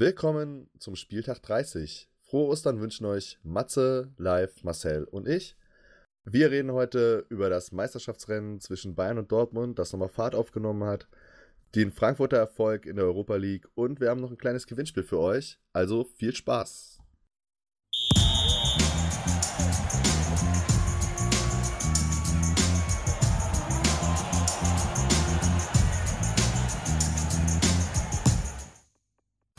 Willkommen 0.00 0.70
zum 0.78 0.94
Spieltag 0.94 1.42
30. 1.42 2.08
Frohe 2.20 2.50
Ostern 2.50 2.78
wünschen 2.78 3.04
euch 3.04 3.36
Matze, 3.42 4.12
Live, 4.16 4.62
Marcel 4.62 5.02
und 5.02 5.26
ich. 5.26 5.56
Wir 6.24 6.52
reden 6.52 6.70
heute 6.70 7.26
über 7.30 7.50
das 7.50 7.72
Meisterschaftsrennen 7.72 8.60
zwischen 8.60 8.94
Bayern 8.94 9.18
und 9.18 9.32
Dortmund, 9.32 9.80
das 9.80 9.92
nochmal 9.92 10.08
Fahrt 10.08 10.36
aufgenommen 10.36 10.84
hat, 10.84 11.08
den 11.74 11.90
Frankfurter 11.90 12.36
Erfolg 12.36 12.86
in 12.86 12.94
der 12.94 13.06
Europa 13.06 13.34
League 13.34 13.66
und 13.74 13.98
wir 14.00 14.10
haben 14.10 14.20
noch 14.20 14.30
ein 14.30 14.38
kleines 14.38 14.68
Gewinnspiel 14.68 15.02
für 15.02 15.18
euch. 15.18 15.58
Also 15.72 16.04
viel 16.04 16.32
Spaß! 16.32 16.97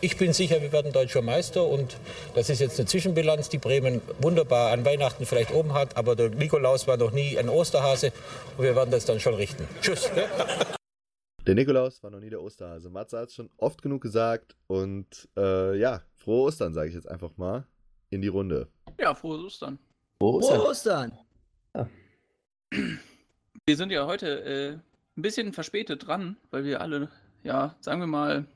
Ich 0.10 0.18
bin 0.18 0.34
sicher, 0.34 0.60
wir 0.60 0.72
werden 0.72 0.92
deutscher 0.92 1.22
Meister 1.22 1.68
und 1.68 1.96
das 2.34 2.50
ist 2.50 2.62
jetzt 2.62 2.80
eine 2.80 2.88
Zwischenbilanz, 2.88 3.48
die 3.48 3.60
Bremen 3.60 4.02
wunderbar 4.20 4.72
an 4.72 4.84
Weihnachten 4.84 5.24
vielleicht 5.28 5.54
oben 5.54 5.76
hat, 5.76 5.96
aber 5.98 6.16
der 6.16 6.32
Nikolaus 6.32 6.88
war 6.88 6.98
noch 6.98 7.12
nie 7.12 7.38
ein 7.38 7.48
Osterhase 7.48 8.12
und 8.58 8.64
wir 8.64 8.76
werden 8.76 8.90
das 8.90 9.06
dann 9.06 9.20
schon 9.20 9.36
richten. 9.36 9.68
Tschüss. 9.82 10.10
Ne? 10.16 10.28
Der 11.46 11.54
Nikolaus 11.54 12.02
war 12.02 12.10
noch 12.10 12.20
nie 12.20 12.32
der 12.32 12.42
Osterhase. 12.42 12.90
Matze 12.90 13.20
hat 13.20 13.30
es 13.30 13.36
schon 13.36 13.52
oft 13.58 13.84
genug 13.84 14.02
gesagt 14.02 14.56
und 14.66 15.30
äh, 15.38 15.78
ja, 15.78 16.02
frohe 16.16 16.48
Ostern, 16.48 16.74
sage 16.74 16.90
ich 16.90 16.96
jetzt 16.96 17.08
einfach 17.08 17.38
mal, 17.38 17.68
in 18.10 18.24
die 18.24 18.30
Runde. 18.30 18.68
Ja, 19.00 19.14
frohe 19.14 19.38
Ostern. 19.46 19.78
Frohe 20.18 20.38
Ostern. 20.38 20.58
Frohe 20.58 20.70
Ostern. 20.70 21.20
Ja. 21.76 21.90
Wir 23.68 23.78
sind 23.78 23.92
ja 23.92 24.08
heute 24.08 24.44
äh, 24.44 24.72
ein 24.72 25.22
bisschen 25.22 25.54
verspätet 25.54 26.08
dran, 26.08 26.36
weil 26.50 26.64
wir 26.64 26.82
alle, 26.82 27.10
ja, 27.44 27.76
sagen 27.80 28.00
wir 28.00 28.08
mal, 28.08 28.48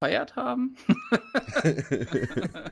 gefeiert 0.00 0.36
haben. 0.36 0.76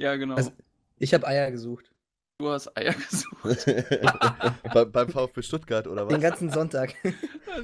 ja, 0.00 0.16
genau. 0.16 0.36
Also, 0.36 0.52
ich 0.98 1.12
habe 1.14 1.26
Eier 1.26 1.50
gesucht. 1.50 1.90
Du 2.38 2.48
hast 2.48 2.74
Eier 2.74 2.94
gesucht. 2.94 3.66
Bei, 4.72 4.84
beim 4.86 5.10
VfB 5.10 5.42
Stuttgart 5.42 5.86
oder 5.86 6.06
was? 6.06 6.12
Den 6.12 6.22
ganzen 6.22 6.50
Sonntag. 6.50 6.94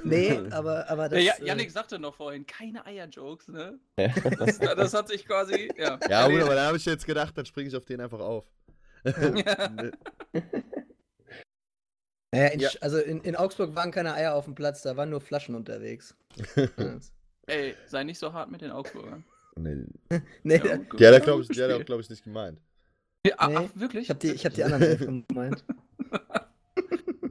nee, 0.05 0.38
aber, 0.50 0.91
aber 0.91 1.08
das. 1.08 1.22
Ja, 1.22 1.33
Janik 1.42 1.68
äh... 1.68 1.70
sagte 1.70 1.98
noch 1.98 2.14
vorhin, 2.14 2.44
keine 2.46 2.84
Eier-Jokes, 2.84 3.48
ne? 3.48 3.78
Ja, 3.98 4.08
das, 4.38 4.58
das, 4.58 4.92
hat 4.92 5.08
sich 5.08 5.24
quasi. 5.24 5.72
Ja, 5.78 5.98
ja 6.11 6.28
gut, 6.28 6.42
aber 6.42 6.55
da 6.56 6.66
habe 6.66 6.77
ich 6.77 6.84
jetzt 6.84 7.06
gedacht, 7.06 7.38
dann 7.38 7.46
springe 7.46 7.68
ich 7.68 7.77
auf 7.77 7.86
den 7.86 8.02
einfach 8.02 8.20
auf. 8.20 8.44
ja. 9.05 9.70
Naja, 12.34 12.48
in, 12.48 12.61
ja. 12.61 12.68
also 12.83 12.98
in, 12.98 13.22
in 13.22 13.34
Augsburg 13.36 13.74
waren 13.74 13.92
keine 13.92 14.12
Eier 14.12 14.34
auf 14.34 14.44
dem 14.44 14.55
Platz, 14.55 14.83
da 14.83 14.96
waren 14.98 15.08
nur 15.08 15.22
Flaschen 15.22 15.55
unterwegs. 15.55 16.14
Ey, 17.47 17.75
sei 17.86 18.05
nicht 18.05 18.19
so 18.19 18.33
hart 18.33 18.50
mit 18.50 18.61
den 18.61 18.70
Augsburgern. 18.70 19.25
Nee. 19.58 19.86
nee, 20.42 20.56
ja, 20.56 20.77
der 20.98 21.14
hat 21.14 21.25
glaube 21.25 21.41
ich, 21.41 21.48
glaub 21.86 21.98
ich, 21.98 22.11
nicht 22.11 22.25
gemeint. 22.25 22.61
Ja, 23.27 23.36
ach, 23.39 23.48
nee, 23.48 23.70
wirklich? 23.75 24.02
Ich 24.02 24.11
habe 24.11 24.20
die, 24.20 24.34
hab 24.34 24.52
die 24.52 24.64
anderen 24.64 25.25
gemeint. 25.27 25.64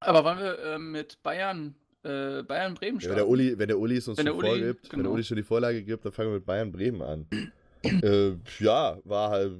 Aber 0.00 0.24
wollen 0.24 0.40
wir 0.40 0.58
äh, 0.58 0.78
mit 0.80 1.22
Bayern, 1.22 1.76
äh, 2.02 2.42
Bayern 2.42 2.74
Bremen 2.74 3.00
starten? 3.00 3.04
Ja, 3.04 3.10
wenn, 3.10 3.16
der 3.16 3.28
Uli, 3.28 3.56
wenn 3.56 3.68
der 3.68 3.78
Uli 3.78 3.98
es 3.98 4.08
uns 4.08 4.18
wenn 4.18 4.26
schon 4.26 4.36
Uli, 4.36 4.48
vorgibt, 4.48 4.82
genau. 4.82 4.82
wenn 4.82 4.98
der 4.98 5.04
genau. 5.04 5.14
Uli 5.14 5.22
schon 5.22 5.36
die 5.36 5.44
Vorlage 5.44 5.84
gibt, 5.84 6.04
dann 6.04 6.10
fangen 6.10 6.30
wir 6.30 6.38
mit 6.38 6.44
Bayern 6.44 6.72
Bremen 6.72 7.02
an. 7.02 7.26
äh, 7.84 8.32
ja, 8.58 8.98
war 9.04 9.30
halt 9.30 9.52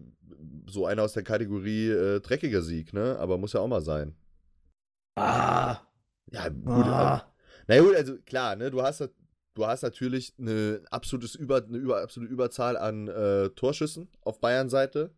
so 0.67 0.87
einer 0.87 1.05
aus 1.05 1.13
der 1.13 1.23
Kategorie 1.23 1.91
äh, 1.91 2.19
dreckiger 2.19 2.63
Sieg, 2.63 2.93
ne? 2.93 3.17
Aber 3.21 3.39
muss 3.39 3.53
ja 3.53 3.61
auch 3.61 3.69
mal 3.69 3.83
sein. 3.83 4.17
Ah. 5.15 5.79
Ja, 6.33 6.49
gut. 6.49 6.87
Ah. 6.87 7.33
Na 7.69 7.79
gut, 7.79 7.95
also 7.95 8.17
klar, 8.27 8.57
ne? 8.57 8.71
Du 8.71 8.83
hast 8.83 9.09
du 9.55 9.67
hast 9.67 9.83
natürlich 9.83 10.35
eine, 10.39 10.83
absolutes 10.91 11.35
Über, 11.35 11.63
eine 11.65 11.79
über, 11.79 12.03
absolute 12.03 12.33
Überzahl 12.33 12.77
an 12.77 13.09
äh, 13.09 13.51
Torschüssen 13.51 14.09
auf 14.23 14.41
Bayern-Seite. 14.41 15.11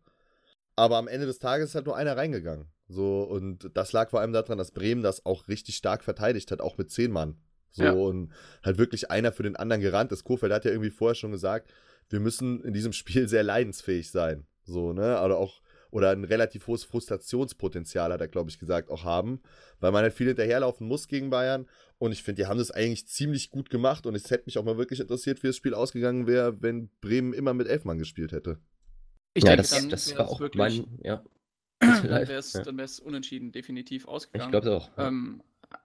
Aber 0.75 0.97
am 0.97 1.07
Ende 1.07 1.25
des 1.25 1.39
Tages 1.39 1.69
ist 1.69 1.75
halt 1.75 1.85
nur 1.85 1.95
einer 1.95 2.17
reingegangen. 2.17 2.67
So, 2.87 3.23
und 3.23 3.71
das 3.73 3.93
lag 3.93 4.09
vor 4.09 4.19
allem 4.19 4.33
daran, 4.33 4.57
dass 4.57 4.71
Bremen 4.71 5.01
das 5.01 5.25
auch 5.25 5.47
richtig 5.47 5.75
stark 5.75 6.03
verteidigt 6.03 6.51
hat, 6.51 6.61
auch 6.61 6.77
mit 6.77 6.91
zehn 6.91 7.11
Mann. 7.11 7.37
So, 7.71 7.83
ja. 7.83 7.91
und 7.91 8.31
halt 8.63 8.77
wirklich 8.77 9.11
einer 9.11 9.31
für 9.31 9.43
den 9.43 9.55
anderen 9.55 9.81
gerannt 9.81 10.11
ist. 10.11 10.23
Kofeld 10.23 10.53
hat 10.53 10.65
ja 10.65 10.71
irgendwie 10.71 10.91
vorher 10.91 11.15
schon 11.15 11.31
gesagt, 11.31 11.73
wir 12.09 12.19
müssen 12.19 12.63
in 12.63 12.73
diesem 12.73 12.93
Spiel 12.93 13.27
sehr 13.27 13.43
leidensfähig 13.43 14.11
sein. 14.11 14.45
So, 14.63 14.93
ne? 14.93 15.21
Oder 15.21 15.37
auch, 15.37 15.61
oder 15.95 16.09
ein 16.09 16.25
relativ 16.25 16.67
hohes 16.67 16.83
Frustrationspotenzial, 16.83 18.11
hat 18.11 18.19
er, 18.19 18.27
glaube 18.27 18.49
ich, 18.49 18.59
gesagt, 18.59 18.89
auch 18.89 19.05
haben, 19.05 19.39
weil 19.79 19.93
man 19.93 20.03
halt 20.03 20.13
viel 20.13 20.27
hinterherlaufen 20.27 20.85
muss 20.85 21.07
gegen 21.07 21.29
Bayern 21.29 21.67
und 21.99 22.11
ich 22.11 22.21
finde, 22.21 22.41
die 22.41 22.47
haben 22.47 22.57
das 22.57 22.69
eigentlich 22.69 23.07
ziemlich 23.07 23.49
gut 23.49 23.69
gemacht. 23.69 24.05
Und 24.05 24.13
es 24.13 24.29
hätte 24.29 24.43
mich 24.45 24.57
auch 24.57 24.65
mal 24.65 24.77
wirklich 24.77 24.99
interessiert, 24.99 25.41
wie 25.41 25.47
das 25.47 25.55
Spiel 25.55 25.73
ausgegangen 25.73 26.27
wäre, 26.27 26.61
wenn 26.61 26.89
Bremen 26.99 27.31
immer 27.31 27.53
mit 27.53 27.67
Elfmann 27.67 27.97
gespielt 27.97 28.33
hätte. 28.33 28.59
Ich 29.33 29.45
ja, 29.45 29.51
denke, 29.51 29.61
das, 29.61 29.71
dann 29.71 29.89
das 29.89 30.17
war 30.17 30.27
auch 30.27 30.41
wirklich, 30.41 30.57
mein, 30.57 30.99
ja. 31.01 31.23
dann 31.79 32.03
wäre 32.09 32.33
es 32.33 32.53
ja. 32.53 33.05
unentschieden 33.05 33.53
definitiv 33.53 34.05
ausgegangen. 34.05 34.53
Ich 34.53 34.61
glaube 34.61 34.75
auch. 34.75 34.97
Ja. 34.97 35.07
Ähm, 35.07 35.41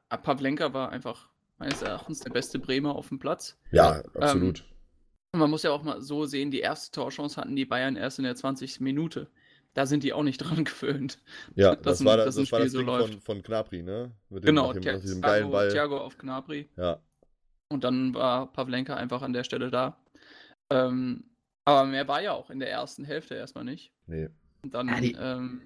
Pavlenka 0.08 0.72
war 0.72 0.90
einfach 0.90 1.28
meines 1.58 1.82
Erachtens 1.82 2.18
der 2.18 2.30
beste 2.30 2.58
Bremer 2.58 2.96
auf 2.96 3.08
dem 3.10 3.20
Platz. 3.20 3.56
Ja, 3.70 4.02
absolut. 4.14 4.64
Ähm, 5.32 5.40
man 5.40 5.50
muss 5.50 5.62
ja 5.62 5.70
auch 5.70 5.84
mal 5.84 6.00
so 6.00 6.24
sehen, 6.24 6.50
die 6.50 6.58
erste 6.58 6.90
Torchance 6.90 7.40
hatten 7.40 7.54
die 7.54 7.64
Bayern 7.64 7.94
erst 7.94 8.18
in 8.18 8.24
der 8.24 8.34
20. 8.34 8.80
Minute 8.80 9.30
da 9.74 9.86
sind 9.86 10.02
die 10.02 10.12
auch 10.12 10.22
nicht 10.22 10.38
dran 10.42 10.64
gewöhnt. 10.64 11.18
Ja, 11.54 11.74
das, 11.76 11.98
das 11.98 12.04
war, 12.04 12.16
das, 12.16 12.36
das 12.36 12.52
war 12.52 12.60
das 12.60 12.72
Ding 12.72 12.86
so 12.86 12.98
von, 12.98 13.20
von 13.20 13.42
Knapri, 13.42 13.82
ne? 13.82 14.12
Mit 14.28 14.44
dem, 14.44 14.48
genau, 14.48 14.72
dem, 14.72 14.82
Thiago, 14.82 15.00
diesem 15.00 15.22
geilen 15.22 15.50
Ball. 15.50 15.70
Thiago 15.70 15.98
auf 15.98 16.18
Knapri. 16.18 16.68
Ja. 16.76 17.00
Und 17.68 17.84
dann 17.84 18.14
war 18.14 18.52
Pavlenka 18.52 18.96
einfach 18.96 19.22
an 19.22 19.32
der 19.32 19.44
Stelle 19.44 19.70
da. 19.70 19.96
Ähm, 20.70 21.24
aber 21.64 21.86
mehr 21.86 22.08
war 22.08 22.20
ja 22.20 22.32
auch 22.32 22.50
in 22.50 22.58
der 22.58 22.70
ersten 22.70 23.04
Hälfte 23.04 23.34
erstmal 23.34 23.64
nicht. 23.64 23.92
Nee. 24.06 24.28
Und 24.62 24.74
dann. 24.74 24.88
Ja, 24.88 25.00
die 25.00 25.16
ähm, 25.18 25.62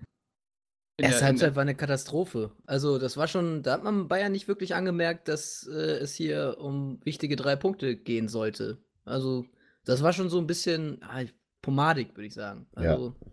Erste 0.97 1.25
Halbzeit 1.25 1.57
war 1.57 1.63
eine 1.63 1.75
Katastrophe. 1.75 2.53
Also, 2.67 2.99
das 2.99 3.17
war 3.17 3.27
schon, 3.27 3.65
da 3.65 3.73
hat 3.73 3.83
man 3.83 4.07
Bayern 4.07 4.31
nicht 4.31 4.47
wirklich 4.47 4.77
angemerkt, 4.77 5.27
dass 5.27 5.67
äh, 5.67 5.99
es 5.99 6.15
hier 6.15 6.57
um 6.61 7.01
wichtige 7.05 7.35
drei 7.35 7.57
Punkte 7.57 7.97
gehen 7.97 8.29
sollte. 8.29 8.79
Also, 9.05 9.45
das 9.85 10.03
war 10.05 10.13
schon 10.13 10.29
so 10.31 10.39
ein 10.39 10.47
bisschen 10.47 11.03
ah, 11.03 11.25
pomadig, 11.63 12.17
würde 12.17 12.27
ich 12.27 12.35
sagen. 12.35 12.67
Also, 12.75 13.09
ja. 13.09 13.33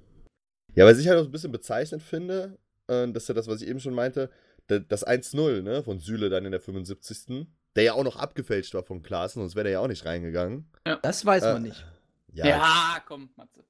Ja, 0.76 0.86
was 0.86 0.98
ich 1.00 1.08
halt 1.08 1.20
auch 1.20 1.26
ein 1.26 1.32
bisschen 1.32 1.52
bezeichnend 1.52 2.04
finde, 2.04 2.58
äh, 2.88 3.08
das 3.12 3.24
ist 3.24 3.30
ja 3.30 3.36
das, 3.36 3.48
was 3.48 3.62
ich 3.62 3.68
eben 3.68 3.80
schon 3.80 3.94
meinte, 3.94 4.30
das 4.68 5.06
1-0 5.06 5.62
ne, 5.62 5.84
von 5.84 6.00
Süle 6.00 6.30
dann 6.30 6.46
in 6.46 6.52
der 6.52 6.62
75. 6.62 7.48
Der 7.76 7.84
ja 7.84 7.94
auch 7.94 8.04
noch 8.04 8.18
abgefälscht 8.18 8.74
war 8.74 8.84
von 8.84 9.02
Klaassen, 9.02 9.42
sonst 9.42 9.56
wäre 9.56 9.64
der 9.64 9.74
ja 9.74 9.80
auch 9.80 9.88
nicht 9.88 10.06
reingegangen. 10.06 10.70
Ja. 10.86 10.98
Das 11.02 11.26
weiß 11.26 11.44
man 11.44 11.66
äh, 11.66 11.70
nicht. 11.70 11.86
Ja, 12.34 12.48
ja 12.48 13.04
komm, 13.06 13.30
Matze. 13.36 13.64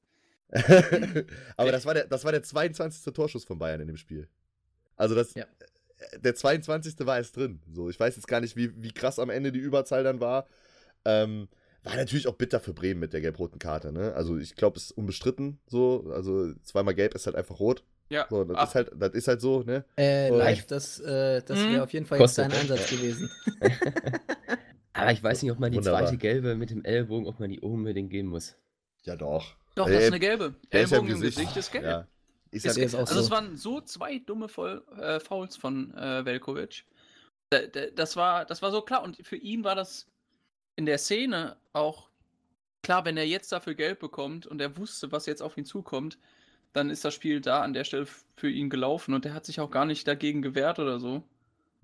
Aber 1.58 1.72
das 1.72 1.86
war, 1.86 1.94
der, 1.94 2.08
das 2.08 2.26
war 2.26 2.32
der 2.32 2.44
22. 2.44 3.14
Torschuss 3.14 3.46
von 3.46 3.58
Bayern 3.58 3.82
in 3.82 3.88
dem 3.88 3.98
Spiel. 3.98 4.28
Also 4.96 5.16
das, 5.16 5.34
ja. 5.34 5.46
der 6.18 6.36
22. 6.36 6.96
war 7.06 7.20
es 7.20 7.32
drin. 7.32 7.62
So, 7.72 7.90
ich 7.90 8.00
weiß 8.00 8.16
jetzt 8.16 8.28
gar 8.28 8.42
nicht, 8.42 8.56
wie, 8.56 8.82
wie 8.82 8.92
krass 8.92 9.20
am 9.20 9.30
Ende 9.30 9.52
die 9.52 9.60
Überzahl 9.60 10.04
dann 10.04 10.20
war. 10.20 10.48
Ähm, 11.06 11.48
war 11.84 11.96
natürlich 11.96 12.28
auch 12.28 12.36
bitter 12.36 12.60
für 12.60 12.74
Bremen 12.74 13.00
mit 13.00 13.14
der 13.14 13.22
gelb-roten 13.22 13.60
Karte, 13.60 13.92
ne? 13.92 14.14
Also 14.14 14.38
ich 14.38 14.56
glaube, 14.56 14.78
es 14.78 14.86
ist 14.86 14.92
unbestritten 14.92 15.60
so. 15.68 16.12
Also 16.14 16.54
zweimal 16.64 16.94
gelb 16.94 17.16
ist 17.16 17.26
halt 17.26 17.36
einfach 17.36 17.60
rot. 17.60 17.84
Ja. 18.10 18.28
So, 18.30 18.44
das, 18.44 18.70
ist 18.70 18.76
halt, 18.76 18.92
das 18.94 19.14
ist 19.14 19.28
halt 19.28 19.42
so, 19.42 19.64
ne? 19.64 19.86
Äh, 19.98 20.30
live, 20.30 20.68
das, 20.68 21.00
äh, 21.00 21.42
das 21.42 21.58
wäre 21.60 21.70
mhm. 21.70 21.80
auf 21.80 21.94
jeden 21.94 22.06
Fall 22.06 22.18
Kostet, 22.18 22.46
jetzt 22.46 22.54
dein 22.54 22.62
Einsatz 22.62 22.90
gewesen. 22.90 23.32
Aber 24.94 25.12
ich 25.14 25.24
weiß 25.24 25.42
nicht, 25.42 25.52
ob 25.52 25.60
man 25.60 25.72
die 25.72 25.78
Wunderbar. 25.78 26.02
zweite 26.02 26.18
gelbe 26.18 26.56
mit 26.56 26.70
dem 26.70 26.84
Ellbogen, 26.84 27.26
ob 27.26 27.40
man 27.40 27.50
die 27.50 27.62
unbedingt 27.62 28.12
gehen 28.12 28.28
muss. 28.28 28.56
Ja, 29.04 29.16
doch. 29.16 29.56
Doch, 29.76 29.88
das 29.88 30.04
ist 30.04 30.08
eine 30.08 30.20
gelbe. 30.20 30.56
Ellbogen 30.70 31.08
im 31.08 31.22
Gesicht, 31.22 31.38
Gesicht 31.38 31.58
ist 31.58 31.72
gelb. 31.72 31.86
Ja. 31.86 32.08
Ist 32.52 32.66
ist, 32.66 32.78
ist 32.78 32.96
also, 32.96 33.18
es 33.18 33.26
so. 33.28 33.32
waren 33.32 33.56
so 33.56 33.80
zwei 33.80 34.20
dumme 34.20 34.50
Voll, 34.50 34.84
äh, 35.00 35.22
Fouls 35.22 35.56
von 35.56 35.94
äh, 35.96 36.26
Velkovic. 36.26 36.84
Das 37.96 38.18
war, 38.18 38.46
das 38.46 38.62
war 38.62 38.72
so 38.72 38.82
klar. 38.82 39.04
Und 39.04 39.26
für 39.26 39.38
ihn 39.38 39.64
war 39.64 39.76
das 39.76 40.11
in 40.76 40.86
der 40.86 40.98
Szene 40.98 41.58
auch 41.74 42.10
klar, 42.82 43.06
wenn 43.06 43.18
er 43.18 43.28
jetzt 43.28 43.52
dafür 43.52 43.76
Geld 43.76 44.00
bekommt 44.00 44.48
und 44.48 44.62
er 44.62 44.78
wusste, 44.78 45.12
was 45.12 45.26
jetzt 45.26 45.42
auf 45.42 45.58
ihn 45.58 45.66
zukommt, 45.66 46.18
dann 46.74 46.90
ist 46.90 47.06
das 47.06 47.14
Spiel 47.14 47.42
da 47.42 47.62
an 47.62 47.74
der 47.74 47.84
Stelle 47.84 48.08
für 48.36 48.50
ihn 48.50 48.70
gelaufen 48.70 49.14
und 49.14 49.26
er 49.26 49.34
hat 49.34 49.46
sich 49.46 49.60
auch 49.60 49.72
gar 49.72 49.86
nicht 49.86 50.08
dagegen 50.08 50.42
gewehrt 50.42 50.80
oder 50.80 51.00
so. 51.00 51.24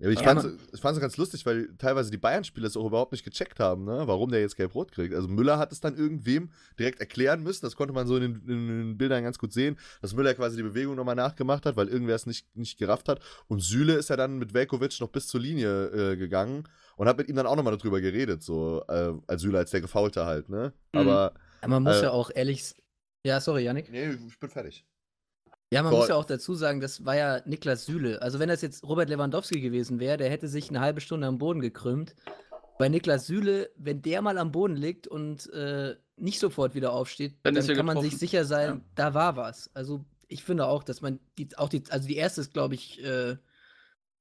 Ja, 0.00 0.06
aber 0.06 0.12
ich 0.12 0.80
fand 0.80 0.96
es 0.96 1.00
ganz 1.00 1.16
lustig, 1.16 1.44
weil 1.44 1.74
teilweise 1.76 2.12
die 2.12 2.18
Bayern-Spieler 2.18 2.68
es 2.68 2.76
auch 2.76 2.86
überhaupt 2.86 3.10
nicht 3.10 3.24
gecheckt 3.24 3.58
haben, 3.58 3.84
ne? 3.84 4.02
warum 4.06 4.30
der 4.30 4.40
jetzt 4.40 4.56
gelb-rot 4.56 4.92
kriegt. 4.92 5.12
Also 5.12 5.26
Müller 5.26 5.58
hat 5.58 5.72
es 5.72 5.80
dann 5.80 5.96
irgendwem 5.96 6.50
direkt 6.78 7.00
erklären 7.00 7.42
müssen, 7.42 7.66
das 7.66 7.74
konnte 7.74 7.92
man 7.92 8.06
so 8.06 8.16
in 8.16 8.22
den, 8.22 8.48
in 8.48 8.68
den 8.68 8.98
Bildern 8.98 9.24
ganz 9.24 9.40
gut 9.40 9.52
sehen, 9.52 9.76
dass 10.00 10.14
Müller 10.14 10.34
quasi 10.34 10.56
die 10.56 10.62
Bewegung 10.62 10.94
nochmal 10.94 11.16
nachgemacht 11.16 11.66
hat, 11.66 11.76
weil 11.76 11.88
irgendwer 11.88 12.14
es 12.14 12.26
nicht, 12.26 12.46
nicht 12.56 12.78
gerafft 12.78 13.08
hat. 13.08 13.20
Und 13.48 13.60
Süle 13.60 13.94
ist 13.94 14.08
ja 14.08 14.16
dann 14.16 14.38
mit 14.38 14.54
Velkovic 14.54 15.00
noch 15.00 15.08
bis 15.08 15.26
zur 15.26 15.40
Linie 15.40 15.86
äh, 15.86 16.16
gegangen 16.16 16.68
und 16.96 17.08
hat 17.08 17.18
mit 17.18 17.28
ihm 17.28 17.34
dann 17.34 17.48
auch 17.48 17.56
nochmal 17.56 17.76
darüber 17.76 18.00
geredet, 18.00 18.44
so 18.44 18.84
äh, 18.88 19.14
als 19.26 19.42
Süle, 19.42 19.58
als 19.58 19.72
der 19.72 19.80
Gefaulte 19.80 20.24
halt, 20.24 20.48
ne? 20.48 20.72
Mhm. 20.92 21.00
Aber. 21.00 21.34
Man 21.66 21.82
muss 21.82 21.96
äh, 21.96 22.04
ja 22.04 22.10
auch 22.12 22.30
ehrlich. 22.32 22.72
Ja, 23.24 23.40
sorry, 23.40 23.64
Janik. 23.64 23.90
Nee, 23.90 24.10
ich 24.10 24.38
bin 24.38 24.48
fertig. 24.48 24.86
Ja, 25.70 25.82
man 25.82 25.90
Boah. 25.92 25.98
muss 25.98 26.08
ja 26.08 26.14
auch 26.14 26.24
dazu 26.24 26.54
sagen, 26.54 26.80
das 26.80 27.04
war 27.04 27.16
ja 27.16 27.42
Niklas 27.44 27.84
Süle. 27.84 28.22
Also 28.22 28.38
wenn 28.38 28.48
das 28.48 28.62
jetzt 28.62 28.84
Robert 28.84 29.10
Lewandowski 29.10 29.60
gewesen 29.60 30.00
wäre, 30.00 30.16
der 30.16 30.30
hätte 30.30 30.48
sich 30.48 30.70
eine 30.70 30.80
halbe 30.80 31.00
Stunde 31.00 31.26
am 31.26 31.38
Boden 31.38 31.60
gekrümmt. 31.60 32.14
Bei 32.78 32.88
Niklas 32.88 33.26
Süle, 33.26 33.70
wenn 33.76 34.00
der 34.00 34.22
mal 34.22 34.38
am 34.38 34.52
Boden 34.52 34.76
liegt 34.76 35.06
und 35.06 35.52
äh, 35.52 35.96
nicht 36.16 36.38
sofort 36.38 36.74
wieder 36.74 36.92
aufsteht, 36.92 37.36
dann, 37.42 37.54
dann 37.54 37.66
kann 37.66 37.76
getroffen. 37.76 37.86
man 37.86 38.02
sich 38.02 38.16
sicher 38.16 38.44
sein, 38.44 38.68
ja. 38.68 38.80
da 38.94 39.14
war 39.14 39.36
was. 39.36 39.70
Also 39.74 40.04
ich 40.28 40.42
finde 40.42 40.66
auch, 40.66 40.84
dass 40.84 41.02
man 41.02 41.20
die, 41.36 41.48
auch 41.56 41.68
die, 41.68 41.82
also 41.90 42.08
die 42.08 42.16
erste 42.16 42.40
ist, 42.40 42.54
glaube 42.54 42.74
ich, 42.74 43.02
äh, 43.04 43.36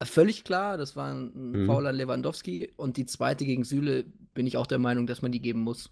völlig 0.04 0.44
klar, 0.44 0.78
das 0.78 0.96
war 0.96 1.14
ein 1.14 1.32
mhm. 1.34 1.66
fauler 1.68 1.94
Lewandowski 1.94 2.74
und 2.76 2.98
die 2.98 3.06
zweite 3.06 3.46
gegen 3.46 3.64
Süle 3.64 4.06
bin 4.34 4.48
ich 4.48 4.58
auch 4.58 4.68
der 4.68 4.80
Meinung, 4.80 5.08
dass 5.08 5.22
man 5.22 5.32
die 5.32 5.42
geben 5.42 5.62
muss. 5.62 5.90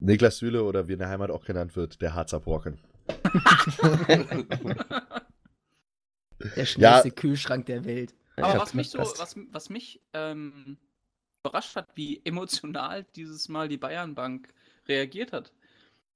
Niklas 0.00 0.38
Süle 0.38 0.64
oder 0.64 0.88
wie 0.88 0.92
in 0.94 0.98
der 0.98 1.08
Heimat 1.08 1.30
auch 1.30 1.44
genannt 1.44 1.76
wird, 1.76 2.00
der 2.02 2.14
Harzer 2.14 2.40
Brocken. 2.40 2.78
der 6.56 6.66
schnellste 6.66 7.08
ja. 7.08 7.14
Kühlschrank 7.14 7.66
der 7.66 7.84
Welt. 7.84 8.14
Aber 8.36 8.60
was 8.60 8.74
mich 8.74 8.90
so, 8.90 8.98
was, 8.98 9.36
was 9.50 9.70
mich 9.70 10.00
ähm, 10.12 10.76
überrascht 11.40 11.76
hat, 11.76 11.88
wie 11.94 12.20
emotional 12.24 13.04
dieses 13.16 13.48
Mal 13.48 13.68
die 13.68 13.78
Bayernbank 13.78 14.52
reagiert 14.86 15.32
hat 15.32 15.52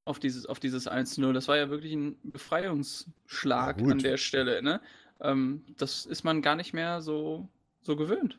auf 0.04 0.18
dieses, 0.18 0.46
auf 0.46 0.60
dieses 0.60 0.90
1-0. 0.90 1.32
Das 1.32 1.48
war 1.48 1.56
ja 1.56 1.70
wirklich 1.70 1.92
ein 1.92 2.16
Befreiungsschlag 2.22 3.80
ja, 3.80 3.88
an 3.88 3.98
der 3.98 4.16
Stelle. 4.16 4.62
Ne? 4.62 4.80
Ähm, 5.20 5.64
das 5.78 6.06
ist 6.06 6.24
man 6.24 6.42
gar 6.42 6.56
nicht 6.56 6.72
mehr 6.72 7.02
so, 7.02 7.48
so 7.82 7.96
gewöhnt. 7.96 8.38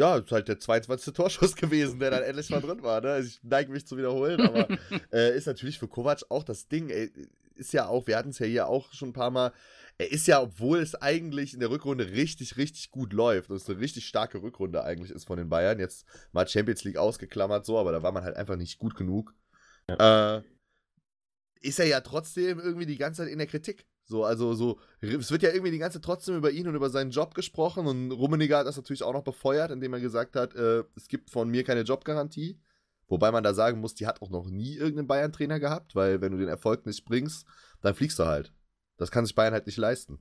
Ja, 0.00 0.16
ist 0.16 0.32
halt 0.32 0.48
der 0.48 0.58
22. 0.58 1.12
Torschuss 1.14 1.54
gewesen, 1.54 2.00
der 2.00 2.10
dann 2.10 2.22
endlich 2.22 2.48
mal 2.48 2.62
drin 2.62 2.82
war. 2.82 3.02
Ne? 3.02 3.10
Also 3.10 3.28
ich 3.28 3.38
neige 3.42 3.70
mich 3.70 3.86
zu 3.86 3.98
wiederholen, 3.98 4.40
aber 4.40 4.66
äh, 5.12 5.36
ist 5.36 5.46
natürlich 5.46 5.78
für 5.78 5.88
Kovac 5.88 6.22
auch 6.30 6.42
das 6.42 6.68
Ding. 6.68 6.88
Ey, 6.88 7.12
ist 7.54 7.74
ja 7.74 7.86
auch, 7.86 8.06
wir 8.06 8.16
hatten 8.16 8.30
es 8.30 8.38
ja 8.38 8.46
hier 8.46 8.66
auch 8.66 8.90
schon 8.94 9.10
ein 9.10 9.12
paar 9.12 9.30
Mal, 9.30 9.52
er 9.98 10.10
ist 10.10 10.26
ja, 10.26 10.40
obwohl 10.40 10.78
es 10.78 10.94
eigentlich 10.94 11.52
in 11.52 11.60
der 11.60 11.68
Rückrunde 11.68 12.12
richtig, 12.12 12.56
richtig 12.56 12.90
gut 12.90 13.12
läuft 13.12 13.50
und 13.50 13.56
es 13.56 13.68
eine 13.68 13.78
richtig 13.78 14.06
starke 14.06 14.40
Rückrunde 14.40 14.82
eigentlich 14.82 15.10
ist 15.10 15.26
von 15.26 15.36
den 15.36 15.50
Bayern, 15.50 15.78
jetzt 15.78 16.06
mal 16.32 16.48
Champions 16.48 16.84
League 16.84 16.96
ausgeklammert 16.96 17.66
so, 17.66 17.78
aber 17.78 17.92
da 17.92 18.02
war 18.02 18.12
man 18.12 18.24
halt 18.24 18.36
einfach 18.36 18.56
nicht 18.56 18.78
gut 18.78 18.94
genug, 18.94 19.34
ja. 19.90 20.38
äh, 20.38 20.42
ist 21.60 21.78
er 21.78 21.86
ja 21.86 22.00
trotzdem 22.00 22.58
irgendwie 22.58 22.86
die 22.86 22.96
ganze 22.96 23.22
Zeit 23.22 23.30
in 23.30 23.36
der 23.36 23.46
Kritik. 23.46 23.84
So, 24.10 24.24
also 24.24 24.54
so, 24.54 24.80
es 25.00 25.30
wird 25.30 25.44
ja 25.44 25.50
irgendwie 25.50 25.70
die 25.70 25.78
ganze 25.78 25.98
Zeit 25.98 26.04
trotzdem 26.04 26.36
über 26.36 26.50
ihn 26.50 26.66
und 26.66 26.74
über 26.74 26.90
seinen 26.90 27.12
Job 27.12 27.34
gesprochen 27.34 27.86
und 27.86 28.10
Rummeniger 28.10 28.58
hat 28.58 28.66
das 28.66 28.76
natürlich 28.76 29.04
auch 29.04 29.12
noch 29.12 29.22
befeuert, 29.22 29.70
indem 29.70 29.92
er 29.92 30.00
gesagt 30.00 30.34
hat, 30.34 30.52
äh, 30.56 30.82
es 30.96 31.06
gibt 31.06 31.30
von 31.30 31.48
mir 31.48 31.62
keine 31.62 31.82
Jobgarantie. 31.82 32.58
Wobei 33.06 33.30
man 33.30 33.44
da 33.44 33.54
sagen 33.54 33.80
muss, 33.80 33.94
die 33.94 34.08
hat 34.08 34.20
auch 34.20 34.30
noch 34.30 34.46
nie 34.46 34.74
irgendeinen 34.74 35.06
Bayern-Trainer 35.06 35.60
gehabt, 35.60 35.94
weil 35.94 36.20
wenn 36.20 36.32
du 36.32 36.38
den 36.38 36.48
Erfolg 36.48 36.86
nicht 36.86 37.04
bringst, 37.04 37.46
dann 37.82 37.94
fliegst 37.94 38.18
du 38.18 38.24
halt. 38.24 38.52
Das 38.96 39.12
kann 39.12 39.24
sich 39.24 39.36
Bayern 39.36 39.52
halt 39.52 39.66
nicht 39.66 39.78
leisten. 39.78 40.18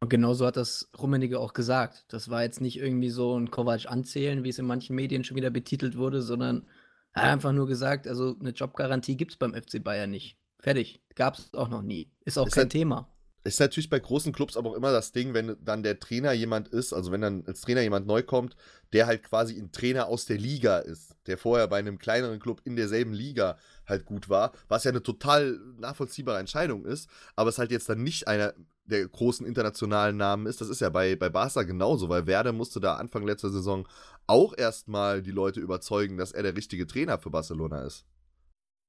Und 0.00 0.10
genauso 0.10 0.44
hat 0.44 0.58
das 0.58 0.90
Rummenigge 0.98 1.40
auch 1.40 1.54
gesagt. 1.54 2.04
Das 2.08 2.28
war 2.28 2.42
jetzt 2.42 2.60
nicht 2.60 2.78
irgendwie 2.78 3.10
so 3.10 3.38
ein 3.38 3.50
Kovac 3.50 3.86
anzählen, 3.86 4.44
wie 4.44 4.50
es 4.50 4.58
in 4.58 4.66
manchen 4.66 4.96
Medien 4.96 5.24
schon 5.24 5.36
wieder 5.38 5.50
betitelt 5.50 5.96
wurde, 5.96 6.20
sondern 6.20 6.66
er 7.12 7.22
hat 7.22 7.30
einfach 7.30 7.52
nur 7.52 7.66
gesagt, 7.66 8.06
also 8.06 8.36
eine 8.38 8.50
Jobgarantie 8.50 9.16
gibt 9.16 9.32
es 9.32 9.38
beim 9.38 9.54
FC 9.54 9.82
Bayern 9.82 10.10
nicht. 10.10 10.36
Fertig. 10.58 11.02
Gab 11.14 11.34
es 11.34 11.54
auch 11.54 11.68
noch 11.68 11.82
nie. 11.82 12.12
Ist 12.24 12.38
auch 12.38 12.46
ist 12.46 12.54
kein 12.54 12.62
halt, 12.62 12.72
Thema. 12.72 13.08
Ist 13.42 13.58
natürlich 13.58 13.88
bei 13.88 13.98
großen 13.98 14.32
Clubs 14.32 14.56
aber 14.56 14.70
auch 14.70 14.74
immer 14.74 14.92
das 14.92 15.12
Ding, 15.12 15.32
wenn 15.32 15.56
dann 15.64 15.82
der 15.82 15.98
Trainer 15.98 16.32
jemand 16.32 16.68
ist, 16.68 16.92
also 16.92 17.10
wenn 17.10 17.22
dann 17.22 17.44
als 17.46 17.62
Trainer 17.62 17.80
jemand 17.80 18.06
neu 18.06 18.22
kommt, 18.22 18.54
der 18.92 19.06
halt 19.06 19.22
quasi 19.22 19.58
ein 19.58 19.72
Trainer 19.72 20.08
aus 20.08 20.26
der 20.26 20.36
Liga 20.36 20.78
ist, 20.78 21.16
der 21.26 21.38
vorher 21.38 21.66
bei 21.66 21.78
einem 21.78 21.98
kleineren 21.98 22.38
Club 22.38 22.60
in 22.64 22.76
derselben 22.76 23.14
Liga 23.14 23.56
halt 23.86 24.04
gut 24.04 24.28
war, 24.28 24.52
was 24.68 24.84
ja 24.84 24.90
eine 24.90 25.02
total 25.02 25.58
nachvollziehbare 25.78 26.38
Entscheidung 26.38 26.84
ist, 26.84 27.08
aber 27.34 27.48
es 27.48 27.58
halt 27.58 27.70
jetzt 27.70 27.88
dann 27.88 28.02
nicht 28.02 28.28
einer 28.28 28.52
der 28.84 29.08
großen 29.08 29.46
internationalen 29.46 30.16
Namen 30.16 30.46
ist. 30.46 30.60
Das 30.60 30.68
ist 30.68 30.80
ja 30.80 30.90
bei, 30.90 31.16
bei 31.16 31.30
Barca 31.30 31.62
genauso, 31.62 32.08
weil 32.08 32.26
Werder 32.26 32.52
musste 32.52 32.80
da 32.80 32.96
Anfang 32.96 33.26
letzter 33.26 33.50
Saison 33.50 33.88
auch 34.26 34.56
erstmal 34.56 35.22
die 35.22 35.30
Leute 35.30 35.60
überzeugen, 35.60 36.18
dass 36.18 36.32
er 36.32 36.42
der 36.42 36.56
richtige 36.56 36.86
Trainer 36.86 37.18
für 37.18 37.30
Barcelona 37.30 37.84
ist. 37.84 38.04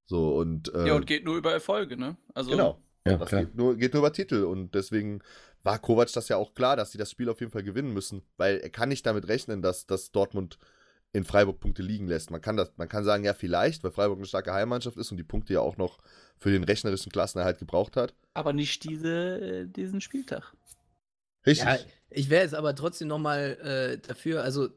So 0.08 0.36
und. 0.36 0.74
Äh, 0.74 0.88
ja, 0.88 0.96
und 0.96 1.08
geht 1.08 1.24
nur 1.24 1.38
über 1.38 1.54
Erfolge, 1.54 1.96
ne? 1.96 2.18
Also, 2.34 2.52
genau. 2.52 2.82
Ja, 3.06 3.18
das 3.18 3.30
geht 3.30 3.56
nur, 3.56 3.76
geht 3.76 3.94
nur 3.94 4.02
über 4.02 4.14
Titel 4.14 4.44
und 4.44 4.76
deswegen 4.76 5.22
war 5.64 5.80
Kovac 5.80 6.12
das 6.14 6.30
ja 6.30 6.38
auch 6.38 6.54
klar, 6.54 6.76
dass 6.76 6.92
sie 6.92 6.98
das 6.98 7.12
Spiel 7.12 7.30
auf 7.30 7.40
jeden 7.40 7.52
Fall 7.52 7.64
gewinnen 7.64 7.94
müssen, 7.94 8.24
weil 8.38 8.58
er 8.58 8.70
kann 8.70 8.90
nicht 8.90 9.06
damit 9.06 9.28
rechnen, 9.28 9.62
dass, 9.62 9.86
dass 9.86 10.12
Dortmund 10.12 10.58
in 11.14 11.26
Freiburg 11.26 11.60
Punkte 11.60 11.82
liegen 11.82 12.08
lässt. 12.08 12.32
Man 12.32 12.42
kann, 12.42 12.58
das, 12.58 12.72
man 12.78 12.88
kann 12.88 13.04
sagen, 13.04 13.24
ja, 13.24 13.34
vielleicht, 13.34 13.84
weil 13.84 13.92
Freiburg 13.92 14.18
eine 14.18 14.28
starke 14.28 14.54
Heimmannschaft 14.54 14.98
ist 14.98 15.12
und 15.12 15.18
die 15.18 15.24
Punkte 15.24 15.54
ja 15.54 15.60
auch 15.60 15.78
noch 15.78 16.00
für 16.38 16.52
den 16.52 16.64
rechnerischen 16.64 17.12
Klassenerhalt 17.12 17.60
gebraucht 17.60 17.98
hat. 17.98 18.14
Aber 18.34 18.54
nicht 18.54 18.84
diese, 18.84 19.68
diesen 19.68 20.00
Spieltag. 20.00 20.54
Richtig. 21.46 21.66
Ja, 21.66 21.78
ich 22.10 22.30
wäre 22.30 22.44
jetzt 22.44 22.56
aber 22.56 22.76
trotzdem 22.76 23.08
nochmal 23.08 23.58
äh, 23.62 23.98
dafür, 24.08 24.44
also 24.44 24.70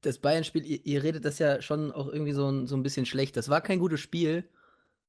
das 0.00 0.18
Bayern-Spiel, 0.18 0.64
ihr, 0.64 0.84
ihr, 0.84 1.02
redet 1.02 1.24
das 1.24 1.38
ja 1.38 1.60
schon 1.60 1.92
auch 1.92 2.08
irgendwie 2.08 2.32
so, 2.32 2.66
so 2.66 2.76
ein 2.76 2.82
bisschen 2.82 3.06
schlecht. 3.06 3.36
Das 3.36 3.48
war 3.48 3.60
kein 3.60 3.78
gutes 3.78 4.00
Spiel, 4.00 4.44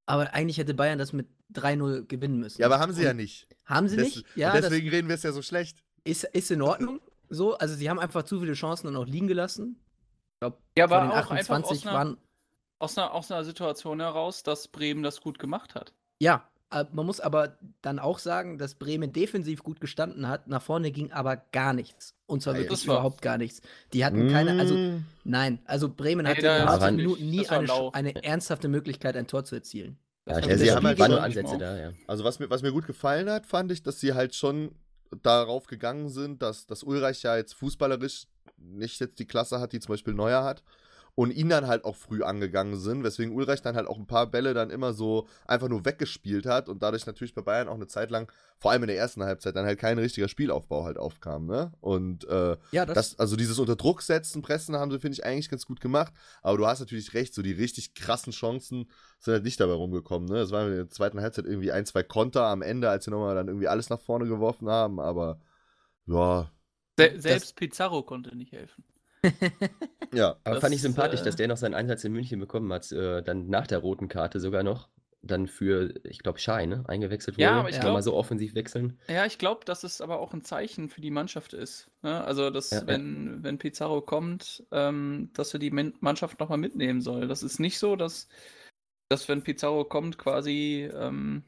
aber 0.06 0.34
eigentlich 0.34 0.58
hätte 0.58 0.74
Bayern 0.74 1.00
das 1.00 1.14
mit 1.14 1.28
3-0 1.54 2.06
gewinnen 2.08 2.40
müssen. 2.40 2.62
Ja, 2.62 2.68
aber 2.68 2.80
haben 2.80 2.94
sie 2.94 3.02
und 3.02 3.06
ja 3.08 3.14
nicht. 3.14 3.48
Haben 3.66 3.88
sie 3.88 3.98
Des, 3.98 4.16
nicht? 4.16 4.26
Ja. 4.36 4.54
deswegen 4.54 4.90
reden 4.90 5.08
wir 5.08 5.16
es 5.16 5.24
ja 5.24 5.32
so 5.32 5.42
schlecht. 5.42 5.84
Ist, 6.04 6.24
ist 6.24 6.52
in 6.52 6.62
Ordnung. 6.62 7.02
So, 7.30 7.58
also 7.58 7.76
sie 7.76 7.90
haben 7.90 8.00
einfach 8.00 8.24
zu 8.24 8.40
viele 8.40 8.54
Chancen 8.54 8.88
dann 8.88 8.96
auch 8.96 9.08
liegen 9.08 9.28
gelassen 9.28 9.80
glaube, 10.40 10.58
ja, 10.78 10.88
von 10.88 11.10
den 11.10 11.12
28 11.12 11.72
aus 11.72 11.86
einer, 11.86 11.94
waren. 11.94 12.18
Aus 12.80 12.98
einer, 12.98 13.14
aus 13.14 13.32
einer 13.32 13.44
Situation 13.44 14.00
heraus, 14.00 14.44
dass 14.44 14.68
Bremen 14.68 15.04
das 15.04 15.22
gut 15.22 15.40
gemacht 15.40 15.76
hat. 15.76 15.94
Ja, 16.20 16.48
man 16.70 17.06
muss 17.06 17.20
aber 17.20 17.58
dann 17.82 18.00
auch 18.00 18.20
sagen, 18.20 18.58
dass 18.58 18.76
Bremen 18.76 19.14
defensiv 19.14 19.64
gut 19.64 19.80
gestanden 19.80 20.28
hat. 20.28 20.48
Nach 20.48 20.62
vorne 20.62 20.92
ging 20.92 21.12
aber 21.12 21.38
gar 21.38 21.74
nichts. 21.74 22.16
Und 22.26 22.42
zwar 22.42 22.54
ja, 22.56 22.62
wirklich 22.62 22.84
überhaupt 22.86 23.22
gar 23.22 23.38
nichts. 23.38 23.62
Die 23.94 24.04
hatten 24.04 24.30
keine, 24.30 24.60
also 24.60 24.76
mm. 24.76 25.06
nein, 25.24 25.60
also 25.66 25.90
Bremen 25.90 26.28
hatte 26.28 26.48
in 26.48 26.66
90 26.66 26.92
Minuten 26.98 27.30
nie 27.30 27.48
eine, 27.48 27.94
eine, 27.94 28.24
ernsthafte 28.24 28.68
Möglichkeit, 28.68 29.16
ein 29.16 29.28
Tor 29.28 29.46
zu 29.46 29.56
erzielen. 29.56 29.98
Ja, 30.28 30.40
ja 30.40 30.58
sie 30.58 30.72
haben 30.72 30.86
halt 30.86 30.98
nur 30.98 31.22
Ansätze 31.22 31.58
da, 31.58 31.78
ja. 31.78 31.92
Also 32.08 32.24
was 32.24 32.40
mir, 32.40 32.50
was 32.50 32.64
mir 32.64 32.72
gut 32.72 32.88
gefallen 32.88 33.30
hat, 33.30 33.46
fand 33.46 33.72
ich, 33.72 33.84
dass 33.84 34.00
sie 34.00 34.14
halt 34.14 34.34
schon 34.34 34.72
darauf 35.22 35.68
gegangen 35.68 36.10
sind, 36.10 36.42
dass, 36.42 36.66
dass 36.66 36.84
Ulreich 36.84 37.22
ja 37.24 37.38
jetzt 37.38 37.54
fußballerisch 37.54 38.28
nicht 38.58 39.00
jetzt 39.00 39.20
die 39.20 39.28
Klasse 39.28 39.60
hat, 39.60 39.72
die 39.72 39.80
zum 39.80 39.94
Beispiel 39.94 40.14
Neuer 40.14 40.44
hat. 40.44 40.64
Und 41.18 41.32
ihn 41.32 41.48
dann 41.48 41.66
halt 41.68 41.86
auch 41.86 41.96
früh 41.96 42.24
angegangen 42.24 42.78
sind, 42.78 43.06
weswegen 43.06 43.34
Ulreich 43.34 43.62
dann 43.62 43.78
halt 43.78 43.88
auch 43.88 43.98
ein 43.98 44.06
paar 44.06 44.28
Bälle 44.28 44.54
dann 44.54 44.70
immer 44.70 44.92
so 44.92 45.30
einfach 45.48 45.70
nur 45.70 45.86
weggespielt 45.86 46.46
hat 46.46 46.68
und 46.68 46.84
dadurch 46.84 47.06
natürlich 47.06 47.34
bei 47.34 47.42
Bayern 47.42 47.70
auch 47.70 47.76
eine 47.76 47.88
Zeit 47.88 48.12
lang, 48.12 48.30
vor 48.58 48.72
allem 48.72 48.84
in 48.84 48.88
der 48.88 48.98
ersten 48.98 49.24
Halbzeit, 49.24 49.56
dann 49.56 49.66
halt 49.66 49.80
kein 49.80 49.98
richtiger 49.98 50.28
Spielaufbau 50.28 50.84
halt 50.84 50.98
aufkam, 50.98 51.46
ne? 51.46 51.72
Und 51.80 52.28
äh, 52.28 52.58
ja, 52.72 52.86
das, 52.86 52.96
das 52.96 53.20
also 53.20 53.38
dieses 53.38 53.60
unter 53.60 53.78
Druck 53.78 54.02
setzen, 54.02 54.42
pressen 54.42 54.76
haben 54.76 54.92
sie, 54.92 55.00
finde 55.00 55.14
ich, 55.14 55.26
eigentlich 55.26 55.50
ganz 55.50 55.66
gut 55.66 55.80
gemacht. 55.80 56.14
Aber 56.42 56.58
du 56.58 56.68
hast 56.68 56.82
natürlich 56.82 57.14
recht, 57.14 57.34
so 57.34 57.42
die 57.42 57.54
richtig 57.54 57.94
krassen 57.94 58.34
Chancen 58.34 58.90
sind 59.20 59.34
halt 59.34 59.44
nicht 59.46 59.60
dabei 59.62 59.74
rumgekommen, 59.74 60.28
ne? 60.28 60.40
Es 60.40 60.52
waren 60.52 60.70
in 60.70 60.76
der 60.76 60.90
zweiten 60.90 61.22
Halbzeit 61.22 61.46
irgendwie 61.46 61.72
ein, 61.72 61.86
zwei 61.86 62.04
Konter 62.04 62.44
am 62.44 62.62
Ende, 62.62 62.90
als 62.90 63.06
sie 63.06 63.12
nochmal 63.12 63.36
dann 63.36 63.48
irgendwie 63.48 63.70
alles 63.70 63.90
nach 63.90 64.02
vorne 64.02 64.28
geworfen 64.28 64.70
haben, 64.70 65.00
aber 65.00 65.40
ja, 66.08 66.52
Se 66.98 67.14
selbst 67.20 67.52
das, 67.52 67.54
Pizarro 67.54 68.04
konnte 68.04 68.36
nicht 68.36 68.52
helfen. 68.52 68.84
Ja. 70.14 70.38
Aber 70.44 70.56
das, 70.56 70.62
fand 70.62 70.76
ich 70.76 70.82
sympathisch, 70.82 71.22
äh, 71.22 71.24
dass 71.24 71.36
der 71.36 71.48
noch 71.48 71.58
seinen 71.58 71.74
Einsatz 71.74 72.04
in 72.04 72.12
München 72.12 72.40
bekommen 72.40 72.72
hat, 72.72 72.92
äh, 72.92 73.22
dann 73.22 73.48
nach 73.50 73.68
der 73.68 73.80
roten 73.80 74.08
Karte 74.08 74.40
sogar 74.40 74.64
noch. 74.64 74.90
Dann 75.22 75.48
für, 75.48 75.92
ich 76.04 76.20
glaube, 76.20 76.38
Schein, 76.38 76.70
ne? 76.70 76.84
eingewechselt 76.88 77.38
wurde. 77.38 77.44
Ja, 77.44 77.60
aber 77.60 77.70
ich 77.70 77.80
glaube. 77.80 77.94
mal 77.94 78.04
so 78.04 78.14
offensiv 78.14 78.54
wechseln. 78.54 79.00
Ja, 79.08 79.26
ich 79.26 79.40
glaube, 79.40 79.66
dass 79.66 79.84
es 79.84 80.00
aber 80.00 80.20
auch 80.20 80.34
ein 80.34 80.44
Zeichen 80.44 80.88
für 80.88 81.02
die 81.02 81.10
Mannschaft 81.10 81.54
ist. 81.54 81.90
Ne? 82.04 82.24
Also, 82.24 82.52
dass, 82.52 82.70
ja, 82.70 82.86
wenn, 82.86 83.38
ja. 83.38 83.44
wenn 83.44 83.58
Pizarro 83.58 84.02
kommt, 84.02 84.64
ähm, 84.72 85.32
dass 85.34 85.52
er 85.54 85.60
die 85.60 85.72
Mannschaft 85.72 86.40
nochmal 86.40 86.60
mitnehmen 86.60 87.02
soll. 87.02 87.28
Das 87.28 87.42
ist 87.42 87.60
nicht 87.60 87.80
so, 87.80 87.96
dass, 87.96 88.28
dass 89.10 89.28
wenn 89.28 89.42
Pizarro 89.42 89.84
kommt, 89.84 90.20
quasi. 90.20 90.88
Ähm, 90.94 91.44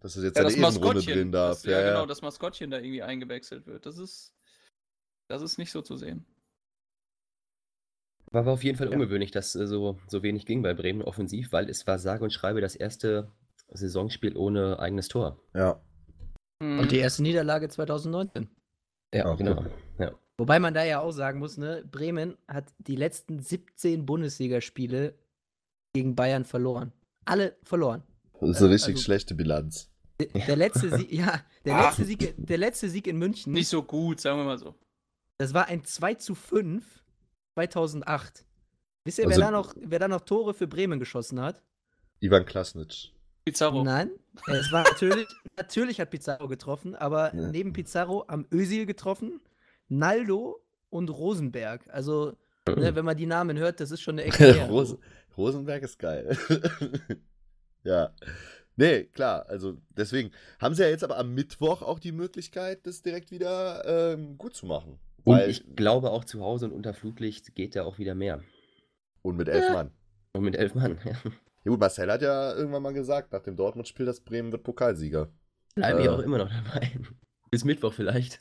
dass 0.00 0.16
es 0.16 0.24
jetzt 0.24 0.38
ja, 0.38 0.46
eine 0.46 0.56
Ehrenrunde 0.56 1.02
drehen 1.02 1.30
darf. 1.30 1.56
Das, 1.56 1.64
ja, 1.64 1.78
ja, 1.78 1.88
genau, 1.88 2.06
das 2.06 2.22
Maskottchen 2.22 2.70
da 2.70 2.78
irgendwie 2.78 3.02
eingewechselt 3.02 3.66
wird. 3.66 3.84
Das 3.84 3.98
ist 3.98 4.32
das 5.30 5.42
ist 5.42 5.58
nicht 5.58 5.70
so 5.70 5.80
zu 5.80 5.96
sehen. 5.96 6.26
War 8.32 8.42
aber 8.42 8.52
auf 8.52 8.62
jeden 8.62 8.78
Fall 8.78 8.88
ja. 8.88 8.92
ungewöhnlich, 8.94 9.32
dass 9.32 9.54
äh, 9.56 9.66
so, 9.66 9.98
so 10.06 10.22
wenig 10.22 10.46
ging 10.46 10.62
bei 10.62 10.74
Bremen 10.74 11.02
offensiv, 11.02 11.52
weil 11.52 11.68
es 11.68 11.86
war 11.86 11.98
sage 11.98 12.22
und 12.22 12.32
schreibe 12.32 12.60
das 12.60 12.76
erste 12.76 13.32
Saisonspiel 13.72 14.36
ohne 14.36 14.78
eigenes 14.78 15.08
Tor. 15.08 15.40
Ja. 15.54 15.80
Und 16.60 16.92
die 16.92 16.98
erste 16.98 17.22
Niederlage 17.22 17.68
2019. 17.68 18.48
Ja, 19.14 19.30
okay. 19.30 19.44
genau. 19.44 19.64
Ja. 19.98 20.12
Wobei 20.38 20.58
man 20.60 20.74
da 20.74 20.84
ja 20.84 21.00
auch 21.00 21.10
sagen 21.12 21.38
muss, 21.38 21.56
ne, 21.56 21.84
Bremen 21.90 22.36
hat 22.46 22.72
die 22.78 22.96
letzten 22.96 23.40
17 23.40 24.06
Bundesligaspiele 24.06 25.18
gegen 25.92 26.14
Bayern 26.14 26.44
verloren. 26.44 26.92
Alle 27.24 27.56
verloren. 27.62 28.02
Das 28.40 28.50
ist 28.50 28.62
eine 28.62 28.70
richtig 28.70 28.94
also, 28.94 29.02
schlechte 29.02 29.34
Bilanz. 29.34 29.90
Der, 30.20 30.28
der 30.28 30.56
letzte 30.56 30.96
Sieg, 30.98 31.12
ja, 31.12 31.42
der 31.64 31.76
ah. 31.76 31.86
letzte 31.86 32.04
Sieg, 32.04 32.34
der 32.36 32.58
letzte 32.58 32.88
Sieg 32.88 33.06
in 33.06 33.18
München. 33.18 33.52
Nicht 33.52 33.68
so 33.68 33.82
gut, 33.82 34.20
sagen 34.20 34.38
wir 34.38 34.44
mal 34.44 34.58
so. 34.58 34.74
Das 35.38 35.54
war 35.54 35.66
ein 35.66 35.84
2 35.84 36.14
zu 36.14 36.34
5 36.34 37.02
2008. 37.54 38.44
Wisst 39.04 39.18
ihr, 39.18 39.26
also, 39.26 39.40
wer, 39.40 39.46
da 39.46 39.50
noch, 39.50 39.74
wer 39.76 39.98
da 39.98 40.08
noch 40.08 40.20
Tore 40.22 40.54
für 40.54 40.66
Bremen 40.66 40.98
geschossen 40.98 41.40
hat? 41.40 41.62
Ivan 42.20 42.44
Klasnic. 42.44 43.12
Pizarro. 43.44 43.82
Nein, 43.82 44.10
es 44.46 44.70
war 44.70 44.84
natürlich, 44.84 45.26
natürlich 45.56 46.00
hat 46.00 46.10
Pizarro 46.10 46.48
getroffen, 46.48 46.94
aber 46.94 47.34
ja. 47.34 47.48
neben 47.48 47.72
Pizarro 47.72 48.24
am 48.28 48.46
Özil 48.52 48.84
getroffen, 48.84 49.40
Naldo 49.88 50.62
und 50.90 51.08
Rosenberg. 51.08 51.88
Also 51.88 52.36
Ne, 52.76 52.94
wenn 52.94 53.04
man 53.04 53.16
die 53.16 53.26
Namen 53.26 53.58
hört, 53.58 53.80
das 53.80 53.90
ist 53.90 54.02
schon 54.02 54.18
eine 54.18 54.24
Ecke. 54.24 54.66
Rosen, 54.68 54.98
Rosenberg 55.36 55.82
ist 55.82 55.98
geil. 55.98 56.36
ja. 57.84 58.14
Nee, 58.76 59.04
klar, 59.04 59.46
also 59.48 59.76
deswegen 59.90 60.30
haben 60.58 60.74
sie 60.74 60.82
ja 60.82 60.88
jetzt 60.88 61.04
aber 61.04 61.18
am 61.18 61.34
Mittwoch 61.34 61.82
auch 61.82 61.98
die 61.98 62.12
Möglichkeit, 62.12 62.86
das 62.86 63.02
direkt 63.02 63.30
wieder 63.30 63.84
ähm, 64.14 64.38
gut 64.38 64.54
zu 64.54 64.66
machen. 64.66 64.98
Und 65.24 65.40
ich 65.40 65.76
glaube 65.76 66.10
auch 66.10 66.24
zu 66.24 66.40
Hause 66.40 66.66
und 66.66 66.72
unter 66.72 66.94
Flutlicht 66.94 67.54
geht 67.54 67.74
ja 67.74 67.84
auch 67.84 67.98
wieder 67.98 68.14
mehr. 68.14 68.42
Und 69.22 69.36
mit 69.36 69.48
elf 69.48 69.64
ja. 69.66 69.72
Mann. 69.72 69.90
Und 70.32 70.42
mit 70.42 70.56
elf 70.56 70.74
Mann, 70.74 70.98
ja. 71.04 71.12
Ja 71.64 71.70
gut, 71.70 71.80
Marcel 71.80 72.10
hat 72.10 72.22
ja 72.22 72.54
irgendwann 72.54 72.82
mal 72.82 72.94
gesagt, 72.94 73.32
nach 73.32 73.42
dem 73.42 73.56
Dortmund-Spiel, 73.56 74.06
dass 74.06 74.20
Bremen 74.20 74.50
wird 74.50 74.62
Pokalsieger. 74.62 75.28
Bleiben 75.74 75.98
äh, 75.98 76.02
wir 76.04 76.14
auch 76.14 76.20
immer 76.20 76.38
noch 76.38 76.48
dabei. 76.48 76.90
Bis 77.50 77.64
Mittwoch 77.64 77.92
vielleicht. 77.92 78.40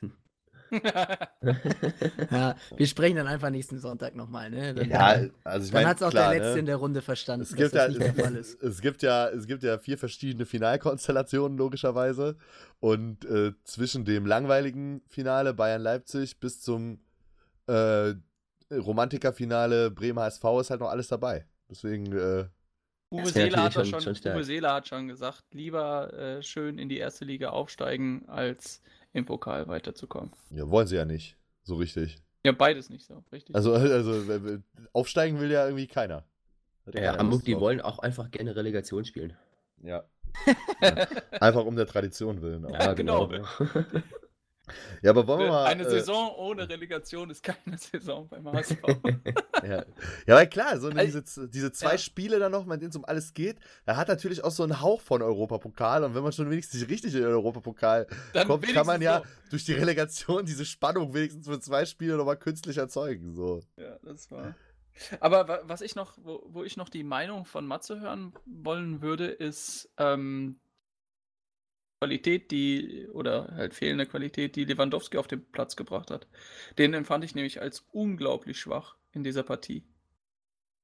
ja, 2.31 2.55
wir 2.75 2.87
sprechen 2.87 3.15
dann 3.15 3.27
einfach 3.27 3.49
nächsten 3.49 3.79
Sonntag 3.79 4.15
nochmal, 4.15 4.49
ne? 4.49 4.73
Dann, 4.73 4.89
ja, 4.89 5.21
also 5.43 5.65
ich 5.65 5.71
Dann 5.71 5.87
hat 5.87 5.97
es 5.97 6.03
auch 6.03 6.11
klar, 6.11 6.31
der 6.31 6.39
Letzte 6.39 6.53
ne? 6.53 6.59
in 6.59 6.65
der 6.65 6.75
Runde 6.77 7.01
verstanden, 7.01 7.43
es 7.43 7.55
gibt 7.55 7.73
ja, 7.73 7.85
es, 7.85 8.55
es, 8.55 8.81
gibt 8.81 9.01
ja, 9.01 9.29
es 9.29 9.47
gibt 9.47 9.63
ja 9.63 9.77
vier 9.77 9.97
verschiedene 9.97 10.45
Finalkonstellationen, 10.45 11.57
logischerweise. 11.57 12.37
Und 12.79 13.25
äh, 13.25 13.53
zwischen 13.63 14.05
dem 14.05 14.25
langweiligen 14.25 15.01
Finale 15.07 15.53
Bayern-Leipzig 15.53 16.39
bis 16.39 16.61
zum 16.61 16.99
äh, 17.67 18.13
Romantiker-Finale 18.71 19.91
Bremen-HSV 19.91 20.43
ist 20.61 20.69
halt 20.69 20.79
noch 20.79 20.89
alles 20.89 21.07
dabei. 21.07 21.45
Deswegen. 21.69 22.11
Äh, 22.11 22.45
Uwe, 23.11 23.27
Seeler 23.27 23.63
hat 23.63 23.73
schon, 23.73 23.85
schon 23.85 24.13
Uwe 24.13 24.43
Seeler 24.43 24.73
hat 24.73 24.87
schon 24.87 25.07
gesagt, 25.07 25.43
lieber 25.51 26.13
äh, 26.13 26.43
schön 26.43 26.77
in 26.77 26.89
die 26.89 26.99
erste 26.99 27.25
Liga 27.25 27.49
aufsteigen, 27.49 28.23
als 28.27 28.81
im 29.13 29.25
Pokal 29.25 29.67
weiterzukommen. 29.67 30.31
Ja, 30.51 30.69
wollen 30.69 30.87
sie 30.87 30.95
ja 30.95 31.05
nicht. 31.05 31.37
So 31.63 31.75
richtig. 31.75 32.21
Ja, 32.43 32.51
beides 32.51 32.89
nicht 32.89 33.05
so, 33.05 33.23
richtig. 33.31 33.55
Also, 33.55 33.73
also 33.73 34.59
aufsteigen 34.93 35.39
will 35.39 35.51
ja 35.51 35.65
irgendwie 35.65 35.87
keiner. 35.87 36.23
Ja, 36.93 37.17
Hamburg, 37.17 37.43
die 37.43 37.59
wollen 37.59 37.81
auch 37.81 37.99
einfach 37.99 38.31
gerne 38.31 38.55
Relegation 38.55 39.05
spielen. 39.05 39.35
Ja. 39.83 40.03
ja. 40.81 41.07
Einfach 41.39 41.65
um 41.65 41.75
der 41.75 41.85
Tradition 41.85 42.41
willen. 42.41 42.67
Ja, 42.69 42.93
genau. 42.93 43.27
genau. 43.27 43.45
Ja, 45.01 45.11
aber 45.11 45.27
wollen 45.27 45.41
wir 45.41 45.47
mal. 45.49 45.65
Eine 45.65 45.83
äh, 45.83 45.89
Saison 45.89 46.33
ohne 46.35 46.67
Relegation 46.67 47.29
ist 47.29 47.43
keine 47.43 47.77
Saison 47.77 48.27
beim 48.27 48.47
HSV. 48.53 48.77
ja. 49.63 49.85
ja, 50.27 50.35
weil 50.35 50.47
klar, 50.47 50.79
so 50.79 50.89
eine, 50.89 50.99
also, 50.99 51.21
diese, 51.21 51.49
diese 51.49 51.71
zwei 51.71 51.93
ja. 51.93 51.97
Spiele 51.97 52.39
dann 52.39 52.51
noch, 52.51 52.65
mit 52.65 52.81
denen 52.81 52.89
es 52.89 52.95
um 52.95 53.05
alles 53.05 53.33
geht, 53.33 53.57
da 53.85 53.95
hat 53.95 54.07
natürlich 54.07 54.43
auch 54.43 54.51
so 54.51 54.63
einen 54.63 54.81
Hauch 54.81 55.01
von 55.01 55.21
Europapokal. 55.21 56.03
Und 56.03 56.15
wenn 56.15 56.23
man 56.23 56.31
schon 56.31 56.49
wenigstens 56.49 56.87
richtig 56.87 57.13
in 57.13 57.21
den 57.21 57.29
Europapokal 57.29 58.07
dann 58.33 58.47
kommt, 58.47 58.67
kann 58.73 58.85
man 58.85 59.01
ja 59.01 59.19
so. 59.19 59.49
durch 59.51 59.65
die 59.65 59.73
Relegation 59.73 60.45
diese 60.45 60.65
Spannung 60.65 61.13
wenigstens 61.13 61.47
für 61.47 61.59
zwei 61.59 61.85
Spiele 61.85 62.17
nochmal 62.17 62.37
künstlich 62.37 62.77
erzeugen. 62.77 63.35
So. 63.35 63.61
Ja, 63.77 63.97
das 64.03 64.29
war. 64.31 64.55
Aber 65.19 65.61
was 65.63 65.81
ich 65.81 65.95
noch, 65.95 66.17
wo, 66.21 66.43
wo 66.47 66.63
ich 66.63 66.77
noch 66.77 66.89
die 66.89 67.03
Meinung 67.03 67.45
von 67.45 67.65
Matze 67.65 67.99
hören 67.99 68.33
wollen 68.45 69.01
würde, 69.01 69.27
ist, 69.27 69.89
ähm, 69.97 70.59
Qualität, 71.99 72.51
die, 72.51 73.07
oder 73.11 73.53
halt 73.55 73.73
fehlende 73.73 74.05
Qualität, 74.05 74.55
die 74.55 74.65
Lewandowski 74.65 75.17
auf 75.17 75.27
den 75.27 75.43
Platz 75.51 75.75
gebracht 75.75 76.11
hat. 76.11 76.27
Den 76.77 76.93
empfand 76.93 77.23
ich 77.25 77.35
nämlich 77.35 77.61
als 77.61 77.85
unglaublich 77.91 78.59
schwach 78.59 78.95
in 79.11 79.23
dieser 79.23 79.43
Partie. 79.43 79.83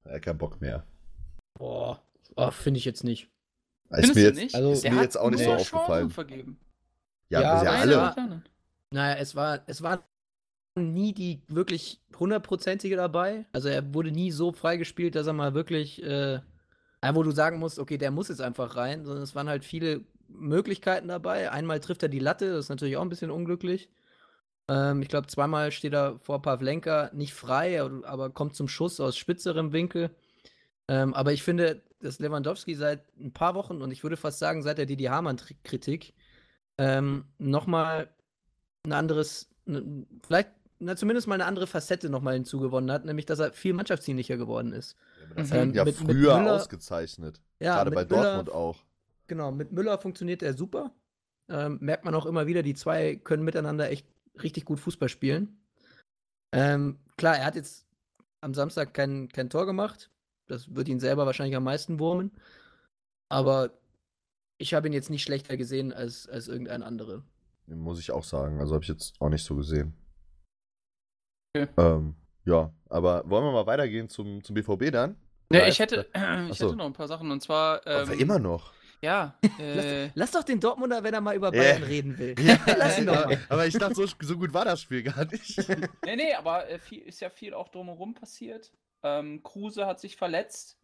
Er 0.03 0.15
hat 0.15 0.23
keinen 0.23 0.37
Bock 0.37 0.59
mehr. 0.59 0.85
Boah, 1.57 2.03
oh, 2.35 2.51
finde 2.51 2.79
ich 2.79 2.85
jetzt 2.85 3.03
nicht. 3.03 3.29
Ist 3.91 4.13
mir 4.13 4.23
jetzt, 4.23 4.35
nicht? 4.35 4.55
Also, 4.55 4.71
ist 4.71 4.83
mir 4.83 5.01
jetzt 5.01 5.17
auch 5.17 5.29
nicht 5.29 5.43
so 5.43 5.53
aufgefallen. 5.53 6.09
Vergeben. 6.09 6.59
Ja, 7.29 7.41
ja 7.41 7.51
aber 7.53 7.71
alle. 7.71 7.97
War, 7.97 8.41
naja, 8.91 9.15
es 9.17 9.35
war, 9.35 9.63
es 9.67 9.81
war 9.81 10.03
nie 10.75 11.13
die 11.13 11.41
wirklich 11.47 12.01
hundertprozentige 12.19 12.97
dabei. 12.97 13.45
Also 13.53 13.69
er 13.69 13.93
wurde 13.93 14.11
nie 14.11 14.31
so 14.31 14.51
freigespielt, 14.51 15.15
dass 15.15 15.27
er 15.27 15.33
mal 15.33 15.53
wirklich, 15.53 16.03
äh, 16.03 16.41
wo 17.13 17.23
du 17.23 17.31
sagen 17.31 17.59
musst, 17.59 17.79
okay, 17.79 17.97
der 17.97 18.11
muss 18.11 18.27
jetzt 18.27 18.41
einfach 18.41 18.75
rein, 18.75 19.05
sondern 19.05 19.23
es 19.23 19.35
waren 19.35 19.47
halt 19.47 19.63
viele 19.63 20.03
Möglichkeiten 20.27 21.07
dabei. 21.07 21.51
Einmal 21.51 21.79
trifft 21.79 22.03
er 22.03 22.09
die 22.09 22.19
Latte, 22.19 22.51
das 22.51 22.65
ist 22.65 22.69
natürlich 22.69 22.97
auch 22.97 23.01
ein 23.01 23.09
bisschen 23.09 23.31
unglücklich. 23.31 23.89
Ähm, 24.67 25.01
ich 25.01 25.09
glaube, 25.09 25.27
zweimal 25.27 25.71
steht 25.71 25.93
er 25.93 26.19
vor 26.19 26.41
Pavlenka 26.41 27.11
nicht 27.13 27.33
frei, 27.33 27.81
aber 27.81 28.29
kommt 28.29 28.55
zum 28.55 28.67
Schuss 28.67 28.99
aus 28.99 29.17
spitzerem 29.17 29.73
Winkel. 29.73 30.11
Ähm, 30.87 31.13
aber 31.13 31.33
ich 31.33 31.43
finde, 31.43 31.81
dass 31.99 32.19
Lewandowski 32.19 32.75
seit 32.75 33.03
ein 33.19 33.33
paar 33.33 33.55
Wochen 33.55 33.81
und 33.81 33.91
ich 33.91 34.03
würde 34.03 34.17
fast 34.17 34.39
sagen, 34.39 34.61
seit 34.61 34.77
der 34.77 34.85
Didi 34.85 35.05
Hamann-Kritik 35.05 36.13
ähm, 36.77 37.25
nochmal 37.37 38.09
ein 38.83 38.91
anderes, 38.93 39.49
ne, 39.65 40.05
vielleicht 40.25 40.49
na, 40.79 40.95
zumindest 40.95 41.27
mal 41.27 41.35
eine 41.35 41.45
andere 41.45 41.67
Facette 41.67 42.09
nochmal 42.09 42.33
hinzugewonnen 42.33 42.91
hat, 42.91 43.05
nämlich 43.05 43.25
dass 43.25 43.39
er 43.39 43.53
viel 43.53 43.73
mannschaftsdienlicher 43.73 44.37
geworden 44.37 44.73
ist. 44.73 44.95
Ja, 45.21 45.35
das 45.35 45.51
ähm, 45.51 45.73
ja 45.73 45.85
mit, 45.85 45.95
früher 45.95 46.07
mit 46.07 46.43
Müller, 46.43 46.55
ausgezeichnet. 46.55 47.41
Ja, 47.59 47.75
Gerade 47.75 47.91
bei 47.91 48.03
Dortmund 48.03 48.47
Müller, 48.47 48.57
auch. 48.57 48.83
Genau, 49.27 49.51
mit 49.51 49.71
Müller 49.71 49.97
funktioniert 49.97 50.43
er 50.43 50.53
super. 50.53 50.93
Ähm, 51.49 51.77
merkt 51.81 52.05
man 52.05 52.15
auch 52.15 52.25
immer 52.25 52.47
wieder, 52.47 52.63
die 52.63 52.73
zwei 52.73 53.15
können 53.15 53.43
miteinander 53.43 53.89
echt 53.89 54.07
richtig 54.41 54.65
gut 54.65 54.79
Fußball 54.79 55.09
spielen. 55.09 55.57
Ähm, 56.53 56.99
klar, 57.17 57.37
er 57.37 57.45
hat 57.45 57.55
jetzt 57.55 57.85
am 58.41 58.53
Samstag 58.53 58.93
kein, 58.93 59.29
kein 59.29 59.49
Tor 59.49 59.65
gemacht. 59.65 60.09
Das 60.47 60.75
wird 60.75 60.87
ihn 60.87 60.99
selber 60.99 61.25
wahrscheinlich 61.25 61.55
am 61.55 61.63
meisten 61.63 61.99
wurmen. 61.99 62.31
Aber 63.29 63.71
ich 64.57 64.73
habe 64.73 64.87
ihn 64.87 64.93
jetzt 64.93 65.09
nicht 65.09 65.23
schlechter 65.23 65.57
gesehen 65.57 65.91
als, 65.91 66.27
als 66.27 66.47
irgendein 66.47 66.83
anderer. 66.83 67.23
Muss 67.67 67.99
ich 67.99 68.11
auch 68.11 68.23
sagen. 68.23 68.59
Also 68.59 68.75
habe 68.75 68.83
ich 68.83 68.89
jetzt 68.89 69.19
auch 69.19 69.29
nicht 69.29 69.43
so 69.43 69.55
gesehen. 69.55 69.93
Okay. 71.55 71.67
Ähm, 71.77 72.15
ja, 72.45 72.71
aber 72.89 73.27
wollen 73.29 73.43
wir 73.43 73.51
mal 73.51 73.65
weitergehen 73.65 74.07
zum, 74.07 74.43
zum 74.43 74.53
BVB 74.53 74.91
dann? 74.91 75.15
Ja, 75.51 75.67
ich 75.67 75.79
hätte, 75.79 76.07
äh, 76.13 76.49
ich 76.49 76.59
hätte 76.59 76.75
noch 76.75 76.85
ein 76.85 76.93
paar 76.93 77.07
Sachen 77.07 77.31
und 77.31 77.41
zwar. 77.41 77.85
Ähm, 77.87 78.11
immer 78.19 78.39
noch. 78.39 78.73
Ja. 79.01 79.37
Äh, 79.59 79.75
lass, 79.75 80.11
lass, 80.15 80.31
doch 80.31 80.43
den 80.43 80.59
Dortmunder, 80.59 81.03
wenn 81.03 81.13
er 81.13 81.21
mal 81.21 81.35
über 81.35 81.51
Bayern 81.51 81.83
äh, 81.83 81.85
reden 81.85 82.17
will. 82.17 82.35
Ja, 82.39 82.57
lass 82.77 82.97
ihn 82.97 83.05
doch 83.05 83.25
mal. 83.25 83.37
Aber 83.49 83.67
ich 83.67 83.73
dachte, 83.77 83.95
so, 83.95 84.05
so, 84.05 84.37
gut 84.37 84.53
war 84.53 84.65
das 84.65 84.81
Spiel 84.81 85.03
gar 85.03 85.25
nicht. 85.25 85.57
nee, 86.05 86.15
nee, 86.15 86.33
aber 86.33 86.69
äh, 86.69 86.79
viel, 86.79 87.01
ist 87.01 87.21
ja 87.21 87.29
viel 87.29 87.53
auch 87.53 87.69
drumherum 87.69 88.13
passiert. 88.13 88.71
Ähm, 89.03 89.43
Kruse 89.43 89.85
hat 89.85 89.99
sich 89.99 90.15
verletzt. 90.15 90.77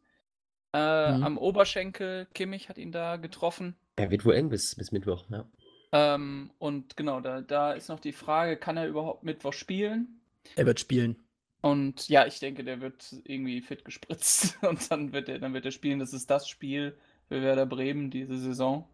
Äh, 0.73 1.17
mhm. 1.17 1.23
Am 1.23 1.37
Oberschenkel. 1.37 2.27
Kimmich 2.33 2.69
hat 2.69 2.77
ihn 2.77 2.91
da 2.91 3.17
getroffen. 3.17 3.75
Er 3.95 4.09
wird 4.11 4.25
wohl 4.25 4.35
eng 4.35 4.49
bis, 4.49 4.75
bis 4.75 4.91
Mittwoch, 4.91 5.25
ja. 5.29 5.45
Ähm, 5.91 6.51
und 6.57 6.95
genau, 6.95 7.19
da, 7.19 7.41
da 7.41 7.73
ist 7.73 7.89
noch 7.89 7.99
die 7.99 8.13
Frage, 8.13 8.55
kann 8.55 8.77
er 8.77 8.87
überhaupt 8.87 9.23
Mittwoch 9.23 9.53
spielen? 9.53 10.21
Er 10.55 10.65
wird 10.65 10.79
spielen. 10.79 11.17
Und 11.61 12.09
ja, 12.09 12.25
ich 12.25 12.39
denke, 12.39 12.63
der 12.63 12.81
wird 12.81 13.15
irgendwie 13.23 13.61
fit 13.61 13.85
gespritzt 13.85 14.57
und 14.63 14.89
dann 14.89 15.13
wird 15.13 15.29
er, 15.29 15.39
dann 15.39 15.53
wird 15.53 15.65
er 15.65 15.71
spielen. 15.71 15.99
Das 15.99 16.13
ist 16.13 16.29
das 16.29 16.47
Spiel, 16.47 16.97
für 17.31 17.41
Werder 17.41 17.65
Bremen 17.65 18.11
diese 18.11 18.37
Saison. 18.37 18.85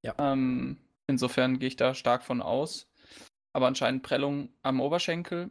Ja. 0.00 0.14
Ähm, 0.18 0.78
insofern 1.08 1.58
gehe 1.58 1.68
ich 1.68 1.76
da 1.76 1.92
stark 1.92 2.24
von 2.24 2.40
aus. 2.40 2.90
Aber 3.52 3.66
anscheinend 3.66 4.02
Prellung 4.02 4.48
am 4.62 4.80
Oberschenkel. 4.80 5.50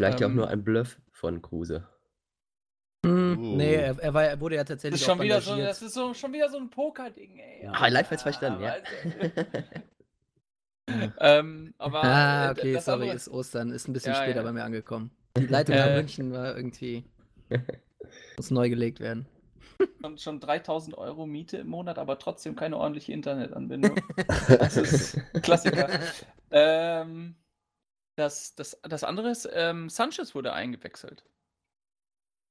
Vielleicht 0.00 0.22
ähm, 0.22 0.30
auch 0.30 0.34
nur 0.34 0.48
ein 0.48 0.64
Bluff 0.64 0.98
von 1.12 1.42
Kruse. 1.42 1.86
Mm, 3.04 3.08
uh. 3.08 3.56
Nee, 3.56 3.74
er, 3.74 3.98
er, 3.98 4.14
war, 4.14 4.24
er 4.24 4.40
wurde 4.40 4.56
ja 4.56 4.64
tatsächlich. 4.64 4.98
Das 4.98 5.06
ist, 5.06 5.06
schon 5.14 5.20
wieder, 5.22 5.42
so, 5.42 5.56
das 5.58 5.82
ist 5.82 5.92
so, 5.92 6.14
schon 6.14 6.32
wieder 6.32 6.48
so 6.48 6.56
ein 6.56 6.70
Poker-Ding, 6.70 7.36
ey. 7.38 7.64
Ja. 7.64 7.72
Ah, 7.72 7.88
Leitfalls 7.88 8.22
verstanden, 8.22 8.62
ja. 8.62 8.76
ähm, 11.20 11.74
aber, 11.76 12.02
ah, 12.02 12.50
okay, 12.52 12.80
sorry, 12.80 13.02
andere... 13.02 13.16
ist 13.16 13.28
Ostern, 13.28 13.72
ist 13.72 13.88
ein 13.88 13.92
bisschen 13.92 14.14
ja, 14.14 14.22
später 14.22 14.38
ja. 14.38 14.42
bei 14.42 14.52
mir 14.52 14.64
angekommen. 14.64 15.10
Die 15.36 15.46
Leitung 15.48 15.76
nach 15.76 15.94
München 15.94 16.32
war 16.32 16.56
irgendwie. 16.56 17.04
muss 18.38 18.50
neu 18.50 18.70
gelegt 18.70 19.00
werden 19.00 19.26
schon, 20.00 20.18
schon 20.18 20.40
3000 20.40 20.96
Euro 20.96 21.26
Miete 21.26 21.58
im 21.58 21.68
Monat, 21.68 21.98
aber 21.98 22.18
trotzdem 22.18 22.56
keine 22.56 22.76
ordentliche 22.76 23.12
Internetanbindung. 23.12 24.00
das 24.48 24.76
ist 24.76 25.20
Klassiker. 25.42 25.88
ähm, 26.50 27.34
das, 28.16 28.54
das, 28.54 28.78
das 28.82 29.04
andere 29.04 29.30
ist, 29.30 29.48
ähm, 29.52 29.88
Sanchez 29.88 30.34
wurde 30.34 30.52
eingewechselt 30.52 31.24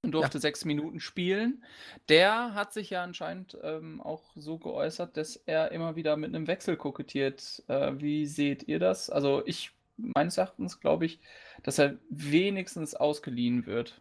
und 0.03 0.11
durfte 0.11 0.37
ja. 0.37 0.41
sechs 0.41 0.63
Minuten 0.63 0.99
spielen. 0.99 1.63
Der 2.07 2.53
hat 2.53 2.71
sich 2.71 2.89
ja 2.91 3.03
anscheinend 3.03 3.57
ähm, 3.61 4.01
auch 4.01 4.23
so 4.35 4.57
geäußert, 4.57 5.17
dass 5.17 5.35
er 5.35 5.71
immer 5.71 5.95
wieder 5.95 6.15
mit 6.15 6.33
einem 6.33 6.47
Wechsel 6.47 6.77
kokettiert. 6.77 7.63
Äh, 7.67 7.93
wie 7.97 8.25
seht 8.25 8.67
ihr 8.67 8.79
das? 8.79 9.09
Also 9.09 9.43
ich, 9.45 9.71
meines 9.97 10.37
Erachtens 10.37 10.79
glaube 10.79 11.05
ich, 11.05 11.19
dass 11.63 11.79
er 11.79 11.97
wenigstens 12.09 12.95
ausgeliehen 12.95 13.65
wird. 13.65 13.99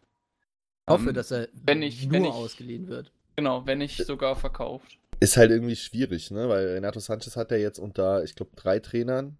Ich 0.87 0.93
hoffe, 0.93 1.09
ähm, 1.09 1.15
dass 1.15 1.33
er 1.33 1.49
wenn 1.53 1.83
ich, 1.83 2.05
nur 2.05 2.13
wenn 2.13 2.25
ich, 2.25 2.31
ausgeliehen 2.31 2.87
wird. 2.87 3.11
Genau, 3.37 3.67
wenn 3.67 3.79
nicht 3.79 4.05
sogar 4.05 4.37
verkauft. 4.37 4.99
Ist 5.21 5.37
halt 5.37 5.51
irgendwie 5.51 5.77
schwierig, 5.77 6.31
ne? 6.31 6.49
Weil 6.49 6.69
Renato 6.69 7.01
Sanchez 7.01 7.37
hat 7.37 7.51
ja 7.51 7.57
jetzt 7.57 7.79
unter, 7.79 8.25
ich 8.25 8.35
glaube, 8.35 8.53
drei 8.57 8.79
Trainern 8.79 9.39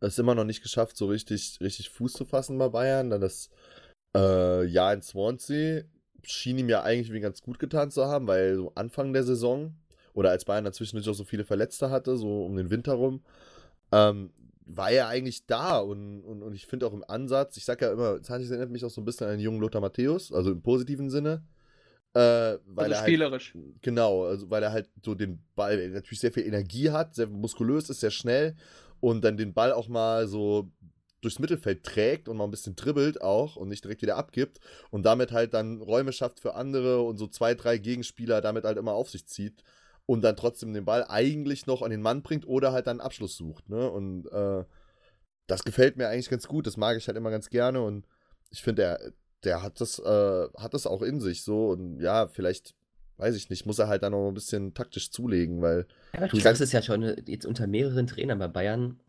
es 0.00 0.18
immer 0.18 0.34
noch 0.34 0.44
nicht 0.44 0.62
geschafft, 0.62 0.96
so 0.96 1.06
richtig, 1.06 1.58
richtig 1.60 1.90
Fuß 1.90 2.12
zu 2.12 2.24
fassen 2.24 2.58
bei 2.58 2.68
Bayern. 2.68 3.10
Dann 3.10 3.20
das 3.20 3.50
äh, 4.16 4.64
Jahr 4.64 4.92
in 4.92 5.02
Swansea 5.02 5.82
schien 6.22 6.58
ihm 6.58 6.68
ja 6.68 6.82
eigentlich 6.82 7.12
wie 7.12 7.20
ganz 7.20 7.42
gut 7.42 7.58
getan 7.58 7.90
zu 7.90 8.06
haben, 8.06 8.26
weil 8.26 8.56
so 8.56 8.72
Anfang 8.74 9.12
der 9.12 9.24
Saison 9.24 9.74
oder 10.14 10.30
als 10.30 10.44
Bayern 10.44 10.64
dazwischen 10.64 10.98
auch 10.98 11.14
so 11.14 11.24
viele 11.24 11.44
Verletzte 11.44 11.90
hatte, 11.90 12.16
so 12.16 12.44
um 12.44 12.56
den 12.56 12.70
Winter 12.70 12.94
rum, 12.94 13.22
ähm, 13.92 14.30
war 14.66 14.90
er 14.90 15.08
eigentlich 15.08 15.46
da 15.46 15.78
und, 15.78 16.22
und, 16.22 16.42
und 16.42 16.54
ich 16.54 16.66
finde 16.66 16.86
auch 16.86 16.92
im 16.92 17.04
Ansatz, 17.06 17.56
ich 17.56 17.64
sage 17.64 17.86
ja 17.86 17.92
immer, 17.92 18.22
Sanchez 18.22 18.50
erinnert 18.50 18.70
mich 18.70 18.84
auch 18.84 18.90
so 18.90 19.00
ein 19.00 19.04
bisschen 19.04 19.26
an 19.26 19.34
den 19.34 19.40
jungen 19.40 19.60
Lothar 19.60 19.80
Matthäus, 19.80 20.32
also 20.32 20.50
im 20.52 20.60
positiven 20.60 21.08
Sinne. 21.08 21.42
Äh, 22.14 22.58
weil 22.66 22.86
also 22.86 22.94
er 22.94 23.02
spielerisch. 23.02 23.54
Halt, 23.54 23.82
genau, 23.82 24.24
also 24.24 24.50
weil 24.50 24.62
er 24.62 24.72
halt 24.72 24.88
so 25.04 25.14
den 25.14 25.42
Ball 25.54 25.88
natürlich 25.90 26.20
sehr 26.20 26.32
viel 26.32 26.46
Energie 26.46 26.90
hat, 26.90 27.14
sehr 27.14 27.26
muskulös 27.26 27.90
ist, 27.90 28.00
sehr 28.00 28.10
schnell 28.10 28.56
und 29.00 29.22
dann 29.22 29.36
den 29.36 29.54
Ball 29.54 29.72
auch 29.72 29.88
mal 29.88 30.26
so 30.26 30.70
durchs 31.20 31.38
Mittelfeld 31.38 31.84
trägt 31.84 32.28
und 32.28 32.36
mal 32.36 32.44
ein 32.44 32.50
bisschen 32.50 32.76
dribbelt 32.76 33.20
auch 33.20 33.56
und 33.56 33.68
nicht 33.68 33.84
direkt 33.84 34.02
wieder 34.02 34.16
abgibt 34.16 34.60
und 34.90 35.04
damit 35.04 35.32
halt 35.32 35.52
dann 35.52 35.82
Räume 35.82 36.12
schafft 36.12 36.40
für 36.40 36.54
andere 36.54 37.02
und 37.02 37.18
so 37.18 37.26
zwei, 37.26 37.54
drei 37.54 37.78
Gegenspieler 37.78 38.40
damit 38.40 38.64
halt 38.64 38.78
immer 38.78 38.92
auf 38.92 39.10
sich 39.10 39.26
zieht 39.26 39.62
und 40.06 40.22
dann 40.22 40.36
trotzdem 40.36 40.72
den 40.72 40.84
Ball 40.84 41.04
eigentlich 41.08 41.66
noch 41.66 41.82
an 41.82 41.90
den 41.90 42.02
Mann 42.02 42.22
bringt 42.22 42.46
oder 42.46 42.72
halt 42.72 42.86
dann 42.86 43.00
einen 43.00 43.06
Abschluss 43.06 43.36
sucht. 43.36 43.68
Ne? 43.68 43.90
Und 43.90 44.26
äh, 44.32 44.64
das 45.46 45.64
gefällt 45.64 45.96
mir 45.96 46.08
eigentlich 46.08 46.30
ganz 46.30 46.46
gut, 46.46 46.66
das 46.66 46.76
mag 46.76 46.96
ich 46.96 47.06
halt 47.08 47.18
immer 47.18 47.30
ganz 47.30 47.50
gerne 47.50 47.82
und 47.82 48.06
ich 48.50 48.62
finde, 48.62 48.82
der, 48.82 49.12
der 49.44 49.62
hat 49.62 49.80
das, 49.80 49.98
äh, 49.98 50.48
hat 50.56 50.74
das 50.74 50.86
auch 50.86 51.02
in 51.02 51.20
sich 51.20 51.42
so 51.42 51.70
und 51.70 52.00
ja, 52.00 52.28
vielleicht 52.28 52.74
weiß 53.16 53.34
ich 53.34 53.50
nicht, 53.50 53.66
muss 53.66 53.78
er 53.78 53.88
halt 53.88 54.02
dann 54.02 54.12
noch 54.12 54.28
ein 54.28 54.34
bisschen 54.34 54.74
taktisch 54.74 55.10
zulegen, 55.10 55.60
weil. 55.60 55.86
Ja, 56.14 56.28
du 56.28 56.38
sagst 56.38 56.62
es 56.62 56.72
ja 56.72 56.82
schon, 56.82 57.16
jetzt 57.26 57.46
unter 57.46 57.66
mehreren 57.66 58.06
Trainern 58.06 58.38
bei 58.38 58.48
Bayern 58.48 59.00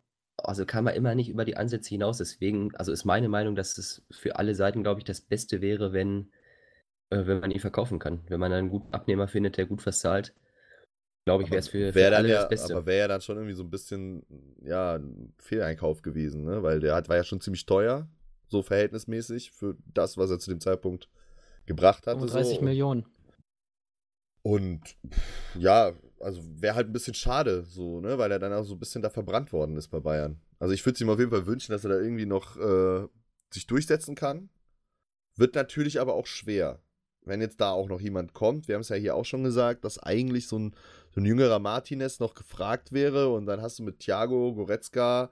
also 0.44 0.66
kam 0.66 0.88
er 0.88 0.94
immer 0.94 1.16
nicht 1.16 1.30
über 1.30 1.46
die 1.46 1.58
Ansätze 1.58 1.90
hinaus. 1.90 2.18
Deswegen, 2.18 2.76
also 2.76 2.92
ist 2.92 3.06
meine 3.06 3.30
Meinung, 3.30 3.56
dass 3.56 3.78
es 3.78 4.04
für 4.12 4.38
alle 4.38 4.56
Seiten, 4.56 4.84
glaube 4.84 5.00
ich, 5.00 5.06
das 5.06 5.22
Beste 5.22 5.62
wäre, 5.62 5.94
wenn, 5.94 6.32
äh, 7.10 7.26
wenn 7.26 7.40
man 7.40 7.52
ihn 7.52 7.60
verkaufen 7.60 8.00
kann. 8.00 8.22
Wenn 8.28 8.40
man 8.40 8.52
einen 8.52 8.70
guten 8.70 8.94
Abnehmer 8.94 9.28
findet, 9.28 9.58
der 9.58 9.66
gut 9.66 9.82
verzahlt. 9.82 10.34
Glaube 11.26 11.44
ich, 11.44 11.52
wäre 11.52 11.60
es 11.60 11.68
für, 11.68 11.94
wär 11.94 12.10
für 12.10 12.16
alle 12.18 12.30
ja, 12.30 12.40
das 12.42 12.50
Beste. 12.50 12.76
Aber 12.76 12.86
wäre 12.86 13.00
ja 13.00 13.08
dann 13.08 13.22
schon 13.22 13.38
irgendwie 13.38 13.56
so 13.56 13.64
ein 13.64 13.70
bisschen, 13.70 14.26
ja, 14.64 14.96
ein 14.96 15.34
Fehleinkauf 15.38 16.02
gewesen, 16.02 16.44
ne? 16.44 16.64
Weil 16.64 16.80
der 16.80 16.96
hat, 16.96 17.10
war 17.10 17.18
ja 17.18 17.24
schon 17.24 17.42
ziemlich 17.42 17.66
teuer, 17.66 18.08
so 18.50 18.64
verhältnismäßig, 18.64 19.52
für 19.52 19.78
das, 19.94 20.18
was 20.18 20.30
er 20.30 20.40
zu 20.40 20.50
dem 20.50 20.60
Zeitpunkt 20.60 21.10
gebracht 21.66 22.08
hat. 22.08 22.20
30 22.20 22.58
so. 22.58 22.64
Millionen. 22.64 23.06
Und 24.42 24.98
ja, 25.56 25.94
also 26.20 26.42
wäre 26.44 26.76
halt 26.76 26.88
ein 26.88 26.94
bisschen 26.94 27.14
schade, 27.14 27.64
so, 27.64 28.00
ne, 28.00 28.18
weil 28.18 28.32
er 28.32 28.40
dann 28.40 28.54
auch 28.54 28.64
so 28.64 28.76
ein 28.76 28.80
bisschen 28.80 29.02
da 29.02 29.10
verbrannt 29.10 29.54
worden 29.54 29.78
ist 29.78 29.90
bei 29.90 30.00
Bayern. 30.00 30.40
Also 30.60 30.74
ich 30.74 30.86
würde 30.86 30.96
es 30.96 31.02
ihm 31.02 31.10
auf 31.10 31.20
jeden 31.20 31.32
Fall 31.32 31.46
wünschen, 31.46 31.72
dass 31.72 31.84
er 31.84 31.92
da 31.92 32.00
irgendwie 32.00 32.26
noch 32.26 32.58
äh, 32.58 33.08
sich 33.52 33.68
durchsetzen 33.68 34.16
kann. 34.16 34.50
Wird 35.36 35.56
natürlich 35.56 36.00
aber 36.00 36.16
auch 36.16 36.26
schwer. 36.26 36.82
Wenn 37.22 37.42
jetzt 37.42 37.62
da 37.62 37.72
auch 37.72 37.90
noch 37.90 38.02
jemand 38.02 38.34
kommt, 38.34 38.68
wir 38.68 38.76
haben 38.76 38.82
es 38.82 38.90
ja 38.90 38.96
hier 38.96 39.16
auch 39.16 39.26
schon 39.26 39.44
gesagt, 39.44 39.84
dass 39.84 40.00
eigentlich 40.00 40.48
so 40.48 40.58
ein, 40.58 40.76
so 41.12 41.22
ein 41.22 41.26
jüngerer 41.26 41.60
Martinez 41.60 42.20
noch 42.20 42.34
gefragt 42.34 42.92
wäre 42.92 43.30
und 43.34 43.46
dann 43.46 43.62
hast 43.62 43.80
du 43.80 43.84
mit 43.84 44.00
Thiago, 44.00 44.54
Goretzka, 44.54 45.30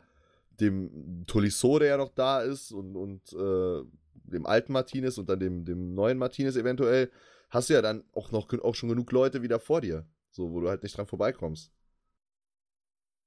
dem 0.60 1.24
Tolisso, 1.28 1.80
der 1.80 1.90
ja 1.90 1.98
noch 1.98 2.14
da 2.14 2.42
ist 2.42 2.72
und, 2.72 2.96
und 2.96 3.34
äh, 3.34 3.84
dem 4.14 4.46
alten 4.46 4.74
Martinez 4.74 5.18
und 5.18 5.30
dann 5.30 5.40
dem, 5.40 5.66
dem 5.66 5.94
neuen 5.94 6.18
Martinez 6.18 6.56
eventuell, 6.56 7.12
hast 7.50 7.70
du 7.70 7.74
ja 7.74 7.82
dann 7.82 8.04
auch 8.14 8.32
noch 8.32 8.52
auch 8.62 8.76
schon 8.76 8.90
genug 8.90 9.12
Leute 9.12 9.42
wieder 9.42 9.60
vor 9.60 9.82
dir. 9.82 10.06
So, 10.32 10.52
wo 10.52 10.60
du 10.60 10.70
halt 10.70 10.84
nicht 10.84 10.98
dran 10.98 11.08
vorbeikommst. 11.08 11.72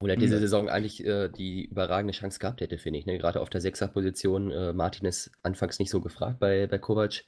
Oder 0.01 0.15
diese 0.15 0.39
Saison 0.39 0.67
eigentlich 0.67 1.05
äh, 1.05 1.29
die 1.29 1.65
überragende 1.65 2.13
Chance 2.13 2.39
gehabt 2.39 2.61
hätte, 2.61 2.77
finde 2.77 2.99
ich. 2.99 3.05
Ne? 3.05 3.17
Gerade 3.17 3.39
auf 3.39 3.49
der 3.49 3.61
Sechserposition. 3.61 4.49
Äh, 4.49 4.73
Martin 4.73 5.05
ist 5.05 5.31
anfangs 5.43 5.77
nicht 5.77 5.91
so 5.91 6.01
gefragt 6.01 6.39
bei, 6.39 6.67
bei 6.67 6.79
Kovac. 6.79 7.23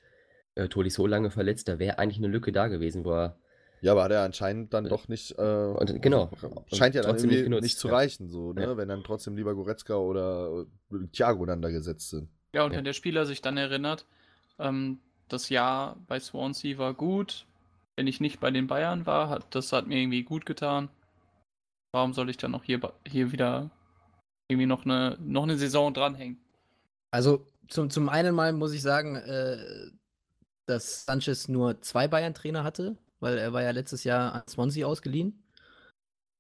Äh, 0.56 0.70
Toli 0.70 0.90
so 0.90 1.06
lange 1.06 1.30
verletzt, 1.30 1.68
da 1.68 1.80
wäre 1.80 2.00
eigentlich 2.00 2.18
eine 2.18 2.28
Lücke 2.28 2.52
da 2.52 2.68
gewesen, 2.68 3.06
wo 3.06 3.12
er. 3.12 3.40
Ja, 3.84 3.92
aber 3.92 4.04
hat 4.04 4.12
er 4.12 4.24
anscheinend 4.24 4.74
dann 4.74 4.86
äh, 4.86 4.90
doch 4.90 5.10
nicht. 5.10 5.38
Äh, 5.38 5.42
und, 5.42 6.02
genau. 6.02 6.32
Scheint 6.72 6.96
ja 6.96 7.02
dann 7.02 7.18
irgendwie 7.18 7.50
nicht, 7.50 7.62
nicht 7.62 7.78
zu 7.78 7.90
ja. 7.90 7.96
reichen, 7.96 8.30
so, 8.30 8.54
ne? 8.54 8.62
Ja. 8.62 8.78
wenn 8.78 8.88
dann 8.88 9.04
trotzdem 9.04 9.36
lieber 9.36 9.54
Goretzka 9.54 9.96
oder 9.96 10.66
äh, 10.94 11.08
Thiago 11.12 11.46
dann 11.46 11.62
da 11.62 11.70
gesetzt 11.70 12.10
sind. 12.10 12.30
Ja, 12.54 12.64
und 12.64 12.72
ja. 12.72 12.78
wenn 12.78 12.86
der 12.86 12.94
Spieler 12.94 13.26
sich 13.26 13.42
dann 13.42 13.58
erinnert, 13.58 14.06
ähm, 14.58 15.00
das 15.28 15.50
Jahr 15.50 15.98
bei 16.08 16.18
Swansea 16.18 16.78
war 16.78 16.94
gut, 16.94 17.46
wenn 17.98 18.08
ich 18.08 18.22
nicht 18.22 18.40
bei 18.40 18.52
den 18.52 18.68
Bayern 18.68 19.06
war, 19.06 19.28
hat, 19.28 19.54
das 19.54 19.74
hat 19.74 19.86
mir 19.86 20.00
irgendwie 20.00 20.24
gut 20.24 20.46
getan. 20.46 20.88
Warum 21.92 22.14
soll 22.14 22.30
ich 22.30 22.38
dann 22.38 22.52
noch 22.52 22.64
hier, 22.64 22.80
hier 23.06 23.34
wieder 23.34 23.70
irgendwie 24.48 24.66
noch 24.66 24.86
eine, 24.86 25.18
noch 25.20 25.44
eine 25.44 25.58
Saison 25.58 25.94
dranhängen? 25.94 26.40
Also 27.12 27.46
zum, 27.68 27.90
zum 27.90 28.08
einen 28.08 28.34
mal 28.34 28.54
muss 28.54 28.72
ich 28.72 28.82
sagen, 28.82 29.18
äh, 29.18 29.58
dass 30.68 31.04
Sanchez 31.06 31.50
nur 31.50 31.82
zwei 31.82 32.08
Bayern-Trainer 32.08 32.64
hatte, 32.64 32.96
weil 33.24 33.38
er 33.38 33.54
war 33.54 33.64
ja 33.64 33.72
letztes 33.72 34.04
Jahr 34.04 34.34
an 34.34 34.44
Swansea 34.48 34.86
ausgeliehen. 34.86 35.44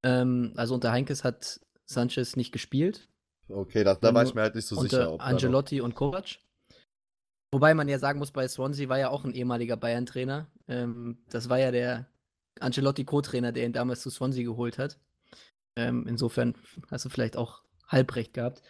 Ähm, 0.03 0.53
also 0.55 0.75
unter 0.75 0.91
Heinkes 0.91 1.23
hat 1.23 1.59
Sanchez 1.85 2.35
nicht 2.35 2.51
gespielt. 2.51 3.09
Okay, 3.49 3.83
da, 3.83 3.95
da 3.95 4.13
war 4.13 4.23
ich 4.23 4.33
mir 4.35 4.41
halt 4.41 4.55
nicht 4.55 4.67
so 4.67 4.75
sicher. 4.79 5.13
Ob 5.13 5.25
Angelotti 5.25 5.81
und 5.81 5.95
Kovac. 5.95 6.39
Wobei 7.51 7.73
man 7.73 7.87
ja 7.87 7.99
sagen 7.99 8.19
muss, 8.19 8.31
bei 8.31 8.47
Swansea 8.47 8.89
war 8.89 8.97
ja 8.97 9.09
auch 9.09 9.23
ein 9.23 9.33
ehemaliger 9.33 9.77
Bayern-Trainer. 9.77 10.47
Ähm, 10.67 11.19
das 11.29 11.49
war 11.49 11.59
ja 11.59 11.71
der 11.71 12.07
Ancelotti 12.59 13.05
Co-Trainer, 13.05 13.51
der 13.51 13.65
ihn 13.65 13.73
damals 13.73 14.01
zu 14.01 14.09
Swansea 14.09 14.43
geholt 14.43 14.77
hat. 14.77 14.97
Ähm, 15.75 16.07
insofern 16.07 16.55
hast 16.89 17.05
du 17.05 17.09
vielleicht 17.09 17.37
auch 17.37 17.63
halbrecht 17.87 18.33
gehabt. 18.33 18.61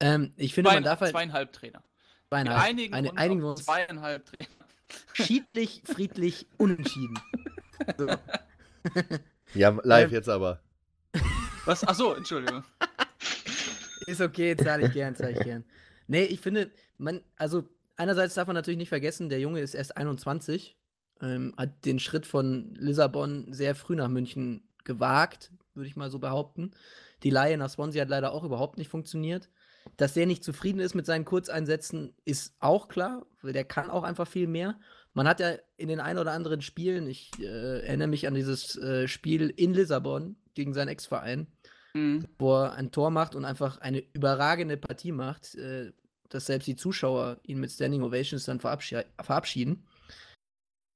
Ähm, 0.00 0.32
ich 0.36 0.54
finde, 0.54 0.70
Zwei, 0.70 0.76
man 0.76 0.84
darf 0.84 1.00
halt. 1.00 1.12
Zweieinhalb 1.12 1.52
Trainer. 1.52 1.82
Zweieinhalb. 2.28 2.58
Wir 2.58 2.64
einigen, 2.64 2.94
Eine, 2.94 3.16
einigen. 3.16 3.56
Zweieinhalb 3.56 4.24
Trainer. 4.26 4.63
Schiedlich, 5.12 5.82
friedlich, 5.84 6.46
unentschieden. 6.58 7.18
So. 7.98 8.08
Ja, 9.54 9.78
live 9.84 10.10
jetzt 10.10 10.28
aber. 10.28 10.60
Was? 11.64 11.84
Achso, 11.84 12.14
Entschuldigung. 12.14 12.64
Ist 14.06 14.20
okay, 14.20 14.56
zahle 14.56 14.88
ich 14.88 14.92
gern, 14.92 15.14
zahle 15.14 15.32
ich 15.32 15.40
gern. 15.40 15.64
Nee, 16.06 16.24
ich 16.24 16.40
finde, 16.40 16.70
man, 16.98 17.22
also 17.36 17.68
einerseits 17.96 18.34
darf 18.34 18.46
man 18.46 18.54
natürlich 18.54 18.78
nicht 18.78 18.88
vergessen, 18.88 19.28
der 19.28 19.40
Junge 19.40 19.60
ist 19.60 19.74
erst 19.74 19.96
21, 19.96 20.76
ähm, 21.22 21.54
hat 21.56 21.84
den 21.84 21.98
Schritt 21.98 22.26
von 22.26 22.74
Lissabon 22.74 23.52
sehr 23.52 23.74
früh 23.74 23.94
nach 23.94 24.08
München 24.08 24.68
gewagt, 24.84 25.52
würde 25.74 25.88
ich 25.88 25.96
mal 25.96 26.10
so 26.10 26.18
behaupten. 26.18 26.72
Die 27.22 27.30
Laie 27.30 27.56
nach 27.56 27.70
Swansea 27.70 28.02
hat 28.02 28.10
leider 28.10 28.32
auch 28.32 28.44
überhaupt 28.44 28.76
nicht 28.76 28.90
funktioniert. 28.90 29.48
Dass 29.96 30.14
der 30.14 30.26
nicht 30.26 30.42
zufrieden 30.42 30.80
ist 30.80 30.94
mit 30.94 31.06
seinen 31.06 31.24
Kurzeinsätzen, 31.24 32.14
ist 32.24 32.54
auch 32.58 32.88
klar, 32.88 33.26
weil 33.42 33.52
der 33.52 33.64
kann 33.64 33.90
auch 33.90 34.02
einfach 34.02 34.26
viel 34.26 34.46
mehr. 34.48 34.78
Man 35.12 35.28
hat 35.28 35.40
ja 35.40 35.54
in 35.76 35.88
den 35.88 36.00
ein 36.00 36.18
oder 36.18 36.32
anderen 36.32 36.62
Spielen, 36.62 37.06
ich 37.06 37.30
äh, 37.38 37.80
erinnere 37.86 38.08
mich 38.08 38.26
an 38.26 38.34
dieses 38.34 38.76
äh, 38.76 39.06
Spiel 39.06 39.50
in 39.50 39.72
Lissabon 39.72 40.36
gegen 40.54 40.74
seinen 40.74 40.88
Ex-Verein, 40.88 41.46
mhm. 41.94 42.26
wo 42.38 42.54
er 42.54 42.72
ein 42.72 42.90
Tor 42.90 43.10
macht 43.10 43.36
und 43.36 43.44
einfach 43.44 43.78
eine 43.78 44.02
überragende 44.12 44.76
Partie 44.76 45.12
macht. 45.12 45.54
Äh, 45.54 45.92
dass 46.34 46.46
selbst 46.46 46.66
die 46.66 46.74
Zuschauer 46.74 47.38
ihn 47.44 47.60
mit 47.60 47.70
Standing 47.70 48.02
Ovations 48.02 48.44
dann 48.44 48.58
verabschied 48.58 49.06
verabschieden. 49.20 49.86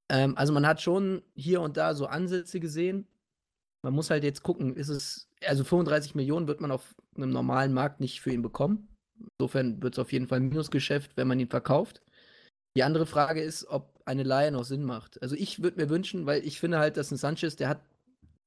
Ähm, 0.08 0.36
also 0.36 0.52
man 0.52 0.66
hat 0.66 0.82
schon 0.82 1.22
hier 1.36 1.60
und 1.60 1.76
da 1.76 1.94
so 1.94 2.06
Ansätze 2.06 2.58
gesehen. 2.58 3.06
Man 3.82 3.94
muss 3.94 4.10
halt 4.10 4.24
jetzt 4.24 4.42
gucken, 4.42 4.74
ist 4.74 4.88
es, 4.88 5.27
also 5.46 5.64
35 5.64 6.14
Millionen 6.14 6.48
wird 6.48 6.60
man 6.60 6.70
auf 6.70 6.94
einem 7.16 7.30
normalen 7.30 7.72
Markt 7.72 8.00
nicht 8.00 8.20
für 8.20 8.32
ihn 8.32 8.42
bekommen. 8.42 8.88
Insofern 9.38 9.82
wird 9.82 9.94
es 9.94 9.98
auf 9.98 10.12
jeden 10.12 10.28
Fall 10.28 10.40
ein 10.40 10.48
Minusgeschäft, 10.48 11.16
wenn 11.16 11.28
man 11.28 11.40
ihn 11.40 11.48
verkauft. 11.48 12.02
Die 12.76 12.82
andere 12.82 13.06
Frage 13.06 13.42
ist, 13.42 13.66
ob 13.66 14.00
eine 14.04 14.22
Leihe 14.22 14.52
noch 14.52 14.64
Sinn 14.64 14.84
macht. 14.84 15.20
Also 15.22 15.34
ich 15.34 15.62
würde 15.62 15.80
mir 15.80 15.90
wünschen, 15.90 16.26
weil 16.26 16.46
ich 16.46 16.60
finde 16.60 16.78
halt, 16.78 16.96
dass 16.96 17.10
ein 17.10 17.16
Sanchez, 17.16 17.56
der 17.56 17.68
hat 17.68 17.80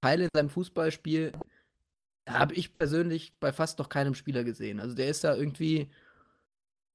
Teile 0.02 0.26
in 0.26 0.30
seinem 0.34 0.50
Fußballspiel, 0.50 1.34
habe 2.30 2.54
ich 2.54 2.78
persönlich 2.78 3.34
bei 3.40 3.52
fast 3.52 3.80
noch 3.80 3.90
keinem 3.90 4.16
Spieler 4.16 4.44
gesehen. 4.44 4.80
Also 4.80 4.96
der 4.96 5.10
ist 5.10 5.24
da 5.24 5.36
irgendwie 5.36 5.90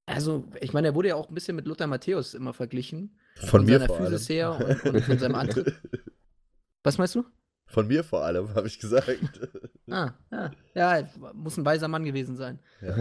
also, 0.07 0.45
ich 0.61 0.71
meine, 0.71 0.87
er 0.87 0.95
wurde 0.95 1.09
ja 1.09 1.15
auch 1.15 1.27
ein 1.27 1.35
bisschen 1.35 1.55
mit 1.55 1.67
Lothar 1.67 1.87
Matthäus 1.87 2.33
immer 2.33 2.53
verglichen. 2.53 3.19
Von, 3.35 3.49
von 3.49 3.65
mir 3.65 3.79
seiner 3.79 3.87
vor 3.87 3.97
Physis 3.97 4.29
her 4.29 4.57
und, 4.57 4.95
und, 4.95 5.03
von 5.03 5.19
seinem 5.19 5.35
Antritt. 5.35 5.75
Was 6.83 6.97
meinst 6.97 7.15
du? 7.15 7.25
Von 7.67 7.87
mir 7.87 8.03
vor 8.03 8.23
allem, 8.23 8.53
habe 8.55 8.67
ich 8.67 8.79
gesagt. 8.79 9.19
ah, 9.89 10.11
ja. 10.31 10.51
Ja, 10.73 11.09
muss 11.33 11.57
ein 11.57 11.65
weiser 11.65 11.87
Mann 11.87 12.05
gewesen 12.05 12.35
sein. 12.37 12.59
Ja, 12.81 12.97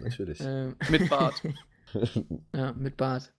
natürlich. 0.00 0.40
ähm, 0.40 0.76
mit 0.90 1.08
Bart. 1.08 1.42
ja, 2.54 2.72
mit 2.72 2.96
Bart. 2.96 3.32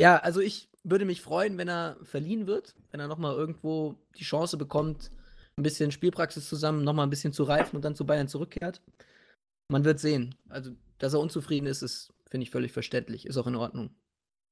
Ja, 0.00 0.16
also 0.18 0.40
ich 0.40 0.70
würde 0.82 1.04
mich 1.04 1.20
freuen, 1.20 1.58
wenn 1.58 1.68
er 1.68 1.96
verliehen 2.02 2.46
wird, 2.46 2.74
wenn 2.90 3.00
er 3.00 3.08
nochmal 3.08 3.34
irgendwo 3.34 3.96
die 4.16 4.24
Chance 4.24 4.56
bekommt, 4.56 5.10
ein 5.56 5.62
bisschen 5.62 5.92
Spielpraxis 5.92 6.48
zusammen, 6.48 6.84
nochmal 6.84 7.06
ein 7.06 7.10
bisschen 7.10 7.32
zu 7.32 7.42
reifen 7.44 7.76
und 7.76 7.84
dann 7.84 7.94
zu 7.94 8.06
Bayern 8.06 8.28
zurückkehrt. 8.28 8.80
Man 9.68 9.84
wird 9.84 10.00
sehen. 10.00 10.34
Also 10.48 10.72
dass 11.00 11.14
er 11.14 11.20
unzufrieden 11.20 11.66
ist, 11.66 11.82
ist, 11.82 12.12
finde 12.28 12.44
ich, 12.44 12.50
völlig 12.50 12.72
verständlich. 12.72 13.26
Ist 13.26 13.36
auch 13.36 13.46
in 13.46 13.56
Ordnung. 13.56 13.90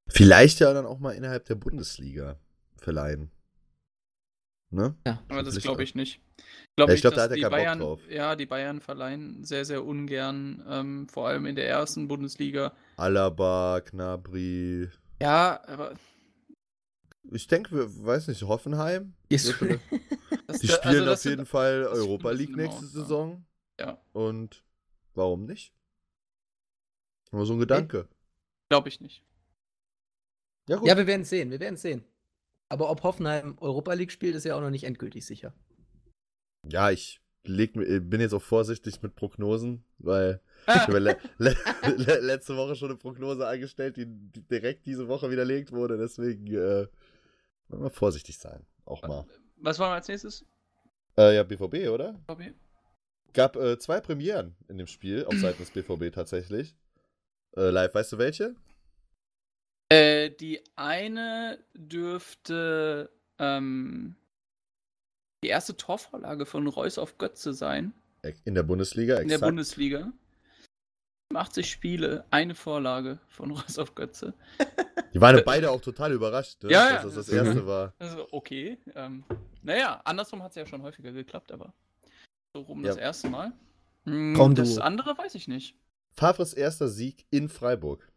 Vielleicht 0.08 0.60
ja 0.60 0.72
dann 0.72 0.86
auch 0.86 0.98
mal 0.98 1.12
innerhalb 1.12 1.44
der 1.44 1.54
Bundesliga 1.54 2.40
verleihen. 2.76 3.30
Ne? 4.70 4.94
Ja. 5.06 5.22
Aber 5.28 5.42
das 5.42 5.58
glaube 5.58 5.82
ich 5.82 5.94
nicht. 5.94 6.20
Glaub 6.76 6.88
ja, 6.88 6.94
ich 6.94 7.00
glaube, 7.00 7.16
da 7.16 7.22
hat 7.22 7.30
er 7.30 7.40
keinen 7.40 7.50
Bayern, 7.50 7.78
Bock 7.78 8.00
drauf. 8.00 8.10
Ja, 8.10 8.36
die 8.36 8.46
Bayern 8.46 8.80
verleihen 8.80 9.42
sehr, 9.44 9.64
sehr 9.64 9.84
ungern, 9.84 10.64
ähm, 10.68 11.08
vor 11.08 11.28
allem 11.28 11.46
in 11.46 11.56
der 11.56 11.68
ersten 11.68 12.06
Bundesliga. 12.06 12.72
Alaba, 12.96 13.80
Knabri. 13.80 14.88
Ja, 15.20 15.60
aber. 15.66 15.94
Ich 17.30 17.46
denke, 17.46 17.74
wir, 17.74 18.04
weiß 18.06 18.28
nicht, 18.28 18.42
Hoffenheim. 18.42 19.14
Ist 19.28 19.60
die 20.62 20.68
spielen 20.68 21.08
also 21.08 21.12
auf 21.12 21.24
jeden 21.24 21.46
Fall 21.46 21.84
Europa 21.84 22.30
League 22.30 22.56
nächste 22.56 22.86
Saison. 22.86 23.44
Ja. 23.78 24.00
Und 24.12 24.64
warum 25.14 25.44
nicht? 25.44 25.74
Nur 27.30 27.44
so 27.44 27.54
ein 27.54 27.58
Gedanke. 27.58 28.08
Glaube 28.68 28.88
ich 28.88 29.00
nicht. 29.00 29.24
Ja, 30.68 30.76
gut. 30.76 30.88
ja, 30.88 30.96
wir 30.96 31.06
werden 31.06 31.24
sehen, 31.24 31.50
wir 31.50 31.60
werden 31.60 31.76
sehen. 31.76 32.04
Aber 32.68 32.90
ob 32.90 33.02
Hoffenheim 33.02 33.56
Europa 33.60 33.92
League 33.94 34.12
spielt, 34.12 34.34
ist 34.34 34.44
ja 34.44 34.56
auch 34.56 34.60
noch 34.60 34.70
nicht 34.70 34.84
endgültig 34.84 35.24
sicher. 35.24 35.54
Ja, 36.66 36.90
ich 36.90 37.20
leg, 37.44 37.72
bin 37.72 38.20
jetzt 38.20 38.34
auch 38.34 38.42
vorsichtig 38.42 39.02
mit 39.02 39.14
Prognosen, 39.14 39.84
weil 39.98 40.40
ich 40.66 40.74
habe 40.74 40.98
le 40.98 41.16
le 41.38 41.56
le 41.96 42.20
letzte 42.20 42.56
Woche 42.56 42.76
schon 42.76 42.90
eine 42.90 42.98
Prognose 42.98 43.46
eingestellt, 43.46 43.96
die 43.96 44.06
direkt 44.06 44.86
diese 44.86 45.08
Woche 45.08 45.30
widerlegt 45.30 45.72
wurde. 45.72 45.96
Deswegen 45.96 46.46
äh, 46.48 46.86
mal 47.68 47.90
vorsichtig 47.90 48.38
sein. 48.38 48.66
Auch 48.84 49.02
mal. 49.02 49.24
Was 49.56 49.78
wollen 49.78 49.90
wir 49.90 49.94
als 49.94 50.08
nächstes? 50.08 50.44
Äh, 51.16 51.36
ja, 51.36 51.42
BVB, 51.42 51.88
oder? 51.88 52.12
BVB. 52.26 52.54
Gab 53.32 53.56
äh, 53.56 53.78
zwei 53.78 54.00
Premieren 54.00 54.56
in 54.68 54.78
dem 54.78 54.86
Spiel 54.86 55.24
auf 55.26 55.34
Seiten 55.34 55.58
des 55.58 55.70
BVB 55.70 56.12
tatsächlich. 56.14 56.76
Äh, 57.56 57.70
live, 57.70 57.94
weißt 57.94 58.12
du 58.12 58.18
welche? 58.18 58.54
Die 60.40 60.62
eine 60.76 61.58
dürfte 61.74 63.10
ähm, 63.38 64.16
die 65.42 65.48
erste 65.48 65.76
Torvorlage 65.76 66.46
von 66.46 66.66
Reus 66.66 66.98
auf 66.98 67.18
Götze 67.18 67.52
sein. 67.52 67.92
In 68.44 68.54
der 68.54 68.62
Bundesliga, 68.62 69.14
exakt. 69.14 69.32
In 69.32 69.40
der 69.40 69.46
Bundesliga. 69.46 70.12
80 71.34 71.70
Spiele, 71.70 72.24
eine 72.30 72.54
Vorlage 72.54 73.18
von 73.28 73.50
Reus 73.50 73.78
auf 73.78 73.94
Götze. 73.94 74.34
Die 75.14 75.20
waren 75.20 75.42
beide 75.44 75.70
auch 75.70 75.80
total 75.80 76.12
überrascht, 76.12 76.62
ne? 76.64 76.70
ja, 76.70 76.94
dass 76.94 77.14
das 77.14 77.14
das 77.14 77.28
erste 77.28 77.66
war. 77.66 77.94
Also, 77.98 78.28
okay. 78.30 78.78
Ähm, 78.94 79.24
naja, 79.62 80.00
andersrum 80.04 80.42
hat 80.42 80.50
es 80.50 80.56
ja 80.56 80.66
schon 80.66 80.82
häufiger 80.82 81.12
geklappt, 81.12 81.52
aber 81.52 81.72
so 82.54 82.60
rum 82.60 82.82
ja. 82.82 82.88
das 82.88 82.96
erste 82.96 83.28
Mal. 83.28 83.52
Hm, 84.04 84.54
das 84.54 84.78
andere 84.78 85.16
weiß 85.16 85.34
ich 85.34 85.48
nicht. 85.48 85.76
Favres 86.12 86.54
erster 86.54 86.88
Sieg 86.88 87.26
in 87.30 87.48
Freiburg. 87.48 88.10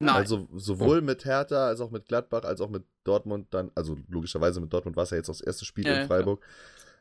Nein. 0.00 0.16
Also 0.16 0.48
sowohl 0.54 1.00
mit 1.00 1.24
Hertha 1.24 1.68
als 1.68 1.80
auch 1.80 1.90
mit 1.90 2.06
Gladbach 2.06 2.42
als 2.42 2.60
auch 2.60 2.68
mit 2.68 2.84
Dortmund 3.04 3.48
dann, 3.50 3.70
also 3.74 3.96
logischerweise 4.08 4.60
mit 4.60 4.72
Dortmund 4.72 4.96
war 4.96 5.04
es 5.04 5.10
ja 5.10 5.16
jetzt 5.16 5.28
das 5.28 5.40
erste 5.40 5.64
Spiel 5.64 5.86
ja, 5.86 6.00
in 6.00 6.06
Freiburg, 6.06 6.44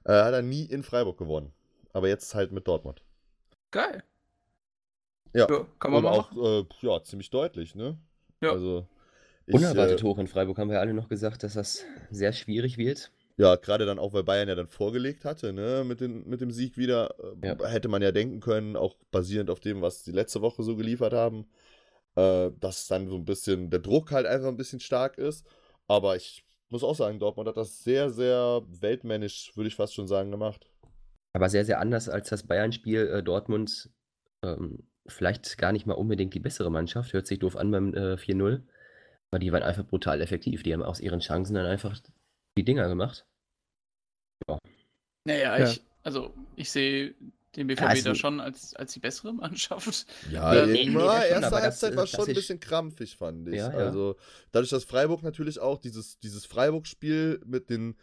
äh, 0.05 0.11
hat 0.11 0.33
er 0.33 0.41
nie 0.41 0.65
in 0.65 0.83
Freiburg 0.83 1.17
gewonnen. 1.17 1.51
Aber 1.91 2.07
jetzt 2.07 2.33
halt 2.35 2.51
mit 2.51 2.67
Dortmund. 2.67 3.03
Geil. 3.71 4.03
Ja, 5.33 5.47
ja 5.49 5.65
kann 5.79 5.91
man 5.91 6.05
Und 6.05 6.11
auch 6.11 6.31
äh, 6.61 6.65
ja, 6.81 7.03
ziemlich 7.03 7.29
deutlich, 7.29 7.75
ne? 7.75 7.97
Ja. 8.41 8.51
Also, 8.51 8.87
ich, 9.45 9.55
Unerwartet 9.55 10.01
äh, 10.01 10.03
hoch 10.03 10.19
in 10.19 10.27
Freiburg 10.27 10.57
haben 10.57 10.69
wir 10.69 10.79
alle 10.79 10.93
noch 10.93 11.09
gesagt, 11.09 11.43
dass 11.43 11.53
das 11.53 11.83
sehr 12.11 12.33
schwierig 12.33 12.77
wird. 12.77 13.11
Ja, 13.35 13.55
gerade 13.55 13.85
dann 13.85 13.97
auch, 13.97 14.13
weil 14.13 14.23
Bayern 14.23 14.47
ja 14.47 14.55
dann 14.55 14.67
vorgelegt 14.67 15.25
hatte, 15.25 15.53
ne, 15.53 15.83
mit, 15.85 16.01
den, 16.01 16.27
mit 16.29 16.39
dem 16.39 16.51
Sieg 16.51 16.77
wieder. 16.77 17.15
Äh, 17.41 17.47
ja. 17.47 17.65
Hätte 17.65 17.87
man 17.87 18.01
ja 18.01 18.11
denken 18.11 18.39
können, 18.39 18.75
auch 18.75 18.95
basierend 19.11 19.49
auf 19.49 19.59
dem, 19.59 19.81
was 19.81 20.03
die 20.03 20.11
letzte 20.11 20.41
Woche 20.41 20.61
so 20.61 20.75
geliefert 20.75 21.13
haben, 21.13 21.47
äh, 22.15 22.51
dass 22.59 22.87
dann 22.87 23.07
so 23.07 23.15
ein 23.15 23.25
bisschen 23.25 23.69
der 23.69 23.79
Druck 23.79 24.11
halt 24.11 24.25
einfach 24.25 24.47
ein 24.47 24.57
bisschen 24.57 24.79
stark 24.79 25.17
ist. 25.17 25.45
Aber 25.87 26.15
ich 26.15 26.45
muss 26.69 26.83
auch 26.83 26.95
sagen, 26.95 27.19
Dortmund 27.19 27.47
hat 27.47 27.57
das 27.57 27.83
sehr, 27.83 28.09
sehr 28.09 28.61
weltmännisch, 28.67 29.51
würde 29.55 29.67
ich 29.67 29.75
fast 29.75 29.93
schon 29.93 30.07
sagen, 30.07 30.31
gemacht. 30.31 30.65
Aber 31.33 31.49
sehr, 31.49 31.65
sehr 31.65 31.79
anders 31.79 32.09
als 32.09 32.29
das 32.29 32.43
Bayern-Spiel. 32.43 33.07
Äh, 33.07 33.23
Dortmund 33.23 33.89
ähm, 34.43 34.87
vielleicht 35.07 35.57
gar 35.57 35.71
nicht 35.71 35.85
mal 35.85 35.93
unbedingt 35.93 36.33
die 36.33 36.39
bessere 36.39 36.71
Mannschaft. 36.71 37.13
Hört 37.13 37.27
sich 37.27 37.39
doof 37.39 37.55
an 37.55 37.71
beim 37.71 37.93
äh, 37.93 38.15
4-0. 38.15 38.61
Aber 39.31 39.39
die 39.39 39.51
waren 39.51 39.63
einfach 39.63 39.85
brutal 39.85 40.21
effektiv. 40.21 40.63
Die 40.63 40.73
haben 40.73 40.83
aus 40.83 40.99
ihren 40.99 41.19
Chancen 41.19 41.55
dann 41.55 41.65
einfach 41.65 41.99
die 42.57 42.63
Dinger 42.63 42.87
gemacht. 42.87 43.25
Ja. 44.47 44.59
Naja, 45.25 45.57
ja. 45.57 45.67
ich, 45.67 45.81
also 46.03 46.33
ich 46.55 46.71
sehe 46.71 47.15
den 47.55 47.67
BVB 47.67 47.81
also, 47.81 48.03
da 48.09 48.15
schon 48.15 48.39
als, 48.39 48.75
als 48.75 48.93
die 48.93 48.99
bessere 48.99 49.33
Mannschaft. 49.33 50.05
Ja, 50.31 50.55
ja 50.55 50.65
nee, 50.65 50.85
nee, 50.85 50.93
ja 50.93 51.23
erste 51.23 51.55
Halbzeit 51.55 51.95
war 51.95 52.07
schon 52.07 52.27
ein 52.27 52.33
bisschen 52.33 52.59
krampfig, 52.59 53.15
fand 53.15 53.47
ich. 53.49 53.55
Ja, 53.55 53.71
ja. 53.71 53.77
Also 53.77 54.15
dadurch, 54.51 54.69
dass 54.69 54.83
Freiburg 54.83 55.23
natürlich 55.23 55.59
auch 55.59 55.79
dieses, 55.79 56.19
dieses 56.19 56.45
Freiburg-Spiel 56.45 57.41
mit 57.45 57.69
den 57.69 57.95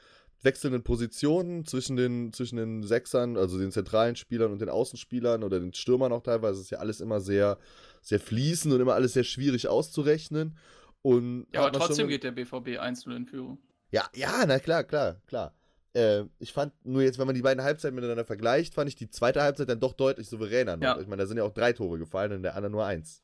wechselnden 0.43 0.83
Positionen 0.83 1.67
zwischen 1.67 1.97
den, 1.97 2.33
zwischen 2.33 2.57
den 2.57 2.83
Sechsern, 2.83 3.37
also 3.37 3.59
den 3.59 3.73
zentralen 3.73 4.17
Spielern 4.17 4.53
und 4.53 4.61
den 4.61 4.69
Außenspielern 4.69 5.43
oder 5.43 5.61
den 5.61 5.75
Stürmern 5.75 6.13
auch 6.13 6.23
teilweise, 6.23 6.61
ist 6.61 6.71
ja 6.71 6.79
alles 6.79 7.01
immer 7.01 7.21
sehr, 7.21 7.59
sehr 8.01 8.21
fließend 8.21 8.73
und 8.73 8.81
immer 8.81 8.95
alles 8.95 9.13
sehr 9.13 9.25
schwierig 9.25 9.69
auszurechnen. 9.69 10.57
Und 11.03 11.47
ja, 11.53 11.63
aber 11.63 11.73
trotzdem 11.73 12.09
geht 12.09 12.25
der 12.25 12.33
BVB 12.33 12.79
1-0 12.81 13.17
in 13.17 13.27
Führung. 13.27 13.59
Ja, 13.91 14.09
ja, 14.15 14.45
na 14.47 14.59
klar, 14.59 14.85
klar, 14.85 15.21
klar. 15.27 15.55
Äh, 15.93 16.25
ich 16.39 16.53
fand 16.53 16.73
nur 16.85 17.03
jetzt, 17.03 17.19
wenn 17.19 17.27
man 17.27 17.35
die 17.35 17.43
beiden 17.43 17.65
Halbzeiten 17.65 17.95
miteinander 17.95 18.25
vergleicht, 18.25 18.75
fand 18.75 18.89
ich 18.89 18.97
die 18.97 19.11
zweite 19.11 19.43
Halbzeit 19.43 19.69
dann 19.69 19.81
doch 19.81 19.93
deutlich 19.93 20.29
souveräner. 20.29 20.79
Ja. 20.81 20.99
Ich 21.01 21.07
meine, 21.07 21.23
da 21.23 21.27
sind 21.27 21.37
ja 21.37 21.45
auch 21.45 21.53
drei 21.53 21.73
Tore 21.73 21.99
gefallen 21.99 22.31
und 22.33 22.39
in 22.39 22.43
der 22.43 22.57
anderen 22.57 22.73
nur 22.73 22.85
eins. 22.85 23.23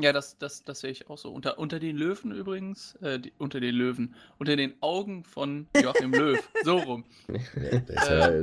Ja, 0.00 0.12
das, 0.12 0.38
das, 0.38 0.64
das 0.64 0.80
sehe 0.80 0.90
ich 0.90 1.10
auch 1.10 1.18
so. 1.18 1.32
Unter, 1.32 1.58
unter 1.58 1.78
den 1.78 1.96
Löwen 1.96 2.32
übrigens, 2.32 2.94
äh, 2.96 3.20
die, 3.20 3.32
unter 3.38 3.60
den 3.60 3.74
Löwen, 3.74 4.14
unter 4.38 4.56
den 4.56 4.74
Augen 4.80 5.24
von 5.24 5.68
Joachim 5.76 6.12
Löw, 6.12 6.38
so 6.64 6.78
rum. 6.78 7.04
Ja, 7.28 7.78
der, 7.78 7.82
ist 7.82 8.08
ja, 8.08 8.28
äh, 8.28 8.42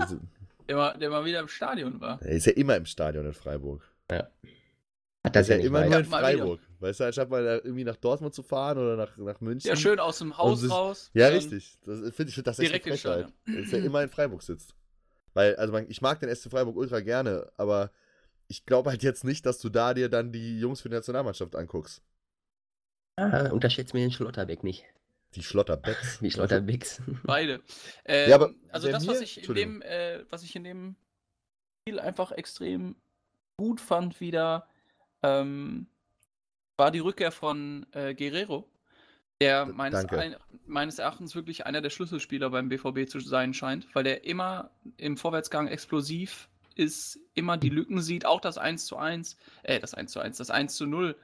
der, 0.67 0.75
mal, 0.75 0.97
der 0.97 1.09
mal 1.09 1.25
wieder 1.25 1.39
im 1.39 1.47
Stadion 1.47 1.99
war. 1.99 2.19
Der 2.19 2.31
ist 2.31 2.45
ja 2.45 2.53
immer 2.53 2.75
im 2.75 2.85
Stadion 2.85 3.25
in 3.25 3.33
Freiburg. 3.33 3.81
Ja. 4.11 4.29
Hat 5.27 5.35
das 5.35 5.47
ja, 5.49 5.57
ja 5.57 5.65
immer 5.65 5.85
nur 5.85 5.99
in 5.99 6.05
Freiburg. 6.05 6.59
Weißt 6.79 6.99
du, 6.99 7.03
anstatt 7.03 7.29
mal 7.29 7.43
irgendwie 7.63 7.83
nach 7.83 7.97
Dortmund 7.97 8.33
zu 8.33 8.43
fahren 8.43 8.77
oder 8.77 8.95
nach, 8.95 9.17
nach 9.17 9.41
München. 9.41 9.67
Ja, 9.69 9.75
schön 9.75 9.99
aus 9.99 10.19
dem 10.19 10.37
Haus 10.37 10.61
sich, 10.61 10.71
raus. 10.71 11.11
Ja, 11.13 11.27
richtig. 11.27 11.77
Das 11.85 11.99
finde 12.15 12.29
ich 12.29 12.35
find 12.35 12.47
das 12.47 12.59
echt 12.59 12.83
frech 12.83 13.05
halt. 13.05 13.33
Dass 13.45 13.73
er 13.73 13.83
immer 13.83 14.03
in 14.03 14.09
Freiburg 14.09 14.41
sitzt. 14.41 14.73
Weil, 15.33 15.55
also 15.57 15.73
man, 15.73 15.85
ich 15.89 16.01
mag 16.01 16.19
den 16.19 16.33
SC 16.33 16.49
Freiburg 16.49 16.77
ultra 16.77 17.01
gerne, 17.01 17.51
aber 17.57 17.91
ich 18.47 18.65
glaube 18.65 18.89
halt 18.89 19.03
jetzt 19.03 19.23
nicht, 19.23 19.45
dass 19.45 19.59
du 19.59 19.69
da 19.69 19.93
dir 19.93 20.09
dann 20.09 20.31
die 20.31 20.59
Jungs 20.59 20.81
für 20.81 20.89
die 20.89 20.95
Nationalmannschaft 20.95 21.55
anguckst. 21.55 22.01
Ah, 23.17 23.49
unterschätzt 23.49 23.93
mir 23.93 23.99
den 23.99 24.11
Schlotterbeck 24.11 24.63
nicht. 24.63 24.85
Die 25.35 25.43
Schlotterbecks. 25.43 26.19
Die 26.21 26.31
Schlotterbecks. 26.31 27.01
Beide. 27.23 27.61
Ähm, 28.05 28.29
ja, 28.29 28.35
aber 28.35 28.53
also 28.69 28.89
das, 28.89 29.05
was 29.07 29.19
ich, 29.21 29.47
in 29.47 29.55
dem, 29.55 29.81
äh, 29.81 30.23
was 30.29 30.43
ich 30.43 30.55
in 30.55 30.63
dem 30.63 30.95
Spiel 31.81 31.99
einfach 31.99 32.31
extrem 32.31 32.95
gut 33.57 33.81
fand 33.81 34.21
wieder, 34.21 34.67
ähm, 35.23 35.87
war 36.77 36.91
die 36.91 36.99
Rückkehr 36.99 37.31
von 37.31 37.85
äh, 37.91 38.13
Guerrero, 38.13 38.69
der 39.41 39.65
meines, 39.65 40.05
ein, 40.05 40.35
meines, 40.65 40.99
Erachtens 40.99 41.35
wirklich 41.35 41.65
einer 41.65 41.81
der 41.81 41.89
Schlüsselspieler 41.89 42.49
beim 42.49 42.69
BVB 42.69 43.07
zu 43.07 43.19
sein 43.19 43.53
scheint, 43.53 43.87
weil 43.93 44.03
der 44.03 44.25
immer 44.25 44.71
im 44.97 45.17
Vorwärtsgang 45.17 45.67
explosiv 45.67 46.49
ist, 46.75 47.19
immer 47.33 47.57
die 47.57 47.69
Lücken 47.69 48.01
sieht, 48.01 48.25
auch 48.25 48.41
das 48.41 48.57
1 48.57 48.85
zu 48.85 48.97
1, 48.97 49.37
äh, 49.63 49.79
das 49.79 49.93
1 49.93 50.11
zu 50.11 50.19
1, 50.19 50.37
das 50.37 50.49
1 50.49 50.75
zu 50.75 50.85
0 50.85 51.15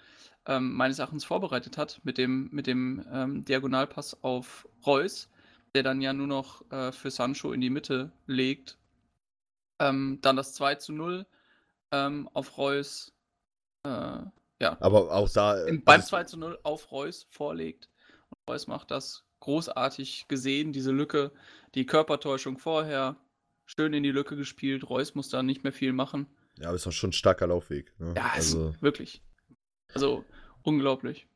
ähm, 0.45 0.73
meines 0.73 0.99
Erachtens 0.99 1.23
vorbereitet 1.23 1.77
hat 1.77 2.01
mit 2.03 2.17
dem, 2.17 2.49
mit 2.51 2.67
dem 2.67 3.05
ähm, 3.11 3.45
Diagonalpass 3.45 4.23
auf 4.23 4.67
Reus, 4.85 5.29
der 5.75 5.83
dann 5.83 6.01
ja 6.01 6.13
nur 6.13 6.27
noch 6.27 6.69
äh, 6.71 6.91
für 6.91 7.11
Sancho 7.11 7.53
in 7.53 7.61
die 7.61 7.69
Mitte 7.69 8.11
legt. 8.27 8.77
Ähm, 9.79 10.19
dann 10.21 10.35
das 10.35 10.53
2 10.53 10.75
zu 10.75 10.93
0 10.93 11.25
ähm, 11.91 12.29
auf 12.33 12.57
Reus. 12.57 13.12
Äh, 13.83 14.23
ja. 14.61 14.77
Aber 14.79 15.11
auch 15.11 15.29
da. 15.29 15.63
Im, 15.65 15.83
beim 15.83 16.01
2 16.01 16.23
zu 16.25 16.37
0 16.37 16.59
auf 16.63 16.91
Reus 16.91 17.27
vorlegt. 17.29 17.89
Und 18.29 18.37
Reus 18.49 18.67
macht 18.67 18.91
das 18.91 19.25
großartig 19.39 20.27
gesehen, 20.29 20.71
diese 20.71 20.91
Lücke, 20.91 21.31
die 21.75 21.85
Körpertäuschung 21.85 22.57
vorher, 22.57 23.17
schön 23.65 23.93
in 23.93 24.03
die 24.03 24.11
Lücke 24.11 24.37
gespielt. 24.37 24.89
Reus 24.89 25.15
muss 25.15 25.29
da 25.29 25.43
nicht 25.43 25.63
mehr 25.63 25.73
viel 25.73 25.91
machen. 25.91 26.27
Ja, 26.59 26.67
aber 26.67 26.75
ist 26.75 26.85
doch 26.85 26.91
schon 26.91 27.09
ein 27.09 27.13
starker 27.13 27.47
Laufweg. 27.47 27.93
Ne? 27.99 28.13
Ja, 28.15 28.31
also 28.33 28.75
wirklich. 28.79 29.21
Also 29.93 30.23
unglaublich. 30.61 31.27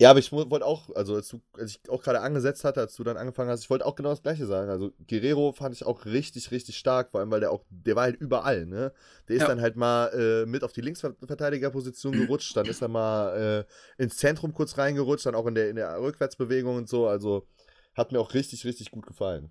Ja, 0.00 0.10
aber 0.10 0.20
ich 0.20 0.30
wollte 0.30 0.64
auch, 0.64 0.94
also 0.94 1.16
als, 1.16 1.26
du, 1.28 1.42
als 1.54 1.72
ich 1.72 1.90
auch 1.90 2.04
gerade 2.04 2.20
angesetzt 2.20 2.62
hatte, 2.62 2.78
als 2.78 2.94
du 2.94 3.02
dann 3.02 3.16
angefangen 3.16 3.50
hast, 3.50 3.64
ich 3.64 3.70
wollte 3.70 3.84
auch 3.84 3.96
genau 3.96 4.10
das 4.10 4.22
Gleiche 4.22 4.46
sagen. 4.46 4.70
Also 4.70 4.92
Guerrero 5.08 5.52
fand 5.52 5.74
ich 5.74 5.84
auch 5.84 6.04
richtig, 6.04 6.52
richtig 6.52 6.78
stark, 6.78 7.10
vor 7.10 7.18
allem, 7.18 7.32
weil 7.32 7.40
der 7.40 7.50
auch, 7.50 7.64
der 7.68 7.96
war 7.96 8.04
halt 8.04 8.14
überall, 8.20 8.64
ne? 8.66 8.92
Der 9.26 9.34
ist 9.34 9.42
ja. 9.42 9.48
dann 9.48 9.60
halt 9.60 9.74
mal 9.74 10.06
äh, 10.14 10.46
mit 10.46 10.62
auf 10.62 10.72
die 10.72 10.82
Linksverteidigerposition 10.82 12.12
gerutscht, 12.26 12.56
dann 12.56 12.66
ist 12.66 12.80
er 12.80 12.86
mal 12.86 13.66
äh, 13.98 14.02
ins 14.02 14.18
Zentrum 14.18 14.54
kurz 14.54 14.78
reingerutscht, 14.78 15.26
dann 15.26 15.34
auch 15.34 15.46
in 15.46 15.56
der, 15.56 15.68
in 15.68 15.74
der 15.74 16.00
Rückwärtsbewegung 16.00 16.76
und 16.76 16.88
so. 16.88 17.08
Also 17.08 17.48
hat 17.94 18.12
mir 18.12 18.20
auch 18.20 18.34
richtig, 18.34 18.64
richtig 18.64 18.92
gut 18.92 19.04
gefallen. 19.04 19.50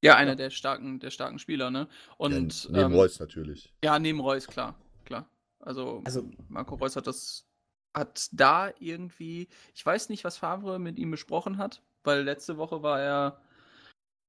Ja, 0.00 0.14
einer 0.14 0.32
ja. 0.32 0.36
der 0.36 0.50
starken, 0.50 1.00
der 1.00 1.10
starken 1.10 1.40
Spieler, 1.40 1.72
ne? 1.72 1.88
Und, 2.18 2.64
ja, 2.64 2.70
neben 2.70 2.92
ähm, 2.92 2.94
Reus 2.94 3.18
natürlich. 3.18 3.74
Ja, 3.82 3.98
neben 3.98 4.20
Reus, 4.20 4.46
klar, 4.46 4.78
klar. 5.04 5.28
Also, 5.58 6.02
also 6.04 6.30
Marco 6.48 6.76
Reus 6.76 6.94
hat 6.94 7.08
das 7.08 7.48
hat 7.96 8.28
da 8.32 8.70
irgendwie, 8.78 9.48
ich 9.74 9.84
weiß 9.84 10.10
nicht, 10.10 10.22
was 10.24 10.36
Favre 10.36 10.78
mit 10.78 10.98
ihm 10.98 11.10
besprochen 11.10 11.58
hat, 11.58 11.82
weil 12.04 12.22
letzte 12.22 12.58
Woche 12.58 12.82
war 12.82 13.00
er, 13.00 13.40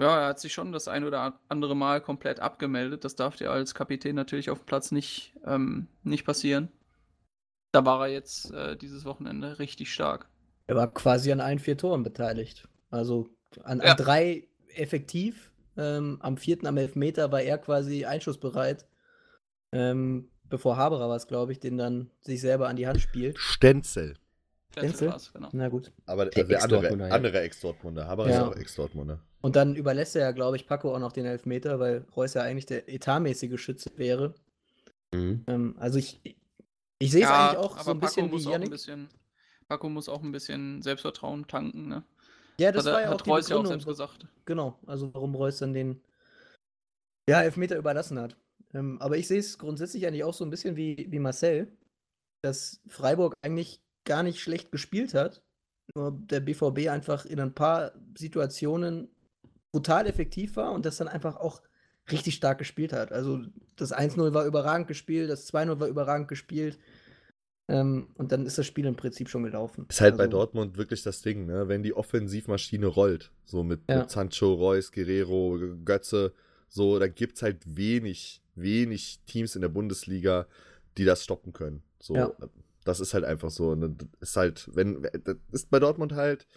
ja, 0.01 0.21
er 0.21 0.27
hat 0.27 0.39
sich 0.39 0.53
schon 0.53 0.71
das 0.71 0.87
ein 0.87 1.03
oder 1.03 1.39
andere 1.49 1.75
Mal 1.75 2.01
komplett 2.01 2.39
abgemeldet. 2.39 3.03
Das 3.03 3.15
darf 3.15 3.35
dir 3.35 3.51
als 3.51 3.75
Kapitän 3.75 4.15
natürlich 4.15 4.49
auf 4.49 4.59
dem 4.59 4.65
Platz 4.65 4.91
nicht, 4.91 5.33
ähm, 5.45 5.87
nicht 6.03 6.25
passieren. 6.25 6.69
Da 7.73 7.83
war 7.83 8.07
er 8.07 8.13
jetzt 8.13 8.51
äh, 8.51 8.77
dieses 8.77 9.05
Wochenende 9.05 9.59
richtig 9.59 9.91
stark. 9.91 10.29
Er 10.67 10.75
war 10.75 10.93
quasi 10.93 11.31
an 11.31 11.41
allen 11.41 11.59
vier 11.59 11.77
Toren 11.77 12.03
beteiligt. 12.03 12.67
Also 12.89 13.27
an, 13.63 13.81
an 13.81 13.87
ja. 13.87 13.95
drei 13.95 14.47
effektiv. 14.75 15.51
Ähm, 15.75 16.17
am 16.21 16.37
vierten, 16.37 16.67
am 16.67 16.77
Elfmeter, 16.77 17.31
war 17.31 17.41
er 17.41 17.57
quasi 17.57 18.05
einschussbereit. 18.05 18.87
Ähm, 19.73 20.31
bevor 20.49 20.77
Haberer 20.77 21.09
war 21.09 21.15
es, 21.15 21.27
glaube 21.27 21.51
ich, 21.51 21.59
den 21.59 21.77
dann 21.77 22.09
sich 22.21 22.41
selber 22.41 22.67
an 22.67 22.75
die 22.75 22.87
Hand 22.87 23.01
spielt. 23.01 23.37
Stenzel. 23.37 24.15
Stenzel? 24.71 25.13
genau. 25.33 25.49
Na 25.53 25.69
gut. 25.69 25.91
Aber 26.05 26.25
der, 26.25 26.43
der 26.43 26.63
andere, 26.63 27.11
andere 27.11 27.41
Ex-Dortmunder. 27.41 28.07
Haberer 28.07 28.29
ja. 28.29 28.35
ist 28.35 28.43
auch 28.43 28.55
Ex-Dortmunder. 28.55 29.19
Und 29.41 29.55
dann 29.55 29.75
überlässt 29.75 30.15
er 30.15 30.23
ja, 30.23 30.31
glaube 30.31 30.57
ich, 30.57 30.67
Paco 30.67 30.93
auch 30.93 30.99
noch 30.99 31.11
den 31.11 31.25
Elfmeter, 31.25 31.79
weil 31.79 32.05
Reus 32.15 32.33
ja 32.33 32.41
eigentlich 32.41 32.65
der 32.65 32.89
etatmäßige 32.89 33.59
Schütze 33.59 33.91
wäre. 33.95 34.33
Mhm. 35.13 35.43
Ähm, 35.47 35.75
also 35.79 35.99
ich, 35.99 36.19
ich 36.99 37.11
sehe 37.11 37.23
es 37.23 37.29
ja, 37.29 37.49
eigentlich 37.49 37.59
auch 37.59 37.79
so 37.79 37.91
ein 37.91 37.99
bisschen 37.99 38.31
wie 38.31 38.37
Janik. 38.37 38.71
Bisschen, 38.71 39.07
Paco 39.67 39.89
muss 39.89 40.09
auch 40.09 40.23
ein 40.23 40.31
bisschen 40.31 40.81
Selbstvertrauen 40.81 41.47
tanken, 41.47 41.87
ne? 41.87 42.03
Ja, 42.59 42.71
das 42.71 42.87
hat, 42.87 42.93
war 42.93 43.01
ja 43.01 43.09
hat 43.09 43.21
auch 43.21 43.27
Reus 43.27 43.49
ja 43.49 43.57
auch 43.57 43.65
selbst 43.65 43.85
gesagt. 43.85 44.25
Genau, 44.45 44.79
also 44.87 45.13
warum 45.13 45.35
Reus 45.35 45.59
dann 45.59 45.73
den 45.73 46.01
ja, 47.29 47.41
Elfmeter 47.41 47.77
überlassen 47.77 48.19
hat. 48.19 48.35
Ähm, 48.73 49.01
aber 49.01 49.17
ich 49.17 49.27
sehe 49.27 49.39
es 49.39 49.57
grundsätzlich 49.57 50.05
eigentlich 50.05 50.23
auch 50.23 50.33
so 50.33 50.43
ein 50.43 50.49
bisschen 50.49 50.75
wie, 50.75 51.07
wie 51.09 51.19
Marcel, 51.19 51.71
dass 52.41 52.81
Freiburg 52.87 53.33
eigentlich 53.41 53.81
gar 54.05 54.23
nicht 54.23 54.39
schlecht 54.39 54.71
gespielt 54.71 55.13
hat. 55.13 55.41
Nur 55.95 56.11
der 56.11 56.41
BVB 56.41 56.89
einfach 56.89 57.25
in 57.25 57.39
ein 57.39 57.53
paar 57.53 57.93
Situationen 58.17 59.09
brutal 59.71 60.07
effektiv 60.07 60.55
war 60.55 60.71
und 60.71 60.85
das 60.85 60.97
dann 60.97 61.07
einfach 61.07 61.37
auch 61.37 61.61
richtig 62.11 62.35
stark 62.35 62.57
gespielt 62.57 62.93
hat. 62.93 63.11
Also 63.11 63.41
das 63.75 63.93
1-0 63.93 64.33
war 64.33 64.45
überragend 64.45 64.87
gespielt, 64.87 65.29
das 65.29 65.51
2-0 65.53 65.79
war 65.79 65.87
überragend 65.87 66.27
gespielt. 66.27 66.79
Ähm, 67.69 68.07
und 68.15 68.31
dann 68.31 68.45
ist 68.45 68.57
das 68.57 68.65
Spiel 68.65 68.85
im 68.85 68.95
Prinzip 68.95 69.27
schon 69.27 69.43
gelaufen. 69.43 69.85
Ist 69.89 69.99
halt 69.99 70.13
also, 70.13 70.23
bei 70.23 70.27
Dortmund 70.27 70.77
wirklich 70.77 71.03
das 71.03 71.21
Ding, 71.21 71.45
ne? 71.45 71.67
Wenn 71.67 71.83
die 71.83 71.93
Offensivmaschine 71.93 72.87
rollt, 72.87 73.31
so 73.43 73.61
mit, 73.61 73.81
ja. 73.89 73.99
mit 73.99 74.09
Sancho, 74.09 74.53
Reus, 74.53 74.91
Guerrero, 74.93 75.59
Götze, 75.83 76.33
so, 76.67 76.99
da 76.99 77.07
gibt 77.07 77.37
es 77.37 77.41
halt 77.41 77.77
wenig, 77.77 78.41
wenig 78.55 79.21
Teams 79.25 79.55
in 79.55 79.61
der 79.61 79.69
Bundesliga, 79.69 80.47
die 80.97 81.05
das 81.05 81.23
stoppen 81.23 81.53
können. 81.53 81.83
So, 81.99 82.15
ja. 82.15 82.31
das 82.83 82.99
ist 82.99 83.13
halt 83.13 83.23
einfach 83.23 83.49
so. 83.49 83.69
Und 83.69 84.07
das 84.19 84.29
ist 84.29 84.35
halt, 84.37 84.69
wenn, 84.73 85.03
das 85.23 85.37
ist 85.51 85.69
bei 85.69 85.79
Dortmund 85.79 86.13
halt, 86.13 86.47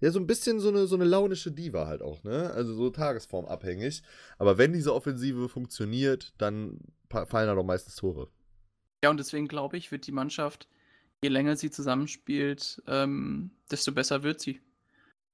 ja, 0.00 0.10
so 0.10 0.20
ein 0.20 0.26
bisschen 0.26 0.60
so 0.60 0.68
eine, 0.68 0.86
so 0.86 0.94
eine 0.94 1.04
launische 1.04 1.50
Diva 1.50 1.86
halt 1.86 2.02
auch, 2.02 2.22
ne? 2.22 2.52
Also 2.52 2.72
so 2.72 2.88
tagesformabhängig. 2.90 4.02
Aber 4.38 4.56
wenn 4.56 4.72
diese 4.72 4.94
Offensive 4.94 5.48
funktioniert, 5.48 6.32
dann 6.38 6.78
fallen 7.08 7.48
da 7.48 7.54
doch 7.54 7.64
meistens 7.64 7.96
Tore. 7.96 8.28
Ja, 9.02 9.10
und 9.10 9.18
deswegen 9.18 9.48
glaube 9.48 9.76
ich, 9.76 9.90
wird 9.90 10.06
die 10.06 10.12
Mannschaft, 10.12 10.68
je 11.22 11.28
länger 11.28 11.56
sie 11.56 11.70
zusammenspielt, 11.70 12.80
ähm, 12.86 13.50
desto 13.70 13.92
besser 13.92 14.22
wird 14.22 14.40
sie. 14.40 14.60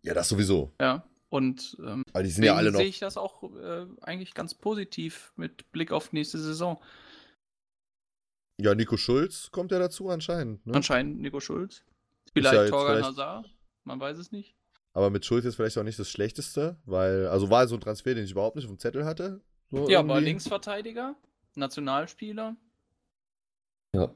Ja, 0.02 0.14
das 0.14 0.28
sowieso. 0.28 0.72
Ja. 0.80 1.06
Und 1.34 1.76
ähm, 1.84 2.04
Weil 2.12 2.22
die 2.22 2.30
sind 2.30 2.44
ja 2.44 2.54
alle 2.54 2.70
noch. 2.70 2.78
sehe 2.78 2.86
ich 2.86 3.00
das 3.00 3.16
auch 3.16 3.42
äh, 3.42 3.86
eigentlich 4.02 4.34
ganz 4.34 4.54
positiv 4.54 5.32
mit 5.34 5.72
Blick 5.72 5.90
auf 5.90 6.12
nächste 6.12 6.38
Saison. 6.38 6.80
Ja, 8.60 8.76
Nico 8.76 8.96
Schulz 8.96 9.50
kommt 9.50 9.72
ja 9.72 9.80
dazu 9.80 10.10
anscheinend. 10.10 10.64
Ne? 10.64 10.74
Anscheinend 10.74 11.20
Nico 11.20 11.40
Schulz. 11.40 11.82
Vielleicht 12.32 12.54
ja 12.54 12.68
Torgan 12.68 12.98
vielleicht... 12.98 13.08
Hazard. 13.08 13.50
Man 13.82 13.98
weiß 13.98 14.16
es 14.18 14.30
nicht. 14.30 14.54
Aber 14.92 15.10
mit 15.10 15.26
Schulz 15.26 15.44
ist 15.44 15.56
vielleicht 15.56 15.76
auch 15.76 15.82
nicht 15.82 15.98
das 15.98 16.08
Schlechteste, 16.08 16.76
weil, 16.84 17.26
also 17.26 17.50
war 17.50 17.66
so 17.66 17.74
ein 17.74 17.80
Transfer, 17.80 18.14
den 18.14 18.26
ich 18.26 18.30
überhaupt 18.30 18.54
nicht 18.54 18.66
auf 18.66 18.70
dem 18.70 18.78
Zettel 18.78 19.04
hatte. 19.04 19.40
So 19.72 19.90
ja, 19.90 19.98
aber 19.98 20.20
Linksverteidiger, 20.20 21.16
Nationalspieler. 21.56 22.54
Ja. 23.92 24.14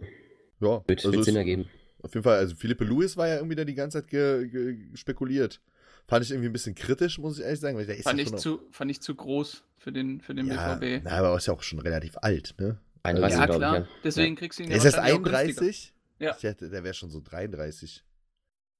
Ja, 0.60 0.84
wird, 0.86 1.04
also 1.04 1.12
wird 1.12 1.24
Sinn 1.24 1.34
ergeben. 1.34 1.68
Auf 2.00 2.14
jeden 2.14 2.22
Fall, 2.22 2.36
also 2.36 2.54
Philippe 2.54 2.84
Lewis 2.84 3.16
war 3.16 3.26
ja 3.26 3.38
irgendwie 3.38 3.56
da 3.56 3.64
die 3.64 3.74
ganze 3.74 4.02
Zeit 4.02 4.08
ge, 4.08 4.46
ge, 4.46 4.96
spekuliert. 4.96 5.60
Fand 6.08 6.24
ich 6.24 6.30
irgendwie 6.30 6.48
ein 6.48 6.52
bisschen 6.52 6.74
kritisch, 6.74 7.18
muss 7.18 7.38
ich 7.38 7.44
ehrlich 7.44 7.60
sagen. 7.60 7.76
Weil 7.76 7.86
der 7.86 7.98
ist 7.98 8.04
fand, 8.04 8.18
ja 8.18 8.24
ich 8.24 8.34
zu, 8.36 8.62
fand 8.70 8.90
ich 8.90 9.02
zu 9.02 9.14
groß 9.14 9.62
für 9.76 9.92
den, 9.92 10.22
für 10.22 10.34
den 10.34 10.46
ja, 10.46 10.74
BVB. 10.74 11.04
Na, 11.04 11.10
aber 11.18 11.28
er 11.28 11.36
ist 11.36 11.46
ja 11.46 11.52
auch 11.52 11.62
schon 11.62 11.78
relativ 11.80 12.16
alt, 12.22 12.54
ne? 12.58 12.78
31, 13.02 13.38
ja, 13.38 13.46
klar. 13.46 13.80
Ich, 13.82 13.86
Deswegen 14.04 14.34
ja. 14.34 14.38
kriegst 14.38 14.58
du 14.58 14.62
ihn 14.64 14.70
ja 14.70 14.76
Ist 14.76 14.84
er 14.84 15.02
31? 15.02 15.94
Ja. 16.18 16.34
Ich 16.34 16.40
dachte, 16.40 16.70
der 16.70 16.82
wäre 16.82 16.94
schon 16.94 17.10
so 17.10 17.20
33. 17.20 18.04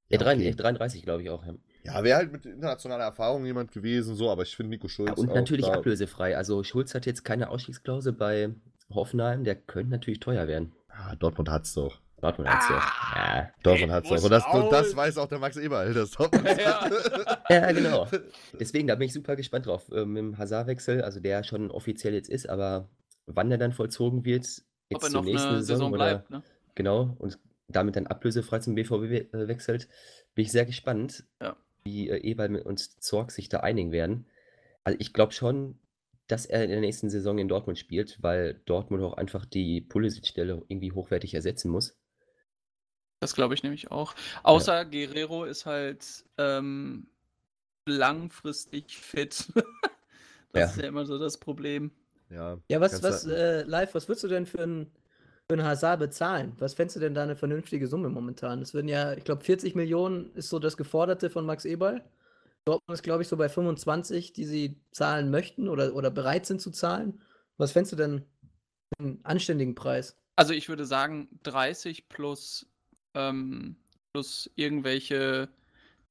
Ja, 0.08 0.20
okay. 0.20 0.52
33, 0.52 1.02
glaube 1.02 1.22
ich 1.22 1.28
auch. 1.28 1.44
Ja, 1.44 1.54
ja 1.84 2.02
wäre 2.02 2.16
halt 2.16 2.32
mit 2.32 2.46
internationaler 2.46 3.04
Erfahrung 3.04 3.44
jemand 3.44 3.72
gewesen, 3.72 4.14
so, 4.14 4.30
aber 4.30 4.42
ich 4.42 4.56
finde 4.56 4.70
Nico 4.70 4.88
Schulz. 4.88 5.10
Ja, 5.10 5.16
und 5.16 5.34
natürlich 5.34 5.66
da... 5.66 5.74
ablösefrei. 5.74 6.34
Also 6.34 6.64
Schulz 6.64 6.94
hat 6.94 7.04
jetzt 7.04 7.24
keine 7.24 7.50
Ausstiegsklausel 7.50 8.12
bei 8.12 8.54
Hoffenheim, 8.90 9.44
der 9.44 9.54
könnte 9.54 9.90
natürlich 9.90 10.20
teuer 10.20 10.48
werden. 10.48 10.72
Ah, 10.88 11.14
Dortmund 11.14 11.50
hat's 11.50 11.74
doch. 11.74 12.00
Dortmund 12.20 12.50
hat's 12.50 12.66
ah, 12.68 12.74
doch. 12.74 13.16
Ja. 13.16 13.50
Dortmund 13.62 13.92
hat's 13.92 14.08
doch. 14.08 14.22
Und 14.24 14.30
das, 14.30 14.44
und 14.52 14.72
das, 14.72 14.96
weiß 14.96 15.18
auch 15.18 15.28
der 15.28 15.38
Max 15.38 15.56
Eberl, 15.56 15.94
das 15.94 16.10
Dortmund 16.10 16.46
ja. 16.58 16.90
ja, 17.48 17.72
genau. 17.72 18.08
Deswegen, 18.58 18.88
da 18.88 18.96
bin 18.96 19.06
ich 19.06 19.12
super 19.12 19.36
gespannt 19.36 19.66
drauf. 19.66 19.86
Ähm, 19.92 20.12
mit 20.12 20.20
dem 20.20 20.38
Hazard-Wechsel, 20.38 21.02
also 21.02 21.20
der 21.20 21.44
schon 21.44 21.70
offiziell 21.70 22.14
jetzt 22.14 22.28
ist, 22.28 22.48
aber 22.48 22.88
wann 23.26 23.50
der 23.50 23.58
dann 23.58 23.72
vollzogen 23.72 24.24
wird, 24.24 24.44
jetzt 24.44 24.64
Ob 24.94 25.02
er 25.02 25.10
zur 25.10 25.22
nächsten 25.22 25.54
Saison, 25.56 25.64
Saison 25.64 25.92
bleibt, 25.92 26.30
oder, 26.30 26.38
ne? 26.38 26.44
Genau, 26.74 27.14
und 27.18 27.38
damit 27.68 27.96
dann 27.96 28.06
ablösefrei 28.06 28.58
zum 28.60 28.74
BVB 28.74 29.34
äh, 29.34 29.48
wechselt, 29.48 29.88
bin 30.34 30.44
ich 30.44 30.52
sehr 30.52 30.64
gespannt, 30.64 31.24
ja. 31.40 31.56
wie 31.84 32.08
äh, 32.08 32.18
Eberl 32.18 32.56
und 32.62 33.02
Zorg 33.02 33.30
sich 33.30 33.48
da 33.48 33.60
einigen 33.60 33.92
werden. 33.92 34.26
Also 34.84 34.98
ich 35.00 35.12
glaube 35.12 35.32
schon, 35.32 35.78
dass 36.28 36.46
er 36.46 36.64
in 36.64 36.70
der 36.70 36.80
nächsten 36.80 37.10
Saison 37.10 37.38
in 37.38 37.48
Dortmund 37.48 37.78
spielt, 37.78 38.22
weil 38.22 38.60
Dortmund 38.66 39.02
auch 39.02 39.14
einfach 39.14 39.44
die 39.44 39.80
Pulisic-Stelle 39.80 40.62
irgendwie 40.68 40.92
hochwertig 40.92 41.34
ersetzen 41.34 41.70
muss. 41.70 41.98
Das 43.20 43.34
glaube 43.34 43.54
ich 43.54 43.62
nämlich 43.62 43.90
auch. 43.90 44.14
Außer 44.42 44.74
ja. 44.74 44.84
Guerrero 44.84 45.44
ist 45.44 45.66
halt 45.66 46.24
ähm, 46.36 47.08
langfristig 47.86 48.96
fit. 48.96 49.52
das 50.52 50.60
ja. 50.60 50.64
ist 50.66 50.76
ja 50.76 50.88
immer 50.88 51.04
so 51.04 51.18
das 51.18 51.38
Problem. 51.38 51.90
Ja, 52.30 52.58
ja 52.68 52.80
was, 52.80 53.02
was, 53.02 53.26
äh, 53.26 53.62
live, 53.62 53.94
was 53.94 54.08
würdest 54.08 54.24
du 54.24 54.28
denn 54.28 54.46
für 54.46 54.62
einen 54.62 54.92
für 55.50 55.54
einen 55.54 55.66
Hazard 55.66 55.98
bezahlen? 55.98 56.52
Was 56.58 56.74
fändest 56.74 56.96
du 56.96 57.00
denn 57.00 57.14
da 57.14 57.22
eine 57.22 57.36
vernünftige 57.36 57.88
Summe 57.88 58.10
momentan? 58.10 58.60
Es 58.60 58.74
würden 58.74 58.88
ja, 58.88 59.14
ich 59.14 59.24
glaube, 59.24 59.42
40 59.42 59.74
Millionen 59.74 60.30
ist 60.34 60.50
so 60.50 60.58
das 60.58 60.76
Geforderte 60.76 61.30
von 61.30 61.46
Max 61.46 61.64
Eberl. 61.64 62.04
Dortmund 62.66 62.94
ist, 62.98 63.02
glaube 63.02 63.22
ich, 63.22 63.28
so 63.28 63.38
bei 63.38 63.48
25, 63.48 64.34
die 64.34 64.44
sie 64.44 64.78
zahlen 64.90 65.30
möchten 65.30 65.68
oder, 65.68 65.94
oder 65.94 66.10
bereit 66.10 66.44
sind 66.44 66.60
zu 66.60 66.70
zahlen. 66.70 67.22
Was 67.56 67.72
fändest 67.72 67.92
du 67.92 67.96
denn 67.96 68.26
für 68.92 69.04
einen 69.04 69.20
anständigen 69.24 69.74
Preis? 69.74 70.18
Also 70.36 70.52
ich 70.52 70.68
würde 70.68 70.84
sagen 70.84 71.28
30 71.44 72.10
plus, 72.10 72.66
ähm, 73.14 73.76
plus 74.12 74.50
irgendwelche 74.54 75.48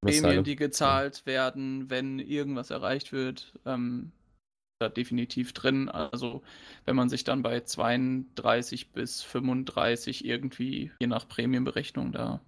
Prämien, 0.01 0.43
die 0.43 0.55
gezahlt 0.55 1.25
werden, 1.25 1.89
wenn 1.89 2.19
irgendwas 2.19 2.69
erreicht 2.69 3.11
wird. 3.11 3.53
Ähm, 3.65 4.11
da 4.79 4.89
definitiv 4.89 5.53
drin. 5.53 5.89
Also 5.89 6.43
wenn 6.85 6.95
man 6.95 7.09
sich 7.09 7.23
dann 7.23 7.41
bei 7.41 7.61
32 7.61 8.91
bis 8.91 9.23
35 9.23 10.25
irgendwie, 10.25 10.91
je 10.99 11.07
nach 11.07 11.27
Prämienberechnung, 11.27 12.11
da 12.11 12.41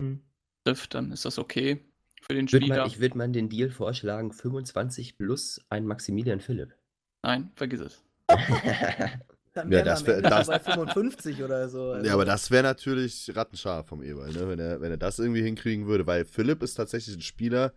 mhm. 0.00 0.20
trifft, 0.64 0.94
dann 0.94 1.10
ist 1.12 1.24
das 1.24 1.38
okay 1.38 1.84
für 2.22 2.34
den 2.34 2.48
Spieler. 2.48 2.78
Man, 2.78 2.86
ich 2.86 3.00
würde 3.00 3.18
mal 3.18 3.30
den 3.30 3.48
Deal 3.48 3.70
vorschlagen, 3.70 4.32
25 4.32 5.18
plus 5.18 5.60
ein 5.68 5.86
Maximilian 5.86 6.40
Philipp. 6.40 6.74
Nein, 7.22 7.50
vergiss 7.54 7.80
es. 7.80 8.04
Dann 9.54 9.70
ja, 9.70 9.82
das 9.82 10.04
wäre 10.04 10.20
das, 10.20 10.48
bei 10.48 10.58
55 10.58 11.42
oder 11.42 11.68
so. 11.68 11.92
Also. 11.92 12.06
Ja, 12.06 12.14
aber 12.14 12.24
das 12.24 12.50
wäre 12.50 12.64
natürlich 12.64 13.30
rattenscharf 13.34 13.86
vom 13.86 14.02
Eberl, 14.02 14.32
ne? 14.32 14.48
wenn, 14.48 14.58
er, 14.58 14.80
wenn 14.80 14.90
er 14.90 14.96
das 14.96 15.20
irgendwie 15.20 15.42
hinkriegen 15.42 15.86
würde, 15.86 16.06
weil 16.06 16.24
Philipp 16.24 16.62
ist 16.62 16.74
tatsächlich 16.74 17.14
ein 17.14 17.22
Spieler, 17.22 17.72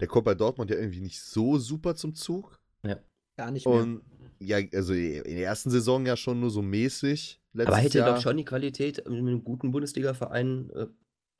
der 0.00 0.08
kommt 0.08 0.24
bei 0.24 0.34
Dortmund 0.34 0.70
ja 0.70 0.76
irgendwie 0.76 1.00
nicht 1.00 1.20
so 1.20 1.58
super 1.58 1.94
zum 1.94 2.16
Zug. 2.16 2.58
Ja. 2.82 2.98
Gar 3.36 3.52
nicht 3.52 3.64
mehr. 3.64 3.76
Und 3.76 4.02
ja, 4.40 4.58
also 4.74 4.92
in 4.92 5.22
der 5.22 5.44
ersten 5.44 5.70
Saison 5.70 6.04
ja 6.04 6.16
schon 6.16 6.40
nur 6.40 6.50
so 6.50 6.62
mäßig. 6.62 7.40
Aber 7.56 7.76
hätte 7.76 7.98
Jahr. 7.98 8.14
doch 8.14 8.20
schon 8.20 8.36
die 8.36 8.44
Qualität, 8.44 8.96
mit 9.08 9.18
einem 9.18 9.44
guten 9.44 9.70
Bundesliga-Verein 9.70 10.70
äh, 10.74 10.86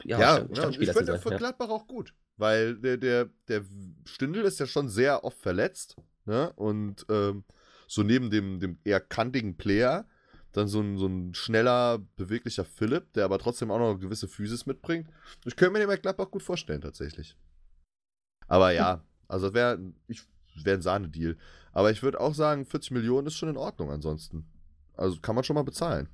ja, 0.05 0.19
ja, 0.19 0.47
ja, 0.55 0.69
ich 0.71 0.93
finde 0.93 1.19
für 1.19 1.37
Gladbach 1.37 1.69
auch 1.69 1.87
gut, 1.87 2.15
weil 2.37 2.77
der, 2.77 2.97
der, 2.97 3.29
der 3.49 3.65
Stindl 4.07 4.43
ist 4.43 4.59
ja 4.59 4.67
schon 4.67 4.89
sehr 4.89 5.25
oft 5.25 5.39
verletzt. 5.39 5.97
Ne? 6.25 6.53
Und 6.57 7.05
ähm, 7.11 7.45
so 7.91 8.05
neben 8.05 8.31
dem, 8.31 8.61
dem 8.61 8.79
eher 8.85 9.01
kantigen 9.01 9.57
Player 9.57 10.07
dann 10.53 10.69
so 10.69 10.81
ein, 10.81 10.97
so 10.97 11.07
ein 11.07 11.35
schneller, 11.35 11.99
beweglicher 12.17 12.65
Philipp, 12.65 13.13
der 13.15 13.25
aber 13.25 13.39
trotzdem 13.39 13.71
auch 13.73 13.79
noch 13.79 13.91
eine 13.91 13.99
gewisse 13.99 14.29
Physis 14.29 14.65
mitbringt. 14.65 15.09
Ich 15.45 15.57
könnte 15.57 15.73
mir 15.73 15.81
den 15.81 15.89
bei 15.89 15.97
Gladbach 15.97 16.31
gut 16.31 16.43
vorstellen, 16.43 16.81
tatsächlich. 16.81 17.37
Aber 18.47 18.71
ja, 18.71 19.03
also 19.27 19.47
das 19.47 19.55
wäre 19.55 19.81
wär 20.63 20.75
ein 20.75 20.83
Sahnedeal. 20.83 21.37
Aber 21.73 21.91
ich 21.91 22.03
würde 22.03 22.21
auch 22.21 22.35
sagen, 22.35 22.65
40 22.65 22.93
Millionen 22.93 23.27
ist 23.27 23.35
schon 23.35 23.49
in 23.49 23.57
Ordnung 23.57 23.91
ansonsten. 23.91 24.47
Also 24.97 25.21
kann 25.21 25.35
man 25.35 25.43
schon 25.43 25.55
mal 25.55 25.63
bezahlen. 25.63 26.09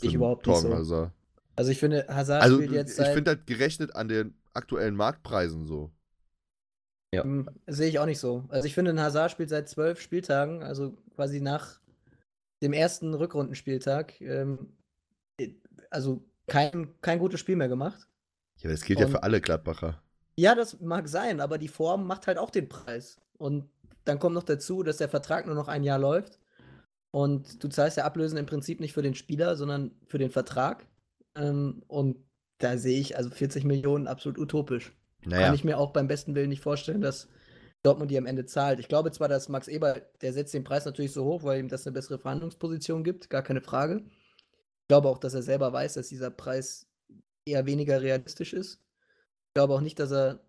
Ich 0.00 0.14
überhaupt 0.14 0.46
nicht 0.46 0.58
so. 0.58 0.74
Hazard. 0.74 1.12
Also 1.54 1.70
ich 1.70 1.78
finde, 1.78 2.06
Hazard 2.08 2.42
also, 2.42 2.56
spielt 2.56 2.72
jetzt. 2.72 2.98
Ich 2.98 3.08
finde 3.08 3.32
halt 3.32 3.46
gerechnet 3.46 3.94
an 3.94 4.08
den 4.08 4.34
aktuellen 4.54 4.96
Marktpreisen 4.96 5.66
so. 5.66 5.92
Ja. 7.14 7.24
Hm, 7.24 7.48
sehe 7.66 7.88
ich 7.88 7.98
auch 7.98 8.06
nicht 8.06 8.20
so. 8.20 8.44
Also 8.48 8.66
ich 8.66 8.74
finde, 8.74 8.92
ein 8.92 9.00
Hazard 9.00 9.30
spielt 9.30 9.50
seit 9.50 9.68
zwölf 9.68 10.00
Spieltagen, 10.00 10.62
also 10.62 10.96
quasi 11.14 11.40
nach 11.40 11.80
dem 12.62 12.72
ersten 12.72 13.12
Rückrundenspieltag, 13.12 14.20
ähm, 14.20 14.76
also 15.90 16.24
kein, 16.46 16.88
kein 17.02 17.18
gutes 17.18 17.40
Spiel 17.40 17.56
mehr 17.56 17.68
gemacht. 17.68 18.08
Ja, 18.58 18.70
das 18.70 18.82
gilt 18.82 18.98
Und, 18.98 19.06
ja 19.06 19.10
für 19.10 19.22
alle 19.22 19.40
Gladbacher. 19.40 20.02
Ja, 20.36 20.54
das 20.54 20.80
mag 20.80 21.08
sein, 21.08 21.40
aber 21.40 21.58
die 21.58 21.68
Form 21.68 22.06
macht 22.06 22.26
halt 22.26 22.38
auch 22.38 22.50
den 22.50 22.68
Preis. 22.68 23.20
Und 23.36 23.68
dann 24.04 24.18
kommt 24.18 24.34
noch 24.34 24.42
dazu, 24.42 24.82
dass 24.82 24.96
der 24.96 25.08
Vertrag 25.08 25.46
nur 25.46 25.54
noch 25.54 25.68
ein 25.68 25.84
Jahr 25.84 25.98
läuft. 25.98 26.38
Und 27.10 27.62
du 27.62 27.68
zahlst 27.68 27.98
ja 27.98 28.04
Ablösen 28.04 28.38
im 28.38 28.46
Prinzip 28.46 28.80
nicht 28.80 28.94
für 28.94 29.02
den 29.02 29.14
Spieler, 29.14 29.56
sondern 29.56 29.90
für 30.06 30.18
den 30.18 30.30
Vertrag. 30.30 30.86
Ähm, 31.34 31.82
und 31.88 32.16
da 32.58 32.78
sehe 32.78 33.00
ich 33.00 33.16
also 33.16 33.28
40 33.28 33.64
Millionen 33.64 34.06
absolut 34.06 34.38
utopisch. 34.38 34.92
Naja. 35.24 35.46
Kann 35.46 35.54
ich 35.54 35.64
mir 35.64 35.78
auch 35.78 35.90
beim 35.90 36.08
besten 36.08 36.34
Willen 36.34 36.48
nicht 36.48 36.62
vorstellen, 36.62 37.00
dass 37.00 37.28
Dortmund 37.82 38.10
die 38.10 38.18
am 38.18 38.26
Ende 38.26 38.46
zahlt. 38.46 38.78
Ich 38.78 38.88
glaube 38.88 39.10
zwar, 39.10 39.28
dass 39.28 39.48
Max 39.48 39.68
Eber, 39.68 40.00
der 40.20 40.32
setzt 40.32 40.54
den 40.54 40.64
Preis 40.64 40.84
natürlich 40.84 41.12
so 41.12 41.24
hoch, 41.24 41.42
weil 41.42 41.60
ihm 41.60 41.68
das 41.68 41.86
eine 41.86 41.94
bessere 41.94 42.18
Verhandlungsposition 42.18 43.02
gibt, 43.02 43.28
gar 43.28 43.42
keine 43.42 43.60
Frage. 43.60 44.02
Ich 44.04 44.88
glaube 44.88 45.08
auch, 45.08 45.18
dass 45.18 45.34
er 45.34 45.42
selber 45.42 45.72
weiß, 45.72 45.94
dass 45.94 46.08
dieser 46.08 46.30
Preis 46.30 46.86
eher 47.44 47.66
weniger 47.66 48.02
realistisch 48.02 48.52
ist. 48.52 48.80
Ich 49.48 49.54
glaube 49.54 49.74
auch 49.74 49.80
nicht, 49.80 49.98
dass 49.98 50.12
er 50.12 50.40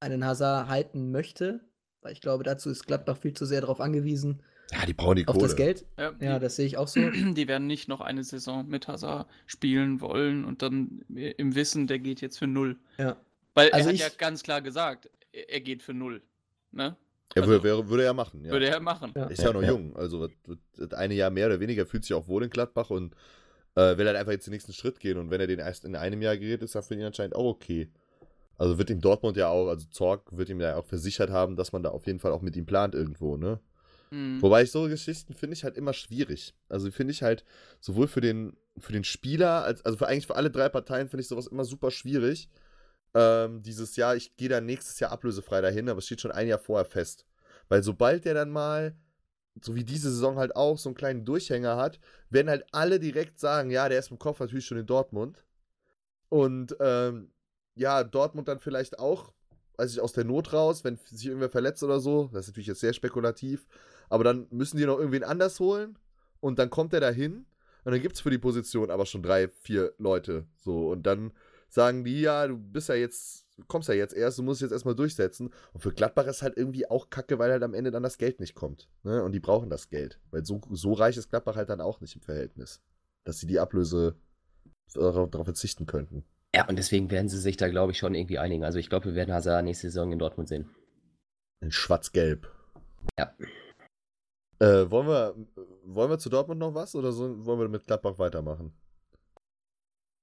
einen 0.00 0.24
Hazard 0.24 0.68
halten 0.68 1.10
möchte, 1.10 1.60
weil 2.00 2.12
ich 2.12 2.20
glaube, 2.20 2.44
dazu 2.44 2.70
ist 2.70 2.86
Gladbach 2.86 3.18
viel 3.18 3.34
zu 3.34 3.44
sehr 3.44 3.60
darauf 3.60 3.80
angewiesen. 3.80 4.42
Ja, 4.72 4.84
die 4.86 4.94
brauchen 4.94 5.16
die 5.16 5.24
Kohle. 5.24 5.36
Auf 5.36 5.42
das 5.42 5.56
Geld. 5.56 5.86
Ja, 5.98 6.14
ja 6.20 6.38
das 6.38 6.56
sehe 6.56 6.66
ich 6.66 6.76
auch 6.76 6.88
so. 6.88 7.00
Die 7.10 7.48
werden 7.48 7.66
nicht 7.66 7.88
noch 7.88 8.00
eine 8.02 8.22
Saison 8.22 8.68
mit 8.68 8.86
Hazard 8.86 9.26
spielen 9.46 10.00
wollen 10.02 10.44
und 10.44 10.60
dann 10.60 11.04
im 11.08 11.54
Wissen, 11.54 11.86
der 11.86 11.98
geht 11.98 12.20
jetzt 12.20 12.38
für 12.38 12.46
null. 12.46 12.78
Ja. 12.98 13.16
Weil 13.58 13.70
also 13.72 13.88
er 13.88 13.94
hat 13.94 14.00
ja 14.00 14.08
ganz 14.16 14.42
klar 14.42 14.62
gesagt, 14.62 15.10
er 15.32 15.60
geht 15.60 15.82
für 15.82 15.94
null. 15.94 16.22
Ne? 16.70 16.96
Ja, 17.34 17.42
also, 17.42 17.62
würde, 17.62 17.88
würde 17.88 18.04
er 18.04 18.14
machen. 18.14 18.44
Ja. 18.44 18.52
Würde 18.52 18.68
er 18.68 18.80
machen. 18.80 19.12
Ja. 19.14 19.26
Ist 19.26 19.42
ja 19.42 19.52
noch 19.52 19.62
jung. 19.62 19.96
Also 19.96 20.28
das 20.76 20.92
eine 20.92 21.14
Jahr 21.14 21.30
mehr 21.30 21.46
oder 21.46 21.60
weniger 21.60 21.86
fühlt 21.86 22.04
sich 22.04 22.14
auch 22.14 22.28
wohl 22.28 22.44
in 22.44 22.50
Gladbach 22.50 22.90
und 22.90 23.14
äh, 23.74 23.96
will 23.98 24.06
halt 24.06 24.16
einfach 24.16 24.32
jetzt 24.32 24.46
den 24.46 24.52
nächsten 24.52 24.72
Schritt 24.72 25.00
gehen. 25.00 25.18
Und 25.18 25.30
wenn 25.30 25.40
er 25.40 25.46
den 25.46 25.58
erst 25.58 25.84
in 25.84 25.96
einem 25.96 26.22
Jahr 26.22 26.36
gerät, 26.36 26.62
ist 26.62 26.74
das 26.74 26.88
für 26.88 26.94
ihn 26.94 27.02
anscheinend 27.02 27.34
auch 27.34 27.44
okay. 27.44 27.90
Also 28.56 28.78
wird 28.78 28.90
ihm 28.90 29.00
Dortmund 29.00 29.36
ja 29.36 29.48
auch, 29.48 29.68
also 29.68 29.86
Zorg 29.90 30.36
wird 30.36 30.48
ihm 30.48 30.60
ja 30.60 30.76
auch 30.76 30.86
versichert 30.86 31.30
haben, 31.30 31.54
dass 31.54 31.72
man 31.72 31.82
da 31.82 31.90
auf 31.90 32.06
jeden 32.06 32.18
Fall 32.18 32.32
auch 32.32 32.42
mit 32.42 32.56
ihm 32.56 32.66
plant 32.66 32.94
irgendwo, 32.94 33.36
ne? 33.36 33.60
Mhm. 34.10 34.40
Wobei 34.40 34.62
ich 34.62 34.70
so 34.70 34.88
Geschichten 34.88 35.34
finde 35.34 35.54
ich 35.54 35.64
halt 35.64 35.76
immer 35.76 35.92
schwierig. 35.92 36.54
Also 36.68 36.90
finde 36.90 37.12
ich 37.12 37.22
halt 37.22 37.44
sowohl 37.78 38.08
für 38.08 38.20
den, 38.20 38.56
für 38.78 38.92
den 38.92 39.04
Spieler, 39.04 39.62
als, 39.64 39.84
also 39.84 39.98
für 39.98 40.08
eigentlich 40.08 40.26
für 40.26 40.36
alle 40.36 40.50
drei 40.50 40.68
Parteien 40.68 41.08
finde 41.08 41.20
ich 41.22 41.28
sowas 41.28 41.46
immer 41.46 41.64
super 41.64 41.90
schwierig. 41.90 42.48
Ähm, 43.14 43.62
dieses 43.62 43.96
Jahr, 43.96 44.16
ich 44.16 44.36
gehe 44.36 44.48
dann 44.48 44.66
nächstes 44.66 45.00
Jahr 45.00 45.12
ablösefrei 45.12 45.60
dahin, 45.60 45.88
aber 45.88 45.98
es 45.98 46.06
steht 46.06 46.20
schon 46.20 46.30
ein 46.30 46.48
Jahr 46.48 46.58
vorher 46.58 46.84
fest. 46.84 47.26
Weil 47.68 47.82
sobald 47.82 48.24
der 48.24 48.34
dann 48.34 48.50
mal, 48.50 48.96
so 49.62 49.74
wie 49.74 49.84
diese 49.84 50.10
Saison 50.10 50.36
halt 50.36 50.54
auch, 50.56 50.78
so 50.78 50.88
einen 50.88 50.96
kleinen 50.96 51.24
Durchhänger 51.24 51.76
hat, 51.76 51.98
werden 52.30 52.48
halt 52.48 52.64
alle 52.72 53.00
direkt 53.00 53.38
sagen, 53.38 53.70
ja, 53.70 53.88
der 53.88 53.98
ist 53.98 54.10
im 54.10 54.18
Kopf 54.18 54.40
natürlich 54.40 54.66
schon 54.66 54.78
in 54.78 54.86
Dortmund. 54.86 55.44
Und 56.28 56.76
ähm, 56.80 57.30
ja, 57.74 58.04
Dortmund 58.04 58.48
dann 58.48 58.58
vielleicht 58.58 58.98
auch, 58.98 59.32
ich, 59.82 60.00
aus 60.00 60.12
der 60.12 60.24
Not 60.24 60.52
raus, 60.52 60.84
wenn 60.84 60.96
sich 60.96 61.26
irgendwer 61.26 61.50
verletzt 61.50 61.82
oder 61.82 62.00
so. 62.00 62.28
Das 62.32 62.46
ist 62.46 62.48
natürlich 62.48 62.66
jetzt 62.66 62.80
sehr 62.80 62.92
spekulativ. 62.92 63.66
Aber 64.08 64.24
dann 64.24 64.46
müssen 64.50 64.76
die 64.76 64.86
noch 64.86 64.98
irgendwen 64.98 65.24
anders 65.24 65.60
holen 65.60 65.98
und 66.40 66.58
dann 66.58 66.70
kommt 66.70 66.92
er 66.92 67.00
dahin 67.00 67.46
und 67.84 67.92
dann 67.92 68.02
gibt 68.02 68.16
es 68.16 68.20
für 68.20 68.30
die 68.30 68.38
Position 68.38 68.90
aber 68.90 69.06
schon 69.06 69.22
drei, 69.22 69.48
vier 69.48 69.92
Leute. 69.98 70.46
So 70.56 70.90
und 70.90 71.04
dann 71.04 71.32
sagen 71.68 72.04
die, 72.04 72.22
ja, 72.22 72.46
du 72.46 72.56
bist 72.56 72.88
ja 72.88 72.94
jetzt, 72.94 73.46
kommst 73.66 73.88
ja 73.88 73.94
jetzt 73.94 74.14
erst, 74.14 74.38
du 74.38 74.42
musst 74.42 74.62
jetzt 74.62 74.72
erstmal 74.72 74.94
durchsetzen. 74.94 75.50
Und 75.72 75.80
für 75.80 75.92
Gladbach 75.92 76.26
ist 76.26 76.42
halt 76.42 76.56
irgendwie 76.56 76.88
auch 76.88 77.10
kacke, 77.10 77.38
weil 77.38 77.50
halt 77.50 77.62
am 77.62 77.74
Ende 77.74 77.90
dann 77.90 78.02
das 78.02 78.18
Geld 78.18 78.40
nicht 78.40 78.54
kommt. 78.54 78.88
Ne? 79.02 79.22
Und 79.22 79.32
die 79.32 79.40
brauchen 79.40 79.70
das 79.70 79.88
Geld. 79.90 80.18
Weil 80.30 80.44
so, 80.44 80.60
so 80.70 80.92
reich 80.92 81.16
ist 81.16 81.30
Gladbach 81.30 81.56
halt 81.56 81.68
dann 81.68 81.80
auch 81.80 82.00
nicht 82.00 82.16
im 82.16 82.22
Verhältnis. 82.22 82.82
Dass 83.24 83.38
sie 83.38 83.46
die 83.46 83.60
Ablöse 83.60 84.16
darauf, 84.94 85.30
darauf 85.30 85.46
verzichten 85.46 85.86
könnten. 85.86 86.24
Ja, 86.54 86.66
und 86.66 86.76
deswegen 86.76 87.10
werden 87.10 87.28
sie 87.28 87.38
sich 87.38 87.56
da, 87.56 87.68
glaube 87.68 87.92
ich, 87.92 87.98
schon 87.98 88.14
irgendwie 88.14 88.38
einigen. 88.38 88.64
Also 88.64 88.78
ich 88.78 88.88
glaube, 88.88 89.06
wir 89.06 89.14
werden 89.14 89.34
Hazard 89.34 89.64
nächste 89.64 89.90
Saison 89.90 90.12
in 90.12 90.18
Dortmund 90.18 90.48
sehen. 90.48 90.70
In 91.60 91.70
schwarz-gelb. 91.70 92.50
Ja. 93.18 93.34
Äh, 94.60 94.90
wollen, 94.90 95.06
wir, 95.06 95.34
wollen 95.84 96.10
wir 96.10 96.18
zu 96.18 96.30
Dortmund 96.30 96.58
noch 96.58 96.74
was 96.74 96.94
oder 96.94 97.12
so, 97.12 97.44
wollen 97.46 97.60
wir 97.60 97.68
mit 97.68 97.86
Gladbach 97.86 98.18
weitermachen? 98.18 98.72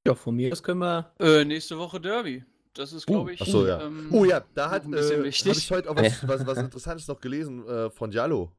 Ja, 0.05 0.15
von 0.15 0.35
mir 0.35 0.51
aus 0.51 0.61
können 0.61 0.79
wir. 0.79 1.11
Äh, 1.19 1.45
nächste 1.45 1.77
Woche 1.77 1.99
Derby. 1.99 2.43
Das 2.73 2.91
ist, 2.91 3.07
glaube 3.07 3.31
uh, 3.31 3.33
ich. 3.33 3.41
Achso, 3.41 3.65
ja. 3.65 3.81
Ähm, 3.81 4.09
oh 4.11 4.25
ja, 4.25 4.43
da 4.53 4.69
hat 4.69 4.83
äh, 4.85 5.17
habe 5.17 5.27
ich 5.27 5.71
heute 5.71 5.89
auch 5.89 5.95
was, 5.95 6.27
was, 6.27 6.45
was 6.45 6.57
Interessantes 6.57 7.07
noch 7.07 7.19
gelesen 7.19 7.65
äh, 7.67 7.89
von 7.89 8.11
Giallo. 8.11 8.51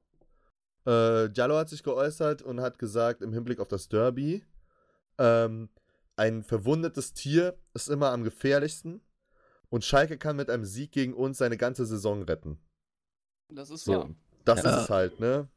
Äh, 0.86 1.28
Giallo 1.28 1.56
hat 1.56 1.68
sich 1.68 1.82
geäußert 1.82 2.42
und 2.42 2.60
hat 2.60 2.78
gesagt, 2.78 3.22
im 3.22 3.32
Hinblick 3.32 3.60
auf 3.60 3.68
das 3.68 3.88
Derby, 3.88 4.42
ähm, 5.18 5.68
ein 6.16 6.42
verwundetes 6.42 7.12
Tier 7.12 7.58
ist 7.74 7.88
immer 7.88 8.10
am 8.10 8.24
gefährlichsten 8.24 9.02
und 9.68 9.84
Schalke 9.84 10.16
kann 10.16 10.36
mit 10.36 10.48
einem 10.48 10.64
Sieg 10.64 10.92
gegen 10.92 11.12
uns 11.12 11.38
seine 11.38 11.58
ganze 11.58 11.84
Saison 11.84 12.22
retten. 12.22 12.58
Das 13.50 13.70
ist 13.70 13.84
so. 13.84 13.92
Ja. 13.92 14.08
Das 14.44 14.62
ja. 14.62 14.70
ist 14.70 14.82
es 14.84 14.90
halt, 14.90 15.20
ne? 15.20 15.48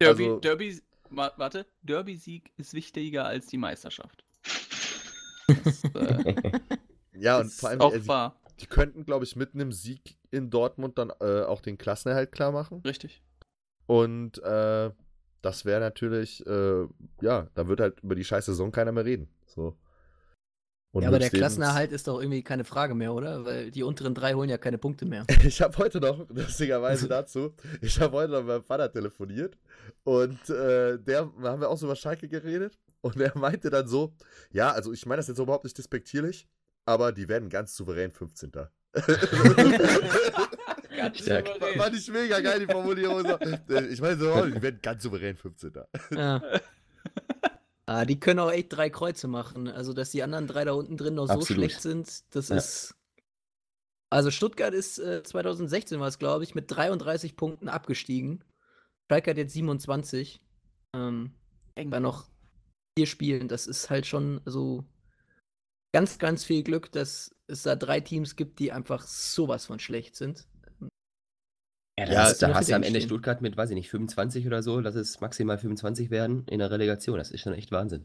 Derby, 0.00 0.24
also, 0.24 0.40
Derby, 0.40 0.80
warte, 1.10 1.66
Derby-Sieg 1.82 2.52
ist 2.56 2.72
wichtiger 2.72 3.26
als 3.26 3.46
die 3.46 3.58
Meisterschaft. 3.58 4.24
Das, 5.48 5.84
äh, 5.94 6.52
ja, 7.14 7.40
und 7.40 7.52
vor 7.52 7.70
allem, 7.70 7.80
auch 7.80 7.92
äh, 7.92 8.00
die, 8.00 8.60
die, 8.60 8.66
könnten, 8.66 9.04
glaube 9.04 9.24
ich, 9.24 9.36
mit 9.36 9.54
einem 9.54 9.72
Sieg 9.72 10.16
in 10.30 10.50
Dortmund 10.50 10.98
dann 10.98 11.10
äh, 11.20 11.42
auch 11.42 11.60
den 11.60 11.78
Klassenerhalt 11.78 12.32
klar 12.32 12.52
machen. 12.52 12.82
Richtig. 12.84 13.22
Und 13.86 14.42
äh, 14.42 14.90
das 15.42 15.64
wäre 15.64 15.80
natürlich, 15.80 16.46
äh, 16.46 16.86
ja, 17.22 17.48
da 17.54 17.68
wird 17.68 17.80
halt 17.80 18.00
über 18.00 18.14
die 18.14 18.24
scheiß 18.24 18.46
Saison 18.46 18.70
keiner 18.70 18.92
mehr 18.92 19.04
reden. 19.04 19.28
So. 19.46 19.76
Und 20.90 21.02
ja, 21.02 21.08
aber 21.08 21.18
der 21.18 21.30
Klassenerhalt 21.30 21.92
ist 21.92 22.08
doch 22.08 22.20
irgendwie 22.20 22.42
keine 22.42 22.64
Frage 22.64 22.94
mehr, 22.94 23.12
oder? 23.12 23.44
Weil 23.44 23.70
die 23.70 23.82
unteren 23.82 24.14
drei 24.14 24.32
holen 24.34 24.48
ja 24.48 24.56
keine 24.58 24.78
Punkte 24.78 25.04
mehr. 25.04 25.24
Ich 25.44 25.60
habe 25.60 25.76
heute 25.78 26.00
noch, 26.00 26.28
lustigerweise 26.30 27.08
dazu, 27.08 27.54
ich 27.82 28.00
habe 28.00 28.16
heute 28.16 28.32
noch 28.32 28.40
mit 28.40 28.48
meinem 28.48 28.64
Vater 28.64 28.90
telefoniert 28.90 29.58
und 30.04 30.48
äh, 30.48 30.98
der, 30.98 31.30
da 31.42 31.50
haben 31.52 31.60
wir 31.60 31.68
auch 31.68 31.76
so 31.76 31.86
über 31.86 31.96
Schalke 31.96 32.28
geredet 32.28 32.78
und 33.00 33.20
er 33.20 33.36
meinte 33.38 33.70
dann 33.70 33.88
so, 33.88 34.14
ja, 34.50 34.70
also 34.72 34.92
ich 34.92 35.06
meine 35.06 35.18
das 35.18 35.28
jetzt 35.28 35.38
überhaupt 35.38 35.64
nicht 35.64 35.78
despektierlich, 35.78 36.48
aber 36.84 37.12
die 37.12 37.28
werden 37.28 37.48
ganz 37.48 37.74
souverän 37.76 38.10
15. 38.10 38.50
ganz 38.50 38.68
souverän. 41.18 41.44
Fand 41.76 41.96
ich 41.96 42.10
mega 42.10 42.40
geil, 42.40 42.60
die 42.60 42.72
Formulierung. 42.72 43.24
Ich 43.90 44.00
meine 44.00 44.16
so, 44.16 44.46
die 44.46 44.62
werden 44.62 44.80
ganz 44.82 45.02
souverän 45.02 45.36
15. 45.36 45.72
Ja. 46.12 46.42
Ah, 47.86 48.04
die 48.04 48.20
können 48.20 48.40
auch 48.40 48.50
echt 48.50 48.70
drei 48.70 48.90
Kreuze 48.90 49.28
machen. 49.28 49.66
Also, 49.66 49.94
dass 49.94 50.10
die 50.10 50.22
anderen 50.22 50.46
drei 50.46 50.66
da 50.66 50.72
unten 50.72 50.98
drin 50.98 51.14
noch 51.14 51.30
Absolut. 51.30 51.46
so 51.46 51.54
schlecht 51.54 51.80
sind, 51.80 52.34
das 52.34 52.50
ja. 52.50 52.56
ist. 52.56 52.94
Also, 54.10 54.30
Stuttgart 54.30 54.74
ist 54.74 54.98
äh, 54.98 55.22
2016 55.22 55.98
war 55.98 56.08
es, 56.08 56.18
glaube 56.18 56.44
ich, 56.44 56.54
mit 56.54 56.70
33 56.70 57.34
Punkten 57.34 57.70
abgestiegen. 57.70 58.44
Schalke 59.10 59.30
hat 59.30 59.38
jetzt 59.38 59.54
27. 59.54 60.42
Ähm, 60.94 61.32
bei 61.76 61.98
noch 61.98 62.28
vier 62.98 63.06
Spielen. 63.06 63.46
Das 63.46 63.68
ist 63.68 63.90
halt 63.90 64.06
schon 64.06 64.40
so 64.44 64.84
ganz, 65.94 66.18
ganz 66.18 66.44
viel 66.44 66.64
Glück, 66.64 66.90
dass 66.90 67.30
es 67.46 67.62
da 67.62 67.76
drei 67.76 68.00
Teams 68.00 68.34
gibt, 68.34 68.58
die 68.58 68.72
einfach 68.72 69.06
sowas 69.06 69.66
von 69.66 69.78
schlecht 69.78 70.16
sind. 70.16 70.48
Ja, 71.96 72.06
da, 72.06 72.12
ja, 72.12 72.22
hast, 72.22 72.42
da 72.42 72.54
hast 72.54 72.68
du 72.68 72.74
am 72.74 72.82
Ende 72.82 72.98
stehen. 72.98 73.08
Stuttgart 73.08 73.40
mit, 73.40 73.56
weiß 73.56 73.70
ich 73.70 73.76
nicht, 73.76 73.90
25 73.90 74.46
oder 74.48 74.64
so, 74.64 74.80
lass 74.80 74.96
es 74.96 75.20
maximal 75.20 75.58
25 75.58 76.10
werden 76.10 76.44
in 76.48 76.58
der 76.58 76.72
Relegation. 76.72 77.18
Das 77.18 77.30
ist 77.30 77.42
schon 77.42 77.54
echt 77.54 77.70
Wahnsinn. 77.70 78.04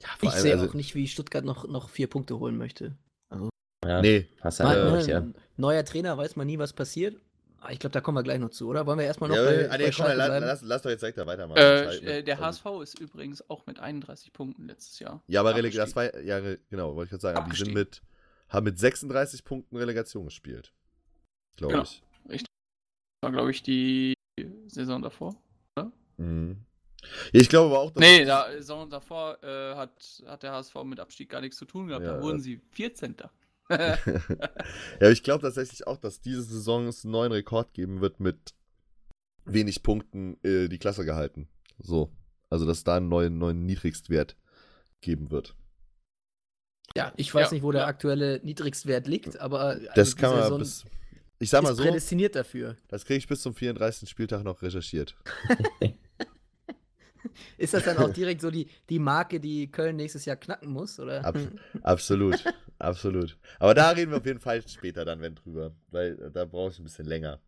Ja, 0.00 0.08
ich 0.22 0.30
sehe 0.30 0.54
also, 0.54 0.68
auch 0.68 0.74
nicht, 0.74 0.96
wie 0.96 1.06
Stuttgart 1.06 1.44
noch, 1.44 1.68
noch 1.68 1.88
vier 1.88 2.08
Punkte 2.08 2.38
holen 2.38 2.56
möchte. 2.56 2.96
Also, 3.28 3.48
ja, 3.84 4.02
nee, 4.02 4.28
hast 4.40 4.58
halt 4.58 5.06
ja. 5.06 5.24
Neuer 5.56 5.84
Trainer, 5.84 6.18
weiß 6.18 6.34
man 6.34 6.48
nie, 6.48 6.58
was 6.58 6.72
passiert. 6.72 7.20
Ah, 7.64 7.70
ich 7.70 7.78
glaube, 7.78 7.92
da 7.92 8.00
kommen 8.00 8.18
wir 8.18 8.24
gleich 8.24 8.40
noch 8.40 8.50
zu, 8.50 8.68
oder? 8.68 8.86
Wollen 8.86 8.98
wir 8.98 9.06
erstmal 9.06 9.30
noch 9.30 9.36
ja, 9.36 9.44
bei, 9.44 9.70
ah, 9.70 9.78
nee, 9.78 9.84
bei 9.84 9.90
komm, 9.92 10.06
lass, 10.16 10.40
lass, 10.40 10.62
lass, 10.62 10.82
doch 10.82 10.90
jetzt 10.90 11.02
direkt 11.02 11.16
da 11.16 11.26
weitermachen. 11.26 11.58
Äh, 11.58 12.18
äh, 12.18 12.22
der 12.24 12.40
HSV 12.40 12.64
ist 12.82 12.98
übrigens 12.98 13.48
auch 13.48 13.66
mit 13.66 13.78
31 13.78 14.32
Punkten 14.32 14.66
letztes 14.66 14.98
Jahr. 14.98 15.22
Ja, 15.28 15.40
aber 15.40 15.54
Relegation, 15.54 15.84
das 15.84 15.94
war, 15.94 16.20
ja, 16.22 16.40
genau, 16.70 16.96
wollte 16.96 17.04
ich 17.04 17.10
gerade 17.10 17.22
sagen. 17.22 17.38
Aber 17.38 17.50
die 17.50 17.56
sind 17.56 17.72
mit, 17.72 18.02
haben 18.48 18.64
mit 18.64 18.80
36 18.80 19.44
Punkten 19.44 19.76
Relegation 19.76 20.24
gespielt. 20.24 20.72
Glaube 21.54 21.74
genau. 21.74 21.84
ich. 22.30 22.44
War, 23.20 23.30
glaube 23.30 23.52
ich, 23.52 23.62
die 23.62 24.14
Saison 24.66 25.00
davor, 25.00 25.36
oder? 25.76 25.92
Mhm. 26.16 26.64
Ich 27.32 27.48
glaube 27.48 27.74
aber 27.74 27.78
auch, 27.78 27.90
dass. 27.92 28.00
Nee, 28.00 28.24
da, 28.24 28.50
Saison 28.50 28.90
davor 28.90 29.42
äh, 29.44 29.76
hat, 29.76 30.24
hat 30.26 30.42
der 30.42 30.52
HSV 30.52 30.74
mit 30.82 30.98
Abstieg 30.98 31.30
gar 31.30 31.40
nichts 31.40 31.58
zu 31.58 31.64
tun 31.64 31.86
gehabt. 31.86 32.04
Ja, 32.04 32.14
da 32.14 32.22
wurden 32.22 32.40
sie 32.40 32.60
14. 32.72 33.16
ja, 35.00 35.10
ich 35.10 35.22
glaube 35.22 35.42
tatsächlich 35.42 35.86
auch, 35.86 35.96
dass 35.96 36.20
diese 36.20 36.42
Saison 36.42 36.86
es 36.88 37.04
einen 37.04 37.12
neuen 37.12 37.32
Rekord 37.32 37.72
geben 37.74 38.00
wird 38.00 38.20
mit 38.20 38.54
wenig 39.44 39.82
Punkten 39.82 40.36
äh, 40.42 40.68
die 40.68 40.78
Klasse 40.78 41.04
gehalten. 41.04 41.48
So. 41.78 42.12
Also, 42.50 42.66
dass 42.66 42.84
da 42.84 42.96
einen 42.96 43.08
neuen, 43.08 43.38
neuen 43.38 43.64
Niedrigstwert 43.64 44.36
geben 45.00 45.30
wird. 45.30 45.56
Ja, 46.94 47.12
ich 47.16 47.34
weiß 47.34 47.50
ja, 47.50 47.54
nicht, 47.54 47.62
wo 47.62 47.72
der 47.72 47.86
aktuelle 47.86 48.40
Niedrigstwert 48.42 49.06
liegt, 49.06 49.40
aber. 49.40 49.80
Das 49.94 50.16
kann 50.16 50.38
man 50.38 50.58
bis, 50.58 50.84
ich 51.38 51.48
sag 51.48 51.62
mal 51.62 51.74
so. 51.74 51.82
prädestiniert 51.82 52.36
dafür. 52.36 52.76
Das 52.88 53.04
kriege 53.04 53.18
ich 53.18 53.26
bis 53.26 53.40
zum 53.40 53.54
34. 53.54 54.08
Spieltag 54.08 54.44
noch 54.44 54.62
recherchiert. 54.62 55.16
Ist 57.58 57.74
das 57.74 57.84
dann 57.84 57.98
auch 57.98 58.10
direkt 58.12 58.40
so 58.40 58.50
die, 58.50 58.68
die 58.88 58.98
Marke, 58.98 59.40
die 59.40 59.70
Köln 59.70 59.96
nächstes 59.96 60.24
Jahr 60.24 60.36
knacken 60.36 60.70
muss, 60.70 60.98
oder? 60.98 61.24
Ab, 61.24 61.36
absolut, 61.82 62.44
absolut. 62.78 63.36
Aber 63.58 63.74
da 63.74 63.90
reden 63.90 64.10
wir 64.10 64.18
auf 64.18 64.26
jeden 64.26 64.40
Fall 64.40 64.66
später 64.66 65.04
dann, 65.04 65.20
wenn 65.20 65.34
drüber, 65.34 65.72
weil 65.90 66.16
da 66.32 66.44
brauche 66.44 66.72
ich 66.72 66.78
ein 66.78 66.84
bisschen 66.84 67.06
länger. 67.06 67.40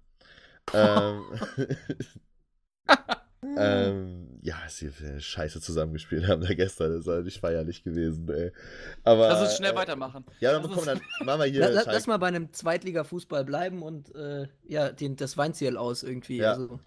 ähm, 0.72 1.22
ähm, 3.57 4.39
ja, 4.43 4.57
sie 4.68 4.91
Scheiße 5.18 5.61
zusammengespielt 5.61 6.27
haben 6.27 6.43
da 6.43 6.55
gestern. 6.55 6.93
Das 6.93 7.01
ist 7.01 7.09
halt 7.09 7.25
nicht 7.25 7.41
feierlich 7.41 7.83
gewesen, 7.85 8.29
ey. 8.29 8.53
Aber. 9.03 9.29
Lass 9.29 9.43
uns 9.43 9.57
schnell 9.57 9.72
äh, 9.72 9.77
weitermachen. 9.77 10.25
Ja, 10.41 10.53
dann, 10.53 10.70
komm, 10.70 10.85
dann 10.85 11.01
machen 11.20 11.41
wir 11.41 11.47
hier. 11.47 11.68
Lass, 11.70 11.87
lass 11.87 12.07
mal 12.07 12.18
bei 12.18 12.29
einem 12.29 12.53
Zweitliga-Fußball 12.53 13.45
bleiben 13.45 13.83
und 13.83 14.14
äh, 14.14 14.47
ja, 14.66 14.91
den, 14.91 15.16
das 15.16 15.37
Weinziel 15.37 15.77
aus 15.77 16.03
irgendwie. 16.03 16.39
Ja. 16.39 16.53
Also. 16.53 16.81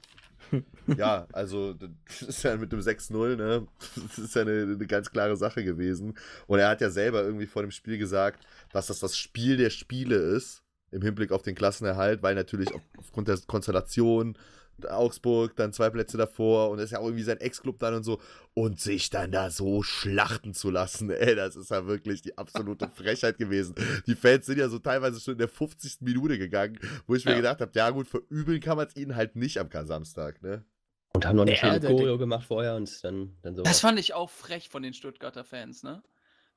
Ja, 0.98 1.28
also 1.32 1.74
das 1.74 2.22
ist 2.22 2.44
ja 2.44 2.56
mit 2.56 2.72
dem 2.72 2.80
6-0, 2.80 3.36
ne? 3.36 3.68
Das 3.96 4.20
ist 4.20 4.36
ja 4.36 4.42
eine, 4.42 4.64
eine, 4.64 4.88
ganz 4.88 5.12
klare 5.12 5.36
Sache 5.38 5.64
gewesen. 5.64 6.18
Und 6.48 6.60
er 6.60 6.70
hat 6.70 6.82
ja 6.82 6.90
selber 6.90 7.24
irgendwie 7.24 7.46
vor 7.46 7.62
dem 7.62 7.72
Spiel 7.72 7.98
gesagt, 7.98 8.46
dass 8.72 8.88
das 8.88 9.00
das 9.00 9.18
Spiel 9.18 9.58
der 9.58 9.70
Spiele 9.70 10.16
ist, 10.16 10.64
im 10.92 11.02
Hinblick 11.02 11.32
auf 11.32 11.42
den 11.42 11.56
Klassenerhalt, 11.56 12.24
weil 12.24 12.36
natürlich 12.36 12.70
aufgrund 12.98 13.28
der 13.28 13.38
Konstellation 13.46 14.38
Augsburg, 14.86 15.56
dann 15.56 15.74
zwei 15.74 15.90
Plätze 15.90 16.18
davor 16.18 16.70
und 16.70 16.80
ist 16.80 16.92
ja 16.92 17.00
auch 17.00 17.06
irgendwie 17.06 17.24
sein 17.24 17.40
Ex-Club 17.40 17.80
dann 17.80 17.96
und 17.96 18.04
so. 18.04 18.20
Und 18.54 18.80
sich 18.80 19.10
dann 19.10 19.32
da 19.32 19.50
so 19.50 19.84
schlachten 19.84 20.54
zu 20.54 20.70
lassen, 20.70 21.10
ey, 21.10 21.36
das 21.36 21.56
ist 21.56 21.72
ja 21.72 21.88
wirklich 21.88 22.22
die 22.22 22.38
absolute 22.38 22.90
Frechheit 22.96 23.38
gewesen. 23.38 23.76
Die 24.06 24.16
Fans 24.16 24.46
sind 24.46 24.60
ja 24.60 24.70
so 24.70 24.80
teilweise 24.80 25.20
schon 25.20 25.34
in 25.34 25.40
der 25.40 25.48
50. 25.48 26.02
Minute 26.02 26.38
gegangen, 26.38 26.80
wo 27.08 27.16
ich 27.16 27.26
mir 27.26 27.32
ja. 27.32 27.38
gedacht 27.38 27.62
habe, 27.62 27.72
ja 27.76 27.90
gut, 27.90 28.08
verübeln 28.08 28.60
kann 28.60 28.78
man 28.78 28.88
es 28.88 28.96
ihnen 28.96 29.16
halt 29.16 29.36
nicht 29.36 29.60
am 29.60 29.70
Samstag, 29.86 30.42
ne? 30.42 30.66
Und 31.14 31.26
haben 31.26 31.36
noch 31.36 31.48
eine 31.48 31.56
schöne 31.56 31.80
Choreo 31.80 32.18
gemacht 32.18 32.46
vorher 32.46 32.76
und 32.76 33.04
dann, 33.04 33.36
dann 33.42 33.56
so. 33.56 33.64
Das 33.64 33.80
fand 33.80 34.00
ich 34.00 34.14
auch 34.14 34.30
frech 34.30 34.70
von 34.70 34.84
den 34.84 34.94
Stuttgarter 34.94 35.44
Fans, 35.44 35.84
ne? 35.84 36.04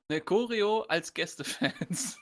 Eine 0.07 0.21
Choreo 0.21 0.81
als 0.81 1.13
Gästefans. 1.13 2.17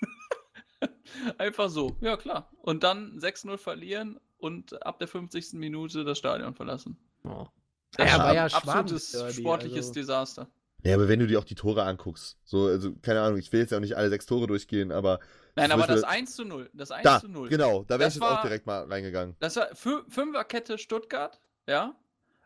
Einfach 1.37 1.69
so, 1.69 1.97
ja 2.01 2.17
klar. 2.17 2.51
Und 2.61 2.83
dann 2.83 3.17
6-0 3.19 3.57
verlieren 3.57 4.19
und 4.39 4.85
ab 4.85 4.99
der 4.99 5.07
50. 5.07 5.53
Minute 5.53 6.03
das 6.03 6.17
Stadion 6.17 6.55
verlassen. 6.55 6.97
Oh. 7.23 7.47
Das 7.95 8.11
ja, 8.11 8.19
war 8.19 8.33
ja 8.33 8.45
absolutes 8.45 9.11
Derby, 9.11 9.33
sportliches 9.33 9.87
also. 9.87 9.93
Desaster. 9.93 10.47
Ja, 10.83 10.95
aber 10.95 11.09
wenn 11.09 11.19
du 11.19 11.27
dir 11.27 11.39
auch 11.39 11.43
die 11.43 11.55
Tore 11.55 11.83
anguckst, 11.83 12.37
so, 12.45 12.67
also, 12.67 12.93
keine 13.01 13.21
Ahnung, 13.21 13.37
ich 13.37 13.51
will 13.51 13.59
jetzt 13.59 13.71
ja 13.71 13.77
auch 13.77 13.81
nicht 13.81 13.97
alle 13.97 14.09
sechs 14.09 14.25
Tore 14.25 14.47
durchgehen, 14.47 14.91
aber. 14.91 15.19
Nein, 15.55 15.71
aber 15.71 15.87
das 15.87 16.03
1 16.03 16.35
zu 16.35 16.45
0. 16.45 16.69
Das 16.73 16.91
1 16.91 17.03
da, 17.03 17.19
zu 17.19 17.27
0. 17.27 17.49
Genau, 17.49 17.83
da 17.83 17.99
wäre 17.99 18.07
ich 18.07 18.15
jetzt 18.15 18.23
auch 18.23 18.41
direkt 18.41 18.65
mal 18.65 18.85
reingegangen. 18.85 19.35
Das 19.39 19.57
war 19.57 19.67
Fünferkette 19.75 20.77
Stuttgart, 20.77 21.41
ja. 21.67 21.95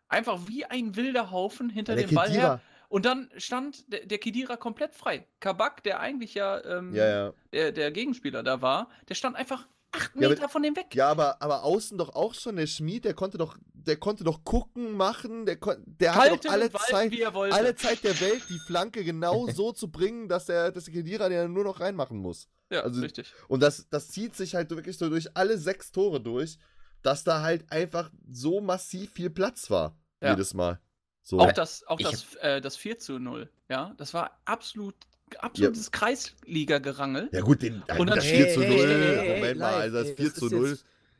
Einfach 0.07 0.47
wie 0.47 0.65
ein 0.65 0.95
wilder 0.95 1.31
Haufen 1.31 1.69
hinter 1.69 1.95
ja, 1.95 2.07
dem 2.07 2.15
Ball 2.15 2.29
her. 2.29 2.61
Und 2.89 3.05
dann 3.05 3.29
stand 3.37 3.91
der, 3.91 4.05
der 4.05 4.19
Kedira 4.19 4.55
komplett 4.55 4.93
frei. 4.93 5.25
Kabak, 5.39 5.83
der 5.83 5.99
eigentlich 5.99 6.35
ja, 6.35 6.63
ähm, 6.63 6.93
ja, 6.93 7.07
ja. 7.07 7.33
Der, 7.51 7.71
der 7.71 7.91
Gegenspieler 7.91 8.43
da 8.43 8.61
war, 8.61 8.89
der 9.09 9.15
stand 9.15 9.35
einfach 9.35 9.67
acht 9.93 10.15
Meter 10.15 10.41
ja, 10.41 10.47
von 10.47 10.63
dem 10.63 10.75
weg. 10.75 10.93
Ja, 10.93 11.09
aber, 11.09 11.41
aber 11.41 11.63
außen 11.63 11.97
doch 11.97 12.15
auch 12.15 12.33
schon 12.33 12.55
der 12.55 12.67
Schmied, 12.67 13.05
der 13.05 13.13
konnte 13.13 13.37
doch, 13.37 13.57
der 13.73 13.97
konnte 13.97 14.23
doch 14.23 14.43
gucken, 14.43 14.91
machen, 14.91 15.45
der, 15.45 15.57
der 15.85 16.15
hatte 16.15 16.37
doch 16.37 16.51
alle 16.51 16.71
Zeit, 16.71 17.13
alle 17.33 17.75
Zeit 17.75 18.03
der 18.03 18.19
Welt, 18.19 18.43
die 18.49 18.59
Flanke 18.59 19.03
genau 19.03 19.47
so 19.53 19.71
zu 19.71 19.91
bringen, 19.91 20.27
dass 20.27 20.47
der, 20.47 20.71
dass 20.71 20.85
der 20.85 20.93
Kedira 20.93 21.29
den 21.29 21.53
nur 21.53 21.63
noch 21.63 21.79
reinmachen 21.79 22.17
muss. 22.17 22.49
Ja, 22.69 22.81
also, 22.81 23.01
richtig. 23.01 23.33
Und 23.47 23.61
das, 23.61 23.87
das 23.89 24.09
zieht 24.09 24.35
sich 24.35 24.55
halt 24.55 24.69
wirklich 24.71 24.97
so 24.97 25.09
durch 25.09 25.37
alle 25.37 25.57
sechs 25.57 25.91
Tore 25.91 26.19
durch, 26.19 26.57
dass 27.03 27.23
da 27.23 27.41
halt 27.41 27.71
einfach 27.71 28.11
so 28.31 28.61
massiv 28.61 29.11
viel 29.11 29.29
Platz 29.29 29.69
war. 29.69 29.97
Ja. 30.21 30.31
Jedes 30.31 30.53
Mal. 30.53 30.79
So. 31.21 31.39
Auch 31.39 31.51
das, 31.51 31.85
auch 31.87 31.99
das, 31.99 32.35
äh, 32.35 32.59
das 32.61 32.75
4 32.75 32.97
zu 32.97 33.19
0, 33.19 33.49
ja, 33.69 33.93
das 33.97 34.13
war 34.13 34.41
absolut 34.45 34.95
absolutes 35.39 35.85
ja. 35.85 35.91
Kreisliga-Gerangel. 35.91 37.29
Ja, 37.31 37.41
gut, 37.41 37.61
den, 37.61 37.81
und 37.97 38.07
dann, 38.07 38.15
das 38.15 38.25
4 38.25 38.49
zu 38.49 38.59
0. 38.59 38.67
Hey, 38.69 39.17
hey, 39.17 39.35
Moment 39.35 39.59
mal, 39.59 39.73
also 39.73 40.03
das 40.03 40.11
4 40.11 40.33
zu 40.33 40.49
0. 40.49 40.77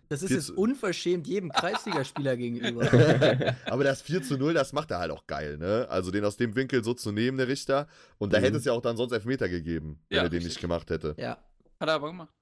das 0.09 0.23
ist 0.23 0.29
jetzt 0.31 0.49
unverschämt 0.51 1.27
jedem 1.27 1.51
Kreisligaspieler 1.53 2.37
gegenüber. 2.37 2.83
Aber 3.65 3.83
das 3.83 4.01
4 4.01 4.23
zu 4.23 4.37
0, 4.37 4.53
das 4.53 4.73
macht 4.73 4.91
er 4.91 4.99
halt 4.99 5.11
auch 5.11 5.27
geil, 5.27 5.57
ne? 5.57 5.87
Also 5.89 6.11
den 6.11 6.25
aus 6.25 6.37
dem 6.37 6.55
Winkel 6.55 6.83
so 6.83 6.93
zu 6.93 7.11
nehmen, 7.11 7.37
der 7.37 7.47
Richter. 7.47 7.87
Und 8.17 8.33
da 8.33 8.39
mhm. 8.39 8.43
hätte 8.43 8.57
es 8.57 8.65
ja 8.65 8.73
auch 8.73 8.81
dann 8.81 8.97
sonst 8.97 9.11
Elfmeter 9.11 9.49
gegeben, 9.49 9.99
wenn 10.09 10.17
ja, 10.17 10.23
er 10.23 10.29
den 10.29 10.37
richtig. 10.37 10.55
nicht 10.55 10.61
gemacht 10.61 10.89
hätte. 10.89 11.15
Ja. 11.17 11.37
Hat 11.79 11.89
er 11.89 11.95
aber 11.95 12.07
gemacht. 12.07 12.33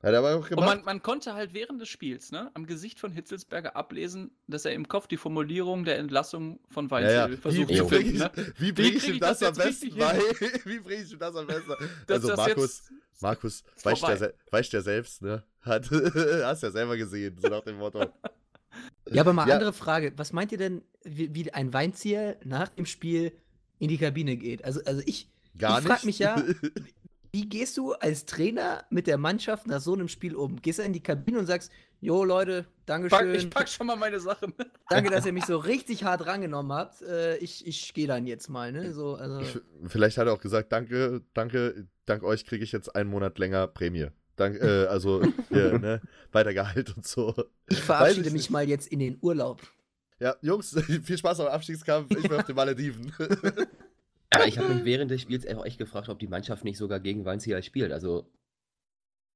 Hat 0.00 0.12
er 0.12 0.18
aber 0.20 0.36
auch 0.36 0.48
gemacht. 0.48 0.68
Und 0.68 0.76
man, 0.76 0.84
man, 0.84 1.02
konnte 1.02 1.34
halt 1.34 1.54
während 1.54 1.80
des 1.80 1.88
Spiels 1.88 2.30
ne, 2.30 2.52
am 2.54 2.66
Gesicht 2.66 3.00
von 3.00 3.10
Hitzelsberger 3.10 3.74
ablesen, 3.74 4.30
dass 4.46 4.64
er 4.64 4.72
im 4.72 4.86
Kopf 4.86 5.08
die 5.08 5.16
Formulierung 5.16 5.84
der 5.84 5.98
Entlassung 5.98 6.60
von 6.68 6.88
Weinziel 6.88 7.14
ja, 7.14 7.28
ja. 7.28 7.36
versucht 7.36 7.68
wie, 7.68 7.76
zu 7.76 7.88
finden. 7.88 8.18
Ne? 8.18 8.30
Wie 8.58 8.70
bringe 8.70 8.96
ich, 8.96 9.08
ihm 9.08 9.18
das, 9.18 9.40
das 9.40 9.58
am 9.58 9.66
besten 9.66 9.96
bei? 9.96 10.18
Wie 10.64 10.78
bringe 10.78 11.02
ich 11.02 11.12
ihm 11.12 11.18
das 11.18 11.34
am 11.34 11.48
besten 11.48 11.72
Also 12.06 12.36
Markus, 12.36 12.82
Markus 13.20 13.64
weißt 13.82 14.20
der, 14.20 14.34
weißt 14.52 14.72
der 14.72 14.82
selbst, 14.82 15.22
ne? 15.22 15.42
Hat, 15.62 15.90
hast 15.90 16.62
ja 16.62 16.70
selber 16.70 16.96
gesehen, 16.96 17.36
so 17.40 17.48
nach 17.48 17.62
dem 17.62 17.78
Motto. 17.78 18.06
Ja, 19.10 19.22
aber 19.22 19.32
mal 19.32 19.48
ja. 19.48 19.54
andere 19.54 19.72
Frage. 19.72 20.12
Was 20.16 20.32
meint 20.32 20.52
ihr 20.52 20.58
denn, 20.58 20.82
wie, 21.02 21.34
wie 21.34 21.52
ein 21.52 21.72
Weinzieher 21.72 22.36
nach 22.44 22.68
dem 22.68 22.84
Spiel 22.86 23.32
in 23.78 23.88
die 23.88 23.96
Kabine 23.96 24.36
geht? 24.36 24.62
Also, 24.62 24.84
also 24.84 25.02
ich, 25.06 25.28
Gar 25.58 25.80
ich 25.80 25.86
frage 25.86 26.06
mich 26.06 26.18
ja, 26.18 26.36
wie 27.38 27.48
gehst 27.48 27.76
du 27.76 27.92
als 27.92 28.26
Trainer 28.26 28.84
mit 28.90 29.06
der 29.06 29.16
Mannschaft 29.16 29.68
nach 29.68 29.80
so 29.80 29.92
einem 29.92 30.08
Spiel 30.08 30.34
um? 30.34 30.60
Gehst 30.60 30.80
du 30.80 30.82
in 30.82 30.92
die 30.92 31.02
Kabine 31.02 31.38
und 31.38 31.46
sagst, 31.46 31.70
jo 32.00 32.24
Leute, 32.24 32.66
Dankeschön. 32.84 33.32
Ich 33.32 33.48
pack 33.48 33.68
schon 33.68 33.86
mal 33.86 33.94
meine 33.94 34.18
Sachen. 34.18 34.54
Danke, 34.90 35.08
dass 35.08 35.24
ihr 35.24 35.32
mich 35.32 35.44
so 35.44 35.56
richtig 35.56 36.02
hart 36.02 36.26
rangenommen 36.26 36.72
habt. 36.72 37.00
Äh, 37.02 37.36
ich 37.36 37.64
ich 37.64 37.94
gehe 37.94 38.08
dann 38.08 38.26
jetzt 38.26 38.48
mal, 38.48 38.72
ne? 38.72 38.92
So, 38.92 39.14
also. 39.14 39.40
Vielleicht 39.86 40.18
hat 40.18 40.26
er 40.26 40.32
auch 40.32 40.40
gesagt, 40.40 40.72
danke, 40.72 41.22
danke, 41.32 41.86
dank 42.06 42.24
euch 42.24 42.44
kriege 42.44 42.64
ich 42.64 42.72
jetzt 42.72 42.96
einen 42.96 43.08
Monat 43.08 43.38
länger 43.38 43.68
Prämie. 43.68 44.08
Dank, 44.34 44.60
äh, 44.60 44.86
also 44.86 45.22
hier, 45.48 45.78
ne? 45.78 46.00
weiter 46.32 46.52
Gehalt 46.52 46.96
und 46.96 47.06
so. 47.06 47.34
Ich 47.68 47.80
verabschiede 47.80 48.26
ich 48.26 48.32
mich 48.32 48.50
mal 48.50 48.68
jetzt 48.68 48.88
in 48.88 48.98
den 48.98 49.16
Urlaub. 49.20 49.62
Ja, 50.18 50.34
Jungs, 50.42 50.76
viel 51.04 51.18
Spaß 51.18 51.38
am 51.38 51.46
Abstiegskampf. 51.46 52.10
Ich 52.10 52.28
bin 52.28 52.32
auf 52.32 52.46
den 52.46 52.56
Malediven. 52.56 53.12
Aber 54.30 54.46
ich 54.46 54.58
habe 54.58 54.72
mich 54.72 54.84
während 54.84 55.10
des 55.10 55.22
Spiels 55.22 55.46
auch 55.46 55.64
echt 55.64 55.78
gefragt, 55.78 56.08
ob 56.08 56.18
die 56.18 56.28
Mannschaft 56.28 56.64
nicht 56.64 56.78
sogar 56.78 57.00
gegen 57.00 57.24
Weinzierl 57.24 57.62
spielt. 57.62 57.92
Also. 57.92 58.30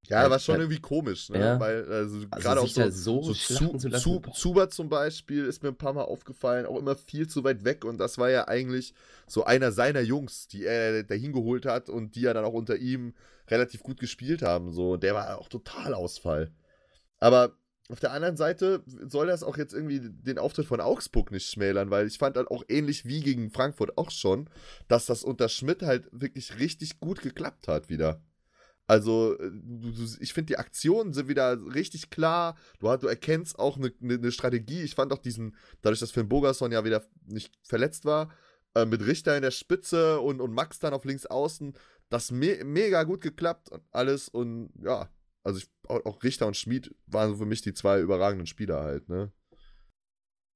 Ja, 0.07 0.29
war 0.29 0.37
schon 0.37 0.59
irgendwie 0.59 0.81
komisch, 0.81 1.29
ne? 1.29 1.39
Ja. 1.39 1.59
Weil, 1.61 1.89
also, 1.89 2.25
also 2.29 2.49
gerade 2.49 2.59
auch 2.59 2.67
so, 2.67 2.89
so, 2.89 3.21
so 3.21 3.33
zu, 3.33 3.77
zu, 3.77 3.89
zu, 3.89 4.19
Zuber 4.33 4.69
zum 4.69 4.89
Beispiel 4.89 5.45
ist 5.45 5.63
mir 5.63 5.69
ein 5.69 5.77
paar 5.77 5.93
Mal 5.93 6.03
aufgefallen, 6.03 6.65
auch 6.65 6.77
immer 6.77 6.97
viel 6.97 7.29
zu 7.29 7.45
weit 7.45 7.63
weg. 7.63 7.85
Und 7.85 7.99
das 7.99 8.17
war 8.17 8.29
ja 8.29 8.49
eigentlich 8.49 8.93
so 9.27 9.45
einer 9.45 9.71
seiner 9.71 10.01
Jungs, 10.01 10.49
die 10.49 10.65
er 10.65 11.03
dahin 11.03 11.31
geholt 11.31 11.65
hat 11.65 11.87
und 11.87 12.15
die 12.15 12.21
ja 12.21 12.33
dann 12.33 12.43
auch 12.43 12.51
unter 12.51 12.75
ihm 12.75 13.13
relativ 13.47 13.81
gut 13.81 13.97
gespielt 13.97 14.41
haben. 14.41 14.73
So, 14.73 14.97
der 14.97 15.15
war 15.15 15.37
auch 15.39 15.47
total 15.47 15.93
Ausfall. 15.93 16.51
Aber 17.19 17.55
auf 17.89 17.99
der 17.99 18.11
anderen 18.11 18.37
Seite 18.37 18.81
soll 18.85 19.27
das 19.27 19.43
auch 19.43 19.57
jetzt 19.57 19.73
irgendwie 19.73 19.99
den 19.99 20.37
Auftritt 20.37 20.67
von 20.67 20.79
Augsburg 20.79 21.31
nicht 21.31 21.49
schmälern, 21.49 21.91
weil 21.91 22.07
ich 22.07 22.17
fand 22.17 22.37
halt 22.37 22.49
auch 22.49 22.63
ähnlich 22.69 23.05
wie 23.05 23.19
gegen 23.19 23.51
Frankfurt 23.51 23.97
auch 23.97 24.09
schon, 24.09 24.49
dass 24.87 25.05
das 25.05 25.23
unter 25.23 25.49
Schmidt 25.49 25.81
halt 25.81 26.07
wirklich 26.11 26.59
richtig 26.59 26.99
gut 27.01 27.21
geklappt 27.21 27.67
hat 27.67 27.89
wieder. 27.89 28.21
Also, 28.87 29.37
äh, 29.39 29.51
ich 30.19 30.33
finde, 30.33 30.47
die 30.47 30.57
Aktionen 30.57 31.13
sind 31.13 31.27
wieder 31.27 31.57
richtig 31.73 32.09
klar. 32.09 32.55
Du, 32.79 32.95
du 32.97 33.07
erkennst 33.07 33.57
auch 33.57 33.77
eine, 33.77 33.93
eine, 34.01 34.15
eine, 34.15 34.31
Strategie. 34.31 34.81
Ich 34.81 34.95
fand 34.95 35.13
auch 35.13 35.19
diesen, 35.19 35.55
dadurch, 35.81 35.99
dass 35.99 36.11
Finn 36.11 36.29
Bogerson 36.29 36.71
ja 36.71 36.83
wieder 36.83 37.03
nicht 37.25 37.53
verletzt 37.63 38.05
war, 38.05 38.31
äh, 38.75 38.85
mit 38.85 39.05
Richter 39.05 39.35
in 39.35 39.41
der 39.41 39.51
Spitze 39.51 40.19
und, 40.19 40.41
und 40.41 40.53
Max 40.53 40.79
dann 40.79 40.93
auf 40.93 41.05
links 41.05 41.25
außen, 41.25 41.73
das 42.09 42.31
me 42.31 42.63
mega 42.63 43.03
gut 43.03 43.21
geklappt 43.21 43.71
alles. 43.91 44.27
Und 44.27 44.71
ja, 44.83 45.09
also 45.43 45.59
ich, 45.59 45.69
auch 45.87 46.23
Richter 46.23 46.47
und 46.47 46.57
Schmid 46.57 46.95
waren 47.07 47.37
für 47.37 47.45
mich 47.45 47.61
die 47.61 47.73
zwei 47.73 47.99
überragenden 47.99 48.47
Spieler 48.47 48.81
halt, 48.81 49.09
ne? 49.09 49.31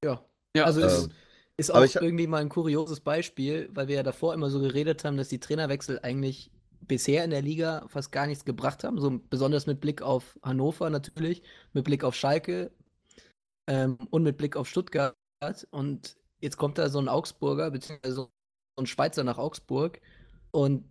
Ja. 0.03 0.23
ja 0.55 0.65
also 0.65 0.82
ähm, 0.82 0.88
ist, 0.88 1.09
ist 1.57 1.71
auch 1.71 2.01
irgendwie 2.01 2.28
mal 2.28 2.41
ein 2.41 2.49
kurioses 2.49 2.99
Beispiel, 2.99 3.69
weil 3.73 3.88
wir 3.88 3.95
ja 3.95 4.03
davor 4.03 4.34
immer 4.34 4.49
so 4.49 4.59
geredet 4.59 5.03
haben, 5.03 5.17
dass 5.17 5.30
die 5.30 5.39
Trainerwechsel 5.39 5.99
eigentlich 6.03 6.51
bisher 6.82 7.23
in 7.23 7.32
der 7.32 7.41
Liga 7.41 7.86
fast 7.88 8.11
gar 8.11 8.28
nichts 8.28 8.45
gebracht 8.45 8.84
haben, 8.84 8.99
so 8.99 9.19
besonders 9.30 9.67
mit 9.67 9.82
Blick 9.82 10.01
auf 10.01 10.39
Hannover 10.43 10.89
natürlich, 10.89 11.41
mit 11.73 11.84
Blick 11.84 12.03
auf 12.03 12.15
Schalke 12.15 12.71
ähm, 13.67 13.97
und 14.09 14.23
mit 14.23 14.38
Blick 14.38 14.55
auf 14.55 14.67
Stuttgart. 14.67 15.15
Und 15.71 16.17
jetzt 16.39 16.57
kommt 16.57 16.78
da 16.78 16.89
so 16.89 16.99
ein 16.99 17.09
Augsburger, 17.09 17.71
beziehungsweise 17.71 18.15
so 18.15 18.30
ein 18.78 18.86
Schweizer 18.86 19.23
nach 19.23 19.38
Augsburg 19.38 19.99
und 20.51 20.86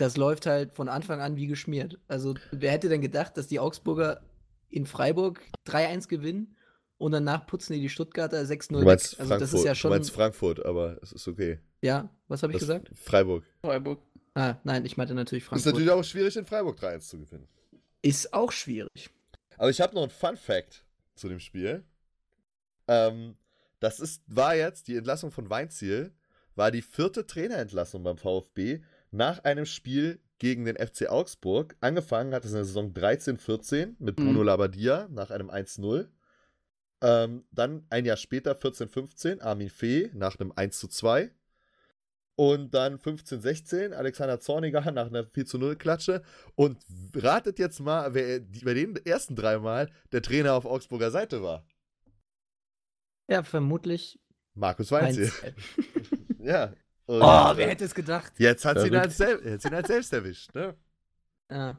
das 0.00 0.16
läuft 0.16 0.46
halt 0.46 0.72
von 0.72 0.88
Anfang 0.88 1.20
an 1.20 1.36
wie 1.36 1.46
geschmiert. 1.46 1.98
Also, 2.08 2.34
wer 2.50 2.72
hätte 2.72 2.88
denn 2.88 3.00
gedacht, 3.00 3.36
dass 3.36 3.48
die 3.48 3.58
Augsburger 3.58 4.22
in 4.70 4.86
Freiburg 4.86 5.40
3-1 5.66 6.08
gewinnen 6.08 6.56
und 6.98 7.12
danach 7.12 7.46
putzen 7.46 7.74
die 7.74 7.80
die 7.80 7.88
Stuttgarter 7.88 8.40
6-0 8.40 8.80
weg. 8.80 8.86
Also, 8.86 9.16
Frankfurt, 9.16 9.40
das 9.40 9.52
ist 9.52 9.64
ja 9.64 9.74
schon. 9.74 9.90
Du 9.90 9.96
meinst 9.96 10.10
Frankfurt, 10.10 10.64
aber 10.64 10.98
es 11.02 11.12
ist 11.12 11.26
okay. 11.26 11.58
Ja, 11.82 12.10
was 12.28 12.42
habe 12.42 12.52
ich 12.52 12.58
das 12.58 12.68
gesagt? 12.68 12.90
Freiburg. 12.94 13.44
Freiburg. 13.60 14.00
Ah, 14.34 14.56
nein, 14.64 14.84
ich 14.84 14.96
meinte 14.96 15.14
natürlich 15.14 15.44
Frankfurt. 15.44 15.66
Ist 15.66 15.72
natürlich 15.72 15.90
auch 15.90 16.04
schwierig, 16.04 16.36
in 16.36 16.44
Freiburg 16.44 16.78
3-1 16.78 17.00
zu 17.00 17.18
gewinnen. 17.18 17.48
Ist 18.02 18.32
auch 18.32 18.52
schwierig. 18.52 19.10
Aber 19.56 19.70
ich 19.70 19.80
habe 19.80 19.94
noch 19.94 20.02
einen 20.02 20.10
Fun-Fact 20.10 20.84
zu 21.16 21.28
dem 21.28 21.40
Spiel. 21.40 21.84
Ähm, 22.86 23.36
das 23.80 23.98
ist, 23.98 24.22
war 24.26 24.54
jetzt 24.54 24.86
die 24.86 24.96
Entlassung 24.96 25.30
von 25.32 25.50
Weinziel, 25.50 26.12
war 26.54 26.70
die 26.70 26.82
vierte 26.82 27.26
Trainerentlassung 27.26 28.02
beim 28.02 28.16
VfB 28.16 28.80
nach 29.10 29.44
einem 29.44 29.66
Spiel 29.66 30.20
gegen 30.38 30.64
den 30.64 30.76
FC 30.76 31.08
Augsburg. 31.08 31.76
Angefangen 31.80 32.34
hat 32.34 32.44
es 32.44 32.50
in 32.50 32.56
der 32.56 32.64
Saison 32.64 32.92
13-14 32.92 33.96
mit 33.98 34.16
Bruno 34.16 34.40
mhm. 34.40 34.46
Labbadia 34.46 35.08
nach 35.10 35.30
einem 35.30 35.50
1-0. 35.50 36.08
Ähm, 37.00 37.44
dann 37.52 37.86
ein 37.90 38.04
Jahr 38.04 38.16
später, 38.16 38.52
14-15, 38.52 39.40
Armin 39.40 39.70
Fee 39.70 40.10
nach 40.14 40.38
einem 40.38 40.52
1 40.54 40.78
zu 40.78 40.88
2. 40.88 41.30
Und 42.34 42.72
dann 42.72 42.98
15-16, 42.98 43.92
Alexander 43.92 44.38
Zorniger 44.38 44.80
nach 44.92 45.08
einer 45.08 45.26
4 45.26 45.46
zu 45.46 45.58
0 45.58 45.76
Klatsche. 45.76 46.22
Und 46.54 46.78
ratet 47.14 47.58
jetzt 47.58 47.80
mal, 47.80 48.14
wer 48.14 48.40
bei 48.64 48.74
den 48.74 48.96
ersten 49.04 49.34
dreimal 49.34 49.90
der 50.12 50.22
Trainer 50.22 50.54
auf 50.54 50.64
Augsburger 50.64 51.10
Seite 51.10 51.42
war. 51.42 51.66
Ja, 53.28 53.42
vermutlich. 53.42 54.20
Markus 54.54 54.90
Weinziel. 54.90 55.32
ja. 56.38 56.72
Und 57.08 57.22
oh, 57.22 57.56
wer 57.56 57.68
hätte 57.68 57.86
es 57.86 57.94
gedacht? 57.94 58.34
Jetzt 58.36 58.66
hat 58.66 58.78
sie 58.78 58.88
ihn 58.88 58.96
halt, 58.96 59.12
sel 59.12 59.40
ihn 59.42 59.72
halt 59.72 59.86
selbst 59.86 60.12
erwischt, 60.12 60.54
ne? 60.54 60.76
Ja. 61.50 61.78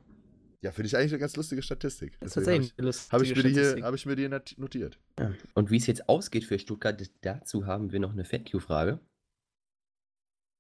Ja, 0.62 0.72
finde 0.72 0.88
ich 0.88 0.98
eigentlich 0.98 1.12
eine 1.12 1.20
ganz 1.20 1.36
lustige 1.36 1.62
Statistik. 1.62 2.20
Das 2.20 2.30
ist 2.30 2.34
tatsächlich 2.34 2.74
eine 2.78 2.88
lustige 2.88 3.16
hab 3.16 3.22
ich, 3.22 3.36
mir 3.36 3.50
hier, 3.50 3.86
hab 3.86 3.94
ich 3.94 4.06
mir 4.08 4.16
die 4.16 4.28
notiert. 4.58 4.98
Ja. 5.20 5.32
Und 5.54 5.70
wie 5.70 5.78
es 5.78 5.86
jetzt 5.86 6.10
ausgeht 6.10 6.46
für 6.46 6.58
Stuttgart, 6.58 7.00
dazu 7.22 7.68
haben 7.68 7.92
wir 7.92 8.00
noch 8.00 8.12
eine 8.12 8.26
FAQ-Frage. 8.26 9.00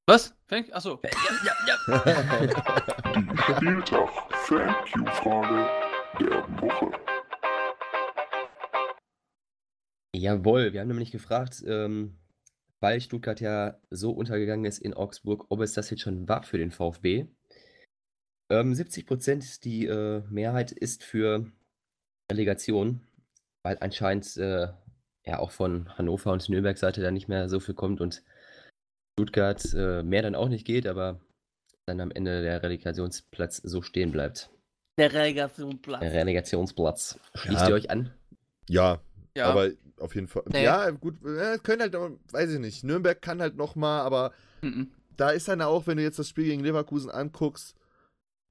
Was? 0.08 0.36
Thank 0.48 0.72
Achso. 0.72 1.02
Ja, 1.04 1.10
ja, 1.66 1.78
ja. 1.88 2.46
die 3.16 3.38
Spieltag 3.56 4.10
FAQ-Frage 4.46 5.70
der 6.20 6.62
Woche. 6.62 6.92
Jawohl, 10.16 10.74
wir 10.74 10.82
haben 10.82 10.90
nämlich 10.90 11.12
gefragt, 11.12 11.64
ähm, 11.66 12.20
weil 12.80 13.02
Stuttgart 13.02 13.40
ja 13.42 13.80
so 13.90 14.12
untergegangen 14.12 14.66
ist 14.66 14.80
in 14.80 14.94
Augsburg, 14.94 15.46
ob 15.50 15.62
es 15.62 15.74
das 15.74 15.90
jetzt 15.90 16.02
schon 16.02 16.28
war 16.28 16.44
für 16.44 16.58
den 16.58 16.72
VfB. 16.72 17.28
Ähm, 18.52 18.74
70 18.74 19.06
Prozent 19.06 19.64
die 19.64 19.86
äh, 19.86 20.22
Mehrheit 20.30 20.72
ist 20.72 21.04
für 21.04 21.46
Relegation, 22.32 23.02
weil 23.64 23.78
anscheinend 23.80 24.38
äh, 24.38 24.68
ja 25.26 25.40
auch 25.40 25.52
von 25.52 25.98
Hannover 25.98 26.32
und 26.32 26.50
Nürnberg 26.50 26.78
Seite 26.78 27.02
da 27.02 27.12
nicht 27.12 27.28
mehr 27.28 27.50
so 27.50 27.60
viel 27.60 27.76
kommt 27.76 28.02
und 28.02 28.24
Stuttgart 29.14 29.74
äh, 29.74 30.02
mehr 30.02 30.22
dann 30.22 30.36
auch 30.36 30.50
nicht 30.50 30.66
geht, 30.66 30.88
aber 30.88 31.20
dann 31.86 32.02
am 32.02 32.12
Ende 32.12 32.42
der 32.42 32.64
Relegationsplatz 32.64 33.58
so 33.58 33.82
stehen 33.82 34.12
bleibt. 34.12 34.50
Der 34.98 35.12
Relegationsplatz. 35.14 36.02
Der 36.02 36.14
Relegationsplatz. 36.14 37.20
Schließt 37.36 37.62
ja. 37.62 37.70
ihr 37.70 37.76
euch 37.76 37.90
an? 37.90 38.14
Ja, 38.68 39.02
ja. 39.36 39.46
aber 39.46 39.72
auf 40.02 40.16
jeden 40.16 40.28
Fall. 40.28 40.44
Nee. 40.48 40.64
Ja, 40.64 40.90
gut, 40.92 41.22
können 41.64 41.82
halt, 41.82 41.96
weiß 42.32 42.52
ich 42.52 42.60
nicht. 42.60 42.84
Nürnberg 42.84 43.22
kann 43.22 43.42
halt 43.42 43.56
noch 43.56 43.76
mal, 43.76 44.02
aber 44.02 44.32
mhm. 44.62 44.92
da 45.16 45.30
ist 45.30 45.48
dann 45.48 45.62
auch, 45.62 45.88
wenn 45.88 45.98
du 45.98 46.04
jetzt 46.04 46.20
das 46.20 46.30
Spiel 46.30 46.46
gegen 46.46 46.64
Leverkusen 46.64 47.10
anguckst, 47.10 47.76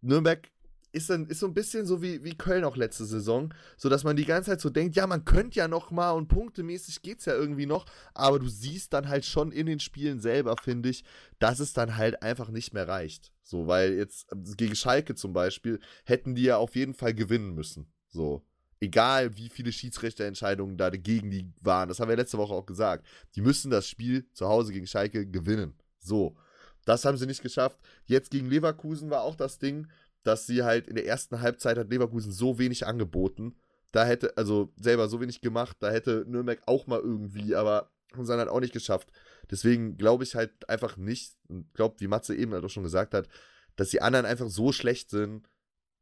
Nürnberg 0.00 0.48
ist, 0.92 1.10
dann, 1.10 1.26
ist 1.26 1.40
so 1.40 1.46
ein 1.46 1.54
bisschen 1.54 1.86
so 1.86 2.02
wie, 2.02 2.24
wie 2.24 2.36
Köln 2.36 2.64
auch 2.64 2.76
letzte 2.76 3.04
Saison, 3.04 3.52
so 3.76 3.88
dass 3.88 4.04
man 4.04 4.16
die 4.16 4.24
ganze 4.24 4.50
Zeit 4.50 4.60
so 4.60 4.70
denkt, 4.70 4.96
ja, 4.96 5.06
man 5.06 5.24
könnte 5.24 5.58
ja 5.58 5.68
noch 5.68 5.90
mal 5.90 6.12
und 6.12 6.28
punktemäßig 6.28 7.02
geht 7.02 7.20
es 7.20 7.26
ja 7.26 7.34
irgendwie 7.34 7.66
noch, 7.66 7.84
aber 8.14 8.38
du 8.38 8.48
siehst 8.48 8.92
dann 8.92 9.08
halt 9.08 9.24
schon 9.24 9.52
in 9.52 9.66
den 9.66 9.80
Spielen 9.80 10.20
selber, 10.20 10.56
finde 10.62 10.88
ich, 10.88 11.04
dass 11.38 11.60
es 11.60 11.72
dann 11.72 11.96
halt 11.96 12.22
einfach 12.22 12.48
nicht 12.48 12.72
mehr 12.72 12.88
reicht. 12.88 13.32
So, 13.42 13.66
weil 13.66 13.94
jetzt 13.94 14.28
gegen 14.56 14.74
Schalke 14.74 15.14
zum 15.14 15.32
Beispiel 15.32 15.78
hätten 16.04 16.34
die 16.34 16.44
ja 16.44 16.56
auf 16.56 16.74
jeden 16.74 16.94
Fall 16.94 17.14
gewinnen 17.14 17.54
müssen. 17.54 17.92
So. 18.08 18.42
Egal, 18.80 19.36
wie 19.36 19.48
viele 19.48 19.72
Schiedsrichterentscheidungen 19.72 20.76
da 20.76 20.90
gegen 20.90 21.30
die 21.30 21.52
waren. 21.60 21.88
Das 21.88 21.98
haben 21.98 22.08
wir 22.08 22.16
letzte 22.16 22.38
Woche 22.38 22.54
auch 22.54 22.66
gesagt. 22.66 23.06
Die 23.34 23.40
müssen 23.40 23.70
das 23.70 23.88
Spiel 23.88 24.30
zu 24.32 24.46
Hause 24.46 24.72
gegen 24.72 24.86
Schalke 24.86 25.26
gewinnen. 25.26 25.74
So. 25.98 26.36
Das 26.84 27.04
haben 27.04 27.18
sie 27.18 27.26
nicht 27.26 27.42
geschafft. 27.42 27.78
Jetzt 28.06 28.30
gegen 28.30 28.48
Leverkusen 28.48 29.10
war 29.10 29.22
auch 29.22 29.34
das 29.34 29.58
Ding, 29.58 29.88
dass 30.22 30.46
sie 30.46 30.62
halt 30.62 30.86
in 30.86 30.94
der 30.94 31.06
ersten 31.06 31.40
Halbzeit 31.40 31.76
hat 31.76 31.90
Leverkusen 31.90 32.32
so 32.32 32.58
wenig 32.58 32.86
angeboten. 32.86 33.56
Da 33.92 34.04
hätte, 34.04 34.36
also 34.36 34.72
selber 34.76 35.08
so 35.08 35.20
wenig 35.20 35.40
gemacht, 35.40 35.76
da 35.80 35.90
hätte 35.90 36.24
Nürnberg 36.26 36.60
auch 36.66 36.86
mal 36.86 37.00
irgendwie, 37.00 37.54
aber 37.54 37.90
haben 38.12 38.24
sie 38.24 38.32
dann 38.32 38.40
halt 38.40 38.48
auch 38.48 38.60
nicht 38.60 38.72
geschafft. 38.72 39.10
Deswegen 39.50 39.96
glaube 39.96 40.24
ich 40.24 40.34
halt 40.34 40.68
einfach 40.68 40.96
nicht, 40.96 41.36
und 41.48 41.72
glaube, 41.74 42.00
wie 42.00 42.06
Matze 42.06 42.34
eben 42.34 42.52
halt 42.52 42.64
auch 42.64 42.70
schon 42.70 42.82
gesagt 42.82 43.14
hat, 43.14 43.28
dass 43.76 43.90
die 43.90 44.02
anderen 44.02 44.26
einfach 44.26 44.48
so 44.48 44.72
schlecht 44.72 45.10
sind, 45.10 45.48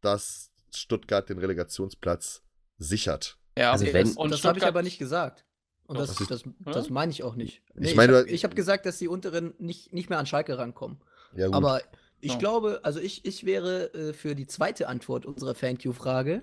dass 0.00 0.50
Stuttgart 0.74 1.28
den 1.28 1.38
Relegationsplatz 1.38 2.42
sichert. 2.78 3.38
Ja, 3.58 3.72
also 3.72 3.86
wenn, 3.92 4.12
und 4.12 4.30
das 4.30 4.44
habe 4.44 4.58
ich 4.58 4.66
aber 4.66 4.82
nicht 4.82 4.98
gesagt. 4.98 5.44
und 5.86 5.98
das, 5.98 6.14
das, 6.14 6.44
das 6.64 6.90
meine 6.90 7.10
ich 7.10 7.22
auch 7.22 7.34
nicht. 7.34 7.62
Nee, 7.74 7.88
ich 7.88 7.94
meine, 7.96 8.24
ich 8.26 8.44
habe 8.44 8.50
hab 8.50 8.56
gesagt, 8.56 8.86
dass 8.86 8.98
die 8.98 9.08
unteren 9.08 9.54
nicht, 9.58 9.92
nicht 9.92 10.10
mehr 10.10 10.18
an 10.18 10.26
Schalke 10.26 10.58
rankommen. 10.58 11.00
Ja, 11.34 11.52
aber 11.52 11.80
ich 12.20 12.32
ja. 12.32 12.38
glaube, 12.38 12.80
also 12.82 13.00
ich, 13.00 13.24
ich 13.24 13.44
wäre 13.44 13.92
äh, 13.94 14.12
für 14.12 14.34
die 14.34 14.46
zweite 14.46 14.88
Antwort 14.88 15.26
unserer 15.26 15.54
FanQ-Frage, 15.54 16.42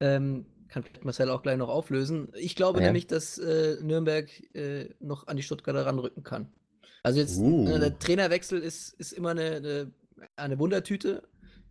ähm, 0.00 0.46
kann 0.68 0.84
Marcel 1.02 1.30
auch 1.30 1.42
gleich 1.42 1.58
noch 1.58 1.68
auflösen. 1.68 2.28
Ich 2.34 2.54
glaube 2.54 2.80
ja. 2.80 2.86
nämlich, 2.86 3.06
dass 3.06 3.38
äh, 3.38 3.76
Nürnberg 3.82 4.28
äh, 4.54 4.88
noch 5.00 5.26
an 5.26 5.36
die 5.36 5.42
Stuttgarter 5.42 5.84
ranrücken 5.84 6.22
kann. 6.22 6.52
Also 7.02 7.20
jetzt, 7.20 7.38
uh. 7.38 7.64
Ne, 7.64 7.78
der 7.80 7.98
Trainerwechsel 7.98 8.60
ist, 8.60 8.94
ist 8.94 9.12
immer 9.12 9.30
eine, 9.30 9.56
eine, 9.56 9.92
eine 10.36 10.58
Wundertüte 10.58 11.22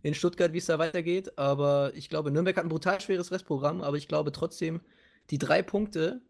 in 0.02 0.14
Stuttgart, 0.14 0.52
wie 0.52 0.58
es 0.58 0.66
da 0.66 0.78
weitergeht. 0.78 1.38
Aber 1.38 1.92
ich 1.94 2.08
glaube, 2.08 2.30
Nürnberg 2.30 2.56
hat 2.56 2.64
ein 2.64 2.70
brutal 2.70 3.00
schweres 3.00 3.30
Restprogramm, 3.30 3.82
aber 3.82 3.96
ich 3.96 4.08
glaube 4.08 4.32
trotzdem, 4.32 4.80
die 5.30 5.38
drei 5.38 5.62
Punkte 5.62 6.20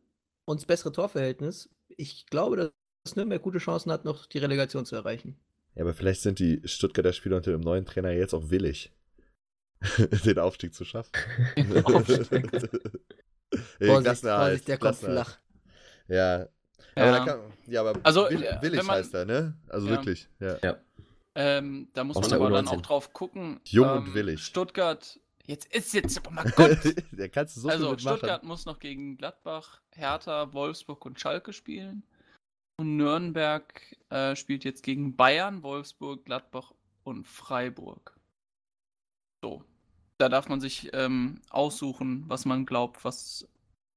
und 0.44 0.60
das 0.60 0.66
bessere 0.66 0.92
Torverhältnis, 0.92 1.70
ich 1.88 2.26
glaube, 2.26 2.72
dass 3.04 3.16
Nürnberg 3.16 3.42
gute 3.42 3.58
Chancen 3.58 3.92
hat, 3.92 4.04
noch 4.04 4.26
die 4.26 4.38
Relegation 4.38 4.84
zu 4.84 4.96
erreichen. 4.96 5.36
Ja, 5.74 5.82
aber 5.82 5.94
vielleicht 5.94 6.22
sind 6.22 6.38
die 6.38 6.60
Stuttgarter 6.64 7.12
Spieler 7.12 7.36
unter 7.36 7.52
dem 7.52 7.60
neuen 7.60 7.86
Trainer 7.86 8.10
jetzt 8.10 8.34
auch 8.34 8.50
willig, 8.50 8.92
den 10.24 10.38
Aufstieg 10.38 10.74
zu 10.74 10.84
schaffen. 10.84 11.12
Aufstieg. 11.84 12.50
Vorsicht, 13.80 14.20
Vorsicht, 14.20 14.68
der 14.68 14.78
kommt 14.78 14.96
flach. 14.96 15.38
Ja. 16.08 16.48
Ja. 16.96 17.24
Kann, 17.24 17.40
ja, 17.66 17.80
aber 17.80 17.98
also, 18.02 18.28
äh, 18.28 18.60
willig 18.60 18.82
man, 18.82 18.96
heißt 18.96 19.14
er, 19.14 19.24
ne? 19.24 19.56
Also 19.68 19.86
ja. 19.86 19.92
wirklich, 19.92 20.28
ja. 20.40 20.58
ja. 20.62 20.78
Ähm, 21.36 21.88
da 21.92 22.04
muss 22.04 22.16
Aus 22.16 22.28
man 22.28 22.40
aber 22.40 22.50
dann 22.50 22.68
auch 22.68 22.80
drauf 22.80 23.12
gucken. 23.12 23.60
Jung 23.66 23.88
ähm, 23.88 23.96
und 23.98 24.14
willig. 24.14 24.42
Stuttgart, 24.42 25.20
jetzt 25.44 25.72
ist 25.74 25.92
jetzt, 25.94 26.18
aber 26.18 26.30
mal 26.30 26.50
Gott. 26.56 26.78
Der 27.12 27.28
kannst 27.28 27.56
du 27.56 27.60
so 27.60 27.68
also, 27.68 27.96
Stuttgart 27.96 28.42
muss 28.42 28.66
noch 28.66 28.78
gegen 28.78 29.16
Gladbach, 29.16 29.80
Hertha, 29.92 30.52
Wolfsburg 30.52 31.04
und 31.06 31.20
Schalke 31.20 31.52
spielen. 31.52 32.04
Und 32.78 32.96
Nürnberg 32.96 33.96
äh, 34.08 34.34
spielt 34.34 34.64
jetzt 34.64 34.82
gegen 34.82 35.14
Bayern, 35.14 35.62
Wolfsburg, 35.62 36.24
Gladbach 36.24 36.72
und 37.04 37.28
Freiburg. 37.28 38.18
So. 39.42 39.64
Da 40.18 40.28
darf 40.28 40.48
man 40.48 40.60
sich 40.60 40.90
ähm, 40.92 41.40
aussuchen, 41.48 42.24
was 42.28 42.44
man 42.44 42.66
glaubt, 42.66 43.04
was 43.04 43.48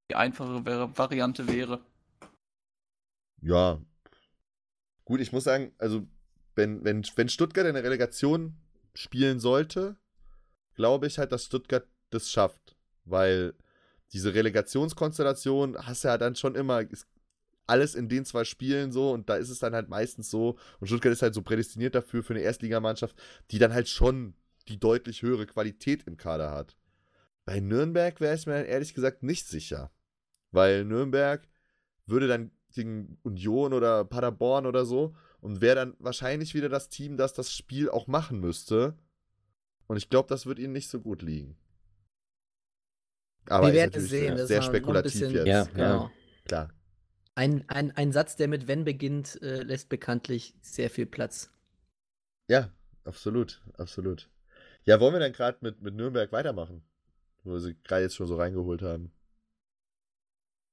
die 0.09 0.15
einfache 0.15 0.65
Variante 0.65 1.47
wäre. 1.47 1.83
Ja. 3.41 3.81
Gut, 5.03 5.19
ich 5.19 5.33
muss 5.33 5.43
sagen, 5.43 5.73
also 5.79 6.07
wenn, 6.55 6.83
wenn, 6.83 7.03
wenn 7.15 7.29
Stuttgart 7.29 7.65
in 7.65 7.73
der 7.73 7.83
Relegation 7.83 8.55
spielen 8.93 9.39
sollte, 9.39 9.97
glaube 10.75 11.07
ich 11.07 11.17
halt, 11.17 11.31
dass 11.31 11.45
Stuttgart 11.45 11.87
das 12.09 12.31
schafft. 12.31 12.75
Weil 13.05 13.53
diese 14.11 14.33
Relegationskonstellation 14.33 15.77
hast 15.77 16.03
du 16.03 16.07
ja 16.09 16.17
dann 16.17 16.35
schon 16.35 16.55
immer, 16.55 16.81
es 16.91 17.07
alles 17.65 17.95
in 17.95 18.09
den 18.09 18.25
zwei 18.25 18.43
Spielen 18.43 18.91
so 18.91 19.11
und 19.11 19.29
da 19.29 19.35
ist 19.35 19.49
es 19.49 19.59
dann 19.59 19.73
halt 19.73 19.89
meistens 19.89 20.29
so 20.29 20.57
und 20.79 20.87
Stuttgart 20.87 21.13
ist 21.13 21.21
halt 21.21 21.33
so 21.33 21.41
prädestiniert 21.41 21.95
dafür 21.95 22.23
für 22.23 22.33
eine 22.33 22.43
Erstligamannschaft, 22.43 23.15
die 23.51 23.59
dann 23.59 23.73
halt 23.73 23.87
schon 23.87 24.35
die 24.67 24.79
deutlich 24.79 25.21
höhere 25.21 25.45
Qualität 25.45 26.03
im 26.03 26.17
Kader 26.17 26.51
hat. 26.51 26.75
Bei 27.45 27.59
Nürnberg 27.59 28.19
wäre 28.19 28.35
ich 28.35 28.45
mir 28.45 28.53
dann 28.53 28.65
ehrlich 28.65 28.93
gesagt 28.93 29.23
nicht 29.23 29.47
sicher, 29.47 29.91
weil 30.51 30.85
Nürnberg 30.85 31.47
würde 32.05 32.27
dann 32.27 32.51
gegen 32.73 33.17
Union 33.23 33.73
oder 33.73 34.03
Paderborn 34.05 34.65
oder 34.65 34.85
so 34.85 35.15
und 35.43 35.59
wäre 35.59 35.75
dann 35.75 35.95
wahrscheinlich 35.99 36.53
wieder 36.53 36.69
das 36.69 36.87
Team, 36.87 37.17
das 37.17 37.33
das 37.33 37.53
Spiel 37.53 37.89
auch 37.89 38.07
machen 38.07 38.39
müsste. 38.39 38.97
Und 39.87 39.97
ich 39.97 40.09
glaube, 40.09 40.29
das 40.29 40.45
wird 40.45 40.57
ihnen 40.57 40.71
nicht 40.71 40.89
so 40.89 41.01
gut 41.01 41.21
liegen. 41.21 41.57
Aber 43.49 43.67
Wir 43.67 43.73
werden 43.73 44.01
es 44.01 44.09
sehen. 44.09 44.37
Sehr, 44.37 44.47
sehr 44.47 44.61
spekulativ 44.61 45.31
jetzt. 45.31 45.45
Ja, 45.45 45.65
genau. 45.65 46.03
ja, 46.03 46.11
klar. 46.45 46.69
Ein, 47.35 47.67
ein, 47.67 47.91
ein 47.91 48.13
Satz, 48.13 48.37
der 48.37 48.47
mit 48.47 48.69
wenn 48.69 48.85
beginnt, 48.85 49.41
äh, 49.41 49.63
lässt 49.63 49.89
bekanntlich 49.89 50.55
sehr 50.61 50.89
viel 50.89 51.05
Platz. 51.05 51.51
Ja, 52.47 52.71
absolut, 53.03 53.61
absolut. 53.77 54.29
Ja, 54.85 55.01
wollen 55.01 55.13
wir 55.13 55.19
dann 55.19 55.33
gerade 55.33 55.57
mit, 55.59 55.81
mit 55.81 55.93
Nürnberg 55.93 56.31
weitermachen? 56.31 56.83
Wo 57.43 57.59
sie 57.59 57.75
gerade 57.83 58.03
jetzt 58.03 58.15
schon 58.15 58.27
so 58.27 58.37
reingeholt 58.37 58.81
haben. 58.81 59.11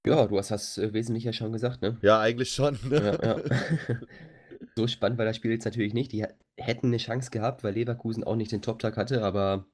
Ja, 0.06 0.28
du 0.28 0.38
hast 0.38 0.52
das 0.52 0.78
äh, 0.78 0.92
wesentlich 0.92 1.24
ja 1.24 1.32
schon 1.32 1.50
gesagt, 1.50 1.82
ne? 1.82 1.98
Ja, 2.02 2.20
eigentlich 2.20 2.52
schon. 2.52 2.78
Ne? 2.88 3.18
Ja, 3.20 3.36
ja. 3.36 3.98
so 4.76 4.86
spannend 4.86 5.18
war 5.18 5.24
das 5.24 5.36
Spiel 5.36 5.50
jetzt 5.50 5.64
natürlich 5.64 5.94
nicht. 5.94 6.12
Die 6.12 6.26
hätten 6.56 6.88
eine 6.88 6.98
Chance 6.98 7.30
gehabt, 7.30 7.64
weil 7.64 7.74
Leverkusen 7.74 8.24
auch 8.24 8.36
nicht 8.36 8.52
den 8.52 8.62
Top-Tag 8.62 8.96
hatte, 8.96 9.22
aber 9.22 9.66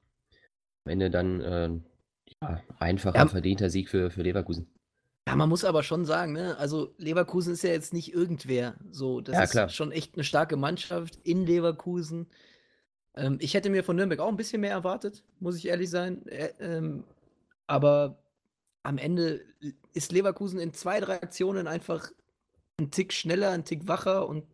am 0.85 0.91
Ende 0.91 1.09
dann 1.09 1.41
äh, 1.41 1.69
ja, 2.41 2.61
einfacher, 2.79 3.17
ja. 3.17 3.27
verdienter 3.27 3.69
Sieg 3.69 3.89
für, 3.89 4.09
für 4.11 4.21
Leverkusen. 4.21 4.67
Ja, 5.27 5.35
man 5.35 5.49
muss 5.49 5.65
aber 5.65 5.83
schon 5.83 6.05
sagen, 6.05 6.31
ne? 6.31 6.57
Also 6.57 6.93
Leverkusen 6.97 7.53
ist 7.53 7.63
ja 7.63 7.71
jetzt 7.71 7.93
nicht 7.93 8.13
irgendwer. 8.13 8.75
So, 8.91 9.19
das 9.19 9.35
ja, 9.35 9.43
ist 9.43 9.51
klar. 9.51 9.69
schon 9.69 9.91
echt 9.91 10.15
eine 10.15 10.23
starke 10.23 10.55
Mannschaft 10.55 11.19
in 11.23 11.45
Leverkusen. 11.45 12.27
Ähm, 13.13 13.37
ich 13.41 13.53
hätte 13.53 13.69
mir 13.69 13.83
von 13.83 13.97
Nürnberg 13.97 14.21
auch 14.21 14.29
ein 14.29 14.37
bisschen 14.37 14.61
mehr 14.61 14.71
erwartet, 14.71 15.25
muss 15.39 15.57
ich 15.57 15.67
ehrlich 15.67 15.89
sein. 15.89 16.25
Äh, 16.27 16.51
ähm, 16.61 17.03
aber 17.65 18.23
am 18.83 18.97
Ende 18.97 19.41
ist 19.93 20.13
Leverkusen 20.13 20.59
in 20.59 20.73
zwei, 20.73 21.01
drei 21.01 21.15
Aktionen 21.15 21.67
einfach 21.67 22.09
ein 22.79 22.91
Tick 22.91 23.11
schneller, 23.11 23.51
ein 23.51 23.65
Tick 23.65 23.87
wacher 23.87 24.29
und 24.29 24.45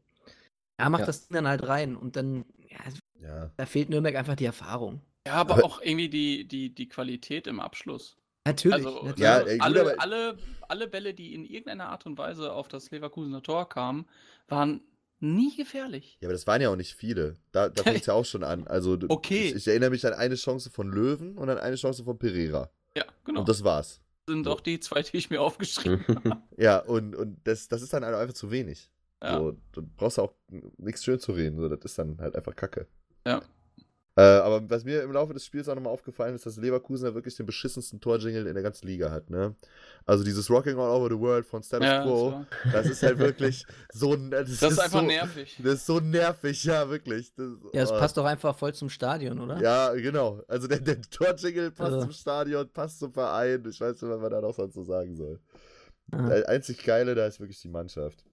er 0.77 0.89
macht 0.89 1.01
ja. 1.01 1.05
das 1.07 1.27
Ding 1.27 1.35
dann 1.35 1.47
halt 1.47 1.67
rein. 1.67 1.95
Und 1.95 2.15
dann, 2.15 2.45
ja, 2.69 2.79
ja, 3.21 3.51
da 3.57 3.65
fehlt 3.65 3.89
Nürnberg 3.89 4.15
einfach 4.15 4.35
die 4.35 4.45
Erfahrung. 4.45 5.01
Ja, 5.25 5.33
aber, 5.35 5.55
aber 5.55 5.65
auch 5.65 5.81
irgendwie 5.81 6.09
die, 6.09 6.47
die, 6.47 6.73
die 6.73 6.89
Qualität 6.89 7.47
im 7.47 7.59
Abschluss. 7.59 8.17
Natürlich. 8.45 8.85
Also, 8.85 9.03
natürlich. 9.03 9.19
Ja, 9.19 9.39
ey, 9.39 9.59
alle, 9.59 9.83
gut, 9.83 9.99
alle, 9.99 10.37
alle 10.67 10.87
Bälle, 10.87 11.13
die 11.13 11.33
in 11.33 11.45
irgendeiner 11.45 11.89
Art 11.89 12.05
und 12.05 12.17
Weise 12.17 12.51
auf 12.51 12.67
das 12.67 12.91
Leverkusener 12.91 13.41
Tor 13.41 13.69
kamen, 13.69 14.05
waren 14.47 14.81
nie 15.19 15.55
gefährlich. 15.55 16.17
Ja, 16.19 16.27
aber 16.27 16.33
das 16.33 16.45
waren 16.45 16.61
ja 16.61 16.69
auch 16.69 16.75
nicht 16.75 16.93
viele. 16.93 17.37
Da, 17.51 17.69
da 17.69 17.83
fängt 17.83 18.01
es 18.01 18.07
ja 18.07 18.13
auch 18.13 18.25
schon 18.25 18.43
an. 18.43 18.67
Also, 18.67 18.97
okay. 19.07 19.47
Ich, 19.47 19.55
ich, 19.55 19.67
erinnere 19.67 19.91
mich 19.91 20.05
an 20.05 20.13
eine 20.13 20.35
Chance 20.35 20.69
von 20.69 20.91
Löwen 20.91 21.37
und 21.37 21.49
an 21.49 21.57
eine 21.57 21.77
Chance 21.77 22.03
von 22.03 22.19
Pereira. 22.19 22.69
Ja, 22.95 23.05
genau. 23.23 23.39
Und 23.39 23.49
das 23.49 23.63
war's. 23.63 24.01
Das 24.25 24.33
sind 24.33 24.43
so. 24.43 24.51
auch 24.51 24.61
die 24.61 24.79
zwei, 24.79 25.01
die 25.01 25.17
ich 25.17 25.29
mir 25.29 25.41
aufgeschrieben 25.41 26.03
habe. 26.25 26.41
ja, 26.57 26.79
und, 26.79 27.15
und 27.15 27.39
das, 27.45 27.69
das 27.69 27.81
ist 27.81 27.93
dann 27.93 28.03
halt 28.03 28.15
einfach 28.15 28.35
zu 28.35 28.51
wenig. 28.51 28.89
Ja. 29.23 29.39
So, 29.39 29.57
du 29.71 29.81
brauchst 29.95 30.19
auch 30.19 30.33
nichts 30.77 31.03
schön 31.03 31.19
zu 31.19 31.31
reden. 31.31 31.57
So, 31.57 31.69
das 31.69 31.79
ist 31.85 31.97
dann 31.97 32.17
halt 32.19 32.35
einfach 32.35 32.55
Kacke. 32.55 32.87
Ja. 33.25 33.41
Äh, 34.15 34.21
aber 34.21 34.69
was 34.69 34.83
mir 34.83 35.01
im 35.01 35.11
Laufe 35.11 35.33
des 35.33 35.43
Spiels 35.43 35.67
auch 35.67 35.73
nochmal 35.73 35.91
aufgefallen 35.91 36.35
ist, 36.35 36.45
dass 36.45 36.57
Leverkusen 36.57 37.07
ja 37.07 37.15
wirklich 37.15 37.35
den 37.35 37.47
beschissensten 37.47 37.99
Torjingle 37.99 38.47
in 38.47 38.53
der 38.53 38.61
ganzen 38.61 38.85
Liga 38.85 39.09
hat, 39.09 39.31
ne? 39.31 39.55
Also 40.05 40.23
dieses 40.23 40.51
Rocking 40.51 40.77
All 40.77 40.91
Over 40.91 41.09
the 41.09 41.19
World 41.19 41.47
von 41.47 41.63
Status 41.63 41.87
ja, 41.87 42.03
Quo, 42.03 42.45
das, 42.65 42.73
das, 42.73 42.85
ist 42.89 43.01
halt 43.01 43.17
wirklich 43.17 43.65
so 43.91 44.15
das, 44.15 44.59
das 44.59 44.73
ist, 44.73 44.79
einfach 44.79 44.99
so, 44.99 45.05
nervig. 45.07 45.59
Das 45.63 45.73
ist 45.73 45.85
so 45.87 45.99
nervig, 45.99 46.63
ja, 46.63 46.87
wirklich. 46.87 47.33
Das, 47.33 47.53
ja, 47.73 47.81
es 47.81 47.91
oh. 47.91 47.97
passt 47.97 48.15
doch 48.15 48.25
einfach 48.25 48.55
voll 48.55 48.75
zum 48.75 48.89
Stadion, 48.89 49.39
oder? 49.39 49.59
Ja, 49.59 49.91
genau. 49.95 50.43
Also 50.47 50.67
der, 50.67 50.81
der 50.81 51.01
Torjingle 51.01 51.71
passt 51.71 51.93
also. 51.93 52.01
zum 52.01 52.11
Stadion, 52.11 52.69
passt 52.69 52.99
zum 52.99 53.11
Verein. 53.11 53.63
Ich 53.67 53.81
weiß 53.81 53.99
nicht, 53.99 54.11
was 54.11 54.21
man 54.21 54.29
da 54.29 54.41
noch 54.41 54.53
sonst 54.53 54.75
so 54.75 54.83
sagen 54.83 55.15
soll. 55.15 55.39
Der 56.11 56.47
einzig 56.49 56.83
Geile 56.83 57.15
da 57.15 57.25
ist 57.25 57.39
wirklich 57.39 57.61
die 57.61 57.69
Mannschaft. 57.69 58.23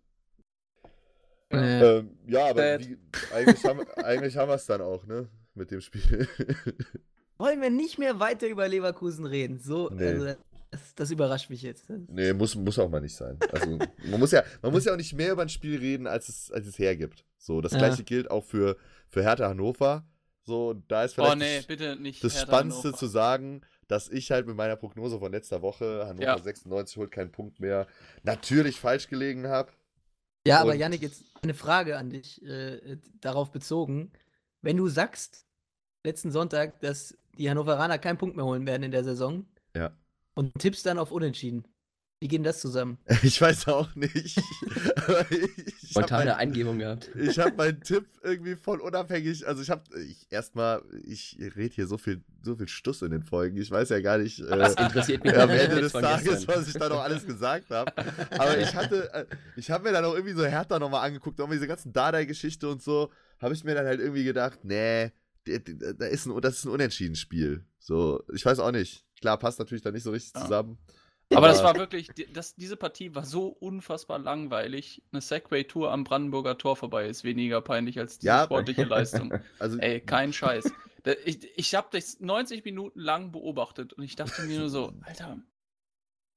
Äh, 1.51 1.99
ähm, 1.99 2.11
ja, 2.27 2.49
aber 2.49 2.79
wie, 2.79 2.97
eigentlich 3.35 3.65
haben, 3.65 3.81
eigentlich 3.97 4.37
haben 4.37 4.49
wir 4.49 4.55
es 4.55 4.67
dann 4.67 4.81
auch, 4.81 5.05
ne? 5.07 5.29
Mit 5.55 5.71
dem 5.71 5.81
Spiel. 5.81 6.29
Wollen 7.39 7.61
wir 7.61 7.71
nicht 7.71 7.99
mehr 7.99 8.21
weiter 8.21 8.47
über 8.47 8.69
Leverkusen 8.69 9.27
reden? 9.27 9.59
So, 9.59 9.89
nee. 9.91 10.07
also, 10.07 10.35
das, 10.71 10.95
das, 10.95 11.11
überrascht 11.11 11.51
mich 11.51 11.63
jetzt. 11.63 11.91
Nee, 12.09 12.33
muss, 12.33 12.55
muss 12.55 12.79
auch 12.79 12.89
mal 12.89 13.01
nicht 13.01 13.17
sein. 13.17 13.39
Also, 13.51 13.79
man, 14.05 14.21
muss 14.21 14.31
ja, 14.31 14.45
man 14.63 14.71
muss 14.71 14.85
ja 14.85 14.93
auch 14.93 14.97
nicht 14.97 15.15
mehr 15.15 15.33
über 15.33 15.43
ein 15.43 15.49
Spiel 15.49 15.79
reden, 15.79 16.07
als 16.07 16.29
es, 16.29 16.53
als 16.53 16.67
es 16.67 16.79
hergibt. 16.79 17.25
So, 17.39 17.61
das 17.61 17.73
ja. 17.73 17.79
gleiche 17.79 18.05
gilt 18.05 18.31
auch 18.31 18.45
für, 18.45 18.77
für 19.09 19.23
Hertha 19.23 19.49
Hannover. 19.49 20.07
So, 20.45 20.75
da 20.87 21.05
ist 21.05 21.15
vielleicht 21.15 21.33
oh, 21.33 21.35
nee, 21.35 21.63
bitte 21.67 21.97
nicht 21.97 22.23
das 22.23 22.35
Hertha 22.35 22.47
Spannendste 22.47 22.89
Hannover. 22.89 22.99
zu 22.99 23.07
sagen, 23.07 23.63
dass 23.89 24.09
ich 24.09 24.31
halt 24.31 24.47
mit 24.47 24.55
meiner 24.55 24.77
Prognose 24.77 25.19
von 25.19 25.33
letzter 25.33 25.63
Woche, 25.63 26.05
Hannover 26.07 26.23
ja. 26.23 26.39
96 26.39 26.97
holt 26.97 27.11
keinen 27.11 27.33
Punkt 27.33 27.59
mehr, 27.59 27.89
natürlich 28.23 28.79
falsch 28.79 29.09
gelegen 29.09 29.49
habe. 29.49 29.73
Ja, 30.47 30.61
aber 30.61 30.75
Janik, 30.75 31.03
jetzt 31.03 31.25
eine 31.43 31.55
Frage 31.55 31.99
an 31.99 32.11
dich, 32.11 32.43
äh, 32.43 32.99
darauf 33.21 33.51
bezogen. 33.51 34.11
Wenn 34.63 34.77
du 34.77 34.89
sagst, 34.89 35.47
letzten 36.05 36.31
Sonntag, 36.31 36.81
dass 36.81 37.17
die 37.37 37.49
Hannoveraner 37.49 37.99
keinen 37.99 38.19
Punkt 38.19 38.37
mehr 38.37 38.45
holen 38.45 38.67
werden 38.67 38.83
in 38.83 38.91
der 38.91 39.05
Saison. 39.05 39.47
Ja. 39.75 39.93
Und 40.35 40.55
tippst 40.59 40.87
dann 40.87 40.99
auf 40.99 41.13
Unentschieden. 41.13 41.65
Wie 42.23 42.29
geht 42.29 42.41
denn 42.41 42.45
das 42.45 42.61
zusammen? 42.61 42.99
Ich 43.23 43.41
weiß 43.41 43.69
auch 43.69 43.95
nicht. 43.95 44.39
Spontane 45.91 46.37
Eingebung 46.37 46.79
gehabt. 46.79 47.11
Ich 47.19 47.39
habe 47.39 47.57
meinen 47.57 47.81
Tipp 47.83 48.07
irgendwie 48.23 48.57
voll 48.57 48.81
unabhängig. 48.81 49.49
Also 49.49 49.63
ich 49.63 49.71
habe 49.71 49.83
ich, 49.99 50.27
erstmal, 50.29 50.83
ich 51.07 51.39
rede 51.57 51.75
hier 51.75 51.87
so 51.87 51.97
viel, 51.97 52.23
so 52.43 52.57
viel 52.57 52.69
Stuss 52.69 53.01
in 53.01 53.11
den 53.11 53.23
Folgen. 53.23 53.57
Ich 53.57 53.71
weiß 53.71 53.89
ja 53.89 54.01
gar 54.01 54.19
nicht. 54.19 54.39
Äh, 54.39 54.59
das 54.59 54.75
interessiert 54.75 55.25
mich 55.25 55.35
am 55.35 55.49
Ende 55.49 55.81
des 55.81 55.93
Tages, 55.93 56.47
was 56.47 56.69
ich 56.69 56.75
da 56.75 56.91
noch 56.91 57.01
alles 57.01 57.27
gesagt 57.27 57.71
habe. 57.71 57.91
Aber 58.33 58.59
ich 58.59 58.75
hatte, 58.75 59.15
äh, 59.15 59.25
ich 59.57 59.71
habe 59.71 59.85
mir 59.85 59.93
dann 59.93 60.05
auch 60.05 60.15
irgendwie 60.15 60.35
so 60.35 60.45
härter 60.45 60.79
nochmal 60.79 61.07
angeguckt, 61.07 61.41
auch 61.41 61.51
diese 61.51 61.67
ganzen 61.67 61.91
Dardai-Geschichte 61.95 62.69
und 62.69 62.83
so, 62.83 63.11
habe 63.39 63.55
ich 63.55 63.65
mir 63.65 63.75
dann 63.75 63.87
halt 63.87 63.99
irgendwie 63.99 64.25
gedacht, 64.25 64.59
nee, 64.63 65.11
da 65.45 66.05
ist 66.05 66.27
ein, 66.27 66.39
das 66.43 66.59
ist 66.59 66.65
ein 66.67 66.71
Unentschieden-Spiel. 66.71 67.65
So, 67.79 68.23
ich 68.35 68.45
weiß 68.45 68.59
auch 68.59 68.73
nicht. 68.73 69.07
Klar, 69.23 69.39
passt 69.39 69.59
natürlich 69.59 69.83
da 69.83 69.91
nicht 69.91 70.03
so 70.03 70.11
richtig 70.11 70.35
zusammen. 70.35 70.79
Aber 71.35 71.49
das 71.49 71.63
war 71.63 71.77
wirklich, 71.77 72.09
das, 72.33 72.57
diese 72.57 72.77
Partie 72.77 73.15
war 73.15 73.25
so 73.25 73.49
unfassbar 73.49 74.19
langweilig. 74.19 75.03
Eine 75.13 75.21
Segway-Tour 75.21 75.91
am 75.93 76.05
Brandenburger 76.05 76.59
Tor 76.59 76.77
vorbei 76.77 77.07
ist 77.07 77.25
weniger 77.25 77.61
peinlich 77.61 77.99
als 77.99 78.19
diese 78.19 78.29
ja. 78.29 78.45
sportliche 78.45 78.85
Leistung. 78.85 79.33
Also, 79.59 79.79
Ey, 79.79 80.01
kein 80.01 80.33
Scheiß. 80.33 80.73
Ich, 81.25 81.49
ich 81.57 81.75
habe 81.75 81.89
das 81.93 82.21
90 82.21 82.65
Minuten 82.65 83.01
lang 83.01 83.33
beobachtet 83.33 83.93
und 83.93 84.03
ich 84.03 84.17
dachte 84.17 84.43
mir 84.43 84.59
nur 84.59 84.69
so, 84.69 84.93
Alter, 85.03 85.39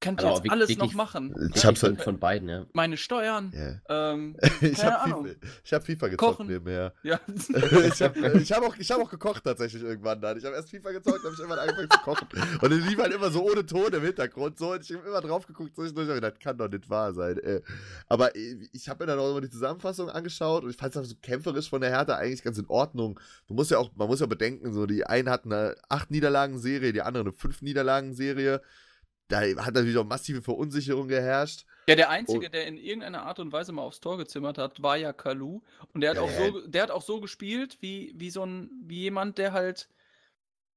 könnt 0.04 0.22
ihr 0.22 0.30
jetzt 0.30 0.50
alles 0.50 0.76
noch 0.76 0.92
machen. 0.94 1.50
Ich 1.54 1.64
hab's 1.64 1.82
halt 1.82 2.00
von 2.02 2.18
beiden, 2.18 2.48
ja. 2.48 2.66
Meine 2.72 2.96
Steuern. 2.96 3.52
Yeah. 3.54 4.12
Ähm, 4.12 4.36
ich 4.60 4.84
habe 4.84 5.10
FIFA, 5.10 5.76
hab 5.76 5.86
FIFA 5.86 6.08
gezockt 6.08 6.36
Kochen. 6.36 6.46
nebenher. 6.46 6.92
Ja. 7.02 7.20
ich 7.28 8.02
habe 8.02 8.38
ich 8.38 8.52
hab 8.52 8.62
auch, 8.62 8.76
hab 8.76 9.00
auch 9.00 9.10
gekocht 9.10 9.44
tatsächlich 9.44 9.82
irgendwann 9.82 10.20
dann. 10.20 10.36
Ich 10.36 10.44
habe 10.44 10.54
erst 10.56 10.70
FIFA 10.70 10.92
gezockt, 10.92 11.18
dann 11.18 11.32
habe 11.32 11.34
ich 11.34 11.40
irgendwann 11.40 11.58
angefangen 11.58 11.90
zu 11.90 11.98
kochen. 11.98 12.28
Und 12.60 12.72
es 12.72 12.86
lief 12.86 12.98
halt 12.98 13.12
immer 13.12 13.30
so 13.30 13.42
ohne 13.42 13.64
Ton 13.64 13.92
im 13.92 14.02
Hintergrund. 14.02 14.58
So, 14.58 14.72
und 14.72 14.82
ich 14.82 14.94
habe 14.94 15.06
immer 15.06 15.20
drauf 15.20 15.46
geguckt, 15.46 15.74
so 15.74 15.84
ich 15.84 15.92
habe 15.92 16.14
gedacht, 16.14 16.40
kann 16.40 16.58
doch 16.58 16.68
nicht 16.68 16.88
wahr 16.90 17.14
sein. 17.14 17.38
Ey. 17.38 17.60
Aber 18.08 18.34
ich 18.36 18.88
habe 18.88 19.04
mir 19.04 19.08
dann 19.08 19.18
auch 19.18 19.30
immer 19.30 19.40
die 19.40 19.50
Zusammenfassung 19.50 20.10
angeschaut 20.10 20.64
und 20.64 20.70
ich 20.70 20.76
fand 20.76 20.94
es 20.94 21.08
so 21.08 21.14
kämpferisch 21.22 21.70
von 21.70 21.80
der 21.80 21.90
Hertha 21.90 22.16
eigentlich 22.16 22.42
ganz 22.42 22.58
in 22.58 22.66
Ordnung. 22.68 23.18
Du 23.48 23.54
musst 23.54 23.70
ja 23.70 23.78
auch, 23.78 23.90
man 23.96 24.08
muss 24.08 24.20
ja 24.20 24.26
bedenken, 24.26 24.72
so 24.72 24.86
die 24.86 25.06
einen 25.06 25.30
hatten 25.30 25.52
eine 25.52 25.76
8 25.88 26.10
Niederlagen-Serie, 26.10 26.92
die 26.92 27.02
andere 27.02 27.24
eine 27.24 27.32
5 27.32 27.62
Niederlagen-Serie 27.62 28.60
da 29.28 29.40
hat 29.40 29.74
natürlich 29.74 29.96
auch 29.96 30.04
massive 30.04 30.42
Verunsicherung 30.42 31.08
geherrscht. 31.08 31.64
Ja, 31.88 31.96
der 31.96 32.10
Einzige, 32.10 32.46
und, 32.46 32.54
der 32.54 32.66
in 32.66 32.76
irgendeiner 32.76 33.24
Art 33.24 33.38
und 33.38 33.52
Weise 33.52 33.72
mal 33.72 33.82
aufs 33.82 34.00
Tor 34.00 34.16
gezimmert 34.16 34.58
hat, 34.58 34.82
war 34.82 34.96
ja 34.96 35.12
Kalu. 35.12 35.60
Und 35.92 36.00
der 36.00 36.10
hat, 36.10 36.16
ja, 36.16 36.22
auch. 36.22 36.30
So, 36.30 36.66
der 36.66 36.82
hat 36.82 36.90
auch 36.90 37.02
so 37.02 37.20
gespielt, 37.20 37.78
wie, 37.80 38.12
wie 38.16 38.30
so 38.30 38.44
ein, 38.44 38.70
wie 38.84 39.00
jemand, 39.00 39.38
der 39.38 39.52
halt 39.52 39.88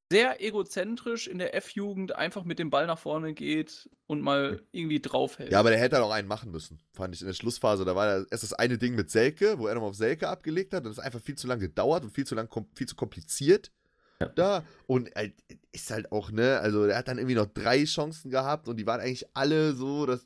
sehr 0.09 0.41
egozentrisch 0.41 1.27
in 1.27 1.37
der 1.37 1.53
F-Jugend 1.55 2.15
einfach 2.15 2.45
mit 2.45 2.59
dem 2.59 2.69
Ball 2.69 2.87
nach 2.87 2.99
vorne 2.99 3.33
geht 3.33 3.89
und 4.05 4.21
mal 4.21 4.61
irgendwie 4.71 5.01
draufhält. 5.01 5.51
Ja, 5.51 5.59
aber 5.59 5.69
der 5.69 5.79
hätte 5.79 6.01
auch 6.01 6.11
einen 6.11 6.27
machen 6.27 6.51
müssen, 6.51 6.79
fand 6.93 7.13
ich 7.13 7.21
in 7.21 7.27
der 7.27 7.33
Schlussphase. 7.33 7.83
Da 7.83 7.95
war 7.95 8.25
erst 8.31 8.43
das 8.43 8.53
eine 8.53 8.77
Ding 8.77 8.95
mit 8.95 9.11
Selke, 9.11 9.59
wo 9.59 9.67
er 9.67 9.73
nochmal 9.73 9.89
auf 9.89 9.97
Selke 9.97 10.29
abgelegt 10.29 10.73
hat. 10.73 10.85
Das 10.85 10.93
ist 10.93 10.99
einfach 10.99 11.19
viel 11.19 11.35
zu 11.35 11.47
lange 11.47 11.61
gedauert 11.61 12.03
und 12.03 12.11
viel 12.11 12.25
zu 12.25 12.35
lang, 12.35 12.49
viel 12.73 12.87
zu 12.87 12.95
kompliziert. 12.95 13.71
Ja. 14.19 14.27
Da. 14.29 14.63
Und 14.87 15.15
äh, 15.15 15.31
ist 15.71 15.91
halt 15.91 16.11
auch, 16.11 16.31
ne, 16.31 16.59
also 16.59 16.85
er 16.85 16.97
hat 16.97 17.07
dann 17.07 17.17
irgendwie 17.17 17.35
noch 17.35 17.47
drei 17.47 17.83
Chancen 17.85 18.31
gehabt 18.31 18.67
und 18.67 18.77
die 18.77 18.87
waren 18.87 19.01
eigentlich 19.01 19.27
alle 19.33 19.73
so, 19.73 20.05
dass. 20.05 20.25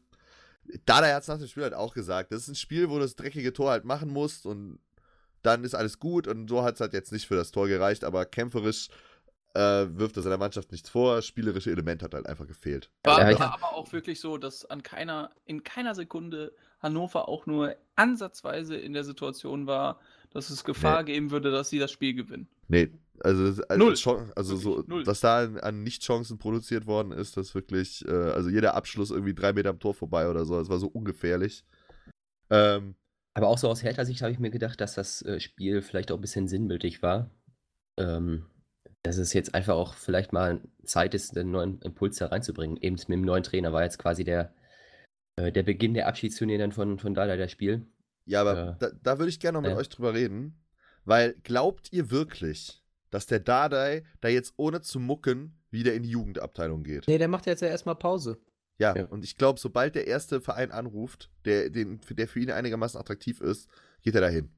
Dada 0.85 1.13
hat 1.13 1.23
es 1.23 1.27
nach 1.27 1.39
dem 1.39 1.47
Spiel 1.47 1.63
halt 1.63 1.73
auch 1.73 1.93
gesagt. 1.93 2.31
Das 2.31 2.43
ist 2.43 2.47
ein 2.47 2.55
Spiel, 2.55 2.89
wo 2.89 2.95
du 2.95 3.01
das 3.01 3.15
dreckige 3.15 3.51
Tor 3.51 3.71
halt 3.71 3.83
machen 3.83 4.09
musst 4.09 4.45
und 4.45 4.79
dann 5.41 5.63
ist 5.63 5.73
alles 5.73 5.99
gut 5.99 6.27
und 6.27 6.47
so 6.49 6.63
hat 6.63 6.75
es 6.75 6.81
halt 6.81 6.93
jetzt 6.93 7.11
nicht 7.11 7.27
für 7.27 7.35
das 7.35 7.51
Tor 7.51 7.67
gereicht, 7.67 8.03
aber 8.03 8.25
kämpferisch 8.25 8.89
äh, 9.53 9.87
wirft 9.89 10.17
er 10.17 10.23
seiner 10.23 10.37
Mannschaft 10.37 10.71
nichts 10.71 10.89
vor. 10.89 11.21
Spielerische 11.21 11.71
Element 11.71 12.03
hat 12.03 12.13
halt 12.13 12.27
einfach 12.27 12.47
gefehlt. 12.47 12.89
War 13.03 13.31
ja, 13.31 13.53
aber 13.53 13.73
auch 13.73 13.91
wirklich 13.91 14.19
so, 14.19 14.37
dass 14.37 14.65
an 14.65 14.83
keiner, 14.83 15.31
in 15.45 15.63
keiner 15.63 15.95
Sekunde 15.95 16.53
Hannover 16.79 17.27
auch 17.27 17.45
nur 17.45 17.75
ansatzweise 17.95 18.75
in 18.75 18.93
der 18.93 19.03
Situation 19.03 19.67
war, 19.67 19.99
dass 20.31 20.49
es 20.49 20.63
Gefahr 20.63 21.03
nee. 21.03 21.13
geben 21.13 21.31
würde, 21.31 21.51
dass 21.51 21.69
sie 21.69 21.79
das 21.79 21.91
Spiel 21.91 22.13
gewinnen. 22.13 22.47
Nee, 22.67 22.91
also, 23.23 23.61
Null. 23.77 23.95
also 24.35 24.55
so, 24.55 24.83
Null. 24.87 25.05
was 25.05 25.19
da 25.19 25.43
an, 25.43 25.59
an 25.59 25.83
Nicht-Chancen 25.83 26.37
produziert 26.37 26.87
worden 26.87 27.11
ist, 27.11 27.37
das 27.37 27.53
wirklich, 27.55 28.05
äh, 28.07 28.11
also 28.11 28.49
jeder 28.49 28.75
Abschluss 28.75 29.11
irgendwie 29.11 29.33
drei 29.33 29.53
Meter 29.53 29.69
am 29.69 29.79
Tor 29.79 29.93
vorbei 29.93 30.29
oder 30.29 30.45
so, 30.45 30.57
das 30.57 30.69
war 30.69 30.79
so 30.79 30.87
ungefährlich. 30.87 31.63
Ähm, 32.49 32.95
Aber 33.33 33.47
auch 33.47 33.57
so 33.57 33.69
aus 33.69 33.83
Hertha-Sicht 33.83 34.21
habe 34.21 34.31
ich 34.31 34.39
mir 34.39 34.51
gedacht, 34.51 34.81
dass 34.81 34.95
das 34.95 35.21
äh, 35.21 35.39
Spiel 35.39 35.81
vielleicht 35.81 36.11
auch 36.11 36.17
ein 36.17 36.21
bisschen 36.21 36.47
sinnbildlich 36.47 37.01
war. 37.01 37.29
Ähm, 37.97 38.45
dass 39.03 39.17
es 39.17 39.33
jetzt 39.33 39.55
einfach 39.55 39.75
auch 39.75 39.95
vielleicht 39.95 40.31
mal 40.31 40.61
Zeit 40.83 41.13
ist, 41.13 41.35
einen 41.35 41.51
neuen 41.51 41.81
Impuls 41.81 42.17
da 42.17 42.27
reinzubringen. 42.27 42.77
Eben 42.77 42.95
mit 42.95 43.09
dem 43.09 43.21
neuen 43.21 43.43
Trainer 43.43 43.73
war 43.73 43.83
jetzt 43.83 43.97
quasi 43.97 44.23
der, 44.23 44.53
äh, 45.37 45.51
der 45.51 45.63
Beginn 45.63 45.93
der 45.93 46.07
Abschiedsturnier 46.07 46.59
dann 46.59 46.71
von, 46.71 46.99
von 46.99 47.13
Dada, 47.13 47.35
das 47.35 47.51
Spiel. 47.51 47.87
Ja, 48.25 48.41
aber 48.41 48.69
äh, 48.69 48.75
da, 48.79 48.91
da 49.01 49.19
würde 49.19 49.29
ich 49.29 49.39
gerne 49.39 49.59
noch 49.59 49.67
mit 49.67 49.77
euch 49.77 49.89
drüber 49.89 50.13
reden. 50.13 50.57
Weil 51.03 51.33
glaubt 51.43 51.91
ihr 51.91 52.11
wirklich, 52.11 52.80
dass 53.11 53.27
der 53.27 53.39
Dardai 53.39 54.03
da 54.19 54.27
jetzt 54.27 54.53
ohne 54.57 54.81
zu 54.81 54.99
mucken 54.99 55.59
wieder 55.69 55.93
in 55.93 56.03
die 56.03 56.09
Jugendabteilung 56.09 56.83
geht. 56.83 57.07
Nee, 57.07 57.17
der 57.17 57.27
macht 57.27 57.45
jetzt 57.45 57.61
ja 57.61 57.67
erstmal 57.67 57.95
Pause. 57.95 58.39
Ja, 58.77 58.95
ja. 58.95 59.05
und 59.05 59.23
ich 59.23 59.37
glaube, 59.37 59.59
sobald 59.59 59.93
der 59.93 60.07
erste 60.07 60.41
Verein 60.41 60.71
anruft, 60.71 61.29
der, 61.45 61.69
den, 61.69 61.99
der 62.09 62.27
für 62.27 62.39
ihn 62.39 62.49
einigermaßen 62.49 62.99
attraktiv 62.99 63.39
ist, 63.39 63.69
geht 64.01 64.15
er 64.15 64.21
dahin. 64.21 64.49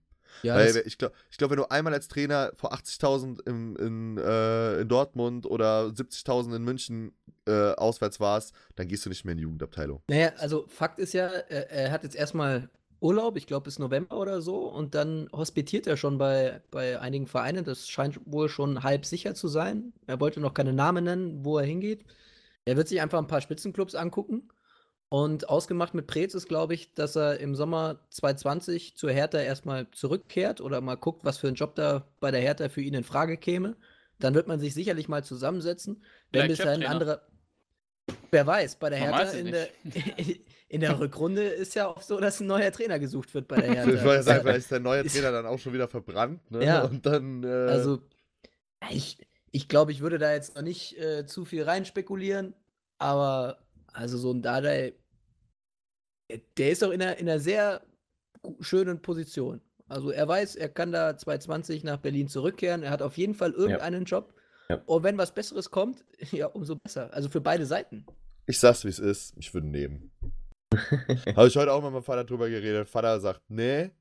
Ja, 0.41 0.55
Weil 0.55 0.81
ich 0.85 0.97
glaube, 0.97 1.13
ich 1.29 1.37
glaub, 1.37 1.51
wenn 1.51 1.57
du 1.57 1.69
einmal 1.69 1.93
als 1.93 2.07
Trainer 2.07 2.51
vor 2.55 2.73
80.000 2.73 3.47
in, 3.47 3.75
in, 3.75 4.17
äh, 4.17 4.81
in 4.81 4.87
Dortmund 4.87 5.45
oder 5.45 5.87
70.000 5.87 6.55
in 6.55 6.63
München 6.63 7.11
äh, 7.45 7.73
auswärts 7.73 8.19
warst, 8.19 8.53
dann 8.75 8.87
gehst 8.87 9.05
du 9.05 9.09
nicht 9.09 9.25
mehr 9.25 9.33
in 9.33 9.37
die 9.37 9.43
Jugendabteilung. 9.43 10.01
Naja, 10.07 10.31
also 10.37 10.65
Fakt 10.67 10.99
ist 10.99 11.13
ja, 11.13 11.27
er, 11.27 11.69
er 11.69 11.91
hat 11.91 12.03
jetzt 12.03 12.15
erstmal 12.15 12.69
Urlaub, 13.03 13.35
ich 13.35 13.47
glaube 13.47 13.65
bis 13.65 13.79
November 13.79 14.17
oder 14.17 14.41
so, 14.41 14.59
und 14.59 14.95
dann 14.95 15.27
hospitiert 15.33 15.87
er 15.87 15.97
schon 15.97 16.17
bei, 16.17 16.61
bei 16.71 16.99
einigen 17.01 17.27
Vereinen. 17.27 17.65
Das 17.65 17.89
scheint 17.89 18.19
wohl 18.25 18.47
schon 18.47 18.81
halb 18.81 19.05
sicher 19.05 19.35
zu 19.35 19.49
sein. 19.49 19.91
Er 20.07 20.21
wollte 20.21 20.39
noch 20.39 20.53
keine 20.53 20.71
Namen 20.71 21.03
nennen, 21.03 21.43
wo 21.43 21.57
er 21.57 21.65
hingeht. 21.65 22.05
Er 22.63 22.77
wird 22.77 22.87
sich 22.87 23.01
einfach 23.01 23.19
ein 23.19 23.27
paar 23.27 23.41
Spitzenclubs 23.41 23.93
angucken. 23.93 24.47
Und 25.09 25.49
ausgemacht 25.49 25.93
mit 25.93 26.07
Preetz 26.07 26.33
ist, 26.33 26.47
glaube 26.47 26.73
ich, 26.73 26.93
dass 26.93 27.17
er 27.17 27.39
im 27.41 27.55
Sommer 27.55 27.99
2020 28.09 28.95
zur 28.95 29.11
Hertha 29.11 29.37
erstmal 29.37 29.91
zurückkehrt 29.91 30.61
oder 30.61 30.79
mal 30.79 30.95
guckt, 30.95 31.25
was 31.25 31.37
für 31.37 31.49
ein 31.49 31.55
Job 31.55 31.75
da 31.75 32.07
bei 32.21 32.31
der 32.31 32.39
Hertha 32.39 32.69
für 32.69 32.81
ihn 32.81 32.93
in 32.93 33.03
Frage 33.03 33.35
käme. 33.37 33.75
Dann 34.19 34.33
wird 34.33 34.47
man 34.47 34.61
sich 34.61 34.73
sicherlich 34.73 35.09
mal 35.09 35.25
zusammensetzen. 35.25 36.03
Wenn 36.31 36.47
bis 36.47 36.59
dahin 36.59 36.85
andere. 36.85 37.21
Wer 38.31 38.47
weiß, 38.47 38.77
bei 38.77 38.89
der 38.89 38.99
Hertha 38.99 39.31
in 39.31 39.51
der, 39.51 39.67
in 40.73 40.81
der 40.81 40.99
Rückrunde 40.99 41.43
ist 41.43 41.75
ja 41.75 41.87
auch 41.87 42.01
so, 42.01 42.19
dass 42.19 42.39
ein 42.39 42.47
neuer 42.47 42.71
Trainer 42.71 42.97
gesucht 42.97 43.31
wird 43.35 43.47
bei 43.47 43.57
der 43.57 43.71
Hertha. 43.73 43.91
Ich 43.91 44.03
wollte 44.03 44.23
sagen, 44.23 44.41
vielleicht 44.41 44.57
ist 44.59 44.71
der 44.71 44.79
neue 44.79 45.05
Trainer 45.07 45.31
dann 45.31 45.45
auch 45.45 45.59
schon 45.59 45.71
wieder 45.71 45.87
verbrannt. 45.87 46.49
Ne? 46.49 46.65
Ja. 46.65 46.83
Und 46.83 47.05
dann. 47.05 47.43
Äh... 47.43 47.47
Also, 47.47 48.01
ich, 48.89 49.19
ich 49.51 49.67
glaube, 49.67 49.91
ich 49.91 50.01
würde 50.01 50.17
da 50.17 50.33
jetzt 50.33 50.55
noch 50.55 50.63
nicht 50.63 50.97
äh, 50.97 51.27
zu 51.27 51.45
viel 51.45 51.61
rein 51.61 51.85
spekulieren, 51.85 52.55
aber 52.97 53.59
also 53.93 54.17
so 54.17 54.31
ein 54.31 54.41
Dardai, 54.41 54.93
äh, 56.27 56.39
der 56.57 56.71
ist 56.71 56.81
doch 56.81 56.89
in 56.89 57.03
einer, 57.03 57.17
in 57.17 57.29
einer 57.29 57.39
sehr 57.39 57.83
schönen 58.59 58.99
Position. 58.99 59.61
Also 59.87 60.09
er 60.09 60.27
weiß, 60.27 60.55
er 60.55 60.69
kann 60.69 60.91
da 60.91 61.15
2020 61.15 61.83
nach 61.83 61.99
Berlin 61.99 62.27
zurückkehren. 62.27 62.81
Er 62.81 62.89
hat 62.89 63.03
auf 63.03 63.15
jeden 63.15 63.35
Fall 63.35 63.51
irgendeinen 63.51 64.05
ja. 64.05 64.17
Job. 64.17 64.33
Ja. 64.69 64.81
Und 64.87 65.03
wenn 65.03 65.19
was 65.19 65.35
Besseres 65.35 65.69
kommt, 65.69 66.03
ja, 66.31 66.47
umso 66.47 66.77
besser. 66.77 67.13
Also 67.13 67.29
für 67.29 67.41
beide 67.41 67.67
Seiten. 67.67 68.07
Ich 68.47 68.59
sag's, 68.59 68.83
wie 68.85 68.89
es 68.89 68.97
ist. 68.97 69.35
Ich 69.37 69.53
würde 69.53 69.67
nehmen. 69.67 70.11
Habe 71.35 71.47
ich 71.47 71.55
heute 71.55 71.71
auch 71.71 71.81
mal 71.81 71.87
mit 71.87 71.93
meinem 71.93 72.03
Vater 72.03 72.23
drüber 72.23 72.49
geredet. 72.49 72.89
Vater 72.89 73.19
sagt, 73.19 73.41
nee, 73.49 73.91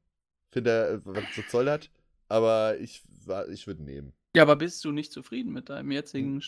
finde 0.50 0.70
er, 0.70 1.00
was 1.04 1.24
soll 1.50 1.66
das? 1.66 1.88
Aber 2.28 2.78
ich, 2.78 3.02
ich 3.50 3.66
würde 3.66 3.82
nehmen. 3.82 4.12
Ja, 4.34 4.42
aber 4.42 4.56
bist 4.56 4.84
du 4.84 4.92
nicht 4.92 5.12
zufrieden 5.12 5.52
mit 5.52 5.68
deinem 5.68 5.92
jetzigen 5.92 6.42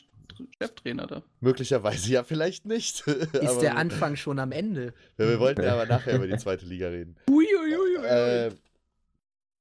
Cheftrainer 0.58 1.06
da? 1.06 1.22
Möglicherweise 1.40 2.10
ja, 2.10 2.24
vielleicht 2.24 2.64
nicht. 2.64 3.06
Ist 3.06 3.58
der 3.58 3.76
Anfang 3.76 4.16
schon 4.16 4.38
am 4.38 4.52
Ende? 4.52 4.94
Ja, 5.18 5.28
wir 5.28 5.38
wollten 5.38 5.62
ja 5.62 5.74
aber 5.74 5.86
nachher 5.86 6.16
über 6.16 6.26
die 6.26 6.36
zweite 6.38 6.64
Liga 6.64 6.88
reden. 6.88 7.16
Uiuiui. 7.28 8.06
Äh, 8.06 8.50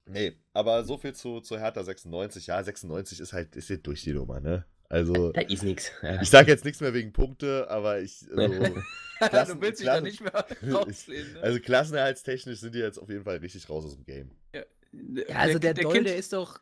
nee, 0.06 0.38
aber 0.54 0.86
so 0.86 0.98
viel 0.98 1.14
zu, 1.14 1.42
zu 1.42 1.60
Hertha 1.60 1.84
96. 1.84 2.48
Ja, 2.48 2.64
96 2.64 3.20
ist 3.20 3.34
halt, 3.34 3.56
ist 3.58 3.70
halt 3.70 3.86
durch 3.86 4.04
die 4.04 4.14
Nummer, 4.14 4.40
ne? 4.40 4.66
Also. 4.94 5.32
Da 5.32 5.42
ist 5.42 5.64
nichts. 5.64 5.92
Ja. 6.04 6.22
Ich 6.22 6.30
sage 6.30 6.52
jetzt 6.52 6.66
nichts 6.66 6.80
mehr 6.80 6.94
wegen 6.94 7.14
Punkte, 7.14 7.68
aber 7.68 8.00
ich. 8.00 8.24
Also, 8.32 8.62
du 9.56 9.62
willst 9.62 9.80
dich 9.80 9.88
da 9.88 10.00
nicht 10.00 10.22
mehr 10.22 10.46
rauslehnen. 10.72 11.34
Ne? 11.34 11.42
Also 11.42 11.60
klassenerhaltstechnisch 11.60 12.60
sind 12.60 12.76
die 12.76 12.80
jetzt 12.80 13.00
auf 13.00 13.10
jeden 13.10 13.24
Fall 13.24 13.38
richtig 13.38 13.68
raus 13.68 13.86
aus 13.86 13.96
dem 13.96 14.06
Game. 14.06 14.30
Ja, 14.54 14.62
ja 14.92 15.36
also 15.36 15.58
der, 15.58 15.74
der, 15.74 15.84
der 15.86 15.92
Doll, 15.92 16.04
der 16.04 16.16
ist 16.16 16.32
doch. 16.32 16.62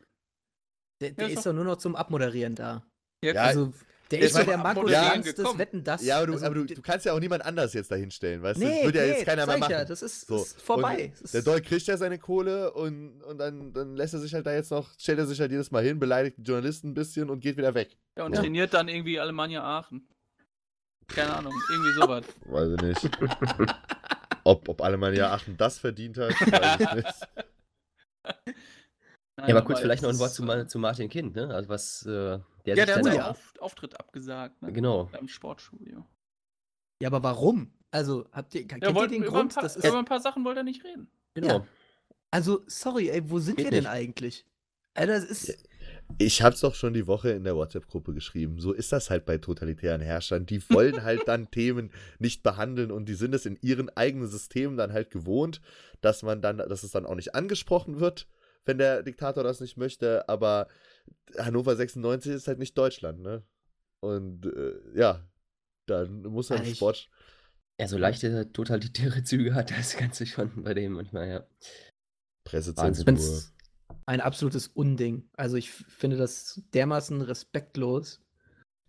Der, 1.02 1.10
der 1.10 1.28
ist, 1.28 1.38
ist 1.38 1.46
doch 1.46 1.52
nur 1.52 1.64
noch 1.64 1.76
zum 1.76 1.94
Abmoderieren 1.94 2.54
da. 2.54 2.86
Ja, 3.22 3.34
also 3.34 3.74
der 4.12 4.20
ist 4.20 4.34
so 4.34 4.42
der 4.42 4.58
Marco 4.58 4.88
ja, 4.88 5.16
des 5.16 5.36
Wetten 5.58 5.82
das. 5.82 6.04
Ja, 6.04 6.18
aber, 6.18 6.26
du, 6.26 6.32
also, 6.34 6.46
aber 6.46 6.54
du, 6.54 6.64
du, 6.66 6.82
kannst 6.82 7.06
ja 7.06 7.12
auch 7.12 7.20
niemand 7.20 7.44
anders 7.44 7.72
jetzt 7.72 7.90
dahinstellen, 7.90 8.42
weißt 8.42 8.60
du? 8.60 8.64
Nee, 8.64 8.74
das 8.76 8.84
würde 8.84 8.98
ja 8.98 9.04
jetzt 9.06 9.24
keiner 9.24 9.46
mehr 9.46 9.58
machen. 9.58 9.72
Ja, 9.72 9.84
das 9.84 10.02
ist, 10.02 10.26
so. 10.26 10.36
ist 10.36 10.60
vorbei. 10.60 11.12
Und 11.20 11.34
der 11.34 11.42
Doll 11.42 11.60
kriegt 11.60 11.86
ja 11.86 11.96
seine 11.96 12.18
Kohle 12.18 12.72
und, 12.72 13.22
und 13.22 13.38
dann, 13.38 13.72
dann 13.72 13.96
lässt 13.96 14.14
er 14.14 14.20
sich 14.20 14.34
halt 14.34 14.46
da 14.46 14.52
jetzt 14.52 14.70
noch, 14.70 14.90
stellt 14.98 15.18
er 15.18 15.26
sich 15.26 15.40
halt 15.40 15.50
jedes 15.50 15.70
Mal 15.70 15.82
hin, 15.82 15.98
beleidigt 15.98 16.38
die 16.38 16.42
Journalisten 16.42 16.90
ein 16.90 16.94
bisschen 16.94 17.30
und 17.30 17.40
geht 17.40 17.56
wieder 17.56 17.74
weg. 17.74 17.96
Ja, 18.16 18.24
und 18.24 18.34
ja. 18.34 18.40
trainiert 18.40 18.74
dann 18.74 18.88
irgendwie 18.88 19.18
Alemannia 19.18 19.62
Aachen. 19.62 20.06
Keine 21.08 21.34
Ahnung, 21.34 21.54
irgendwie 21.70 21.92
sowas. 21.92 22.24
Weiß 22.46 22.68
ich 22.70 22.80
nicht. 22.80 23.10
ob, 24.44 24.68
ob 24.68 24.80
Alemannia 24.82 25.32
Aachen 25.32 25.56
das 25.56 25.78
verdient 25.78 26.18
hat, 26.18 26.30
weiß 26.40 26.80
ich 26.80 26.94
nicht. 26.94 27.28
Nein, 29.36 29.48
ja, 29.48 29.56
aber 29.56 29.64
kurz 29.64 29.80
vielleicht 29.80 30.02
noch 30.02 30.10
ein 30.10 30.18
Wort 30.18 30.34
zu, 30.34 30.46
äh 30.46 30.66
zu 30.66 30.78
Martin 30.78 31.08
Kind, 31.08 31.34
ne? 31.34 31.48
Also 31.54 31.68
was 31.68 32.04
äh, 32.04 32.38
der 32.66 32.76
Ja, 32.76 32.86
der 32.86 32.96
hat 32.96 33.06
ja 33.06 33.30
Auf, 33.30 33.54
Auftritt 33.60 33.98
abgesagt, 33.98 34.60
ne? 34.60 34.72
Genau. 34.72 35.04
Beim 35.12 35.28
Sportstudio. 35.28 36.04
Ja, 37.00 37.08
aber 37.08 37.22
warum? 37.22 37.72
Also, 37.90 38.26
habt 38.32 38.54
ihr, 38.54 38.66
kennt 38.66 38.82
ja, 38.82 38.94
wollt, 38.94 39.10
ihr 39.10 39.20
den 39.20 39.28
Grund? 39.28 39.54
Paar, 39.54 39.62
das 39.62 39.76
ist, 39.76 39.84
über 39.84 39.98
ein 39.98 40.04
paar 40.04 40.20
Sachen 40.20 40.44
wollte 40.44 40.60
er 40.60 40.64
nicht 40.64 40.84
reden. 40.84 41.08
Genau. 41.34 41.48
Ja. 41.48 41.66
Also, 42.30 42.62
sorry, 42.66 43.10
ey, 43.10 43.28
wo 43.28 43.38
sind 43.38 43.56
Geht 43.56 43.66
wir 43.66 43.70
denn 43.70 43.86
eigentlich? 43.86 44.46
Alter, 44.94 45.14
das 45.14 45.24
ist. 45.24 45.68
Ich 46.18 46.42
hab's 46.42 46.60
doch 46.60 46.74
schon 46.74 46.92
die 46.92 47.06
Woche 47.06 47.30
in 47.30 47.44
der 47.44 47.56
WhatsApp-Gruppe 47.56 48.12
geschrieben. 48.12 48.60
So 48.60 48.72
ist 48.72 48.92
das 48.92 49.10
halt 49.10 49.24
bei 49.24 49.38
totalitären 49.38 50.00
Herrschern. 50.00 50.46
Die 50.46 50.62
wollen 50.70 51.02
halt 51.02 51.22
dann 51.26 51.50
Themen 51.50 51.90
nicht 52.18 52.42
behandeln 52.42 52.90
und 52.90 53.06
die 53.06 53.14
sind 53.14 53.34
es 53.34 53.46
in 53.46 53.58
ihren 53.62 53.88
eigenen 53.96 54.28
Systemen 54.28 54.76
dann 54.76 54.92
halt 54.92 55.10
gewohnt, 55.10 55.60
dass 56.02 56.22
man 56.22 56.42
dann, 56.42 56.58
dass 56.58 56.82
es 56.82 56.92
dann 56.92 57.06
auch 57.06 57.14
nicht 57.14 57.34
angesprochen 57.34 57.98
wird 58.00 58.26
wenn 58.64 58.78
der 58.78 59.02
Diktator 59.02 59.42
das 59.42 59.60
nicht 59.60 59.76
möchte, 59.76 60.28
aber 60.28 60.68
Hannover 61.38 61.76
96 61.76 62.32
ist 62.32 62.48
halt 62.48 62.58
nicht 62.58 62.76
Deutschland, 62.76 63.20
ne? 63.20 63.42
Und 64.00 64.46
äh, 64.46 64.80
ja, 64.94 65.26
dann 65.86 66.22
muss 66.22 66.50
man 66.50 66.60
also 66.60 66.74
Sport. 66.74 67.10
Ja, 67.80 67.88
so 67.88 67.98
leichte 67.98 68.52
totalitäre 68.52 69.24
Züge 69.24 69.54
hat 69.54 69.70
das 69.70 69.96
Ganze 69.96 70.26
schon 70.26 70.62
bei 70.62 70.74
dem 70.74 70.92
manchmal, 70.92 71.28
ja. 71.28 71.46
Pressezensur. 72.44 73.52
Ein 74.06 74.20
absolutes 74.20 74.68
Unding. 74.68 75.28
Also 75.36 75.56
ich 75.56 75.70
finde 75.70 76.16
das 76.16 76.62
dermaßen 76.74 77.22
respektlos. 77.22 78.20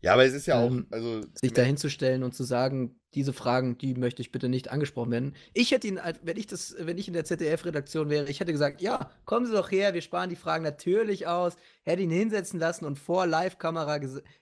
Ja, 0.02 0.14
aber 0.14 0.26
es 0.26 0.34
ist 0.34 0.48
ja 0.48 0.60
auch, 0.60 0.72
ähm, 0.72 0.88
also. 0.92 1.22
Sich 1.36 1.54
da 1.54 1.62
hinzustellen 1.62 2.24
und 2.24 2.34
zu 2.34 2.44
sagen, 2.44 3.00
diese 3.16 3.34
Fragen, 3.34 3.78
die 3.78 3.96
möchte 3.96 4.22
ich 4.22 4.32
bitte 4.32 4.50
nicht 4.50 4.72
angesprochen 4.72 5.12
werden. 5.12 5.36
Ich 5.54 5.72
hätte 5.72 5.88
ihn, 5.88 6.00
wenn 6.22 6.38
ich 6.38 6.48
das, 6.48 6.76
wenn 6.80 6.98
ich 6.98 7.08
in 7.08 7.14
der 7.14 7.26
ZDF-Redaktion 7.26 8.10
wäre, 8.10 8.30
ich 8.30 8.40
hätte 8.40 8.52
gesagt, 8.52 8.82
ja, 8.82 9.12
kommen 9.26 9.46
Sie 9.46 9.54
doch 9.54 9.72
her, 9.72 9.94
wir 9.94 10.02
sparen 10.02 10.30
die 10.30 10.36
Fragen 10.36 10.64
natürlich 10.64 11.28
aus, 11.28 11.56
hätte 11.84 12.02
ihn 12.02 12.12
hinsetzen 12.12 12.60
lassen 12.60 12.86
und 12.86 12.98
vor 12.98 13.28
Live-Kamera 13.28 14.00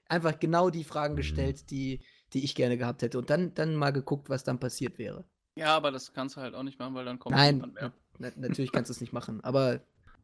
einfach 0.08 0.40
genau 0.40 0.70
die 0.70 0.84
Fragen 0.84 1.14
mhm. 1.14 1.18
gestellt, 1.18 1.70
die, 1.72 2.02
die 2.34 2.44
ich 2.44 2.56
gerne 2.56 2.78
gehabt 2.78 3.02
hätte. 3.02 3.18
Und 3.18 3.30
dann, 3.30 3.54
dann 3.54 3.76
mal 3.76 3.92
geguckt, 3.92 4.30
was 4.30 4.44
dann 4.44 4.60
passiert 4.60 4.98
wäre. 4.98 5.26
Ja, 5.56 5.76
aber 5.76 5.92
das 5.92 6.14
kannst 6.14 6.38
du 6.38 6.42
halt 6.42 6.56
auch 6.56 6.64
nicht 6.64 6.80
machen, 6.80 6.96
weil 6.96 7.06
dann 7.06 7.20
kommt 7.20 7.36
Nein, 7.36 7.56
niemand 7.56 7.74
mehr. 7.76 7.94
Na, 8.20 8.32
natürlich 8.36 8.72
kannst 8.72 8.90
du 8.90 8.94
es 8.94 9.02
nicht 9.02 9.14
machen. 9.14 9.44
Aber 9.44 9.82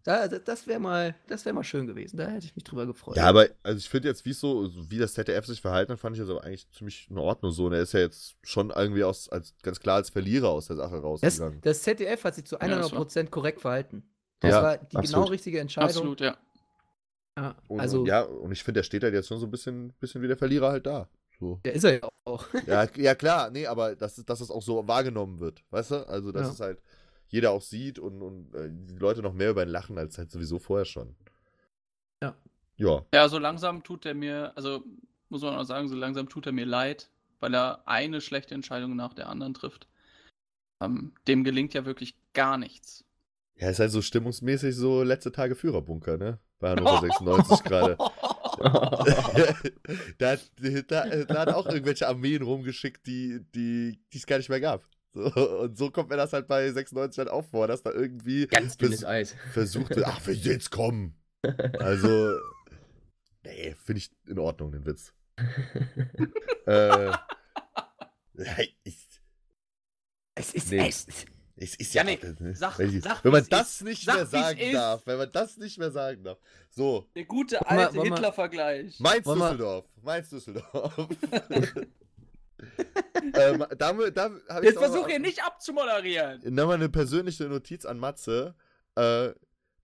da, 0.07 0.25
das 0.29 0.67
wäre 0.67 0.79
mal, 0.79 1.15
wär 1.27 1.53
mal 1.53 1.65
schön 1.65 1.85
gewesen. 1.85 2.15
Da 2.15 2.27
hätte 2.27 2.45
ich 2.45 2.55
mich 2.55 2.63
drüber 2.63 2.85
gefreut. 2.85 3.17
Ja, 3.17 3.25
aber 3.25 3.49
also 3.61 3.77
ich 3.77 3.89
finde 3.89 4.07
jetzt, 4.07 4.23
wie 4.23 4.31
so, 4.31 4.71
wie 4.89 4.99
das 4.99 5.13
ZDF 5.13 5.45
sich 5.45 5.59
verhalten 5.59 5.91
hat, 5.91 5.99
fand 5.99 6.15
ich 6.15 6.21
also 6.21 6.39
eigentlich 6.39 6.71
ziemlich 6.71 7.09
in 7.09 7.17
Ordnung 7.17 7.51
so. 7.51 7.65
Und 7.65 7.73
er 7.73 7.81
ist 7.81 7.91
ja 7.91 7.99
jetzt 7.99 8.37
schon 8.41 8.69
irgendwie 8.69 9.03
aus, 9.03 9.27
als, 9.27 9.53
ganz 9.63 9.81
klar 9.81 9.97
als 9.97 10.09
Verlierer 10.09 10.47
aus 10.47 10.67
der 10.67 10.77
Sache 10.77 10.99
rausgegangen. 10.99 11.59
Das, 11.61 11.79
das 11.79 11.83
ZDF 11.83 12.23
hat 12.23 12.35
sich 12.35 12.45
zu 12.45 12.57
100% 12.57 13.17
ja, 13.17 13.23
korrekt 13.25 13.59
verhalten. 13.59 14.09
Das 14.39 14.51
ja, 14.51 14.63
war 14.63 14.77
die 14.77 14.85
genau 14.85 14.99
absolut. 14.99 15.13
genau 15.13 15.31
richtige 15.31 15.59
Entscheidung. 15.59 15.89
Absolut, 15.89 16.21
ja. 16.21 16.37
Ja, 17.37 17.55
und, 17.67 17.79
also, 17.81 18.05
ja, 18.05 18.21
und 18.21 18.53
ich 18.53 18.63
finde, 18.63 18.79
der 18.79 18.83
steht 18.83 19.03
halt 19.03 19.13
jetzt 19.13 19.27
schon 19.27 19.39
so 19.39 19.45
ein 19.45 19.51
bisschen, 19.51 19.91
bisschen 19.99 20.21
wie 20.21 20.27
der 20.27 20.37
Verlierer 20.37 20.69
halt 20.71 20.85
da. 20.85 21.09
So. 21.37 21.59
Der 21.65 21.73
ist 21.73 21.83
er 21.83 21.99
ja 21.99 22.09
auch. 22.23 22.45
ja, 22.65 22.87
ja, 22.95 23.13
klar, 23.13 23.49
nee, 23.49 23.67
aber 23.67 23.95
dass, 23.95 24.15
dass 24.15 24.39
es 24.39 24.49
auch 24.49 24.61
so 24.61 24.87
wahrgenommen 24.87 25.41
wird, 25.41 25.63
weißt 25.69 25.91
du? 25.91 26.07
Also, 26.07 26.31
dass 26.31 26.47
ja. 26.47 26.53
es 26.53 26.59
halt 26.61 26.81
jeder 27.28 27.51
auch 27.51 27.61
sieht 27.61 27.99
und, 27.99 28.21
und 28.21 28.53
äh, 28.55 28.69
die 28.71 28.97
Leute 28.97 29.21
noch 29.21 29.34
mehr 29.34 29.51
über 29.51 29.63
ihn 29.63 29.69
lachen 29.69 29.97
als 29.97 30.17
halt 30.17 30.32
sowieso 30.32 30.59
vorher 30.59 30.86
schon. 30.86 31.15
Ja. 32.21 32.36
Ja. 32.78 33.05
Ja, 33.13 33.30
so 33.30 33.38
langsam 33.38 33.84
tut 33.84 34.05
er 34.05 34.13
mir, 34.13 34.53
also 34.55 34.84
muss 35.30 35.41
man 35.41 35.55
auch 35.55 35.63
sagen, 35.63 35.88
so 35.89 35.95
langsam 35.95 36.30
tut 36.30 36.45
er 36.45 36.51
mir 36.51 36.65
leid, 36.65 37.09
weil 37.39 37.53
er 37.53 37.88
eine 37.88 38.21
schlechte 38.21 38.55
Entscheidung 38.55 38.95
nach 38.95 39.13
der 39.13 39.30
anderen 39.30 39.53
trifft. 39.53 39.88
Ähm, 40.82 41.13
dem 41.28 41.43
gelingt 41.43 41.73
ja 41.73 41.86
wirklich 41.86 42.15
gar 42.34 42.57
nichts. 42.57 43.03
Ja, 43.55 43.69
ist 43.69 43.80
halt 43.80 43.91
so 43.91 44.01
stimmungsmäßig 44.01 44.75
so 44.75 45.03
letzte 45.03 45.32
Tage 45.32 45.55
Führerbunker, 45.55 46.17
ne? 46.17 46.39
Bei 46.59 46.69
Hannover 46.69 46.99
96 47.01 47.63
gerade. 47.63 47.97
da, 50.17 50.36
da, 50.88 51.05
da, 51.25 51.39
hat 51.39 51.49
auch 51.49 51.67
irgendwelche 51.67 52.07
Armeen 52.07 52.41
rumgeschickt, 52.41 53.05
die 53.05 53.99
es 54.13 54.25
gar 54.25 54.38
nicht 54.38 54.49
mehr 54.49 54.61
gab. 54.61 54.84
So, 55.18 55.59
und 55.61 55.78
so 55.78 55.89
kommt 55.89 56.09
mir 56.09 56.18
das 56.18 56.34
halt 56.34 56.47
bei 56.47 56.72
96 56.72 57.18
halt 57.18 57.30
auch 57.30 57.45
vor, 57.45 57.68
dass 57.68 57.82
da 57.82 57.91
irgendwie 57.91 58.45
ganz 58.47 58.76
vers 58.76 59.03
Eis 59.03 59.36
versucht 59.53 59.95
wird, 59.95 60.05
ach, 60.05 60.22
wenn 60.26 60.36
jetzt 60.36 60.72
kommen. 60.72 61.15
Also, 61.80 62.39
nee, 63.43 63.74
finde 63.86 63.99
ich 63.99 64.11
in 64.26 64.39
Ordnung, 64.39 64.72
den 64.72 64.86
Witz. 64.86 65.13
äh, 66.65 67.11
ich, 68.84 68.97
es 70.36 70.53
ist 70.53 70.72
nee. 70.72 70.80
echt. 70.80 71.28
Es 71.55 71.76
ist 71.76 71.93
ja, 71.93 72.03
nicht. 72.03 72.22
Sag, 72.53 72.78
wenn, 72.80 73.01
sag, 73.01 73.24
wenn 73.24 73.32
man 73.32 73.45
das 73.49 73.76
ist. 73.76 73.84
nicht 73.84 74.03
sag, 74.03 74.15
mehr 74.15 74.26
sagen 74.26 74.74
darf, 74.74 75.07
wenn 75.07 75.18
man 75.18 75.32
das 75.32 75.57
nicht 75.57 75.78
mehr 75.78 75.91
sagen 75.91 76.24
darf. 76.24 76.39
So. 76.70 77.09
Der 77.15 77.26
gute 77.26 77.65
alte 77.65 78.01
Hitler-Vergleich. 78.01 78.99
Mainz 78.99 79.26
Düsseldorf. 79.26 79.86
Mainz 80.01 80.30
Düsseldorf. 80.30 81.07
ähm, 83.33 83.65
da, 83.77 83.93
da 83.93 84.61
Jetzt 84.61 84.77
versuche 84.77 85.09
hier 85.09 85.19
nicht 85.19 85.43
abzumoderieren. 85.43 86.41
Nochmal 86.53 86.75
eine 86.75 86.89
persönliche 86.89 87.45
Notiz 87.45 87.85
an 87.85 87.99
Matze. 87.99 88.55
Äh, 88.95 89.29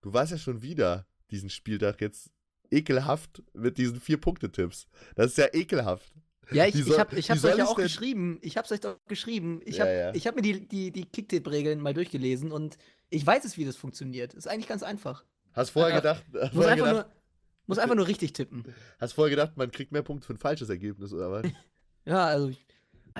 du 0.00 0.12
warst 0.12 0.32
ja 0.32 0.38
schon 0.38 0.62
wieder 0.62 1.06
diesen 1.30 1.50
Spieltag 1.50 2.00
jetzt 2.00 2.30
ekelhaft 2.70 3.42
mit 3.52 3.78
diesen 3.78 4.00
vier 4.00 4.18
Punkte-Tipps. 4.18 4.86
Das 5.14 5.26
ist 5.26 5.38
ja 5.38 5.46
ekelhaft. 5.52 6.12
Ja, 6.50 6.66
ich, 6.66 6.74
ich 6.74 6.98
habe 6.98 7.16
ich 7.16 7.30
hab's 7.30 7.44
euch 7.44 7.56
ja 7.56 7.64
auch 7.64 7.76
geschrieben. 7.76 8.38
Ich 8.42 8.56
hab's 8.56 8.70
euch 8.70 8.80
doch 8.80 8.98
geschrieben. 9.06 9.62
Ich 9.64 9.80
habe 9.80 9.90
ja, 9.90 10.12
ja. 10.12 10.20
hab 10.26 10.36
mir 10.36 10.42
die, 10.42 10.66
die, 10.66 10.90
die 10.90 11.04
Kicktipp-Regeln 11.06 11.80
mal 11.80 11.94
durchgelesen 11.94 12.52
und 12.52 12.76
ich 13.08 13.26
weiß 13.26 13.44
es, 13.44 13.56
wie 13.56 13.64
das 13.64 13.76
funktioniert. 13.76 14.34
Ist 14.34 14.48
eigentlich 14.48 14.68
ganz 14.68 14.82
einfach. 14.82 15.24
Hast 15.52 15.70
vorher 15.70 15.96
gedacht. 15.96 16.24
Hast 16.34 16.54
muss, 16.54 16.64
vorher 16.64 16.72
einfach 16.72 16.86
gedacht, 16.86 17.06
nur, 17.06 17.22
muss 17.66 17.78
einfach 17.78 17.94
nur 17.96 18.06
richtig 18.08 18.32
tippen. 18.32 18.64
Hast 18.98 19.12
vorher 19.12 19.30
gedacht, 19.30 19.56
man 19.56 19.70
kriegt 19.70 19.92
mehr 19.92 20.02
Punkte 20.02 20.26
für 20.26 20.34
ein 20.34 20.38
falsches 20.38 20.68
Ergebnis, 20.68 21.12
oder 21.12 21.30
was? 21.30 21.46
Ja, 22.06 22.26
also 22.26 22.48
ich 22.48 22.64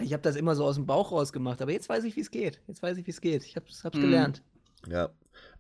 Ich 0.03 0.12
habe 0.12 0.22
das 0.24 0.35
immer 0.35 0.57
so 0.57 0.64
aus 0.64 0.74
dem 0.74 0.87
Bauch 0.87 1.12
raus 1.12 1.32
gemacht, 1.32 1.62
aber 1.62 1.70
jetzt 1.70 1.89
weiß 1.89 2.03
ich, 2.03 2.16
wie 2.16 2.20
es 2.20 2.32
geht. 2.32 2.61
Jetzt 2.66 2.82
weiß 2.82 2.97
ich, 2.99 3.07
wie 3.07 3.12
es 3.12 3.20
geht. 3.20 3.45
Ich 3.45 3.55
habe 3.55 3.66
es 3.68 3.85
Mhm. 3.85 3.91
gelernt. 4.01 4.43
Ja. 4.89 5.11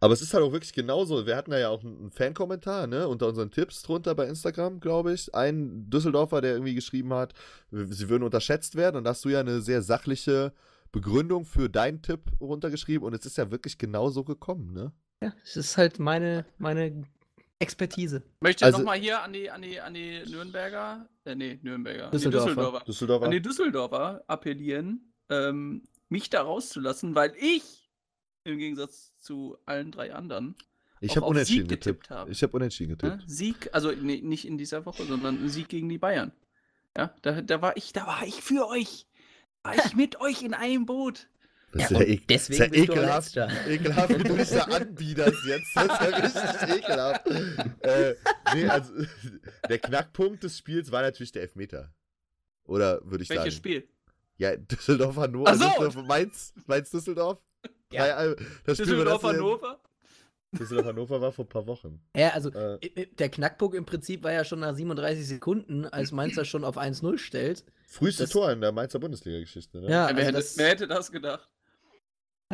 Aber 0.00 0.12
es 0.12 0.22
ist 0.22 0.34
halt 0.34 0.42
auch 0.42 0.50
wirklich 0.52 0.72
genauso. 0.72 1.24
Wir 1.24 1.36
hatten 1.36 1.52
ja 1.52 1.68
auch 1.68 1.82
einen 1.84 2.10
Fan-Kommentar, 2.10 2.86
ne, 2.88 3.06
unter 3.08 3.28
unseren 3.28 3.50
Tipps 3.52 3.82
drunter 3.82 4.14
bei 4.14 4.26
Instagram, 4.26 4.80
glaube 4.80 5.12
ich. 5.14 5.34
Ein 5.34 5.88
Düsseldorfer, 5.88 6.40
der 6.40 6.52
irgendwie 6.54 6.74
geschrieben 6.74 7.12
hat, 7.14 7.32
sie 7.70 8.08
würden 8.08 8.24
unterschätzt 8.24 8.74
werden. 8.74 8.96
Und 8.96 9.04
da 9.04 9.10
hast 9.10 9.24
du 9.24 9.28
ja 9.28 9.38
eine 9.40 9.60
sehr 9.60 9.82
sachliche 9.82 10.52
Begründung 10.92 11.44
für 11.44 11.68
deinen 11.70 12.02
Tipp 12.02 12.22
runtergeschrieben. 12.40 13.06
Und 13.06 13.14
es 13.14 13.24
ist 13.26 13.38
ja 13.38 13.50
wirklich 13.52 13.78
genauso 13.78 14.24
gekommen, 14.24 14.72
ne? 14.72 14.92
Ja, 15.22 15.32
es 15.44 15.56
ist 15.56 15.76
halt 15.78 15.98
meine, 16.00 16.44
meine 16.58 17.04
Expertise. 17.58 18.22
Möchte 18.40 18.64
Also- 18.64 18.78
nochmal 18.78 18.98
hier 18.98 19.22
an 19.22 19.32
die, 19.32 19.50
an 19.50 19.62
die, 19.62 19.80
an 19.80 19.94
die 19.94 20.22
Nürnberger, 20.28 21.08
äh, 21.24 21.34
nee, 21.34 21.58
Nürnberger, 21.62 22.10
Düsseldorfer. 22.10 22.48
Die 22.50 22.54
Düsseldorfer, 22.54 22.84
Düsseldorfer. 22.84 23.24
an 23.26 23.30
die 23.30 23.42
Düsseldorfer 23.42 24.24
appellieren, 24.26 25.12
ähm, 25.30 25.82
mich 26.08 26.30
da 26.30 26.42
rauszulassen, 26.42 27.14
weil 27.14 27.34
ich 27.38 27.88
im 28.44 28.58
Gegensatz 28.58 29.16
zu 29.18 29.56
allen 29.64 29.90
drei 29.90 30.12
anderen 30.14 30.54
Ich 31.00 31.12
auch 31.12 31.16
habe 31.16 31.26
auf 31.26 31.30
unentschieden 31.30 31.68
Sieg 31.68 31.80
getippt 31.80 32.00
getippt. 32.02 32.10
habe. 32.10 32.30
Ich 32.30 32.42
habe 32.42 32.52
unentschieden 32.56 32.90
ne, 32.90 32.96
getippt. 32.96 33.30
Sieg, 33.30 33.70
also 33.72 33.90
nee, 33.92 34.20
nicht 34.20 34.46
in 34.46 34.58
dieser 34.58 34.84
Woche, 34.84 35.04
sondern 35.04 35.42
ein 35.42 35.48
Sieg 35.48 35.68
gegen 35.68 35.88
die 35.88 35.98
Bayern. 35.98 36.32
Ja, 36.96 37.14
da, 37.22 37.40
da 37.40 37.62
war 37.62 37.76
ich, 37.76 37.92
da 37.92 38.06
war 38.06 38.24
ich 38.26 38.42
für 38.42 38.68
euch. 38.68 39.06
War 39.62 39.74
ich 39.76 39.94
mit 39.96 40.20
euch 40.20 40.42
in 40.42 40.52
einem 40.54 40.84
Boot. 40.86 41.28
Das 41.74 41.82
ist 41.82 41.90
Ja, 41.90 41.96
ja, 41.98 42.04
und 42.04 42.10
ek 42.12 42.28
deswegen 42.28 42.52
ist 42.54 42.58
ja 42.60 42.66
bist 42.68 42.88
du 42.88 42.92
ekelhaft. 42.92 43.34
Letzter. 43.34 43.66
Ekelhaft, 43.70 44.18
wie 44.18 44.22
du 44.24 44.34
dich 44.36 44.48
da 44.50 44.62
anbiederst 44.64 45.44
jetzt. 45.46 45.66
Das 45.74 45.84
ist 45.84 46.00
ja 46.00 46.16
richtig 46.16 46.76
ekelhaft. 46.84 47.26
äh, 47.80 48.14
nee, 48.54 48.66
also 48.68 48.92
der 49.68 49.78
Knackpunkt 49.78 50.42
des 50.44 50.56
Spiels 50.58 50.90
war 50.92 51.02
natürlich 51.02 51.32
der 51.32 51.42
Elfmeter. 51.42 51.92
Oder 52.64 53.00
würde 53.04 53.24
ich 53.24 53.28
Welches 53.30 53.44
sagen. 53.44 53.56
Spiel? 53.56 53.88
Ja, 54.38 54.56
Düsseldorf 54.56 55.16
Hannover, 55.16 55.50
Ach 55.50 55.54
so. 55.56 55.64
Düsseldorf 55.64 56.06
Mainz, 56.06 56.54
Mainz 56.66 56.90
Düsseldorf. 56.90 57.38
Ja. 57.92 58.06
Ja. 58.06 58.24
äh, 58.24 58.36
das 58.64 58.78
Spiel 58.78 58.86
Düsseldorf 58.86 59.22
war 59.22 59.32
das, 59.32 59.40
Hannover? 59.42 59.80
Düsseldorf 60.52 60.86
Hannover 60.86 61.20
war 61.20 61.32
vor 61.32 61.44
ein 61.44 61.48
paar 61.48 61.66
Wochen. 61.66 62.00
Ja, 62.16 62.30
also 62.30 62.50
Äh, 62.50 62.78
i- 62.84 63.00
i- 63.02 63.14
der 63.16 63.28
Knackpunkt 63.28 63.74
im 63.76 63.84
Prinzip 63.84 64.22
war 64.22 64.32
ja 64.32 64.44
schon 64.44 64.60
nach 64.60 64.74
37 64.74 65.26
Sekunden, 65.26 65.84
als 65.86 66.12
Mainz 66.12 66.36
das 66.36 66.46
schon 66.48 66.64
auf 66.64 66.78
1-0 66.78 67.18
stellt. 67.18 67.64
früheste 67.86 68.24
das- 68.24 68.30
Tor 68.30 68.50
in 68.52 68.60
der 68.60 68.72
Mainzer 68.72 68.98
Bundesliga-Geschichte, 68.98 69.78
ne? 69.80 69.84
Ja, 69.84 69.90
Ja, 69.90 70.00
wer, 70.08 70.08
also 70.08 70.20
hätte, 70.22 70.32
das 70.32 70.56
wer 70.58 70.68
hätte 70.68 70.86
das 70.88 71.12
gedacht? 71.12 71.48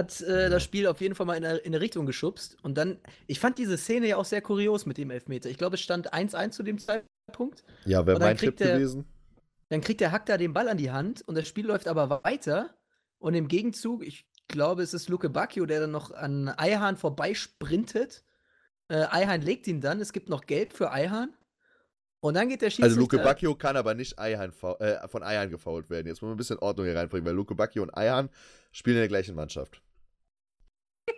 Hat 0.01 0.21
äh, 0.23 0.51
das 0.51 0.63
Spiel 0.63 0.87
auf 0.87 1.01
jeden 1.01 1.15
Fall 1.15 1.27
mal 1.27 1.37
in 1.37 1.45
eine, 1.45 1.59
in 1.59 1.73
eine 1.73 1.81
Richtung 1.81 2.07
geschubst. 2.07 2.57
Und 2.63 2.77
dann, 2.77 2.99
ich 3.27 3.39
fand 3.41 3.59
diese 3.59 3.79
Szene 3.79 4.09
ja 4.09 4.17
auch 4.17 4.25
sehr 4.25 4.43
kurios 4.43 4.87
mit 4.87 4.99
dem 4.99 5.11
Elfmeter. 5.11 5.49
Ich 5.49 5.59
glaube, 5.59 5.77
es 5.77 5.81
stand 5.81 6.13
1-1 6.13 6.51
zu 6.51 6.63
dem 6.63 6.79
Zeitpunkt. 6.79 7.65
Ja, 7.85 8.05
wäre 8.07 8.19
mein 8.19 8.37
Tipp 8.37 8.57
der- 8.57 8.75
gewesen. 8.75 9.05
Dann 9.69 9.81
kriegt 9.81 10.01
der 10.01 10.11
Hack 10.11 10.27
da 10.27 10.37
den 10.37 10.53
Ball 10.53 10.69
an 10.69 10.79
die 10.79 10.91
Hand 10.91 11.23
und 11.29 11.37
das 11.37 11.47
Spiel 11.47 11.67
läuft 11.67 11.87
aber 11.87 12.25
weiter. 12.25 12.75
Und 13.19 13.35
im 13.35 13.47
Gegenzug, 13.47 14.05
ich 14.05 14.27
glaube, 14.49 14.83
es 14.83 14.95
ist 14.95 15.09
Luke 15.09 15.31
Bacchio, 15.31 15.65
der 15.65 15.81
dann 15.81 15.93
noch 15.93 16.11
an 16.11 16.49
Eihahn 16.49 16.97
vorbeisprintet. 16.97 18.25
Äh, 18.89 19.07
Eihahn 19.11 19.43
legt 19.43 19.69
ihn 19.69 19.81
dann, 19.81 20.01
es 20.01 20.13
gibt 20.13 20.29
noch 20.29 20.47
Gelb 20.47 20.73
für 20.73 20.91
Eihahn. 20.91 21.35
Und 22.19 22.35
dann 22.35 22.49
geht 22.49 22.61
der 22.63 22.71
Schiedsrichter. 22.71 22.87
Also 22.89 23.01
Luke 23.01 23.19
Bacchio 23.19 23.55
kann 23.55 23.77
aber 23.77 23.95
nicht 23.95 24.19
Eihahn 24.19 24.53
äh, 24.81 25.09
von 25.09 25.23
Eihahn 25.23 25.51
gefault 25.51 25.89
werden. 25.89 26.07
Jetzt 26.09 26.21
muss 26.21 26.29
man 26.29 26.35
ein 26.35 26.37
bisschen 26.37 26.59
Ordnung 26.59 26.87
hier 26.87 26.97
reinbringen, 26.97 27.25
weil 27.27 27.35
Luke 27.35 27.55
Bacchio 27.55 27.83
und 27.83 27.97
Eihahn 27.97 28.29
spielen 28.73 28.97
in 28.97 29.03
der 29.03 29.09
gleichen 29.09 29.35
Mannschaft. 29.35 29.81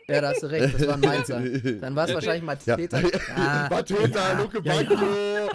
Ja, 0.08 0.20
da 0.20 0.28
hast 0.30 0.42
du 0.42 0.46
recht, 0.48 0.74
das 0.74 0.86
war 0.86 0.94
ein 0.94 1.00
Mainzer. 1.00 1.40
Dann 1.80 1.96
war 1.96 2.08
es 2.08 2.14
wahrscheinlich 2.14 2.66
Ja. 2.66 2.76
Mateta. 2.76 3.00
Ja, 3.00 3.68
Mateta, 3.70 4.32
ja, 4.32 4.40
Luke 4.40 4.60
ja, 4.62 4.80
ja. 4.80 4.90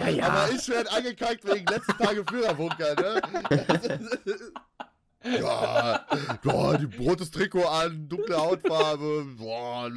Ja, 0.00 0.08
ja. 0.08 0.28
Aber 0.28 0.52
ich 0.52 0.68
werde 0.68 0.90
angekackt 0.92 1.44
wegen 1.44 1.66
letzten 1.66 1.92
Tage 1.98 2.24
Führerbunker, 2.28 2.94
ne? 2.94 3.20
ja, 5.40 6.06
boah, 6.42 6.78
die 6.78 6.96
rotes 7.04 7.30
Trikot 7.30 7.64
an, 7.66 8.08
dunkle 8.08 8.36
Hautfarbe, 8.36 9.26
boah, 9.36 9.90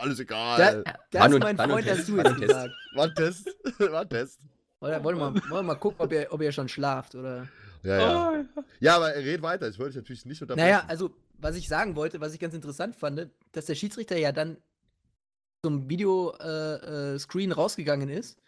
alles 0.00 0.20
egal. 0.20 0.84
Da, 0.84 0.92
da 1.10 1.20
Wann 1.20 1.32
ist 1.32 1.40
mein 1.40 1.56
Freund, 1.56 1.90
hast 1.90 2.08
du 2.08 2.16
jetzt 2.16 2.36
gesagt. 2.40 2.70
War 2.94 3.04
ein 3.06 3.14
Test, 3.14 3.56
war 3.78 4.02
ein 4.02 4.08
Test. 4.08 4.40
Oder 4.80 5.02
wollen 5.04 5.18
wir 5.18 5.30
mal, 5.30 5.42
wollen 5.50 5.50
wir 5.50 5.62
mal 5.62 5.74
gucken, 5.74 6.00
ob 6.00 6.12
ihr, 6.12 6.26
ob 6.30 6.40
ihr 6.40 6.52
schon 6.52 6.68
schlaft, 6.68 7.14
oder? 7.14 7.48
Ja, 7.82 7.98
ja. 7.98 8.30
Oh, 8.30 8.62
Ja, 8.80 8.96
aber 8.96 9.08
red 9.14 9.42
weiter, 9.42 9.68
ich 9.68 9.78
wollte 9.78 9.92
dich 9.92 10.02
natürlich 10.02 10.26
nicht 10.26 10.42
unterbrechen. 10.42 10.68
Naja, 10.68 10.84
also, 10.86 11.10
was 11.40 11.56
ich 11.56 11.68
sagen 11.68 11.96
wollte, 11.96 12.20
was 12.20 12.34
ich 12.34 12.40
ganz 12.40 12.54
interessant 12.54 12.96
fand, 12.96 13.30
dass 13.52 13.66
der 13.66 13.74
Schiedsrichter 13.74 14.16
ja 14.16 14.32
dann 14.32 14.58
zum 15.64 15.88
Videoscreen 15.88 17.14
äh, 17.14 17.18
Screen 17.18 17.52
rausgegangen 17.52 18.08
ist, 18.08 18.40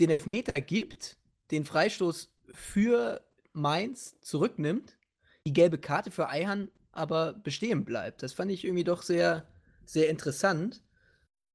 den 0.00 0.10
Elfmeter 0.10 0.60
gibt, 0.60 1.16
den 1.50 1.64
Freistoß 1.64 2.30
für 2.52 3.20
Mainz 3.52 4.20
zurücknimmt, 4.20 4.96
die 5.46 5.52
gelbe 5.52 5.78
Karte 5.78 6.10
für 6.10 6.28
Eihan 6.28 6.70
aber 6.92 7.32
bestehen 7.32 7.84
bleibt. 7.84 8.22
Das 8.22 8.32
fand 8.32 8.50
ich 8.50 8.64
irgendwie 8.64 8.84
doch 8.84 9.02
sehr, 9.02 9.46
sehr 9.84 10.08
interessant. 10.08 10.82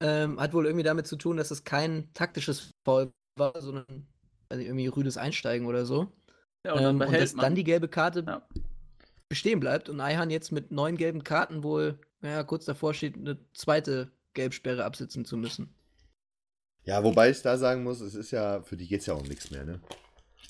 Ähm, 0.02 0.40
hat 0.40 0.54
wohl 0.54 0.66
irgendwie 0.66 0.84
damit 0.84 1.08
zu 1.08 1.16
tun, 1.16 1.38
dass 1.38 1.52
es 1.52 1.64
kein 1.64 2.14
taktisches 2.14 2.72
Foul 2.86 3.12
war, 3.38 3.60
sondern 3.62 4.08
also 4.50 4.64
irgendwie 4.64 4.88
rüdes 4.88 5.18
Einsteigen 5.18 5.68
oder 5.68 5.86
so. 5.86 6.12
ja, 6.66 6.74
und 6.74 6.84
dann 6.84 7.02
ähm, 7.02 7.08
und 7.08 7.14
dass 7.14 7.34
man. 7.34 7.44
dann 7.44 7.56
die 7.56 7.64
gelbe 7.64 7.88
Karte 7.88 8.24
Ja. 8.26 8.48
Bestehen 9.30 9.60
bleibt 9.60 9.90
und 9.90 10.02
Eihan 10.02 10.30
jetzt 10.30 10.52
mit 10.52 10.72
neun 10.72 10.98
gelben 10.98 11.24
Karten 11.24 11.64
wohl, 11.64 12.00
naja, 12.22 12.44
kurz 12.44 12.66
davor 12.66 12.94
steht, 12.94 13.16
eine 13.16 13.38
zweite 13.54 14.12
Gelbsperre 14.34 14.84
absitzen 14.84 15.24
zu 15.24 15.38
müssen. 15.38 15.74
Ja, 16.84 17.04
wobei 17.04 17.30
ich 17.30 17.42
da 17.42 17.58
sagen 17.58 17.84
muss, 17.84 18.02
es 18.02 18.16
ist 18.16 18.32
ja, 18.32 18.62
für 18.64 18.76
die 18.76 18.88
geht 18.88 19.02
es 19.02 19.06
ja 19.06 19.14
um 19.14 19.24
nichts 19.24 19.52
mehr, 19.52 19.64
ne? 19.64 19.80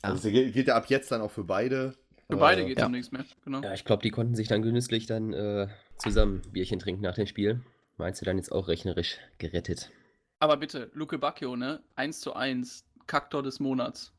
Also 0.01 0.27
es 0.27 0.33
geht 0.33 0.53
geht 0.53 0.67
ja 0.67 0.75
ab 0.75 0.85
jetzt 0.87 1.11
dann 1.11 1.21
auch 1.21 1.31
für 1.31 1.43
beide. 1.43 1.95
Für 2.29 2.37
beide 2.37 2.61
Äh, 2.61 2.67
geht 2.67 2.79
ja. 2.79 2.85
um 2.85 2.93
nichts 2.93 3.11
mehr. 3.11 3.25
Genau. 3.43 3.61
Ja, 3.61 3.73
ich 3.73 3.83
glaube, 3.83 4.01
die 4.01 4.11
konnten 4.11 4.35
sich 4.35 4.47
dann 4.47 4.61
genüsslich 4.61 5.05
dann 5.07 5.33
äh, 5.33 5.67
zusammen 5.97 6.41
Bierchen 6.51 6.79
trinken 6.79 7.01
nach 7.01 7.15
dem 7.15 7.27
Spiel. 7.27 7.61
Meinst 7.97 8.21
du 8.21 8.25
dann 8.25 8.37
jetzt 8.37 8.51
auch 8.51 8.69
rechnerisch 8.69 9.17
gerettet? 9.39 9.91
Aber 10.39 10.55
bitte, 10.55 10.89
Luke 10.93 11.17
Bacchio, 11.17 11.57
ne? 11.57 11.81
1 11.95 12.21
zu 12.21 12.33
1, 12.33 12.85
Kaktor 13.07 13.43
des 13.43 13.59
Monats. 13.59 14.13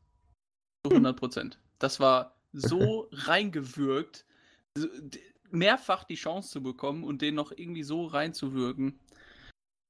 Zu 0.85 0.91
100 0.91 1.17
Prozent. 1.17 1.59
Das 1.79 1.99
war 1.99 2.35
so 2.53 3.07
reingewürgt, 3.11 4.25
mehrfach 5.49 6.03
die 6.05 6.15
Chance 6.15 6.49
zu 6.49 6.63
bekommen 6.63 7.03
und 7.03 7.21
den 7.21 7.35
noch 7.35 7.51
irgendwie 7.51 7.83
so 7.83 8.05
reinzuwirken. 8.05 8.99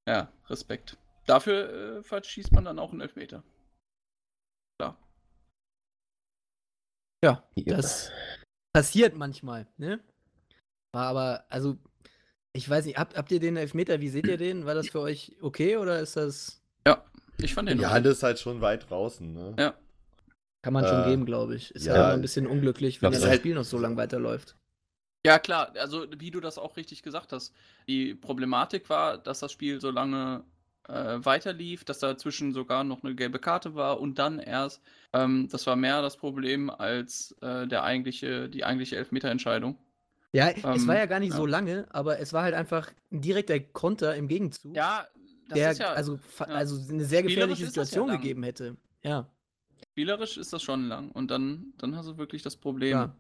Ja, 0.08 0.32
Respekt. 0.50 0.98
Dafür 1.28 1.98
äh, 2.00 2.04
verschießt 2.04 2.52
man 2.52 2.66
dann 2.66 2.80
auch 2.80 2.92
einen 2.92 3.02
Elfmeter. 3.02 3.44
Klar. 4.80 4.98
Ja, 7.24 7.48
Ja. 7.56 7.76
das 7.78 8.12
passiert 8.76 9.16
manchmal, 9.16 9.68
ne? 9.78 10.00
War 10.94 11.06
aber, 11.08 11.46
also, 11.50 11.78
ich 12.54 12.68
weiß 12.68 12.86
nicht, 12.86 12.98
habt, 12.98 13.16
habt 13.16 13.32
ihr 13.32 13.40
den 13.40 13.56
Elfmeter, 13.58 14.02
wie 14.02 14.10
seht 14.10 14.28
ihr 14.28 14.38
den? 14.38 14.66
War 14.66 14.74
das 14.74 14.90
für 14.90 15.00
euch 15.00 15.38
okay 15.42 15.78
oder 15.78 16.00
ist 16.00 16.18
das, 16.18 16.58
Ich 17.38 17.54
fand 17.56 17.70
den 17.70 17.78
Die 17.80 17.86
okay. 17.86 17.94
Hand 17.94 18.06
ist 18.06 18.22
halt 18.24 18.40
schon 18.40 18.62
weit 18.62 18.90
draußen, 18.90 19.32
ne? 19.34 19.56
Ja. 19.58 19.74
kann 20.64 20.74
man 20.74 20.86
schon 20.86 21.04
Äh, 21.04 21.10
geben, 21.10 21.26
glaube 21.26 21.56
ich. 21.56 21.72
Ist 21.72 21.86
ja, 21.86 21.94
halt 21.94 22.04
immer 22.04 22.14
ein 22.14 22.22
bisschen 22.22 22.46
unglücklich, 22.46 23.02
wenn 23.02 23.12
das 23.12 23.24
halt- 23.26 23.40
Spiel 23.40 23.56
noch 23.56 23.64
so 23.64 23.80
lang 23.80 23.98
weiterläuft. 23.98 24.56
Ja, 25.26 25.38
klar, 25.38 25.74
also 25.78 26.06
wie 26.18 26.32
du 26.32 26.40
das 26.40 26.58
auch 26.58 26.78
richtig 26.78 27.04
gesagt 27.04 27.32
hast. 27.32 27.54
Die 27.88 28.16
Problematik 28.16 28.90
war, 28.90 29.18
dass 29.18 29.40
das 29.40 29.52
Spiel 29.52 29.80
so 29.80 29.92
lange 29.92 30.44
äh, 30.88 31.20
weiterlief, 31.24 31.86
dass 31.86 32.00
dazwischen 32.00 32.54
sogar 32.54 32.84
noch 32.84 33.04
eine 33.04 33.14
gelbe 33.14 33.38
Karte 33.38 33.76
war 33.76 34.00
und 34.00 34.18
dann 34.18 34.40
erst, 34.40 34.82
ähm, 35.14 35.48
das 35.52 35.68
war 35.68 35.76
mehr 35.76 36.02
das 36.02 36.18
Problem 36.18 36.70
als 36.72 37.36
äh, 37.42 37.68
der 37.68 37.84
eigentliche, 37.84 38.50
die 38.50 38.66
eigentliche 38.66 38.98
Elfmeterentscheidung. 38.98 39.78
Ja, 40.34 40.50
es 40.50 40.64
Ähm, 40.64 40.88
war 40.88 40.98
ja 40.98 41.06
gar 41.06 41.20
nicht 41.20 41.32
ja. 41.32 41.38
so 41.38 41.46
lange, 41.46 41.86
aber 41.92 42.20
es 42.20 42.34
war 42.34 42.44
halt 42.44 42.56
einfach 42.56 42.92
ein 43.12 43.22
direkter 43.22 43.60
Konter 43.60 44.16
im 44.16 44.28
Gegenzug, 44.28 44.76
Ja, 44.76 45.06
der 45.54 45.74
ja, 45.74 45.94
also, 45.94 46.20
also 46.40 46.80
eine 46.90 47.04
sehr 47.04 47.22
gefährliche 47.22 47.66
Situation 47.66 48.10
gegeben 48.10 48.44
hätte. 48.44 48.78
Ja. 49.04 49.28
spielerisch 49.92 50.38
ist 50.38 50.54
das 50.54 50.64
schon 50.64 50.88
lang 50.88 51.12
und 51.12 51.30
dann, 51.30 51.74
dann 51.78 51.96
hast 51.96 52.08
du 52.08 52.18
wirklich 52.18 52.42
das 52.42 52.56
Problem. 52.56 52.92
Ja. 52.92 53.16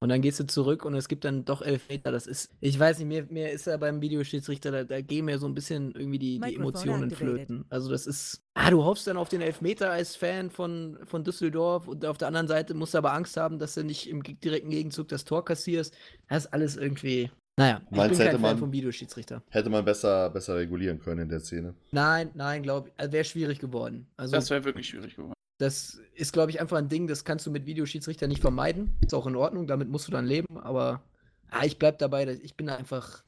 Und 0.00 0.10
dann 0.10 0.22
gehst 0.22 0.38
du 0.38 0.46
zurück 0.46 0.84
und 0.84 0.94
es 0.94 1.08
gibt 1.08 1.24
dann 1.24 1.44
doch 1.44 1.60
Elfmeter. 1.60 2.12
Das 2.12 2.28
ist, 2.28 2.50
ich 2.60 2.78
weiß 2.78 2.98
nicht, 3.00 3.08
mir, 3.08 3.26
mir 3.30 3.50
ist 3.50 3.66
ja 3.66 3.76
beim 3.76 4.00
Videoschiedsrichter, 4.00 4.70
da, 4.70 4.84
da 4.84 5.00
gehen 5.00 5.24
mir 5.24 5.38
so 5.40 5.46
ein 5.46 5.54
bisschen 5.54 5.90
irgendwie 5.92 6.20
die, 6.20 6.38
die 6.40 6.54
Emotionen 6.54 7.10
flöten. 7.10 7.64
Also 7.68 7.90
das 7.90 8.06
ist, 8.06 8.40
ah, 8.54 8.70
du 8.70 8.84
hoffst 8.84 9.08
dann 9.08 9.16
auf 9.16 9.28
den 9.28 9.40
Elfmeter 9.40 9.90
als 9.90 10.14
Fan 10.14 10.50
von, 10.50 10.98
von 11.04 11.24
Düsseldorf 11.24 11.88
und 11.88 12.04
auf 12.06 12.16
der 12.16 12.28
anderen 12.28 12.46
Seite 12.46 12.74
musst 12.74 12.94
du 12.94 12.98
aber 12.98 13.12
Angst 13.12 13.36
haben, 13.36 13.58
dass 13.58 13.74
du 13.74 13.82
nicht 13.82 14.08
im 14.08 14.22
direkten 14.22 14.70
Gegenzug 14.70 15.08
das 15.08 15.24
Tor 15.24 15.44
kassierst. 15.44 15.92
Das 16.28 16.44
ist 16.44 16.52
alles 16.52 16.76
irgendwie, 16.76 17.30
naja, 17.56 17.80
ich 17.90 17.96
Meinst 17.96 18.10
bin 18.10 18.10
du, 18.10 18.16
kein 18.18 18.26
hätte 18.26 18.30
Fan 18.34 18.42
man- 18.42 18.58
vom 18.58 18.72
Videoschiedsrichter. 18.72 19.42
Hätte 19.50 19.68
man 19.68 19.84
besser, 19.84 20.30
besser 20.30 20.54
regulieren 20.54 21.00
können 21.00 21.22
in 21.22 21.28
der 21.28 21.40
Szene. 21.40 21.74
Nein, 21.90 22.30
nein, 22.34 22.62
glaube 22.62 22.90
ich, 22.90 22.94
also 22.96 23.12
wäre 23.12 23.24
schwierig 23.24 23.58
geworden. 23.58 24.06
Also 24.16 24.36
Das 24.36 24.48
wäre 24.48 24.62
wirklich 24.64 24.86
schwierig 24.88 25.16
geworden. 25.16 25.32
Das 25.58 26.00
ist, 26.14 26.32
glaube 26.32 26.52
ich, 26.52 26.60
einfach 26.60 26.78
ein 26.78 26.88
Ding, 26.88 27.08
das 27.08 27.24
kannst 27.24 27.44
du 27.44 27.50
mit 27.50 27.66
Videoschiedsrichter 27.66 28.28
nicht 28.28 28.40
vermeiden. 28.40 28.96
Ist 29.00 29.12
auch 29.12 29.26
in 29.26 29.34
Ordnung, 29.34 29.66
damit 29.66 29.88
musst 29.88 30.06
du 30.06 30.12
dann 30.12 30.24
leben, 30.24 30.58
aber 30.58 31.02
ah, 31.50 31.64
ich 31.64 31.78
bleib 31.78 31.98
dabei, 31.98 32.38
ich 32.42 32.56
bin 32.56 32.68
einfach. 32.68 33.24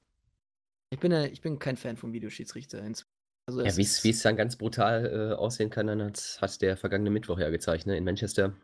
Ich 0.93 0.99
bin, 0.99 1.13
ich 1.13 1.41
bin 1.41 1.59
kein 1.59 1.77
Fan 1.77 1.97
vom 1.97 2.13
Videoschiedsrichter. 2.13 2.83
Also 2.83 3.61
Ja, 3.61 3.67
es 3.67 4.05
wie 4.05 4.11
es 4.11 4.23
dann 4.23 4.37
ganz 4.37 4.57
brutal 4.57 5.07
äh, 5.07 5.35
aussehen 5.35 5.71
kann, 5.71 5.87
dann 5.87 6.03
hat, 6.03 6.39
hat 6.41 6.61
der 6.63 6.77
vergangene 6.77 7.11
Mittwoch 7.11 7.39
ja 7.39 7.49
gezeigt, 7.51 7.87
ne, 7.87 7.97
in 7.97 8.05
Manchester. 8.05 8.55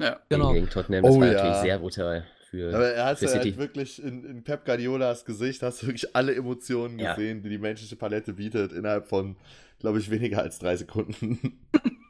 Ja. 0.00 0.20
Genau. 0.28 0.52
Gegen 0.52 0.68
Tottenham, 0.68 1.04
das 1.04 1.14
oh, 1.14 1.20
war 1.20 1.26
ja. 1.26 1.32
natürlich 1.34 1.56
sehr 1.56 1.78
brutal. 1.78 2.26
Für, 2.50 2.74
Aber 2.74 2.88
er 2.88 3.06
hat 3.06 3.22
halt 3.22 3.56
wirklich 3.56 4.02
in, 4.02 4.24
in, 4.24 4.44
Pep 4.44 4.66
Guardiolas 4.66 5.24
Gesicht, 5.24 5.62
hast 5.62 5.82
du 5.82 5.86
wirklich 5.86 6.14
alle 6.14 6.34
Emotionen 6.34 6.98
gesehen, 6.98 7.38
ja. 7.38 7.42
die 7.42 7.48
die 7.48 7.58
menschliche 7.58 7.96
Palette 7.96 8.34
bietet, 8.34 8.72
innerhalb 8.72 9.06
von, 9.06 9.36
glaube 9.78 9.98
ich, 9.98 10.10
weniger 10.10 10.42
als 10.42 10.58
drei 10.58 10.76
Sekunden. 10.76 11.58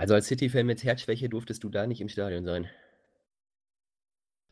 Also 0.00 0.14
als 0.14 0.28
City-Fan 0.28 0.64
mit 0.64 0.82
Herzschwäche 0.82 1.28
durftest 1.28 1.62
du 1.62 1.68
da 1.68 1.86
nicht 1.86 2.00
im 2.00 2.08
Stadion 2.08 2.46
sein. 2.46 2.70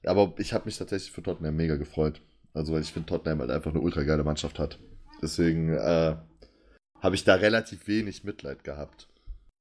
Aber 0.04 0.34
ich 0.36 0.52
habe 0.52 0.66
mich 0.66 0.76
tatsächlich 0.76 1.10
für 1.10 1.22
Tottenham 1.22 1.56
mega 1.56 1.76
gefreut. 1.76 2.20
Also, 2.52 2.74
weil 2.74 2.82
ich 2.82 2.92
finde, 2.92 3.08
Tottenham 3.08 3.40
halt 3.40 3.50
einfach 3.50 3.70
eine 3.70 3.80
ultra 3.80 4.02
geile 4.02 4.24
Mannschaft 4.24 4.58
hat. 4.58 4.78
Deswegen 5.22 5.72
äh, 5.72 6.16
habe 7.00 7.14
ich 7.14 7.24
da 7.24 7.36
relativ 7.36 7.88
wenig 7.88 8.24
Mitleid 8.24 8.62
gehabt. 8.62 9.08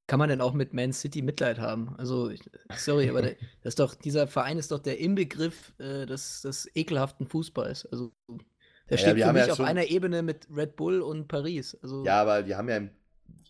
Kann 0.06 0.18
man 0.18 0.28
denn 0.28 0.42
auch 0.42 0.52
mit 0.52 0.74
Man 0.74 0.92
City 0.92 1.22
Mitleid 1.22 1.58
haben? 1.58 1.94
Also, 1.96 2.30
sorry, 2.76 3.08
aber 3.08 3.22
der, 3.22 3.36
das 3.62 3.70
ist 3.70 3.80
doch, 3.80 3.94
dieser 3.94 4.26
Verein 4.26 4.58
ist 4.58 4.70
doch 4.70 4.80
der 4.80 4.98
Inbegriff 4.98 5.72
äh, 5.78 6.04
des, 6.04 6.42
des 6.42 6.68
ekelhaften 6.74 7.26
Fußballs. 7.26 7.86
Also, 7.86 8.12
der 8.28 8.38
ja, 8.90 8.98
steht 8.98 9.24
für 9.24 9.32
mich 9.32 9.46
ja 9.46 9.52
auf 9.54 9.60
einer 9.60 9.86
Ebene 9.86 10.22
mit 10.22 10.48
Red 10.54 10.76
Bull 10.76 11.00
und 11.00 11.28
Paris. 11.28 11.78
Also, 11.82 12.04
ja, 12.04 12.20
aber 12.20 12.42
die 12.42 12.54
haben 12.54 12.68
ja 12.68 12.90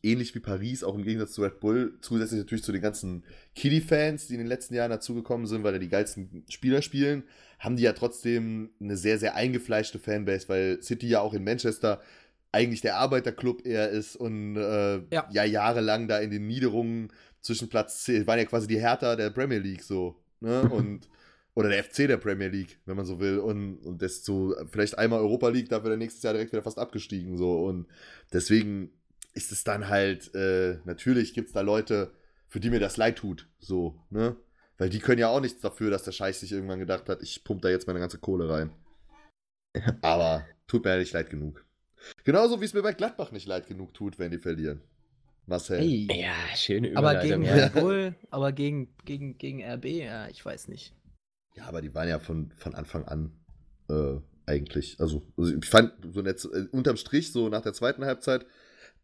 ähnlich 0.03 0.35
wie 0.35 0.41
Paris, 0.41 0.85
auch 0.85 0.95
im 0.95 1.05
Gegensatz 1.05 1.33
zu 1.33 1.43
Red 1.43 1.61
Bull, 1.61 1.99
zusätzlich 2.01 2.39
natürlich 2.39 2.64
zu 2.64 2.72
den 2.72 2.81
ganzen 2.81 3.24
Kiddie-Fans, 3.55 4.29
die 4.29 4.35
in 4.35 4.41
den 4.41 4.47
letzten 4.47 4.74
Jahren 4.74 4.91
dazugekommen 4.91 5.47
sind, 5.47 5.64
weil 5.64 5.74
er 5.74 5.81
die 5.81 5.89
geilsten 5.89 6.45
Spieler 6.49 6.83
spielen, 6.83 7.24
haben 7.59 7.76
die 7.76 7.83
ja 7.83 7.93
trotzdem 7.93 8.70
eine 8.81 8.97
sehr, 8.97 9.18
sehr 9.18 9.35
eingefleischte 9.35 9.99
Fanbase, 9.99 10.49
weil 10.49 10.83
City 10.83 11.09
ja 11.09 11.20
auch 11.20 11.35
in 11.35 11.45
Manchester 11.45 12.01
eigentlich 12.53 12.81
der 12.81 12.97
Arbeiterclub 12.97 13.66
eher 13.66 13.91
ist 13.91 14.16
und 14.16 14.57
äh, 14.57 14.99
ja. 15.12 15.29
ja. 15.31 15.45
jahrelang 15.45 16.09
da 16.09 16.18
in 16.18 16.31
den 16.31 16.47
Niederungen 16.47 17.12
zwischen 17.41 17.68
Platz 17.68 18.05
10, 18.05 18.26
waren 18.26 18.39
ja 18.39 18.45
quasi 18.45 18.66
die 18.66 18.81
Hertha 18.81 19.16
der 19.16 19.31
Premier 19.31 19.59
League 19.59 19.83
so, 19.83 20.16
ne? 20.41 20.62
Und 20.70 21.09
oder 21.55 21.70
der 21.70 21.83
FC 21.83 22.07
der 22.07 22.18
Premier 22.18 22.47
League, 22.47 22.79
wenn 22.87 22.97
man 22.97 23.05
so 23.05 23.18
will. 23.18 23.39
Und, 23.39 23.79
und 23.79 24.01
das 24.01 24.24
so, 24.24 24.55
vielleicht 24.70 24.97
einmal 24.97 25.18
Europa 25.18 25.49
League, 25.49 25.68
dafür 25.68 25.89
der 25.89 25.99
nächstes 25.99 26.22
Jahr 26.22 26.33
direkt 26.33 26.53
wieder 26.53 26.62
fast 26.62 26.79
abgestiegen. 26.79 27.37
So. 27.37 27.64
Und 27.64 27.89
deswegen 28.33 28.93
ist 29.39 29.53
es 29.53 29.62
dann 29.62 29.89
halt, 29.89 30.34
äh, 30.34 30.78
natürlich 30.84 31.32
gibt 31.32 31.47
es 31.47 31.53
da 31.53 31.61
Leute, 31.61 32.12
für 32.49 32.59
die 32.59 32.70
mir 32.70 32.80
das 32.80 32.97
leid 32.97 33.18
tut. 33.18 33.49
So, 33.61 34.05
ne? 34.11 34.34
Weil 34.78 34.91
die 34.91 34.99
können 34.99 35.20
ja 35.20 35.28
auch 35.28 35.41
nichts 35.41 35.61
dafür, 35.61 35.93
dass 35.93 36.03
der 36.03 36.11
Scheiß 36.11 36.41
sich 36.41 36.51
irgendwann 36.51 36.80
gedacht 36.80 37.09
hat, 37.09 37.22
ich 37.22 37.45
pumpe 37.45 37.62
da 37.62 37.68
jetzt 37.68 37.86
meine 37.86 38.01
ganze 38.01 38.18
Kohle 38.18 38.51
rein. 38.51 38.72
Aber 40.03 40.45
tut 40.66 40.84
mir 40.84 40.91
ja 40.91 40.99
nicht 40.99 41.12
leid 41.12 41.30
genug. 41.30 41.64
Genauso 42.24 42.61
wie 42.61 42.64
es 42.64 42.74
mir 42.74 42.82
bei 42.82 42.93
Gladbach 42.93 43.30
nicht 43.30 43.47
leid 43.47 43.68
genug 43.68 43.95
tut, 43.95 44.18
wenn 44.18 44.32
die 44.32 44.39
verlieren. 44.39 44.80
Marcel. 45.47 45.78
Hey. 45.78 46.09
Ja, 46.12 46.34
schöne 46.57 46.89
Überleitung. 46.89 47.45
Aber 47.45 47.47
gegen 47.47 47.61
Red 47.61 47.72
Bull, 47.80 48.14
aber 48.30 48.53
gegen, 48.53 48.89
gegen, 49.05 49.39
gegen 49.39 49.62
RB, 49.62 49.84
ja, 49.84 50.28
ich 50.28 50.45
weiß 50.45 50.66
nicht. 50.66 50.95
Ja, 51.55 51.66
aber 51.66 51.80
die 51.80 51.95
waren 51.95 52.09
ja 52.09 52.18
von, 52.18 52.51
von 52.57 52.74
Anfang 52.74 53.05
an 53.05 53.32
äh, 53.89 54.16
eigentlich. 54.47 54.97
Also, 54.99 55.22
also, 55.36 55.57
ich 55.57 55.68
fand 55.68 55.93
so 56.12 56.22
nett, 56.22 56.45
äh, 56.45 56.66
unterm 56.72 56.97
Strich, 56.97 57.32
so 57.32 57.49
nach 57.49 57.62
der 57.62 57.72
zweiten 57.72 58.05
Halbzeit, 58.05 58.47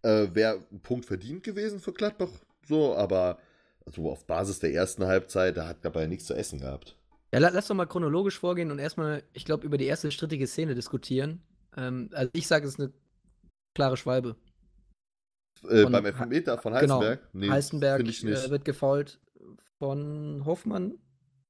äh, 0.05 0.34
wäre 0.34 0.61
ein 0.70 0.80
Punkt 0.80 1.07
verdient 1.07 1.42
gewesen 1.42 1.80
für 1.80 1.92
Gladbach. 1.92 2.30
So, 2.66 2.94
aber 2.94 3.38
so 3.86 4.11
auf 4.11 4.26
Basis 4.26 4.59
der 4.61 4.72
ersten 4.72 5.05
Halbzeit, 5.05 5.57
da 5.57 5.66
hat 5.66 5.84
dabei 5.84 6.07
nichts 6.07 6.26
zu 6.26 6.34
essen 6.34 6.61
gehabt. 6.61 6.96
Ja, 7.32 7.40
lass 7.40 7.66
doch 7.66 7.74
mal 7.74 7.86
chronologisch 7.86 8.38
vorgehen 8.38 8.70
und 8.70 8.78
erstmal, 8.78 9.22
ich 9.32 9.44
glaube, 9.44 9.66
über 9.66 9.76
die 9.76 9.86
erste 9.86 10.11
strittige 10.11 10.46
Szene 10.46 10.74
diskutieren. 10.74 11.42
Ähm, 11.76 12.11
also 12.12 12.30
ich 12.32 12.46
sage, 12.46 12.66
es 12.66 12.74
ist 12.74 12.80
eine 12.80 12.92
klare 13.74 13.96
Schwalbe. 13.96 14.36
Äh, 15.68 15.86
beim 15.86 16.05
Elfmeter 16.05 16.59
von 16.59 16.74
genau. 16.74 17.00
Heisenberg? 17.00 17.32
Genau. 17.32 17.44
Nee, 17.46 17.50
Heisenberg 17.50 18.00
äh, 18.02 18.50
wird 18.50 18.64
gefault 18.64 19.18
von 19.78 20.44
Hoffmann. 20.44 20.98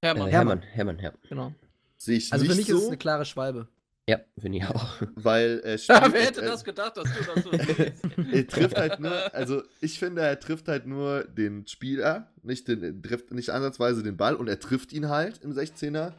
Hermann. 0.03 0.29
Äh, 0.29 0.31
Hermann, 0.31 0.63
Hermann, 0.63 0.99
ja. 1.01 1.13
Genau. 1.29 1.53
Sehe 1.97 2.17
ich 2.17 2.33
also 2.33 2.45
nicht 2.45 2.53
für 2.53 2.59
mich 2.59 2.67
so. 2.67 2.77
ist 2.77 2.83
es 2.83 2.89
eine 2.89 2.99
klare 2.99 3.25
Schwalbe. 3.25 3.69
Ja, 4.09 4.21
finde 4.39 4.59
ich 4.59 4.65
auch. 4.67 5.01
Weil 5.15 5.61
er 5.65 5.79
spielt, 5.79 5.99
ja, 5.99 6.13
Wer 6.13 6.23
hätte 6.23 6.43
äh, 6.43 6.47
das 6.47 6.65
gedacht, 6.65 6.97
dass 6.97 7.05
du 7.05 7.25
das 7.25 7.45
so 7.45 7.51
Er 8.33 8.47
trifft 8.47 8.77
halt 8.77 9.01
nur, 9.01 9.35
also 9.35 9.63
ich 9.81 9.99
finde, 9.99 10.23
er 10.23 10.39
trifft 10.39 10.69
halt 10.69 10.87
nur 10.87 11.25
den 11.25 11.67
Spieler, 11.67 12.31
nicht, 12.43 12.69
den, 12.69 13.03
trifft 13.03 13.33
nicht 13.33 13.51
ansatzweise 13.51 14.03
den 14.03 14.17
Ball 14.17 14.35
und 14.35 14.49
er 14.49 14.61
trifft 14.61 14.93
ihn 14.93 15.09
halt 15.09 15.41
im 15.43 15.53
16er. 15.53 16.13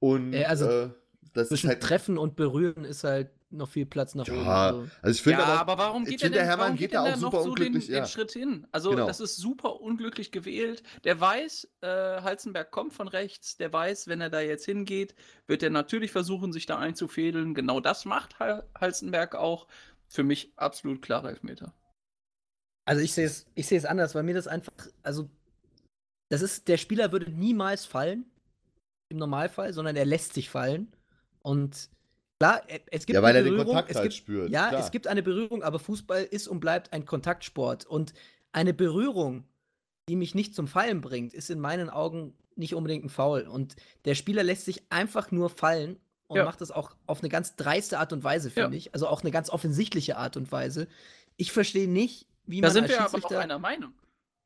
Und 0.00 0.32
äh, 0.32 0.44
also 0.44 0.68
äh, 0.68 0.88
das 1.32 1.48
zwischen 1.48 1.68
halt, 1.68 1.80
Treffen 1.80 2.18
und 2.18 2.34
Berühren 2.34 2.84
ist 2.84 3.04
halt 3.04 3.30
noch 3.50 3.68
viel 3.68 3.86
Platz 3.86 4.14
nach 4.14 4.26
oben. 4.28 4.44
Ja, 4.44 4.66
also, 4.66 4.88
also 5.02 5.14
ich 5.16 5.22
finde 5.22 5.40
ja, 5.40 5.46
aber, 5.46 5.72
aber, 5.72 5.78
warum 5.78 6.04
geht 6.04 6.22
der, 6.22 6.30
denn, 6.30 6.44
Hermann 6.44 6.76
geht, 6.76 6.94
da 6.94 7.02
auch 7.02 7.16
super 7.16 7.42
so 7.42 7.50
unglücklich 7.50 7.86
den, 7.86 7.94
ja. 7.94 8.00
den, 8.02 8.08
Schritt 8.08 8.32
hin? 8.32 8.66
Also 8.72 8.90
genau. 8.90 9.06
das 9.06 9.20
ist 9.20 9.36
super 9.36 9.80
unglücklich 9.80 10.30
gewählt. 10.30 10.82
Der 11.04 11.20
weiß, 11.20 11.68
äh, 11.80 11.86
Halzenberg 11.86 12.70
kommt 12.70 12.92
von 12.92 13.08
rechts. 13.08 13.56
Der 13.56 13.72
weiß, 13.72 14.08
wenn 14.08 14.20
er 14.20 14.30
da 14.30 14.40
jetzt 14.40 14.64
hingeht, 14.64 15.14
wird 15.46 15.62
er 15.62 15.70
natürlich 15.70 16.12
versuchen, 16.12 16.52
sich 16.52 16.66
da 16.66 16.78
einzufädeln. 16.78 17.54
Genau 17.54 17.80
das 17.80 18.04
macht 18.04 18.38
Halzenberg 18.38 19.34
auch. 19.34 19.66
Für 20.08 20.24
mich 20.24 20.52
absolut 20.56 21.02
klarer 21.02 21.30
Elfmeter. 21.30 21.72
Also 22.84 23.02
ich 23.02 23.12
sehe 23.12 23.26
es, 23.26 23.46
ich 23.54 23.68
sehe 23.68 23.78
es 23.78 23.84
anders, 23.84 24.16
weil 24.16 24.24
mir 24.24 24.34
das 24.34 24.48
einfach, 24.48 24.72
also 25.04 25.30
das 26.30 26.42
ist, 26.42 26.66
der 26.66 26.76
Spieler 26.76 27.12
würde 27.12 27.30
niemals 27.30 27.84
fallen 27.84 28.24
im 29.08 29.18
Normalfall, 29.18 29.72
sondern 29.72 29.94
er 29.94 30.04
lässt 30.04 30.34
sich 30.34 30.50
fallen 30.50 30.92
und 31.42 31.90
Klar, 32.40 32.62
es 32.90 33.04
gibt 33.04 33.14
ja, 33.14 33.22
weil 33.22 33.36
er 33.36 33.42
den 33.42 33.58
Kontakt 33.58 33.94
halt 33.94 34.02
gibt, 34.02 34.14
spürt. 34.14 34.50
Ja, 34.50 34.68
klar. 34.68 34.80
es 34.80 34.90
gibt 34.90 35.06
eine 35.06 35.22
Berührung, 35.22 35.62
aber 35.62 35.78
Fußball 35.78 36.24
ist 36.24 36.48
und 36.48 36.60
bleibt 36.60 36.90
ein 36.94 37.04
Kontaktsport. 37.04 37.84
Und 37.84 38.14
eine 38.52 38.72
Berührung, 38.72 39.44
die 40.08 40.16
mich 40.16 40.34
nicht 40.34 40.54
zum 40.54 40.66
Fallen 40.66 41.02
bringt, 41.02 41.34
ist 41.34 41.50
in 41.50 41.60
meinen 41.60 41.90
Augen 41.90 42.32
nicht 42.56 42.74
unbedingt 42.74 43.04
ein 43.04 43.10
Foul. 43.10 43.42
Und 43.42 43.76
der 44.06 44.14
Spieler 44.14 44.42
lässt 44.42 44.64
sich 44.64 44.82
einfach 44.88 45.30
nur 45.30 45.50
fallen 45.50 45.98
und 46.28 46.38
ja. 46.38 46.46
macht 46.46 46.62
das 46.62 46.70
auch 46.70 46.96
auf 47.06 47.20
eine 47.20 47.28
ganz 47.28 47.56
dreiste 47.56 47.98
Art 47.98 48.14
und 48.14 48.24
Weise, 48.24 48.48
finde 48.50 48.70
ja. 48.70 48.78
ich. 48.78 48.94
Also 48.94 49.06
auch 49.06 49.20
eine 49.20 49.32
ganz 49.32 49.50
offensichtliche 49.50 50.16
Art 50.16 50.38
und 50.38 50.50
Weise. 50.50 50.88
Ich 51.36 51.52
verstehe 51.52 51.88
nicht, 51.90 52.26
wie 52.46 52.62
da 52.62 52.68
man. 52.68 52.74
Da 52.74 52.80
sind 52.80 52.88
wir 52.88 53.02
aber 53.02 53.22
auch 53.22 53.30
einer 53.32 53.58
Meinung. 53.58 53.92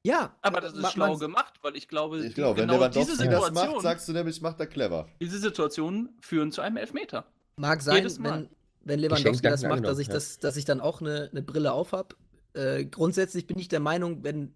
Ja. 0.02 0.34
Aber 0.42 0.60
das 0.60 0.74
ist 0.74 0.90
schlau 0.90 1.16
gemacht, 1.16 1.54
weil 1.62 1.76
ich 1.76 1.86
glaube, 1.86 2.26
ich 2.26 2.34
glaube 2.34 2.60
genau 2.60 2.80
wenn 2.80 2.90
diese 2.90 3.14
Situation, 3.14 3.54
das 3.54 3.72
macht, 3.72 3.82
sagst 3.82 4.08
du 4.08 4.12
nämlich, 4.12 4.40
macht 4.42 4.58
er 4.58 4.66
clever. 4.66 5.08
Diese 5.20 5.38
Situationen 5.38 6.08
führen 6.20 6.50
zu 6.50 6.60
einem 6.60 6.76
Elfmeter. 6.76 7.24
Mag 7.56 7.82
sein, 7.82 8.04
wenn, 8.20 8.48
wenn 8.80 8.98
Lewandowski 8.98 9.48
das 9.48 9.62
macht, 9.62 9.84
dass 9.84 9.98
ich, 9.98 10.08
ja. 10.08 10.14
das, 10.14 10.38
dass 10.38 10.56
ich 10.56 10.64
dann 10.64 10.80
auch 10.80 11.00
eine, 11.00 11.28
eine 11.30 11.42
Brille 11.42 11.72
aufhab. 11.72 12.16
Äh, 12.52 12.84
grundsätzlich 12.84 13.46
bin 13.46 13.58
ich 13.58 13.68
der 13.68 13.80
Meinung, 13.80 14.24
wenn 14.24 14.54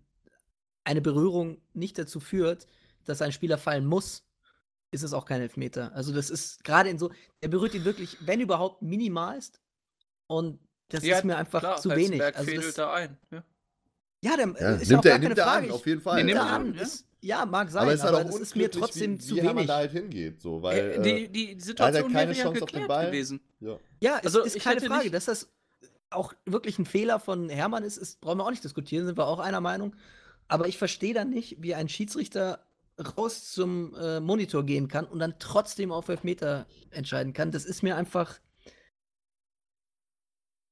eine 0.85 1.01
Berührung 1.01 1.61
nicht 1.75 1.99
dazu 1.99 2.21
führt, 2.21 2.67
dass 3.05 3.23
ein 3.23 3.33
Spieler 3.33 3.59
fallen 3.59 3.87
muss, 3.87 4.25
ist 4.91 5.03
es 5.03 5.13
auch 5.13 5.27
kein 5.27 5.41
Elfmeter. 5.41 5.93
Also 5.95 6.13
das 6.13 6.31
ist 6.31 6.65
gerade 6.65 6.89
in 6.89 6.99
so, 6.99 7.11
er 7.41 7.49
berührt 7.49 7.75
ihn 7.75 7.85
wirklich, 7.85 8.17
wenn 8.21 8.41
überhaupt, 8.41 8.83
minimalst. 8.83 9.61
Und 10.27 10.61
das 10.89 11.05
ja, 11.05 11.19
ist 11.19 11.25
mir 11.25 11.37
einfach 11.37 11.61
klar, 11.61 11.77
zu 11.77 11.91
wenig. 11.91 12.23
Also 12.23 12.51
das, 12.55 12.75
da 12.75 12.95
ein. 12.95 13.19
Ja, 13.31 13.45
ja 14.23 14.37
der 14.37 14.55
ja, 14.59 14.75
ist 14.75 14.91
nimmt 14.91 15.05
ja 15.05 15.11
auch 15.11 15.15
er, 15.15 15.19
nimmt 15.19 15.39
er 15.39 15.51
an, 15.51 15.71
auf 15.71 15.87
jeden 15.87 16.01
Fall. 16.01 16.25
Nimmt 16.25 16.39
er 16.39 16.47
an, 16.47 16.75
ist, 16.75 17.07
ja, 17.21 17.45
mag 17.47 17.71
sein, 17.71 17.83
aber, 17.83 17.93
es 17.93 18.01
aber 18.03 18.25
das 18.25 18.39
ist 18.39 18.57
mir 18.57 18.71
trotzdem 18.71 19.15
wie, 19.15 19.19
zu 19.19 19.35
wie 19.37 19.43
wenig. 19.43 19.55
man 19.55 19.67
da 19.67 19.77
halt 19.77 19.93
hingeht, 19.93 20.41
so, 20.41 20.63
weil 20.63 20.79
äh, 20.79 21.03
die, 21.03 21.29
die 21.29 21.61
Situation 21.61 22.13
keine 22.13 22.31
wäre 22.31 22.43
Chance 22.43 22.63
auf 22.63 22.71
den 22.71 22.87
Ball 22.87 23.07
gewesen. 23.07 23.41
Ja, 23.61 23.79
ja 24.01 24.17
also 24.17 24.43
ist 24.43 24.61
keine 24.61 24.81
Frage, 24.81 25.11
dass 25.11 25.25
das 25.25 25.49
auch 26.11 26.33
wirklich 26.47 26.79
ein 26.79 26.87
Fehler 26.87 27.19
von 27.19 27.49
Hermann 27.49 27.83
ist, 27.83 27.97
ist, 27.97 28.21
brauchen 28.21 28.39
wir 28.39 28.45
auch 28.45 28.51
nicht 28.51 28.65
diskutieren, 28.65 29.05
sind 29.07 29.19
wir 29.19 29.27
auch 29.27 29.41
einer 29.41 29.61
Meinung. 29.61 29.95
Aber 30.47 30.69
ich 30.69 30.79
verstehe 30.79 31.13
dann 31.13 31.31
nicht, 31.31 31.61
wie 31.61 31.75
ein 31.75 31.89
Schiedsrichter 31.89 32.65
raus 33.17 33.53
zum 33.53 33.95
äh, 33.95 34.21
Monitor 34.21 34.65
gehen 34.65 34.89
kann 34.89 35.05
und 35.05 35.19
dann 35.19 35.35
trotzdem 35.39 35.93
auf 35.93 36.09
Elfmeter 36.09 36.67
entscheiden 36.91 37.33
kann. 37.33 37.51
Das 37.51 37.65
ist 37.65 37.83
mir 37.83 37.97
einfach. 37.97 38.39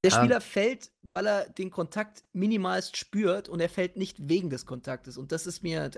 Der. 0.05 0.11
Spieler 0.13 0.37
ah. 0.37 0.41
fällt 0.41 0.91
weil 1.17 1.27
er 1.27 1.49
den 1.49 1.71
Kontakt 1.71 2.25
minimalst 2.35 2.99
spürt 2.99 3.49
und 3.49 3.59
er 3.61 3.71
fällt 3.71 3.97
nicht 3.97 4.29
wegen 4.29 4.51
des 4.51 4.67
Kontaktes. 4.67 5.17
Und 5.17 5.33
das 5.33 5.47
ist 5.47 5.63
mir, 5.63 5.91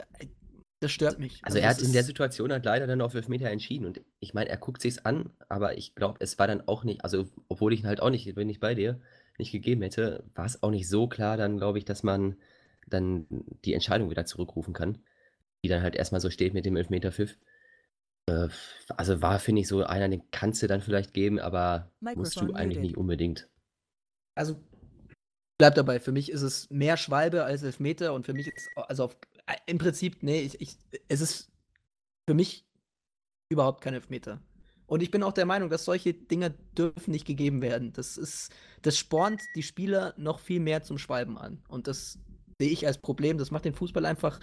das 0.80 0.92
stört 0.92 1.18
mich. 1.18 1.40
Also, 1.42 1.56
also 1.56 1.58
er 1.58 1.68
hat 1.70 1.82
in 1.82 1.92
der 1.92 2.04
Situation 2.04 2.52
halt 2.52 2.64
leider 2.64 2.86
dann 2.86 3.00
auf 3.00 3.14
Elfmeter 3.14 3.50
entschieden. 3.50 3.86
Und 3.86 4.00
ich 4.20 4.34
meine, 4.34 4.48
er 4.48 4.56
guckt 4.56 4.80
sich's 4.80 4.98
an, 4.98 5.30
aber 5.48 5.76
ich 5.76 5.94
glaube, 5.94 6.18
es 6.20 6.38
war 6.38 6.46
dann 6.46 6.66
auch 6.68 6.84
nicht, 6.84 7.02
also 7.02 7.28
obwohl 7.48 7.72
ich 7.72 7.80
ihn 7.80 7.86
halt 7.86 8.00
auch 8.00 8.10
nicht, 8.10 8.32
bin 8.34 8.48
ich 8.48 8.60
bei 8.60 8.74
dir, 8.74 9.00
nicht 9.38 9.52
gegeben 9.52 9.82
hätte, 9.82 10.24
war 10.34 10.46
es 10.46 10.62
auch 10.62 10.70
nicht 10.70 10.88
so 10.88 11.08
klar 11.08 11.36
dann, 11.36 11.58
glaube 11.58 11.78
ich, 11.78 11.84
dass 11.84 12.02
man 12.02 12.36
dann 12.86 13.26
die 13.64 13.74
Entscheidung 13.74 14.10
wieder 14.10 14.24
zurückrufen 14.24 14.72
kann. 14.72 14.98
Die 15.64 15.68
dann 15.68 15.82
halt 15.82 15.96
erstmal 15.96 16.20
so 16.20 16.30
steht 16.30 16.54
mit 16.54 16.64
dem 16.64 16.76
Elfmeter-Pfiff. 16.76 17.36
Äh, 18.26 18.48
also 18.96 19.20
war, 19.20 19.40
finde 19.40 19.62
ich, 19.62 19.68
so 19.68 19.82
einer, 19.84 20.08
den 20.08 20.30
kannst 20.30 20.62
du 20.62 20.68
dann 20.68 20.80
vielleicht 20.80 21.12
geben, 21.12 21.40
aber 21.40 21.90
musst 22.00 22.40
du 22.40 22.52
eigentlich 22.52 22.78
nicht 22.78 22.96
unbedingt. 22.96 23.48
Also 24.36 24.62
bleib 25.58 25.74
dabei. 25.74 25.98
Für 25.98 26.12
mich 26.12 26.30
ist 26.30 26.42
es 26.42 26.70
mehr 26.70 26.96
Schwalbe 26.96 27.42
als 27.42 27.64
Elfmeter 27.64 28.14
und 28.14 28.24
für 28.24 28.34
mich 28.34 28.46
ist 28.46 28.68
also 28.76 29.04
auf, 29.04 29.16
im 29.66 29.78
Prinzip, 29.78 30.22
nee, 30.22 30.40
ich, 30.40 30.60
ich, 30.60 30.76
es 31.08 31.20
ist 31.20 31.50
für 32.28 32.34
mich 32.34 32.66
überhaupt 33.50 33.82
kein 33.82 33.94
Elfmeter. 33.94 34.40
Und 34.86 35.02
ich 35.02 35.10
bin 35.10 35.22
auch 35.22 35.32
der 35.32 35.46
Meinung, 35.46 35.68
dass 35.70 35.84
solche 35.84 36.14
Dinge 36.14 36.50
dürfen 36.50 37.10
nicht 37.10 37.26
gegeben 37.26 37.60
werden. 37.60 37.92
Das 37.92 38.16
ist, 38.16 38.52
das 38.82 38.96
spornt 38.96 39.42
die 39.54 39.62
Spieler 39.62 40.14
noch 40.16 40.40
viel 40.40 40.60
mehr 40.60 40.82
zum 40.82 40.98
Schwalben 40.98 41.36
an. 41.36 41.62
Und 41.68 41.86
das 41.86 42.18
sehe 42.58 42.70
ich 42.70 42.86
als 42.86 42.98
Problem. 42.98 43.38
Das 43.38 43.50
macht 43.50 43.66
den 43.66 43.74
Fußball 43.74 44.06
einfach 44.06 44.40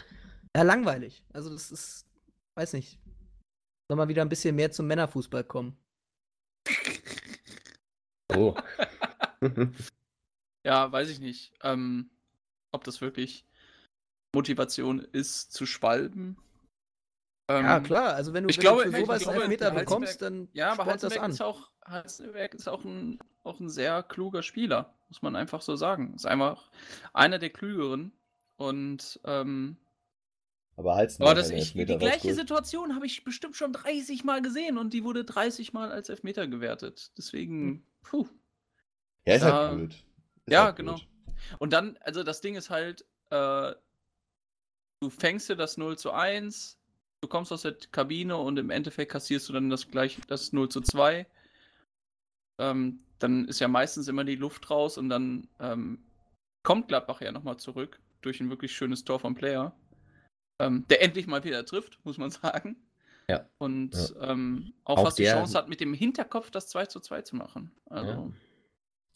Ja, 0.56 0.64
langweilig. 0.64 1.26
Also 1.34 1.50
das 1.50 1.72
ist, 1.72 2.08
weiß 2.56 2.74
nicht. 2.74 3.00
Soll 3.90 3.98
mal 3.98 4.08
wieder 4.08 4.22
ein 4.22 4.30
bisschen 4.30 4.56
mehr 4.56 4.72
zum 4.72 4.88
Männerfußball 4.88 5.44
kommen. 5.44 5.78
Oh. 8.34 8.56
ja, 10.66 10.92
weiß 10.92 11.10
ich 11.10 11.20
nicht. 11.20 11.54
Ähm, 11.64 12.10
ob 12.72 12.84
das 12.86 13.02
wirklich 13.02 13.48
Motivation 14.36 15.00
ist, 15.00 15.52
zu 15.52 15.66
schwalben. 15.66 16.38
Ähm, 17.48 17.66
ja, 17.66 17.80
klar. 17.80 18.14
Also, 18.14 18.34
wenn 18.34 18.44
du, 18.44 18.50
ich 18.50 18.58
wenn 18.58 18.62
glaube, 18.62 18.86
du 18.86 18.92
für 18.92 19.02
sowas 19.02 19.28
einen 19.28 19.42
Elfmeter 19.42 19.72
bekommst, 19.72 20.22
dann 20.22 20.50
ja, 20.54 20.72
aber 20.72 20.98
das 20.98 21.18
an. 21.18 21.32
Ist 21.32 21.42
auch, 21.42 21.70
Halzenberg 21.84 22.54
ist 22.54 22.68
auch 22.68 22.84
ein, 22.84 23.20
auch 23.44 23.60
ein 23.60 23.70
sehr 23.70 24.04
kluger 24.04 24.44
Spieler, 24.44 24.94
muss 25.10 25.22
man 25.22 25.36
einfach 25.36 25.62
so 25.62 25.76
sagen. 25.76 26.14
Ist 26.16 26.26
einfach 26.26 26.70
einer 27.14 27.40
der 27.40 27.50
klügeren. 27.50 28.12
Und 28.58 29.20
ähm, 29.26 29.78
aber 30.78 30.96
Halstenberg 30.96 31.32
aber 31.32 31.42
das, 31.42 31.52
ich, 31.52 31.74
die 31.74 31.86
gleiche 31.86 32.34
Situation 32.34 32.96
habe 32.96 33.06
ich 33.06 33.24
bestimmt 33.24 33.56
schon 33.56 33.72
30 33.72 34.24
Mal 34.24 34.42
gesehen 34.42 34.78
und 34.78 34.94
die 34.94 35.04
wurde 35.04 35.24
30 35.24 35.74
Mal 35.74 35.92
als 35.92 36.10
Elfmeter 36.10 36.48
gewertet. 36.48 37.12
Deswegen, 37.18 37.62
hm. 37.62 37.84
puh. 38.02 38.28
Ja, 39.26 39.36
ist 39.36 39.44
halt 39.44 39.54
ja, 39.54 39.60
halt 39.60 39.76
blöd. 39.76 39.92
Ist 39.94 40.04
ja, 40.48 40.64
halt 40.66 40.76
genau. 40.76 41.00
Und 41.60 41.74
dann, 41.74 41.98
also 42.02 42.24
das 42.24 42.42
Ding 42.42 42.56
ist 42.56 42.70
halt, 42.70 43.06
äh, 43.30 43.74
du 45.06 45.10
fängst 45.12 45.50
dir 45.50 45.56
das 45.56 45.78
0 45.78 45.98
zu 45.98 46.12
1, 46.12 46.80
du 47.22 47.28
kommst 47.28 47.52
aus 47.52 47.62
der 47.62 47.76
Kabine 47.92 48.38
und 48.38 48.58
im 48.58 48.72
Endeffekt 48.72 49.12
kassierst 49.12 49.48
du 49.48 49.54
dann 49.54 49.70
das 49.70 49.90
gleich 49.90 50.20
das 50.28 50.52
0 50.52 50.70
zu 50.70 50.82
2. 50.82 51.28
Ähm, 52.60 53.00
dann 53.20 53.48
ist 53.48 53.60
ja 53.60 53.68
meistens 53.68 54.08
immer 54.08 54.24
die 54.24 54.36
Luft 54.36 54.70
raus 54.70 54.98
und 54.98 55.10
dann 55.10 55.48
ähm, 55.60 56.04
kommt 56.64 56.88
Gladbach 56.88 57.22
ja 57.22 57.32
nochmal 57.32 57.58
zurück 57.58 58.00
durch 58.22 58.40
ein 58.42 58.50
wirklich 58.50 58.76
schönes 58.76 59.04
Tor 59.04 59.20
vom 59.20 59.36
Player. 59.36 59.76
Ähm, 60.60 60.86
der 60.90 61.04
endlich 61.04 61.28
mal 61.28 61.44
wieder 61.44 61.66
trifft, 61.66 62.00
muss 62.04 62.18
man 62.18 62.32
sagen. 62.32 62.78
Ja. 63.28 63.48
Und 63.58 63.94
ja. 63.94 64.32
Ähm, 64.32 64.74
auch, 64.84 64.98
auch 64.98 65.04
fast 65.06 65.20
die 65.20 65.26
Chance 65.26 65.58
hat, 65.58 65.70
mit 65.70 65.82
dem 65.82 65.94
Hinterkopf 65.94 66.50
das 66.50 66.68
2 66.70 66.88
zu 66.88 67.00
2 67.00 67.22
zu 67.22 67.36
machen. 67.36 67.72
Also. 67.86 68.10
Ja. 68.10 68.32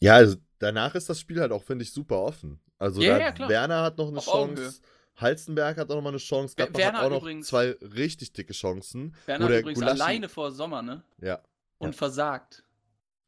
ja, 0.00 0.14
also 0.14 0.36
danach 0.58 0.94
ist 0.94 1.08
das 1.08 1.18
Spiel 1.18 1.40
halt 1.40 1.52
auch, 1.52 1.64
finde 1.64 1.82
ich, 1.82 1.92
super 1.92 2.20
offen. 2.20 2.60
Also 2.78 3.02
ja, 3.02 3.18
ja, 3.18 3.48
Werner 3.48 3.82
hat 3.82 3.98
noch 3.98 4.08
eine 4.08 4.18
Auf 4.18 4.24
Chance. 4.24 4.62
Augenhöhe. 4.62 4.72
Halstenberg 5.20 5.76
hat 5.76 5.90
auch 5.90 5.96
noch 5.96 6.02
mal 6.02 6.10
eine 6.10 6.18
Chance. 6.18 6.54
Gladbach 6.56 6.78
Werner 6.78 6.98
hat 6.98 7.04
auch 7.06 7.10
noch 7.10 7.22
übrigens, 7.22 7.48
zwei 7.48 7.70
richtig 7.80 8.32
dicke 8.32 8.52
Chancen. 8.52 9.14
Werner 9.26 9.46
hat 9.46 9.60
übrigens 9.60 9.78
Gulaschi, 9.80 10.02
alleine 10.02 10.28
vor 10.28 10.50
Sommer, 10.50 10.82
ne? 10.82 11.02
Ja. 11.20 11.40
Und 11.78 11.96
versagt. 11.96 12.64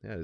Ja, 0.03 0.17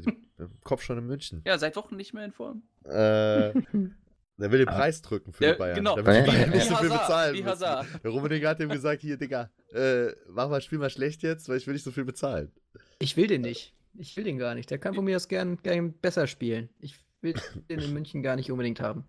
Kopf 0.65 0.83
schon 0.83 0.99
in 0.99 1.07
München. 1.07 1.43
Ja, 1.47 1.57
seit 1.59 1.77
Wochen 1.77 1.97
nicht 1.97 2.13
mehr 2.13 2.25
in 2.25 2.33
Form. 2.33 2.63
Äh, 2.85 3.53
Der 4.39 4.53
will 4.53 4.59
den 4.59 4.69
Preis 4.69 5.03
drücken 5.03 5.33
für 5.33 5.43
der, 5.43 5.53
die 5.55 5.59
Bayern. 5.59 5.77
Genau. 5.77 5.97
Damit 5.97 6.27
die 6.27 6.31
Bayern 6.31 6.51
nicht 6.51 6.69
so 6.69 6.77
viel 6.77 6.89
bezahlen 6.89 7.35
wie 7.35 7.45
Hazard. 7.45 7.87
Der 8.05 8.11
Rummenigge 8.11 8.49
hat 8.49 8.61
ihm 8.61 8.69
gesagt, 8.69 9.03
hier, 9.03 9.17
Digga, 9.17 9.51
äh, 9.75 10.13
mach 10.29 10.49
mal, 10.49 10.61
spiel 10.61 10.79
mal 10.79 10.91
schlecht 10.91 11.23
jetzt, 11.23 11.49
weil 11.49 11.57
ich 11.57 11.67
will 11.67 11.75
nicht 11.75 11.83
so 11.83 11.91
viel 11.91 12.05
bezahlen. 12.05 12.53
Ich 13.01 13.17
will 13.17 13.27
den 13.27 13.41
nicht. 13.41 13.75
Ich 13.95 14.17
will 14.17 14.23
den 14.23 14.39
gar 14.39 14.55
nicht. 14.55 14.71
Der 14.71 14.79
kann 14.79 14.95
von 14.95 15.05
mir 15.05 15.17
aus 15.17 15.27
gern, 15.27 15.61
gern 15.63 15.93
besser 15.93 16.29
spielen. 16.29 16.69
Ich 16.79 16.95
will 17.21 17.35
den 17.69 17.81
in 17.81 17.93
München 17.93 18.23
gar 18.23 18.37
nicht 18.37 18.53
unbedingt 18.53 18.81
haben. 18.81 19.05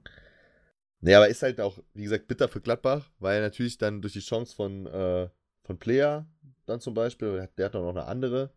Nee, 1.01 1.15
aber 1.15 1.29
ist 1.29 1.43
halt 1.43 1.61
auch, 1.61 1.79
wie 1.93 2.03
gesagt, 2.03 2.27
bitter 2.27 2.47
für 2.47 2.61
Gladbach, 2.61 3.09
weil 3.19 3.41
natürlich 3.41 3.77
dann 3.77 4.01
durch 4.01 4.13
die 4.13 4.19
Chance 4.19 4.55
von, 4.55 4.85
äh, 4.85 5.29
von 5.63 5.79
Player 5.79 6.27
dann 6.65 6.81
zum 6.81 6.93
Beispiel, 6.93 7.47
der 7.57 7.65
hat 7.65 7.75
auch 7.75 7.81
noch 7.81 8.01
eine 8.01 8.05
andere, 8.05 8.51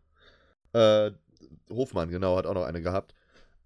äh, 0.73 1.11
Hofmann, 1.69 2.09
genau, 2.09 2.37
hat 2.37 2.45
auch 2.45 2.53
noch 2.53 2.65
eine 2.65 2.81
gehabt. 2.81 3.15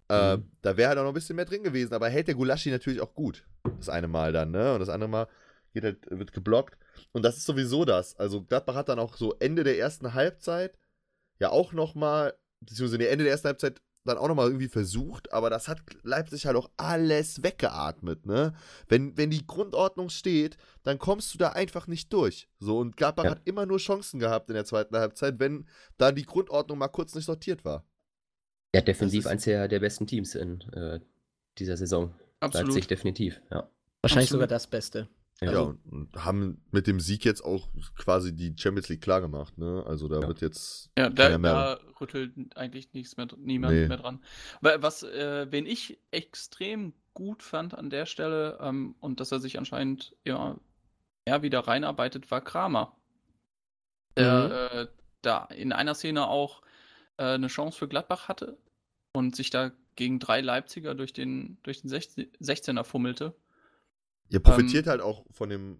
Äh, 0.08 0.36
mhm. 0.36 0.50
Da 0.62 0.76
wäre 0.76 0.88
halt 0.88 0.98
auch 0.98 1.02
noch 1.02 1.10
ein 1.10 1.14
bisschen 1.14 1.36
mehr 1.36 1.44
drin 1.44 1.62
gewesen, 1.62 1.92
aber 1.92 2.08
hält 2.08 2.28
der 2.28 2.34
Gulaschi 2.34 2.70
natürlich 2.70 3.00
auch 3.00 3.14
gut. 3.14 3.46
Das 3.78 3.88
eine 3.88 4.08
Mal 4.08 4.32
dann, 4.32 4.50
ne? 4.50 4.72
Und 4.72 4.80
das 4.80 4.88
andere 4.88 5.10
Mal 5.10 5.28
geht 5.74 5.84
halt, 5.84 6.06
wird 6.10 6.32
geblockt. 6.32 6.78
Und 7.12 7.24
das 7.24 7.36
ist 7.36 7.46
sowieso 7.46 7.84
das. 7.84 8.16
Also 8.16 8.42
Gladbach 8.42 8.74
hat 8.74 8.88
dann 8.88 8.98
auch 8.98 9.16
so 9.16 9.34
Ende 9.38 9.64
der 9.64 9.78
ersten 9.78 10.14
Halbzeit 10.14 10.78
ja 11.38 11.50
auch 11.50 11.72
nochmal, 11.72 12.34
beziehungsweise 12.60 13.08
Ende 13.08 13.24
der 13.24 13.32
ersten 13.32 13.48
Halbzeit 13.48 13.80
dann 14.08 14.18
auch 14.18 14.28
nochmal 14.28 14.46
irgendwie 14.46 14.68
versucht, 14.68 15.32
aber 15.32 15.50
das 15.50 15.68
hat 15.68 15.80
Leipzig 16.02 16.46
halt 16.46 16.56
auch 16.56 16.70
alles 16.76 17.42
weggeatmet, 17.42 18.26
ne? 18.26 18.54
Wenn, 18.88 19.16
wenn 19.16 19.30
die 19.30 19.46
Grundordnung 19.46 20.08
steht, 20.08 20.56
dann 20.82 20.98
kommst 20.98 21.32
du 21.34 21.38
da 21.38 21.50
einfach 21.50 21.86
nicht 21.86 22.12
durch. 22.12 22.48
So, 22.58 22.78
und 22.78 22.96
Gladbach 22.96 23.24
ja. 23.24 23.30
hat 23.30 23.42
immer 23.44 23.66
nur 23.66 23.78
Chancen 23.78 24.18
gehabt 24.18 24.48
in 24.48 24.54
der 24.54 24.64
zweiten 24.64 24.96
Halbzeit, 24.96 25.38
wenn 25.38 25.66
da 25.96 26.12
die 26.12 26.24
Grundordnung 26.24 26.78
mal 26.78 26.88
kurz 26.88 27.14
nicht 27.14 27.26
sortiert 27.26 27.64
war. 27.64 27.84
Ja, 28.74 28.80
defensiv 28.80 29.26
eins 29.26 29.44
der, 29.44 29.68
der 29.68 29.80
besten 29.80 30.06
Teams 30.06 30.34
in 30.34 30.60
äh, 30.72 31.00
dieser 31.58 31.76
Saison. 31.76 32.14
Absolut. 32.40 32.68
Leipzig 32.68 32.88
definitiv, 32.88 33.40
ja. 33.50 33.68
Wahrscheinlich 34.00 34.28
Absolut. 34.28 34.42
sogar 34.42 34.46
das 34.46 34.66
Beste. 34.66 35.08
Ja. 35.40 35.52
ja, 35.52 35.60
und 35.60 36.08
haben 36.16 36.64
mit 36.72 36.88
dem 36.88 36.98
Sieg 36.98 37.24
jetzt 37.24 37.42
auch 37.42 37.68
quasi 37.96 38.34
die 38.34 38.54
Champions 38.58 38.88
League 38.88 39.02
klar 39.02 39.20
gemacht, 39.20 39.56
ne? 39.56 39.84
Also 39.86 40.08
da 40.08 40.20
ja. 40.20 40.26
wird 40.26 40.40
jetzt. 40.40 40.90
Ja, 40.98 41.10
da, 41.10 41.38
da, 41.38 41.78
rüttelt 42.00 42.34
eigentlich 42.56 42.92
nichts 42.92 43.16
mehr, 43.16 43.28
niemand 43.36 43.74
nee. 43.74 43.86
mehr 43.86 43.98
dran. 43.98 44.20
Was, 44.60 45.04
äh, 45.04 45.46
wen 45.50 45.64
ich 45.66 45.98
extrem 46.10 46.92
gut 47.14 47.44
fand 47.44 47.74
an 47.74 47.88
der 47.88 48.06
Stelle 48.06 48.58
ähm, 48.60 48.96
und 48.98 49.20
dass 49.20 49.30
er 49.30 49.38
sich 49.38 49.58
anscheinend 49.58 50.16
ja, 50.24 50.58
ja 51.26 51.42
wieder 51.42 51.60
reinarbeitet, 51.60 52.30
war 52.32 52.40
Kramer. 52.40 52.96
Der 54.16 54.70
mhm. 54.72 54.78
äh, 54.78 54.86
da 55.22 55.44
in 55.44 55.72
einer 55.72 55.94
Szene 55.94 56.26
auch 56.26 56.62
äh, 57.16 57.24
eine 57.24 57.46
Chance 57.46 57.78
für 57.78 57.88
Gladbach 57.88 58.28
hatte 58.28 58.58
und 59.12 59.36
sich 59.36 59.50
da 59.50 59.70
gegen 59.94 60.18
drei 60.18 60.40
Leipziger 60.40 60.94
durch 60.94 61.12
den, 61.12 61.58
durch 61.62 61.82
den 61.82 61.90
16er 61.90 62.84
fummelte. 62.84 63.34
Ihr 64.30 64.40
profitiert 64.40 64.86
ähm, 64.86 64.90
halt 64.90 65.00
auch 65.00 65.24
von 65.30 65.48
dem 65.48 65.78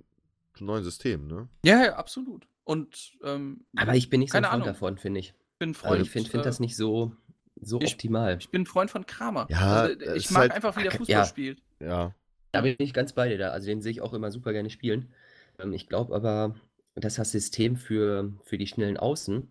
neuen 0.61 0.85
System, 0.85 1.27
ne? 1.27 1.49
Ja, 1.65 1.85
ja 1.85 1.97
absolut. 1.97 2.49
Und, 2.65 3.13
ähm, 3.23 3.65
Aber 3.77 3.95
ich 3.95 4.11
bin 4.11 4.21
nicht 4.21 4.33
so 4.33 4.39
ein 4.39 4.45
Freund 4.45 4.67
davon, 4.67 4.99
finde 4.99 5.21
ich. 5.21 5.35
Bin 5.59 5.75
Freund, 5.75 5.93
also 5.93 6.05
ich 6.05 6.11
finde 6.11 6.31
find 6.31 6.43
äh, 6.43 6.45
das 6.45 6.61
nicht 6.61 6.77
so, 6.77 7.13
so 7.61 7.81
ich, 7.81 7.93
optimal. 7.93 8.37
Ich 8.39 8.51
bin 8.51 8.67
Freund 8.67 8.91
von 8.91 9.07
Kramer. 9.07 9.47
Ja, 9.51 9.83
also, 9.83 10.15
ich 10.15 10.31
mag 10.31 10.43
halt, 10.43 10.53
einfach, 10.53 10.77
wie 10.77 10.83
der 10.83 10.93
Fußball 10.93 11.09
ja, 11.09 11.25
spielt. 11.25 11.63
Ja. 11.81 12.15
Da 12.53 12.61
bin 12.61 12.77
ich 12.79 12.93
ganz 12.93 13.13
bei 13.13 13.29
dir 13.29 13.39
da. 13.39 13.51
Also 13.51 13.67
den 13.67 13.81
sehe 13.81 13.93
ich 13.93 14.01
auch 14.01 14.13
immer 14.13 14.31
super 14.31 14.53
gerne 14.53 14.71
spielen. 14.71 15.13
Ähm, 15.59 15.73
ich 15.73 15.89
glaube 15.89 16.15
aber, 16.15 16.57
dass 16.95 17.15
das 17.15 17.33
System 17.33 17.77
für, 17.77 18.33
für 18.43 18.59
die 18.59 18.67
schnellen 18.67 18.97
Außen 18.97 19.49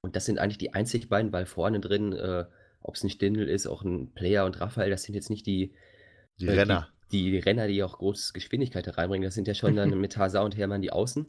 und 0.00 0.16
das 0.16 0.26
sind 0.26 0.38
eigentlich 0.38 0.58
die 0.58 0.74
einzig 0.74 1.08
beiden, 1.08 1.32
weil 1.32 1.46
vorne 1.46 1.80
drin, 1.80 2.12
äh, 2.12 2.44
ob 2.80 2.94
es 2.94 3.02
ein 3.02 3.10
Stindl 3.10 3.48
ist, 3.48 3.66
auch 3.66 3.82
ein 3.82 4.12
Player 4.14 4.44
und 4.44 4.60
Raphael, 4.60 4.90
das 4.90 5.02
sind 5.02 5.14
jetzt 5.14 5.30
nicht 5.30 5.46
die, 5.46 5.74
die 6.40 6.46
äh, 6.46 6.52
Renner. 6.52 6.88
Die, 7.12 7.38
Renner, 7.38 7.68
die 7.68 7.82
auch 7.82 7.98
große 7.98 8.32
Geschwindigkeit 8.32 8.96
reinbringen. 8.96 9.26
Das 9.26 9.34
sind 9.34 9.48
ja 9.48 9.54
schon 9.54 9.76
dann 9.76 9.90
mit 10.00 10.16
Hazard 10.16 10.44
und 10.44 10.56
Hermann 10.56 10.82
die 10.82 10.92
Außen. 10.92 11.26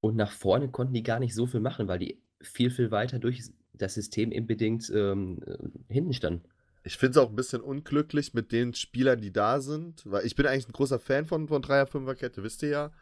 Und 0.00 0.16
nach 0.16 0.32
vorne 0.32 0.70
konnten 0.70 0.94
die 0.94 1.02
gar 1.02 1.20
nicht 1.20 1.34
so 1.34 1.46
viel 1.46 1.60
machen, 1.60 1.88
weil 1.88 1.98
die 1.98 2.22
viel, 2.40 2.70
viel 2.70 2.90
weiter 2.90 3.18
durch 3.18 3.50
das 3.74 3.94
System 3.94 4.32
eben 4.32 4.46
bedingt 4.46 4.90
ähm, 4.94 5.40
äh, 5.46 5.92
hinten 5.92 6.12
standen. 6.12 6.44
Ich 6.82 6.96
finde 6.96 7.10
es 7.12 7.16
auch 7.18 7.28
ein 7.28 7.36
bisschen 7.36 7.60
unglücklich 7.60 8.32
mit 8.32 8.52
den 8.52 8.72
Spielern, 8.72 9.20
die 9.20 9.32
da 9.32 9.60
sind, 9.60 10.02
weil 10.10 10.24
ich 10.24 10.34
bin 10.34 10.46
eigentlich 10.46 10.68
ein 10.68 10.72
großer 10.72 10.98
Fan 10.98 11.26
von, 11.26 11.48
von 11.48 11.60
Dreier-Fünfer-Kette, 11.60 12.42
wisst 12.42 12.62
ihr 12.62 12.70
ja. 12.70 12.92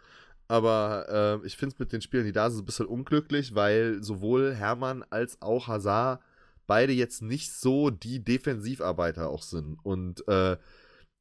Aber 0.49 1.41
äh, 1.43 1.47
ich 1.47 1.57
finde 1.57 1.75
es 1.75 1.79
mit 1.79 1.93
den 1.93 2.01
Spielern, 2.01 2.27
die 2.27 2.33
da 2.33 2.51
sind, 2.51 2.63
ein 2.63 2.67
bisschen 2.67 2.87
unglücklich, 2.87 3.55
weil 3.55 4.03
sowohl 4.03 4.55
Hermann 4.55 5.05
als 5.11 5.41
auch 5.43 5.69
Hazard 5.69 6.21
beide 6.67 6.93
jetzt 6.93 7.23
nicht 7.23 7.53
so 7.53 7.91
die 7.91 8.25
Defensivarbeiter 8.25 9.29
auch 9.29 9.43
sind. 9.43 9.79
Und 9.85 10.27
äh, 10.27 10.57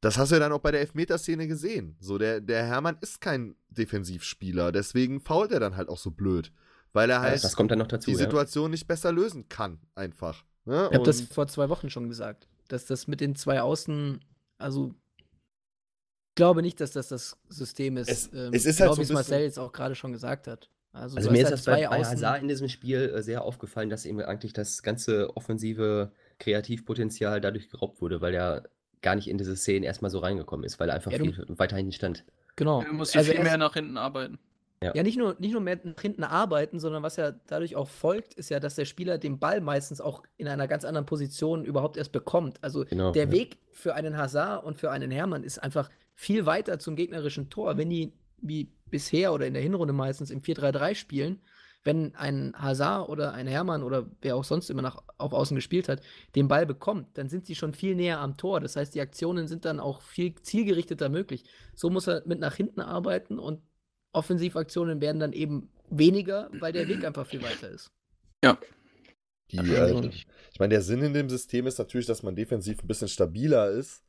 das 0.00 0.16
hast 0.16 0.30
du 0.30 0.36
ja 0.36 0.40
dann 0.40 0.52
auch 0.52 0.60
bei 0.60 0.70
der 0.70 0.80
Elfmeterszene 0.80 1.48
gesehen. 1.48 1.96
So, 2.00 2.18
der, 2.18 2.40
der 2.40 2.64
Hermann 2.64 2.98
ist 3.00 3.20
kein 3.20 3.56
Defensivspieler, 3.70 4.72
deswegen 4.72 5.20
fault 5.20 5.52
er 5.52 5.60
dann 5.60 5.76
halt 5.76 5.88
auch 5.88 5.98
so 5.98 6.10
blöd. 6.10 6.52
Weil 6.92 7.10
er 7.10 7.20
halt 7.20 7.44
das 7.44 7.54
kommt 7.54 7.70
dann 7.70 7.78
noch 7.78 7.86
dazu, 7.86 8.10
die 8.10 8.16
Situation 8.16 8.66
ja. 8.66 8.70
nicht 8.70 8.86
besser 8.86 9.12
lösen 9.12 9.48
kann, 9.48 9.78
einfach. 9.94 10.44
Ne? 10.64 10.88
Ich 10.90 10.94
habe 10.94 11.04
das 11.04 11.20
vor 11.20 11.46
zwei 11.46 11.68
Wochen 11.68 11.90
schon 11.90 12.08
gesagt, 12.08 12.48
dass 12.68 12.86
das 12.86 13.06
mit 13.06 13.20
den 13.20 13.34
zwei 13.34 13.60
Außen, 13.60 14.24
also 14.56 14.94
glaube 16.34 16.62
nicht, 16.62 16.80
dass 16.80 16.92
das 16.92 17.08
das 17.08 17.36
System 17.48 17.96
ist. 17.96 18.08
Es, 18.08 18.32
ähm, 18.32 18.52
es 18.52 18.64
ist 18.64 18.80
halt 18.80 18.92
so 18.92 18.98
wie 18.98 19.02
es 19.02 19.10
Marcel 19.10 19.42
jetzt 19.42 19.58
auch 19.58 19.72
gerade 19.72 19.94
schon 19.94 20.12
gesagt 20.12 20.46
hat. 20.46 20.70
Also, 20.92 21.16
also 21.16 21.30
mir 21.30 21.38
ist 21.38 21.44
halt 21.44 21.54
das 21.54 21.64
bei, 21.64 21.86
bei 21.86 22.04
Hazard 22.04 22.42
in 22.42 22.48
diesem 22.48 22.68
Spiel 22.68 23.12
äh, 23.14 23.22
sehr 23.22 23.42
aufgefallen, 23.42 23.90
dass 23.90 24.06
ihm 24.06 24.20
eigentlich 24.20 24.52
das 24.52 24.82
ganze 24.82 25.36
offensive 25.36 26.12
Kreativpotenzial 26.38 27.40
dadurch 27.40 27.68
geraubt 27.68 28.00
wurde, 28.00 28.20
weil 28.20 28.34
er 28.34 28.70
gar 29.02 29.14
nicht 29.14 29.28
in 29.28 29.38
diese 29.38 29.56
Szenen 29.56 29.84
erstmal 29.84 30.10
so 30.10 30.18
reingekommen 30.18 30.64
ist, 30.64 30.80
weil 30.80 30.88
er 30.88 30.96
einfach 30.96 31.12
ja, 31.12 31.18
viel 31.18 31.44
weiter 31.48 31.76
hinten 31.76 31.92
stand. 31.92 32.24
Genau. 32.56 32.82
Er 32.82 32.92
muss 32.92 33.16
also 33.16 33.32
viel 33.32 33.42
mehr 33.42 33.58
nach 33.58 33.74
hinten 33.74 33.96
arbeiten. 33.96 34.38
Ja. 34.82 34.94
ja, 34.94 35.02
nicht, 35.02 35.18
nur, 35.18 35.34
nicht 35.40 35.52
nur 35.52 35.60
mehr 35.60 35.78
nach 35.82 36.00
hinten 36.00 36.22
arbeiten, 36.22 36.78
sondern 36.78 37.02
was 37.02 37.16
ja 37.16 37.32
dadurch 37.48 37.74
auch 37.74 37.88
folgt, 37.88 38.34
ist 38.34 38.48
ja, 38.48 38.60
dass 38.60 38.76
der 38.76 38.84
Spieler 38.84 39.18
den 39.18 39.40
Ball 39.40 39.60
meistens 39.60 40.00
auch 40.00 40.22
in 40.36 40.46
einer 40.46 40.68
ganz 40.68 40.84
anderen 40.84 41.04
Position 41.04 41.64
überhaupt 41.64 41.96
erst 41.96 42.12
bekommt. 42.12 42.62
Also 42.62 42.84
genau, 42.84 43.10
der 43.10 43.24
ja. 43.24 43.32
Weg 43.32 43.58
für 43.72 43.94
einen 43.94 44.16
Hazard 44.16 44.64
und 44.64 44.78
für 44.78 44.92
einen 44.92 45.10
Hermann 45.10 45.42
ist 45.42 45.58
einfach 45.58 45.90
viel 46.14 46.46
weiter 46.46 46.78
zum 46.78 46.94
gegnerischen 46.94 47.50
Tor. 47.50 47.76
Wenn 47.76 47.90
die 47.90 48.12
wie 48.40 48.70
bisher 48.88 49.32
oder 49.32 49.46
in 49.46 49.54
der 49.54 49.62
Hinrunde 49.62 49.92
meistens 49.92 50.30
im 50.30 50.42
4-3-3 50.42 50.94
spielen, 50.94 51.40
wenn 51.84 52.14
ein 52.16 52.54
Hazard 52.56 53.08
oder 53.08 53.32
ein 53.32 53.46
Hermann 53.46 53.82
oder 53.82 54.10
wer 54.20 54.36
auch 54.36 54.44
sonst 54.44 54.68
immer 54.68 54.82
nach, 54.82 55.02
auf 55.16 55.32
Außen 55.32 55.54
gespielt 55.54 55.88
hat, 55.88 56.02
den 56.34 56.48
Ball 56.48 56.66
bekommt, 56.66 57.16
dann 57.16 57.28
sind 57.28 57.46
sie 57.46 57.54
schon 57.54 57.72
viel 57.72 57.94
näher 57.94 58.18
am 58.18 58.36
Tor. 58.36 58.60
Das 58.60 58.76
heißt, 58.76 58.94
die 58.94 59.00
Aktionen 59.00 59.48
sind 59.48 59.64
dann 59.64 59.80
auch 59.80 60.02
viel 60.02 60.34
zielgerichteter 60.34 61.08
möglich. 61.08 61.44
So 61.74 61.88
muss 61.90 62.06
er 62.08 62.22
mit 62.26 62.40
nach 62.40 62.54
hinten 62.54 62.80
arbeiten 62.80 63.38
und 63.38 63.62
Offensivaktionen 64.12 65.00
werden 65.00 65.20
dann 65.20 65.32
eben 65.32 65.70
weniger, 65.90 66.50
weil 66.58 66.72
der 66.72 66.88
Weg 66.88 67.04
einfach 67.04 67.26
viel 67.26 67.42
weiter 67.42 67.68
ist. 67.68 67.90
Ja. 68.44 68.58
Die, 69.50 69.56
äh, 69.56 70.08
ich 70.08 70.58
meine, 70.58 70.74
der 70.74 70.82
Sinn 70.82 71.02
in 71.02 71.14
dem 71.14 71.30
System 71.30 71.66
ist 71.66 71.78
natürlich, 71.78 72.06
dass 72.06 72.22
man 72.22 72.36
defensiv 72.36 72.82
ein 72.82 72.86
bisschen 72.86 73.08
stabiler 73.08 73.70
ist. 73.70 74.02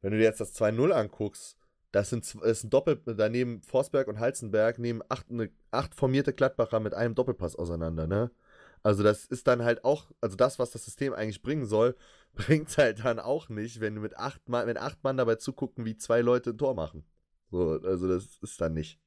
Wenn 0.00 0.12
du 0.12 0.18
dir 0.18 0.24
jetzt 0.24 0.40
das 0.40 0.54
2-0 0.54 0.90
anguckst, 0.90 1.58
das 1.92 2.10
sind, 2.10 2.36
das 2.42 2.60
sind 2.60 2.72
Doppel, 2.72 3.00
daneben 3.04 3.62
Forsberg 3.62 4.08
und 4.08 4.18
Halzenberg 4.18 4.78
nehmen 4.78 5.02
acht, 5.08 5.30
eine, 5.30 5.50
acht 5.70 5.94
formierte 5.94 6.32
Glattbacher 6.32 6.80
mit 6.80 6.94
einem 6.94 7.14
Doppelpass 7.14 7.56
auseinander, 7.56 8.06
ne? 8.06 8.30
Also 8.82 9.02
das 9.02 9.24
ist 9.24 9.48
dann 9.48 9.64
halt 9.64 9.84
auch, 9.84 10.12
also 10.20 10.36
das, 10.36 10.58
was 10.58 10.70
das 10.70 10.84
System 10.84 11.12
eigentlich 11.12 11.42
bringen 11.42 11.66
soll, 11.66 11.96
bringt 12.34 12.68
es 12.68 12.78
halt 12.78 13.04
dann 13.04 13.18
auch 13.18 13.48
nicht, 13.48 13.80
wenn 13.80 13.94
du 13.94 14.00
mit 14.00 14.16
acht 14.16 14.48
Mann, 14.48 14.66
wenn 14.66 14.76
acht 14.76 15.02
Mann 15.02 15.16
dabei 15.16 15.36
zugucken, 15.36 15.84
wie 15.84 15.96
zwei 15.96 16.20
Leute 16.20 16.50
ein 16.50 16.58
Tor 16.58 16.74
machen. 16.74 17.04
So, 17.50 17.80
also 17.82 18.08
das 18.08 18.38
ist 18.42 18.60
dann 18.60 18.74
nicht. 18.74 19.00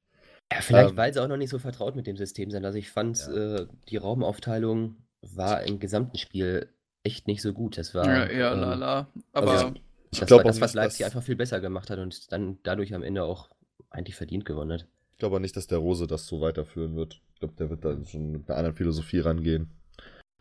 Ja, 0.52 0.62
vielleicht, 0.62 0.92
ähm, 0.92 0.98
weil 0.98 1.14
sie 1.14 1.22
auch 1.22 1.28
noch 1.28 1.38
nicht 1.38 1.52
so 1.52 1.60
vertraut 1.60 1.96
mit 1.96 2.08
dem 2.08 2.18
System 2.18 2.50
sind. 2.50 2.66
Also 2.66 2.78
ich 2.78 2.90
fand, 2.90 3.20
ja. 3.20 3.58
äh, 3.58 3.68
die 3.88 3.98
Raumaufteilung 3.98 4.98
war 5.22 5.64
im 5.64 5.80
gesamten 5.80 6.18
Spiel 6.18 6.70
echt 7.04 7.28
nicht 7.28 7.42
so 7.42 7.54
gut. 7.54 7.78
Das 7.78 7.94
war. 7.94 8.06
Ja, 8.06 8.26
eher 8.26 8.52
ähm, 8.54 8.60
lala. 8.60 9.08
Aber 9.32 9.52
also, 9.52 9.74
das 10.12 10.28
glaube 10.28 10.44
das, 10.44 10.62
was 10.62 10.74
Leipzig 10.74 11.06
einfach 11.06 11.24
viel 11.24 11.36
besser 11.36 11.60
gemacht 11.60 11.90
hat 11.90 12.00
und 12.00 12.32
dann 12.32 12.58
dadurch 12.64 12.94
am 12.94 13.04
Ende 13.04 13.24
auch 13.24 13.50
eigentlich 13.90 14.16
verdient 14.16 14.46
gewonnen 14.46 14.74
hat. 14.74 14.88
Ich 15.14 15.18
glaube 15.20 15.40
nicht, 15.40 15.56
dass 15.56 15.68
der 15.68 15.80
Rose 15.80 16.08
das 16.08 16.28
so 16.28 16.42
weiterführen 16.42 16.96
wird. 16.96 17.22
Ich 17.34 17.40
glaube, 17.40 17.56
der 17.58 17.70
wird 17.70 17.84
da 17.86 17.98
schon 18.06 18.32
mit 18.32 18.50
einer 18.50 18.58
anderen 18.58 18.76
Philosophie 18.76 19.20
rangehen. 19.20 19.70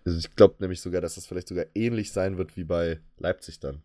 Also 0.05 0.19
ich 0.19 0.35
glaube 0.37 0.57
nämlich 0.61 0.81
sogar, 0.81 1.01
dass 1.01 1.17
das 1.17 1.27
vielleicht 1.27 1.49
sogar 1.49 1.67
ähnlich 1.75 2.13
sein 2.13 2.39
wird 2.39 2.57
wie 2.57 2.65
bei 2.65 3.01
Leipzig 3.19 3.61
dann. 3.61 3.83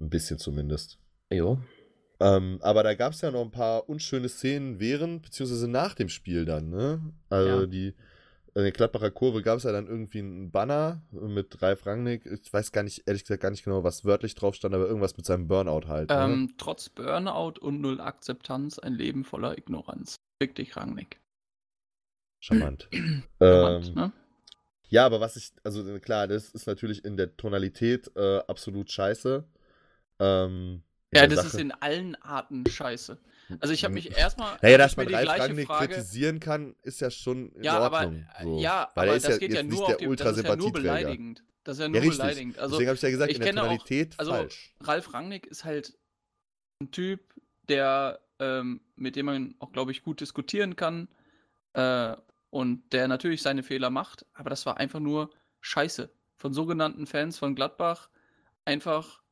Ein 0.00 0.10
bisschen 0.10 0.38
zumindest. 0.38 0.98
Jo. 1.30 1.58
Ähm, 2.20 2.58
aber 2.62 2.82
da 2.82 2.94
gab 2.94 3.12
es 3.12 3.20
ja 3.20 3.30
noch 3.30 3.42
ein 3.42 3.50
paar 3.50 3.88
unschöne 3.88 4.28
Szenen 4.28 4.80
während 4.80 5.22
bzw. 5.22 5.66
nach 5.66 5.94
dem 5.94 6.08
Spiel 6.08 6.44
dann, 6.44 6.70
ne? 6.70 7.00
Also 7.28 7.60
ja. 7.60 7.66
die 7.66 7.94
in 8.54 8.62
der 8.62 8.72
Gladbacher 8.72 9.10
Kurve 9.10 9.42
gab 9.42 9.58
es 9.58 9.64
ja 9.64 9.72
dann 9.72 9.86
irgendwie 9.86 10.18
einen 10.18 10.50
Banner 10.50 11.00
mit 11.10 11.62
Ralf 11.62 11.86
Rangnick. 11.86 12.26
Ich 12.26 12.52
weiß 12.52 12.70
gar 12.72 12.82
nicht, 12.82 13.04
ehrlich 13.06 13.22
gesagt, 13.24 13.42
gar 13.42 13.50
nicht 13.50 13.64
genau, 13.64 13.82
was 13.82 14.04
wörtlich 14.04 14.34
drauf 14.34 14.54
stand, 14.54 14.74
aber 14.74 14.86
irgendwas 14.86 15.16
mit 15.16 15.24
seinem 15.24 15.48
Burnout 15.48 15.88
halt. 15.88 16.10
Ne? 16.10 16.16
Ähm, 16.16 16.44
ne? 16.44 16.48
Trotz 16.58 16.90
Burnout 16.90 17.58
und 17.60 17.80
null 17.80 18.00
Akzeptanz 18.00 18.78
ein 18.78 18.92
Leben 18.92 19.24
voller 19.24 19.56
Ignoranz. 19.56 20.16
Fick 20.40 20.54
dich, 20.54 20.76
Rangnick. 20.76 21.20
Charmant. 22.40 22.88
Charmant 23.40 23.88
ähm, 23.88 23.94
ne? 23.94 24.12
Ja, 24.88 25.06
aber 25.06 25.20
was 25.20 25.36
ich, 25.36 25.52
also 25.64 25.98
klar, 26.00 26.28
das 26.28 26.50
ist 26.50 26.66
natürlich 26.66 27.06
in 27.06 27.16
der 27.16 27.34
Tonalität 27.38 28.10
äh, 28.14 28.40
absolut 28.46 28.90
scheiße. 28.90 29.42
Ähm, 30.18 30.82
ja, 31.14 31.26
das 31.26 31.36
Sache. 31.36 31.46
ist 31.46 31.54
in 31.54 31.72
allen 31.72 32.14
Arten 32.16 32.66
scheiße. 32.66 33.18
Also 33.60 33.74
ich 33.74 33.84
habe 33.84 33.94
mich 33.94 34.16
erstmal. 34.16 34.58
Naja, 34.62 34.78
dass 34.78 34.96
man 34.96 35.08
Ralf 35.08 35.28
Rangnick 35.28 35.66
Frage... 35.66 35.88
kritisieren 35.88 36.40
kann, 36.40 36.74
ist 36.82 37.00
ja 37.00 37.10
schon 37.10 37.52
in 37.52 37.64
ja, 37.64 37.80
Ordnung. 37.80 38.26
Aber, 38.34 38.44
so. 38.44 38.58
Ja, 38.60 38.88
Weil 38.94 39.08
aber 39.08 39.18
das 39.18 39.28
ja 39.28 39.38
geht 39.38 39.52
ja 39.52 39.62
nur 39.62 39.86
auf 39.86 39.96
die, 39.96 40.06
das 40.16 40.36
ist 40.36 40.44
ja 40.46 40.56
nur 40.56 40.72
beleidigend. 40.72 41.44
Das 41.64 41.76
ist 41.76 41.82
ja 41.82 41.88
nur 41.88 42.02
ja, 42.02 42.10
beleidigend. 42.10 42.58
Also, 42.58 42.74
Deswegen 42.74 42.88
habe 42.88 42.96
ich 42.96 43.02
ja 43.02 43.10
gesagt, 43.10 43.32
in 43.32 43.40
der 43.40 43.54
Tonalität 43.54 44.14
auch, 44.14 44.18
also, 44.20 44.32
falsch. 44.32 44.74
Ralf 44.80 45.14
Rangnick 45.14 45.46
ist 45.46 45.64
halt 45.64 45.96
ein 46.80 46.90
Typ, 46.90 47.20
der, 47.68 48.20
ähm, 48.38 48.80
mit 48.96 49.16
dem 49.16 49.26
man 49.26 49.54
auch, 49.58 49.72
glaube 49.72 49.92
ich, 49.92 50.02
gut 50.02 50.20
diskutieren 50.20 50.76
kann. 50.76 51.08
Äh, 51.74 52.16
und 52.50 52.92
der 52.92 53.08
natürlich 53.08 53.40
seine 53.40 53.62
Fehler 53.62 53.88
macht, 53.88 54.26
aber 54.34 54.50
das 54.50 54.66
war 54.66 54.76
einfach 54.76 55.00
nur 55.00 55.30
Scheiße. 55.60 56.12
Von 56.36 56.52
sogenannten 56.52 57.06
Fans 57.06 57.38
von 57.38 57.54
Gladbach 57.54 58.10
einfach, 58.64 59.22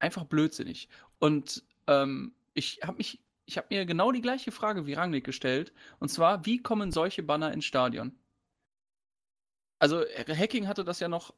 einfach 0.00 0.24
blödsinnig. 0.24 0.88
Und 1.18 1.64
ähm, 1.86 2.34
ich 2.52 2.80
habe 2.82 2.98
mich 2.98 3.22
ich 3.48 3.56
habe 3.56 3.68
mir 3.70 3.86
genau 3.86 4.12
die 4.12 4.20
gleiche 4.20 4.52
Frage 4.52 4.86
wie 4.86 4.92
Rangnick 4.92 5.24
gestellt. 5.24 5.72
Und 6.00 6.10
zwar, 6.10 6.44
wie 6.44 6.62
kommen 6.62 6.92
solche 6.92 7.22
Banner 7.22 7.50
ins 7.50 7.64
Stadion? 7.64 8.12
Also, 9.78 10.02
Hacking 10.28 10.68
hatte 10.68 10.84
das 10.84 11.00
ja 11.00 11.08
noch 11.08 11.32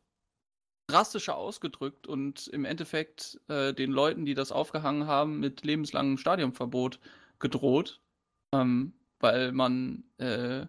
drastischer 0.89 1.37
ausgedrückt 1.37 2.09
und 2.09 2.49
im 2.49 2.65
Endeffekt 2.65 3.41
äh, 3.47 3.73
den 3.73 3.93
Leuten, 3.93 4.27
die 4.27 4.35
das 4.35 4.51
aufgehangen 4.51 5.07
haben, 5.07 5.39
mit 5.39 5.63
lebenslangem 5.65 6.19
Stadionverbot 6.19 6.99
gedroht, 7.39 8.01
ähm, 8.53 8.93
weil 9.21 9.53
man 9.53 10.03
äh, 10.19 10.67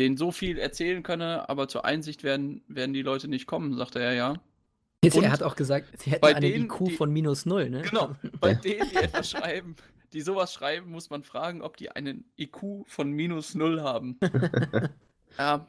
denen 0.00 0.16
so 0.16 0.32
viel 0.32 0.58
erzählen 0.58 1.04
könne, 1.04 1.48
aber 1.48 1.68
zur 1.68 1.84
Einsicht 1.84 2.24
werden, 2.24 2.64
werden 2.66 2.92
die 2.92 3.02
Leute 3.02 3.28
nicht 3.28 3.46
kommen, 3.46 3.76
sagte 3.76 4.00
er 4.00 4.14
ja. 4.14 4.34
Und 5.04 5.22
er 5.22 5.30
hat 5.30 5.44
auch 5.44 5.54
gesagt, 5.54 6.00
sie 6.00 6.10
hätten 6.10 6.24
eine 6.24 6.40
denen, 6.40 6.64
IQ 6.64 6.96
von 6.96 7.12
minus 7.12 7.46
null, 7.46 7.70
ne? 7.70 7.82
Genau, 7.82 8.16
bei 8.40 8.54
denen, 8.54 8.90
die 8.90 8.96
etwas 8.96 9.30
schreiben, 9.30 9.76
die 10.12 10.20
sowas 10.20 10.52
schreiben, 10.52 10.90
muss 10.90 11.10
man 11.10 11.22
fragen, 11.22 11.62
ob 11.62 11.76
die 11.76 11.90
einen 11.90 12.24
IQ 12.38 12.86
von 12.86 13.10
minus 13.10 13.54
null 13.54 13.80
haben. 13.80 14.18
ja, 15.38 15.66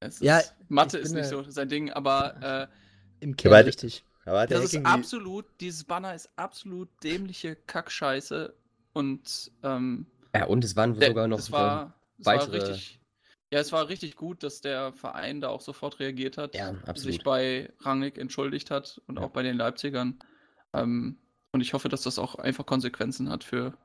es 0.00 0.20
ja, 0.20 0.40
Mathe 0.68 0.98
ist 0.98 1.12
nicht 1.12 1.26
so 1.26 1.42
sein 1.42 1.68
Ding, 1.68 1.90
aber 1.90 2.68
äh, 2.70 3.24
im 3.24 3.36
Kern 3.36 3.64
richtig. 3.64 4.04
Aber 4.24 4.46
das 4.46 4.74
ist 4.74 4.84
absolut, 4.84 5.46
dieses 5.60 5.84
Banner 5.84 6.14
ist 6.14 6.28
absolut 6.36 6.88
dämliche 7.02 7.56
Kackscheiße 7.56 8.54
und 8.92 9.50
ähm, 9.62 10.06
ja, 10.34 10.44
und 10.44 10.64
es 10.64 10.76
waren 10.76 10.94
sogar 11.00 11.28
noch 11.28 11.38
es 11.38 11.50
war, 11.50 11.94
weitere. 12.18 12.58
Es 12.58 12.62
war 12.62 12.68
richtig, 12.70 13.00
ja, 13.50 13.60
es 13.60 13.72
war 13.72 13.88
richtig 13.88 14.16
gut, 14.16 14.42
dass 14.42 14.60
der 14.60 14.92
Verein 14.92 15.40
da 15.40 15.48
auch 15.48 15.62
sofort 15.62 15.98
reagiert 16.00 16.36
hat, 16.36 16.54
ja, 16.54 16.74
sich 16.94 17.22
bei 17.22 17.72
Rangnick 17.80 18.18
entschuldigt 18.18 18.70
hat 18.70 19.00
und 19.06 19.18
ja. 19.18 19.24
auch 19.24 19.30
bei 19.30 19.42
den 19.42 19.56
Leipzigern. 19.56 20.18
Ähm, 20.74 21.16
und 21.58 21.62
ich 21.62 21.72
hoffe, 21.72 21.88
dass 21.88 22.02
das 22.02 22.20
auch 22.20 22.36
einfach 22.36 22.64
Konsequenzen 22.64 23.28
hat 23.30 23.42
für 23.42 23.76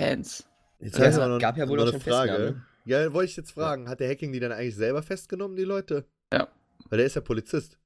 Fans. 0.00 0.48
Jetzt 0.78 0.96
ja, 0.96 1.06
also, 1.06 1.26
noch, 1.26 1.40
gab 1.40 1.56
ja 1.56 1.68
wohl 1.68 1.76
noch 1.76 1.88
eine 1.88 1.98
Frage. 1.98 2.62
Ja, 2.84 3.12
wollte 3.12 3.30
ich 3.30 3.36
jetzt 3.36 3.50
fragen, 3.50 3.88
hat 3.88 3.98
der 3.98 4.08
Hacking 4.08 4.32
die 4.32 4.38
dann 4.38 4.52
eigentlich 4.52 4.76
selber 4.76 5.02
festgenommen, 5.02 5.56
die 5.56 5.64
Leute? 5.64 6.04
Ja. 6.32 6.46
Weil 6.88 6.98
der 6.98 7.06
ist 7.06 7.16
ja 7.16 7.20
Polizist. 7.20 7.78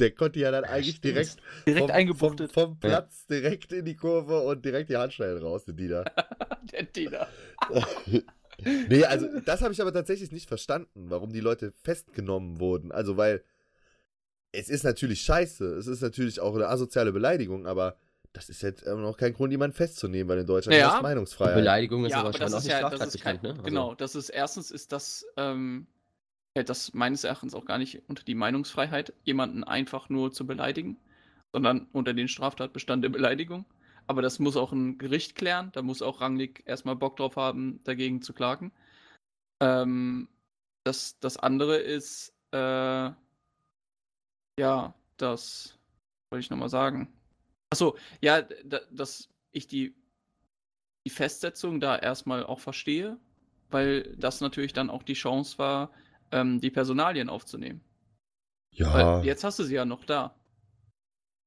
Der 0.00 0.10
konnte 0.10 0.40
ja 0.40 0.50
dann 0.50 0.64
eigentlich 0.64 1.00
direkt, 1.00 1.36
direkt 1.64 1.86
vom, 1.86 1.90
eingebuchtet. 1.92 2.50
Vom, 2.50 2.70
vom 2.70 2.80
Platz 2.80 3.24
ja. 3.28 3.36
direkt 3.36 3.72
in 3.72 3.84
die 3.84 3.94
Kurve 3.94 4.40
und 4.40 4.64
direkt 4.64 4.90
die 4.90 4.96
Handschellen 4.96 5.40
raus, 5.40 5.64
der 5.66 5.74
Diener. 5.74 6.04
der 6.72 6.82
Diener. 6.96 7.28
nee, 8.88 9.04
also 9.04 9.28
das 9.44 9.62
habe 9.62 9.72
ich 9.72 9.80
aber 9.80 9.92
tatsächlich 9.92 10.32
nicht 10.32 10.48
verstanden, 10.48 11.08
warum 11.08 11.32
die 11.32 11.40
Leute 11.40 11.72
festgenommen 11.84 12.58
wurden. 12.58 12.90
Also, 12.90 13.16
weil 13.16 13.44
es 14.50 14.68
ist 14.68 14.82
natürlich 14.82 15.20
scheiße, 15.22 15.64
es 15.74 15.86
ist 15.86 16.00
natürlich 16.00 16.40
auch 16.40 16.56
eine 16.56 16.66
asoziale 16.66 17.12
Beleidigung, 17.12 17.68
aber 17.68 17.96
das 18.34 18.48
ist 18.48 18.62
jetzt 18.62 18.82
immer 18.82 19.00
noch 19.00 19.16
kein 19.16 19.32
Grund, 19.32 19.52
jemanden 19.52 19.76
festzunehmen, 19.76 20.28
weil 20.28 20.40
in 20.40 20.46
Deutschland 20.46 20.76
ja. 20.76 20.96
ist 20.96 21.02
Meinungsfreiheit. 21.02 21.54
Beleidigung 21.54 22.04
ist 22.04 22.10
ja, 22.10 22.18
aber, 22.18 22.30
aber 22.30 22.38
schon 22.38 22.52
auch 22.52 22.58
nicht 22.58 22.66
ja, 22.66 22.78
strafrechtlich 22.78 23.24
ne? 23.24 23.50
Also 23.50 23.62
genau, 23.62 23.94
das 23.94 24.16
ist 24.16 24.28
erstens 24.28 24.72
ist 24.72 24.90
das, 24.90 25.24
ähm, 25.36 25.86
das 26.54 26.92
meines 26.94 27.22
Erachtens 27.22 27.54
auch 27.54 27.64
gar 27.64 27.78
nicht 27.78 28.02
unter 28.08 28.24
die 28.24 28.34
Meinungsfreiheit, 28.34 29.14
jemanden 29.22 29.62
einfach 29.62 30.08
nur 30.08 30.32
zu 30.32 30.46
beleidigen, 30.48 30.96
sondern 31.52 31.86
unter 31.92 32.12
den 32.12 32.26
Straftatbestand 32.26 33.04
der 33.04 33.10
Beleidigung. 33.10 33.66
Aber 34.08 34.20
das 34.20 34.40
muss 34.40 34.56
auch 34.56 34.72
ein 34.72 34.98
Gericht 34.98 35.36
klären, 35.36 35.70
da 35.72 35.82
muss 35.82 36.02
auch 36.02 36.20
Rangnick 36.20 36.64
erstmal 36.66 36.96
Bock 36.96 37.16
drauf 37.16 37.36
haben, 37.36 37.80
dagegen 37.84 38.20
zu 38.20 38.32
klagen. 38.32 38.72
Ähm, 39.62 40.28
das, 40.82 41.20
das 41.20 41.36
andere 41.36 41.76
ist, 41.76 42.34
äh, 42.52 43.12
ja, 44.58 44.94
das 45.16 45.78
wollte 46.30 46.40
ich 46.40 46.50
nochmal 46.50 46.68
sagen. 46.68 47.08
Achso, 47.70 47.96
ja, 48.20 48.42
dass 48.90 49.28
ich 49.52 49.66
die, 49.66 49.94
die 51.06 51.10
Festsetzung 51.10 51.80
da 51.80 51.96
erstmal 51.96 52.44
auch 52.44 52.60
verstehe, 52.60 53.18
weil 53.70 54.14
das 54.16 54.40
natürlich 54.40 54.72
dann 54.72 54.90
auch 54.90 55.02
die 55.02 55.14
Chance 55.14 55.58
war, 55.58 55.90
ähm, 56.30 56.60
die 56.60 56.70
Personalien 56.70 57.28
aufzunehmen. 57.28 57.80
Ja. 58.70 59.18
Weil 59.20 59.26
jetzt 59.26 59.44
hast 59.44 59.58
du 59.58 59.64
sie 59.64 59.74
ja 59.74 59.84
noch 59.84 60.04
da. 60.04 60.34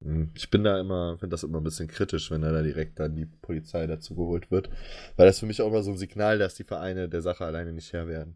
Hm, 0.03 0.31
ich 0.35 0.49
bin 0.49 0.63
da 0.63 0.79
immer, 0.79 1.17
finde 1.17 1.33
das 1.33 1.43
immer 1.43 1.59
ein 1.59 1.63
bisschen 1.63 1.87
kritisch, 1.87 2.29
wenn 2.31 2.41
da 2.41 2.61
direkt 2.61 2.99
dann 2.99 3.15
die 3.15 3.25
Polizei 3.25 3.87
dazu 3.87 4.15
geholt 4.15 4.51
wird. 4.51 4.69
Weil 5.15 5.27
das 5.27 5.39
für 5.39 5.45
mich 5.45 5.61
auch 5.61 5.67
immer 5.67 5.83
so 5.83 5.91
ein 5.91 5.97
Signal, 5.97 6.37
dass 6.37 6.55
die 6.55 6.63
Vereine 6.63 7.09
der 7.09 7.21
Sache 7.21 7.45
alleine 7.45 7.73
nicht 7.73 7.93
Herr 7.93 8.07
werden. 8.07 8.35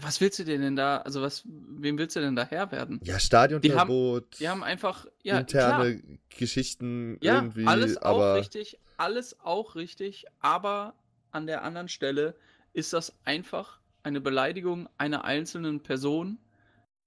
Was 0.00 0.20
willst 0.20 0.40
du 0.40 0.44
denn 0.44 0.74
da, 0.74 0.98
also 0.98 1.22
was, 1.22 1.44
wem 1.46 1.98
willst 1.98 2.16
du 2.16 2.20
denn 2.20 2.34
da 2.34 2.44
Herr 2.44 2.72
werden? 2.72 3.00
Ja, 3.04 3.20
Stadionverbot. 3.20 4.34
Die, 4.34 4.38
die 4.38 4.48
haben, 4.48 4.64
einfach, 4.64 5.06
ja, 5.22 5.38
interne 5.38 5.98
klar. 5.98 6.18
Geschichten 6.36 7.16
ja, 7.22 7.36
irgendwie, 7.36 7.66
alles 7.66 7.96
aber. 7.98 8.32
auch 8.32 8.36
richtig, 8.36 8.78
alles 8.96 9.38
auch 9.40 9.76
richtig, 9.76 10.26
aber 10.40 10.94
an 11.30 11.46
der 11.46 11.62
anderen 11.62 11.88
Stelle 11.88 12.34
ist 12.72 12.92
das 12.92 13.14
einfach 13.24 13.78
eine 14.02 14.20
Beleidigung 14.20 14.88
einer 14.98 15.24
einzelnen 15.24 15.80
Person, 15.80 16.38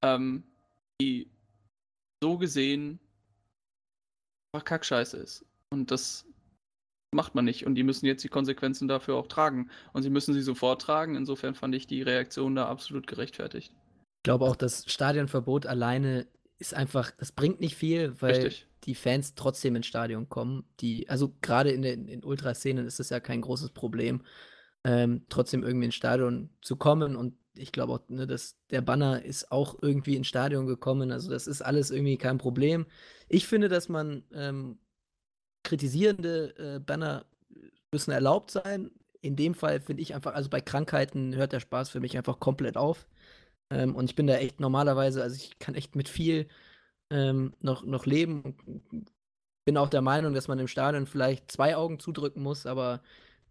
ähm, 0.02 0.44
die 1.02 1.30
so 2.22 2.38
gesehen 2.38 3.00
einfach 4.54 4.66
Kackscheiße 4.66 5.18
ist. 5.18 5.46
Und 5.70 5.92
das 5.92 6.26
macht 7.18 7.36
man 7.36 7.44
nicht. 7.44 7.66
Und 7.66 7.76
die 7.76 7.84
müssen 7.84 8.06
jetzt 8.06 8.24
die 8.24 8.30
Konsequenzen 8.30 8.88
dafür 8.88 9.16
auch 9.16 9.28
tragen. 9.28 9.70
Und 9.92 10.04
sie 10.04 10.10
müssen 10.10 10.34
sie 10.34 10.42
sofort 10.42 10.82
tragen. 10.82 11.16
Insofern 11.18 11.56
fand 11.56 11.76
ich 11.76 11.88
die 11.88 12.02
Reaktion 12.02 12.56
da 12.56 12.68
absolut 12.70 13.08
gerechtfertigt. 13.08 13.74
Ich 14.20 14.24
glaube 14.24 14.46
auch, 14.46 14.56
das 14.56 14.86
Stadionverbot 14.88 15.66
alleine 15.66 16.28
ist 16.60 16.74
einfach, 16.74 17.12
das 17.12 17.32
bringt 17.32 17.60
nicht 17.60 17.76
viel, 17.76 18.14
weil 18.22 18.36
Richtig. 18.36 18.68
die 18.86 18.96
Fans 18.96 19.36
trotzdem 19.36 19.76
ins 19.76 19.88
Stadion 19.88 20.30
kommen. 20.30 20.64
Die, 20.80 21.10
also 21.10 21.36
gerade 21.42 21.72
in 21.72 21.82
den 21.82 22.08
in 22.08 22.24
Ultraszenen 22.24 22.88
ist 22.88 23.00
das 23.00 23.10
ja 23.10 23.20
kein 23.20 23.42
großes 23.42 23.72
Problem. 23.72 24.24
ähm, 24.84 25.26
trotzdem 25.30 25.64
irgendwie 25.64 25.86
ins 25.88 25.96
Stadion 25.96 26.50
zu 26.62 26.78
kommen. 26.78 27.16
Und 27.16 27.36
ich 27.56 27.72
glaube 27.72 27.94
auch, 27.94 28.10
ne, 28.10 28.28
dass 28.28 28.58
der 28.70 28.82
Banner 28.82 29.24
ist 29.24 29.52
auch 29.52 29.76
irgendwie 29.82 30.16
ins 30.16 30.28
Stadion 30.28 30.66
gekommen. 30.68 31.12
Also 31.12 31.30
das 31.30 31.48
ist 31.48 31.62
alles 31.62 31.92
irgendwie 31.92 32.18
kein 32.18 32.38
Problem. 32.38 32.86
Ich 33.28 33.48
finde, 33.48 33.68
dass 33.68 33.90
man 33.90 34.24
ähm, 34.34 34.80
kritisierende 35.68 36.56
äh, 36.58 36.80
Banner 36.80 37.26
müssen 37.92 38.12
erlaubt 38.12 38.52
sein. 38.52 38.90
In 39.22 39.36
dem 39.36 39.54
Fall 39.54 39.82
finde 39.82 40.02
ich 40.02 40.16
einfach, 40.16 40.34
also 40.34 40.50
bei 40.50 40.62
Krankheiten 40.62 41.36
hört 41.36 41.52
der 41.52 41.60
Spaß 41.60 41.90
für 41.90 42.00
mich 42.00 42.16
einfach 42.16 42.40
komplett 42.40 42.78
auf. 42.78 43.08
Ähm, 43.70 43.96
und 43.96 44.06
ich 44.06 44.16
bin 44.16 44.28
da 44.28 44.36
echt 44.36 44.62
normalerweise, 44.62 45.22
also 45.22 45.36
ich 45.36 45.60
kann 45.60 45.76
echt 45.76 45.96
mit 45.96 46.08
viel 46.08 46.48
ähm, 47.12 47.54
noch, 47.60 47.84
noch 47.84 48.06
leben. 48.06 48.56
Bin 49.66 49.78
auch 49.78 49.90
der 49.90 50.02
Meinung, 50.02 50.34
dass 50.34 50.48
man 50.48 50.60
im 50.60 50.70
Stadion 50.70 51.06
vielleicht 51.06 51.52
zwei 51.52 51.76
Augen 51.76 52.00
zudrücken 52.00 52.42
muss, 52.42 52.66
aber 52.66 53.02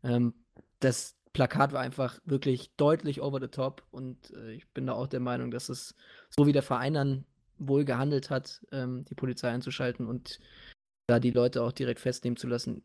ähm, 0.02 0.32
das 0.80 1.16
Plakat 1.34 1.72
war 1.72 1.82
einfach 1.82 2.18
wirklich 2.24 2.74
deutlich 2.76 3.20
over 3.20 3.40
the 3.40 3.48
top 3.48 3.82
und 3.90 4.30
äh, 4.30 4.52
ich 4.52 4.66
bin 4.72 4.86
da 4.86 4.94
auch 4.94 5.06
der 5.06 5.20
Meinung, 5.20 5.50
dass 5.50 5.68
es 5.68 5.94
so 6.30 6.46
wie 6.46 6.52
der 6.52 6.62
Verein 6.62 6.94
dann 6.94 7.26
wohl 7.58 7.84
gehandelt 7.84 8.30
hat, 8.30 8.64
ähm, 8.72 9.04
die 9.04 9.14
Polizei 9.14 9.50
einzuschalten 9.50 10.06
und 10.06 10.40
da 11.06 11.20
die 11.20 11.30
Leute 11.30 11.62
auch 11.62 11.72
direkt 11.72 12.00
festnehmen 12.00 12.36
zu 12.36 12.46
lassen, 12.46 12.82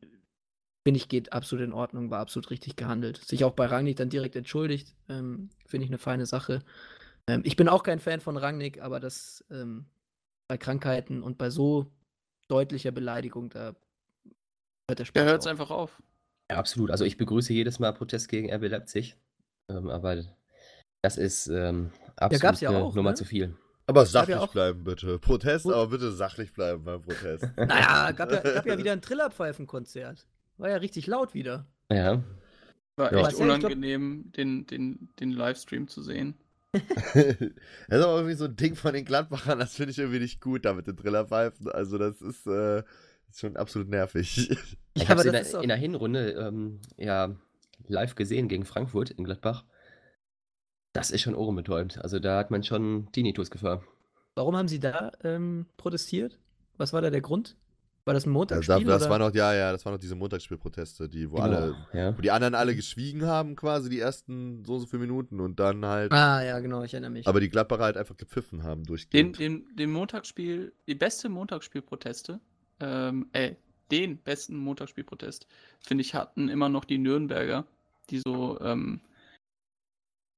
finde 0.83 0.97
ich, 0.97 1.09
geht 1.09 1.33
absolut 1.33 1.65
in 1.65 1.73
Ordnung, 1.73 2.09
war 2.09 2.19
absolut 2.19 2.49
richtig 2.49 2.75
gehandelt. 2.75 3.17
Sich 3.17 3.43
auch 3.43 3.53
bei 3.53 3.65
Rangnick 3.65 3.97
dann 3.97 4.09
direkt 4.09 4.35
entschuldigt, 4.35 4.95
ähm, 5.09 5.49
finde 5.65 5.85
ich 5.85 5.89
eine 5.89 5.97
feine 5.97 6.25
Sache. 6.25 6.59
Ähm, 7.27 7.41
ich 7.45 7.55
bin 7.55 7.69
auch 7.69 7.83
kein 7.83 7.99
Fan 7.99 8.19
von 8.19 8.37
Rangnick, 8.37 8.81
aber 8.81 8.99
das 8.99 9.43
ähm, 9.51 9.85
bei 10.47 10.57
Krankheiten 10.57 11.23
und 11.23 11.37
bei 11.37 11.49
so 11.49 11.87
deutlicher 12.47 12.91
Beleidigung, 12.91 13.49
da 13.49 13.75
hört 14.89 14.99
der 14.99 15.05
Spaß. 15.05 15.23
Da 15.23 15.29
hört 15.29 15.41
es 15.41 15.47
einfach 15.47 15.71
auf. 15.71 16.01
Ja, 16.49 16.57
absolut. 16.57 16.91
Also 16.91 17.05
ich 17.05 17.17
begrüße 17.17 17.53
jedes 17.53 17.79
Mal 17.79 17.93
Protest 17.93 18.27
gegen 18.27 18.51
RB 18.51 18.67
Leipzig. 18.67 19.15
Ähm, 19.69 19.89
aber 19.89 20.23
das 21.01 21.17
ist 21.17 21.47
ähm, 21.47 21.91
absolut 22.17 22.59
ja, 22.59 22.71
ja 22.71 22.81
auch, 22.81 22.93
Nummer 22.93 23.11
ne? 23.11 23.15
zu 23.15 23.25
viel. 23.25 23.55
Aber 23.91 24.05
sachlich 24.05 24.37
ja 24.37 24.45
bleiben, 24.45 24.83
bitte. 24.83 25.19
Protest, 25.19 25.65
aber 25.65 25.87
bitte 25.87 26.11
sachlich 26.11 26.53
bleiben 26.53 26.83
beim 26.83 27.01
Protest. 27.01 27.45
naja, 27.57 28.11
gab 28.11 28.31
ja, 28.31 28.39
gab 28.39 28.65
ja 28.65 28.77
wieder 28.77 28.93
ein 28.93 29.01
Trillerpfeifenkonzert. 29.01 30.25
War 30.57 30.69
ja 30.69 30.77
richtig 30.77 31.07
laut 31.07 31.33
wieder. 31.33 31.65
Ja. 31.91 32.23
War 32.95 33.11
echt 33.11 33.37
ja. 33.37 33.43
unangenehm, 33.43 34.31
den, 34.35 34.65
den, 34.65 35.09
den 35.19 35.31
Livestream 35.31 35.87
zu 35.87 36.01
sehen. 36.01 36.35
das 36.73 36.85
ist 37.15 37.53
aber 37.89 38.15
irgendwie 38.15 38.35
so 38.35 38.45
ein 38.45 38.55
Ding 38.55 38.75
von 38.75 38.93
den 38.93 39.03
Gladbachern, 39.03 39.59
das 39.59 39.75
finde 39.75 39.91
ich 39.91 39.99
irgendwie 39.99 40.19
nicht 40.19 40.39
gut 40.39 40.63
da 40.63 40.73
mit 40.73 40.87
den 40.87 40.95
Trillerpfeifen. 40.95 41.69
Also, 41.69 41.97
das 41.97 42.21
ist, 42.21 42.47
äh, 42.47 42.83
ist 43.29 43.39
schon 43.39 43.57
absolut 43.57 43.89
nervig. 43.89 44.49
Ich 44.93 45.09
habe 45.09 45.19
es 45.19 45.25
in, 45.25 45.33
der, 45.33 45.61
in 45.61 45.67
der 45.67 45.77
Hinrunde 45.77 46.31
ähm, 46.31 46.79
ja, 46.97 47.35
live 47.87 48.15
gesehen 48.15 48.47
gegen 48.47 48.65
Frankfurt 48.65 49.11
in 49.11 49.25
Gladbach. 49.25 49.65
Das 50.93 51.11
ist 51.11 51.21
schon 51.21 51.35
ohrenbetäubend. 51.35 51.99
Also, 52.01 52.19
da 52.19 52.37
hat 52.37 52.51
man 52.51 52.63
schon 52.63 53.07
Tinnitus-Gefahr. 53.11 53.83
Warum 54.35 54.55
haben 54.55 54.67
Sie 54.67 54.79
da 54.79 55.11
ähm, 55.23 55.65
protestiert? 55.77 56.39
Was 56.77 56.93
war 56.93 57.01
da 57.01 57.09
der 57.09 57.21
Grund? 57.21 57.55
War 58.03 58.15
das 58.15 58.25
ein 58.25 58.31
Montagsspiel? 58.31 58.85
Das, 58.85 59.01
das 59.01 59.09
war 59.09 59.19
noch, 59.19 59.33
ja, 59.35 59.53
ja, 59.53 59.71
das 59.71 59.85
waren 59.85 59.93
noch 59.93 59.99
diese 59.99 60.15
Montagsspielproteste, 60.15 61.07
die, 61.07 61.29
wo 61.29 61.35
genau, 61.35 61.45
alle, 61.45 61.75
ja. 61.93 62.17
wo 62.17 62.21
die 62.21 62.31
anderen 62.31 62.55
alle 62.55 62.75
geschwiegen 62.75 63.25
haben, 63.25 63.55
quasi 63.55 63.89
die 63.89 63.99
ersten 63.99 64.65
so 64.65 64.73
und 64.73 64.79
so 64.79 64.87
viele 64.87 65.01
Minuten 65.01 65.39
und 65.39 65.59
dann 65.59 65.85
halt. 65.85 66.11
Ah, 66.11 66.43
ja, 66.43 66.59
genau, 66.59 66.81
ich 66.83 66.93
erinnere 66.93 67.11
mich. 67.11 67.27
Aber 67.27 67.39
die 67.39 67.49
Gladbacher 67.49 67.83
halt 67.83 67.97
einfach 67.97 68.17
gepfiffen 68.17 68.63
haben 68.63 68.85
durchgehend. 68.85 69.37
Den, 69.37 69.65
den, 69.65 69.75
den 69.75 69.91
Montagsspiel, 69.91 70.73
die 70.87 70.95
beste 70.95 71.29
Montagsspielproteste, 71.29 72.39
ähm, 72.79 73.27
ey, 73.33 73.55
den 73.91 74.17
besten 74.17 74.55
Montagsspielprotest, 74.55 75.45
finde 75.79 76.01
ich, 76.01 76.15
hatten 76.15 76.49
immer 76.49 76.69
noch 76.69 76.85
die 76.85 76.97
Nürnberger, 76.97 77.65
die 78.09 78.19
so 78.19 78.59
ähm, 78.61 79.01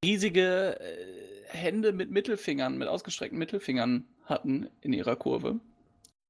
riesige 0.04 0.80
äh, 0.80 1.48
Hände 1.48 1.94
mit 1.94 2.12
Mittelfingern, 2.12 2.78
mit 2.78 2.88
ausgestreckten 2.88 3.40
Mittelfingern 3.40 4.06
hatten 4.26 4.70
in 4.82 4.94
ihrer 4.94 5.16
Kurve 5.16 5.60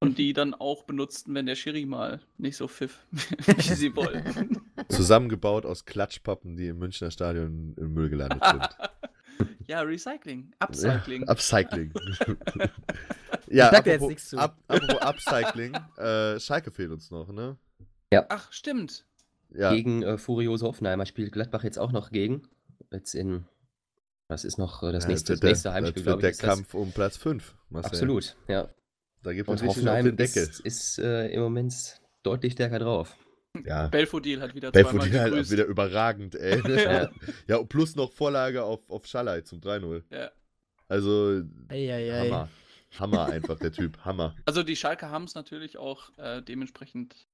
und 0.04 0.18
die 0.18 0.34
dann 0.34 0.54
auch 0.54 0.84
benutzten, 0.84 1.34
wenn 1.34 1.45
der 1.45 1.56
Schiri 1.56 1.86
mal 1.86 2.20
nicht 2.38 2.58
so 2.58 2.68
pfiff, 2.68 3.06
wie 3.12 3.62
sie 3.62 3.95
wollten. 3.95 4.62
Zusammengebaut 4.90 5.66
aus 5.66 5.86
Klatschpappen, 5.86 6.58
die 6.58 6.68
im 6.68 6.80
Münchner 6.80 7.10
Stadion 7.10 7.74
im 7.78 7.94
Müll 7.94 8.10
gelandet 8.10 8.44
sind. 8.45 8.70
ja, 9.68 9.82
Recycling. 9.82 10.52
Upcycling. 10.60 11.28
Upcycling. 11.30 11.94
ja, 13.48 13.72
ich 13.72 13.78
apropos, 13.78 14.12
jetzt 14.12 14.30
zu. 14.30 14.38
Up, 14.38 14.58
apropos 14.68 15.02
Upcycling, 15.02 15.74
äh, 15.98 16.38
Schalke 16.38 16.72
fehlt 16.72 16.91
uns 16.91 17.10
noch, 17.10 17.32
ne? 17.32 17.56
Ja. 18.12 18.26
Ach, 18.28 18.52
stimmt. 18.52 19.06
Ja. 19.56 19.74
Gegen 19.74 20.04
äh, 20.04 20.18
Furiose 20.18 20.66
Hoffenheimer 20.66 21.06
spielt 21.06 21.32
Gladbach 21.32 21.64
jetzt 21.64 21.80
auch 21.80 21.94
noch 21.94 22.12
gegen. 22.12 22.44
Jetzt 22.91 23.16
in, 23.16 23.45
was 24.34 24.43
ist 24.43 24.57
noch 24.57 24.84
äh, 24.84 24.91
das 24.91 25.07
nächste, 25.07 25.38
der, 25.38 25.49
nächste 25.49 25.72
Heimspiel, 25.73 26.03
glaube 26.03 26.27
ich. 26.27 26.38
Der 26.38 26.47
Kampf 26.47 26.72
das. 26.72 26.81
um 26.81 26.91
Platz 26.91 27.18
5. 27.18 27.55
Absolut, 27.73 28.35
ja. 28.47 28.69
Da 29.22 29.31
gibt 29.31 29.49
es 29.49 29.64
Hoffenheim 29.64 29.99
auf 29.99 30.03
den 30.03 30.18
Deckel. 30.18 30.43
ist, 30.43 30.60
ist 30.60 30.99
äh, 30.99 31.27
im 31.27 31.41
Moment 31.41 31.73
deutlich 32.23 32.53
stärker 32.53 32.80
drauf. 32.80 33.15
Ja. 33.65 33.88
Belfodil 33.88 34.41
hat 34.41 34.55
wieder 34.55 34.72
Belfodil 34.72 35.19
halt 35.19 35.34
auch 35.34 35.51
wieder 35.51 35.65
überragend, 35.65 36.35
ey. 36.35 36.61
ja. 36.84 37.10
ja, 37.47 37.64
plus 37.64 37.95
noch 37.95 38.11
Vorlage 38.11 38.64
auf, 38.64 38.89
auf 38.89 39.05
Schalai 39.05 39.41
zum 39.41 39.60
3-0. 39.60 40.03
Ja. 40.10 40.31
Also, 40.88 41.43
ei, 41.69 41.93
ei, 41.93 42.11
ei. 42.11 42.30
Hammer. 42.30 42.49
Hammer 42.99 43.26
einfach, 43.27 43.60
der 43.60 43.72
Typ. 43.72 43.99
Hammer. 44.03 44.35
Also, 44.45 44.64
die 44.64 44.76
Schalke 44.76 45.10
haben 45.10 45.26
es 45.26 45.35
natürlich 45.35 45.77
auch 45.77 46.10
äh, 46.18 46.41
dementsprechend 46.41 47.27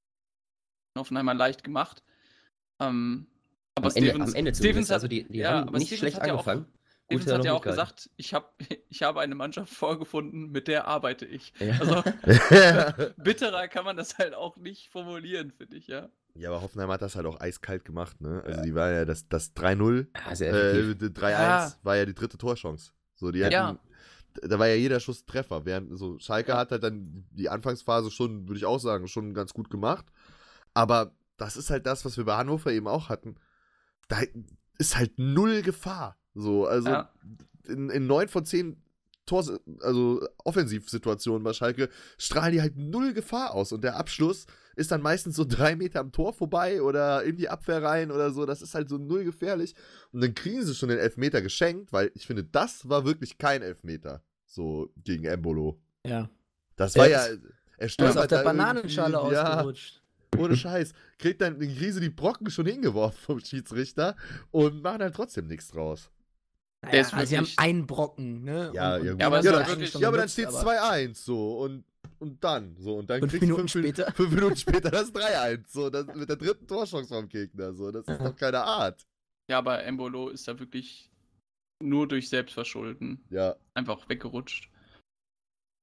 Hoffenheimer 0.98 1.34
leicht 1.34 1.64
gemacht. 1.64 2.04
Ähm, 2.82 3.28
aber 3.76 3.88
am 3.88 3.92
Stevens, 3.92 4.14
Ende, 4.14 4.24
am 4.26 4.36
Ende 4.36 4.56
Stevens 4.56 4.90
hat, 4.90 4.96
also 4.96 5.08
die, 5.08 5.28
die 5.28 5.40
ja, 5.40 5.52
haben 5.52 5.72
nicht 5.72 5.88
Stevens 5.88 6.00
schlecht 6.00 6.22
angefangen. 6.22 6.66
Ja 6.70 6.79
Stevens 7.10 7.32
hat 7.32 7.46
ja 7.46 7.54
auch 7.54 7.62
gesagt, 7.62 8.10
ich, 8.18 8.34
hab, 8.34 8.54
ich 8.90 9.04
habe 9.04 9.20
eine 9.20 9.36
Mannschaft 9.36 9.74
vorgefunden, 9.74 10.52
mit 10.52 10.68
der 10.68 10.88
arbeite 10.88 11.26
ich. 11.26 11.54
Ja. 11.60 11.80
Also 11.80 12.04
bitterer 13.18 13.68
kann 13.68 13.86
man 13.86 13.98
das 13.98 14.18
halt 14.18 14.34
auch 14.34 14.58
nicht 14.58 14.90
formulieren, 14.90 15.52
finde 15.52 15.78
ich, 15.78 15.88
ja. 15.88 16.10
Ja, 16.36 16.50
aber 16.50 16.62
Hoffenheim 16.62 16.90
hat 16.90 17.02
das 17.02 17.16
halt 17.16 17.26
auch 17.26 17.40
eiskalt 17.42 17.84
gemacht, 17.84 18.22
ne? 18.22 18.44
Also 18.46 18.62
die 18.62 18.76
war 18.76 18.92
ja 18.92 19.04
das, 19.04 19.28
das 19.28 19.56
3-0, 19.56 20.08
ja, 20.16 20.48
äh, 20.48 20.94
3-1 20.94 21.30
ja. 21.32 21.74
war 21.84 21.96
ja 21.96 22.06
die 22.06 22.14
dritte 22.14 22.38
Torchance. 22.38 22.92
So, 23.16 23.32
die 23.32 23.44
hatten, 23.44 23.54
ja. 23.54 23.80
Da 24.42 24.60
war 24.60 24.68
ja 24.68 24.76
jeder 24.76 25.00
Schuss 25.00 25.26
Treffer. 25.26 25.66
Während 25.66 25.98
so 25.98 26.20
Schalke 26.20 26.56
hat 26.56 26.72
halt 26.72 26.84
dann 26.84 27.26
die 27.32 27.50
Anfangsphase 27.50 28.12
schon, 28.12 28.48
würde 28.48 28.60
ich 28.60 28.66
auch 28.66 28.80
sagen, 28.80 29.08
schon 29.08 29.34
ganz 29.34 29.54
gut 29.54 29.70
gemacht. 29.70 30.06
Aber 30.74 31.16
das 31.38 31.58
ist 31.58 31.72
halt 31.72 31.86
das, 31.86 32.06
was 32.06 32.16
wir 32.16 32.26
bei 32.26 32.38
Hannover 32.38 32.72
eben 32.72 32.88
auch 32.88 33.10
hatten. 33.10 33.36
Da 34.08 34.22
ist 34.78 34.98
halt 34.98 35.18
null 35.18 35.62
Gefahr. 35.62 36.19
So, 36.42 36.66
also 36.66 36.90
ja. 36.90 37.10
in, 37.68 37.90
in 37.90 38.08
neun 38.08 38.28
von 38.28 38.46
zehn 38.46 38.82
Tors, 39.26 39.52
also 39.82 40.28
Offensivsituationen 40.44 41.44
bei 41.44 41.54
Schalke 41.54 41.90
strahlen 42.18 42.52
die 42.52 42.62
halt 42.62 42.78
null 42.78 43.14
Gefahr 43.14 43.54
aus 43.54 43.72
und 43.72 43.84
der 43.84 43.96
Abschluss 43.96 44.48
ist 44.76 44.92
dann 44.92 45.02
meistens 45.02 45.36
so 45.36 45.46
drei 45.48 45.76
Meter 45.76 46.00
am 46.00 46.12
Tor 46.12 46.34
vorbei 46.34 46.82
oder 46.82 47.24
in 47.24 47.36
die 47.36 47.50
Abwehr 47.50 47.84
rein 47.84 48.12
oder 48.12 48.32
so. 48.32 48.46
Das 48.46 48.62
ist 48.62 48.74
halt 48.74 48.90
so 48.90 48.98
null 48.98 49.24
gefährlich. 49.24 49.76
Und 50.12 50.22
dann 50.22 50.34
kriegen 50.34 50.66
sie 50.66 50.74
schon 50.74 50.90
den 50.90 50.98
Elfmeter 50.98 51.42
geschenkt, 51.42 51.94
weil 51.94 52.12
ich 52.16 52.26
finde, 52.26 52.44
das 52.44 52.90
war 52.90 53.06
wirklich 53.06 53.38
kein 53.38 53.62
Elfmeter. 53.62 54.24
So 54.46 54.92
gegen 55.04 55.26
Embolo. 55.26 55.80
Ja. 56.06 56.30
Das 56.76 56.96
war 56.96 57.08
ja. 57.08 57.28
Er 57.78 57.90
stand 57.90 58.18
auf 58.18 58.28
der 58.28 58.44
Bananenschale 58.44 59.20
ausgerutscht. 59.20 60.02
Ja, 60.34 60.40
ohne 60.40 60.56
Scheiß. 60.56 60.94
Kriegt 61.18 61.42
dann 61.42 61.60
die 61.60 61.76
Krise 61.76 62.00
die 62.00 62.10
Brocken 62.10 62.50
schon 62.50 62.66
hingeworfen 62.66 63.20
vom 63.20 63.40
Schiedsrichter 63.40 64.16
und 64.52 64.82
machen 64.82 65.02
halt 65.02 65.16
trotzdem 65.16 65.48
nichts 65.48 65.70
draus. 65.70 66.10
Naja, 66.82 67.08
also 67.12 67.26
sie 67.26 67.38
haben 67.38 67.48
einen 67.58 67.88
Brocken, 67.88 68.44
ne? 68.44 68.72
Ja, 68.74 68.96
und, 68.96 69.06
ja, 69.06 69.14
ja, 69.14 69.28
aber, 69.28 69.42
ja, 69.42 69.52
dann, 69.52 69.82
ja, 69.82 70.08
aber 70.08 70.18
dann 70.18 70.30
steht 70.30 70.48
es 70.48 70.56
2-1 70.56 71.16
so 71.16 71.60
und, 71.60 71.84
und 72.20 72.42
dann 72.44 72.78
so 72.78 72.96
und 72.96 73.10
dann 73.10 73.20
fünf 73.20 73.32
kriegst 73.32 73.42
Minuten 73.42 73.68
fünf, 73.68 73.86
später. 73.86 74.12
fünf 74.16 74.32
Minuten 74.32 74.56
später 74.56 74.90
das 74.90 75.14
3-1 75.14 75.64
so 75.68 75.90
das, 75.90 76.08
mit 76.08 76.30
der 76.30 76.38
dritten 76.38 76.68
Torchance 76.68 77.10
vom 77.14 77.28
Gegner 77.28 77.74
so 77.74 77.92
das 77.92 78.08
ist 78.08 78.22
doch 78.22 78.36
keine 78.36 78.64
Art. 78.64 79.06
Ja, 79.50 79.58
aber 79.58 79.84
Embolo 79.84 80.30
ist 80.30 80.48
da 80.48 80.58
wirklich 80.58 81.10
nur 81.82 82.08
durch 82.08 82.30
Selbstverschulden 82.30 83.26
ja. 83.30 83.56
einfach 83.74 84.08
weggerutscht. 84.08 84.70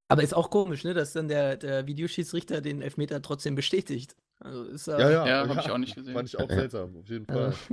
Aber 0.09 0.23
ist 0.23 0.33
auch 0.33 0.49
komisch, 0.49 0.83
ne, 0.83 0.93
dass 0.93 1.13
dann 1.13 1.27
der, 1.27 1.57
der 1.57 1.85
Videoschiedsrichter 1.85 2.61
den 2.61 2.81
Elfmeter 2.81 3.21
trotzdem 3.21 3.55
bestätigt. 3.55 4.15
Also 4.39 4.63
ist 4.63 4.87
ja, 4.87 4.99
ja, 4.99 5.27
ja, 5.27 5.49
habe 5.49 5.59
ich 5.59 5.69
auch 5.69 5.77
nicht 5.77 5.95
gesehen. 5.95 6.13
Fand 6.13 6.29
ich 6.29 6.39
auch 6.39 6.49
seltsam, 6.49 6.95
auf 6.97 7.09
jeden 7.09 7.25
Fall. 7.25 7.47
Also, 7.47 7.67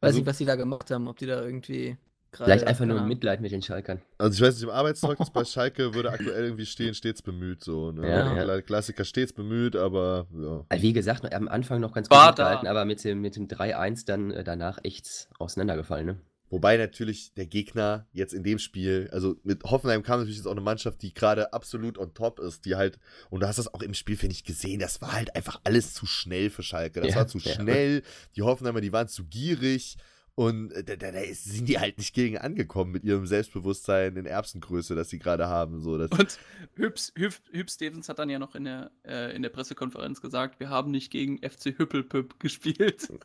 weiß 0.00 0.14
nicht, 0.14 0.26
was 0.26 0.38
die 0.38 0.44
da 0.44 0.54
gemacht 0.54 0.90
haben, 0.90 1.08
ob 1.08 1.18
die 1.18 1.26
da 1.26 1.42
irgendwie 1.42 1.96
Vielleicht 2.32 2.64
einfach 2.66 2.84
nur 2.86 3.00
Mitleid 3.02 3.40
mit 3.40 3.50
den 3.50 3.60
Schalkern. 3.60 4.00
Also 4.18 4.36
ich 4.36 4.48
weiß 4.48 4.54
nicht, 4.54 4.62
im 4.64 4.70
Arbeitszeugnis 4.70 5.30
bei 5.30 5.44
Schalke 5.44 5.94
würde 5.94 6.10
aktuell 6.10 6.44
irgendwie 6.44 6.66
stehen, 6.66 6.94
stets 6.94 7.22
bemüht 7.22 7.64
so. 7.64 7.90
Ne? 7.90 8.08
Ja, 8.08 8.44
ja. 8.44 8.60
Klassiker 8.62 9.04
stets 9.04 9.32
bemüht, 9.32 9.74
aber 9.74 10.26
ja. 10.32 10.64
Also 10.68 10.82
wie 10.82 10.92
gesagt, 10.92 11.32
am 11.32 11.48
Anfang 11.48 11.80
noch 11.80 11.92
ganz 11.92 12.08
gut 12.08 12.36
gehalten, 12.36 12.66
aber 12.66 12.84
mit 12.84 13.02
dem, 13.02 13.20
mit 13.20 13.36
dem 13.36 13.48
3-1 13.48 14.06
dann 14.06 14.30
äh, 14.30 14.44
danach 14.44 14.78
echt 14.84 15.28
auseinandergefallen, 15.38 16.06
ne? 16.06 16.16
Wobei 16.50 16.76
natürlich 16.76 17.32
der 17.34 17.46
Gegner 17.46 18.08
jetzt 18.12 18.34
in 18.34 18.42
dem 18.42 18.58
Spiel, 18.58 19.08
also 19.12 19.36
mit 19.44 19.62
Hoffenheim 19.62 20.02
kam 20.02 20.18
natürlich 20.18 20.36
jetzt 20.36 20.46
auch 20.46 20.52
eine 20.52 20.60
Mannschaft, 20.60 21.00
die 21.00 21.14
gerade 21.14 21.52
absolut 21.52 21.96
on 21.96 22.12
top 22.12 22.40
ist, 22.40 22.64
die 22.64 22.74
halt, 22.74 22.98
und 23.30 23.40
du 23.40 23.46
hast 23.46 23.60
das 23.60 23.72
auch 23.72 23.82
im 23.82 23.94
Spiel, 23.94 24.16
finde 24.16 24.34
ich, 24.34 24.42
gesehen, 24.42 24.80
das 24.80 25.00
war 25.00 25.12
halt 25.12 25.36
einfach 25.36 25.60
alles 25.62 25.94
zu 25.94 26.06
schnell 26.06 26.50
für 26.50 26.64
Schalke. 26.64 27.00
Das 27.02 27.10
Ja, 27.10 27.16
war 27.16 27.26
zu 27.28 27.38
ja. 27.38 27.54
schnell, 27.54 28.02
die 28.34 28.42
Hoffenheimer, 28.42 28.80
die 28.80 28.92
waren 28.92 29.06
zu 29.06 29.26
gierig 29.26 29.96
und 30.34 30.72
äh, 30.72 30.84
da, 30.84 30.96
da, 30.96 31.12
da 31.12 31.20
sind 31.32 31.68
die 31.68 31.78
halt 31.78 31.98
nicht 31.98 32.14
gegen 32.14 32.38
angekommen 32.38 32.92
mit 32.92 33.04
ihrem 33.04 33.26
Selbstbewusstsein 33.26 34.16
in 34.16 34.26
Erbsengröße, 34.26 34.94
das 34.94 35.10
sie 35.10 35.18
gerade 35.18 35.48
haben. 35.48 35.80
So, 35.80 35.92
Und 35.92 36.38
Hübs, 36.74 37.12
Hüb, 37.16 37.34
Hüb 37.50 37.70
Stevens 37.70 38.08
hat 38.08 38.18
dann 38.18 38.30
ja 38.30 38.38
noch 38.38 38.54
in 38.54 38.64
der, 38.64 38.90
äh, 39.04 39.34
in 39.34 39.42
der 39.42 39.50
Pressekonferenz 39.50 40.20
gesagt, 40.20 40.60
wir 40.60 40.70
haben 40.70 40.90
nicht 40.90 41.10
gegen 41.10 41.38
FC 41.38 41.78
Hüppelpüpp 41.78 42.40
gespielt. 42.40 43.00
so. 43.02 43.18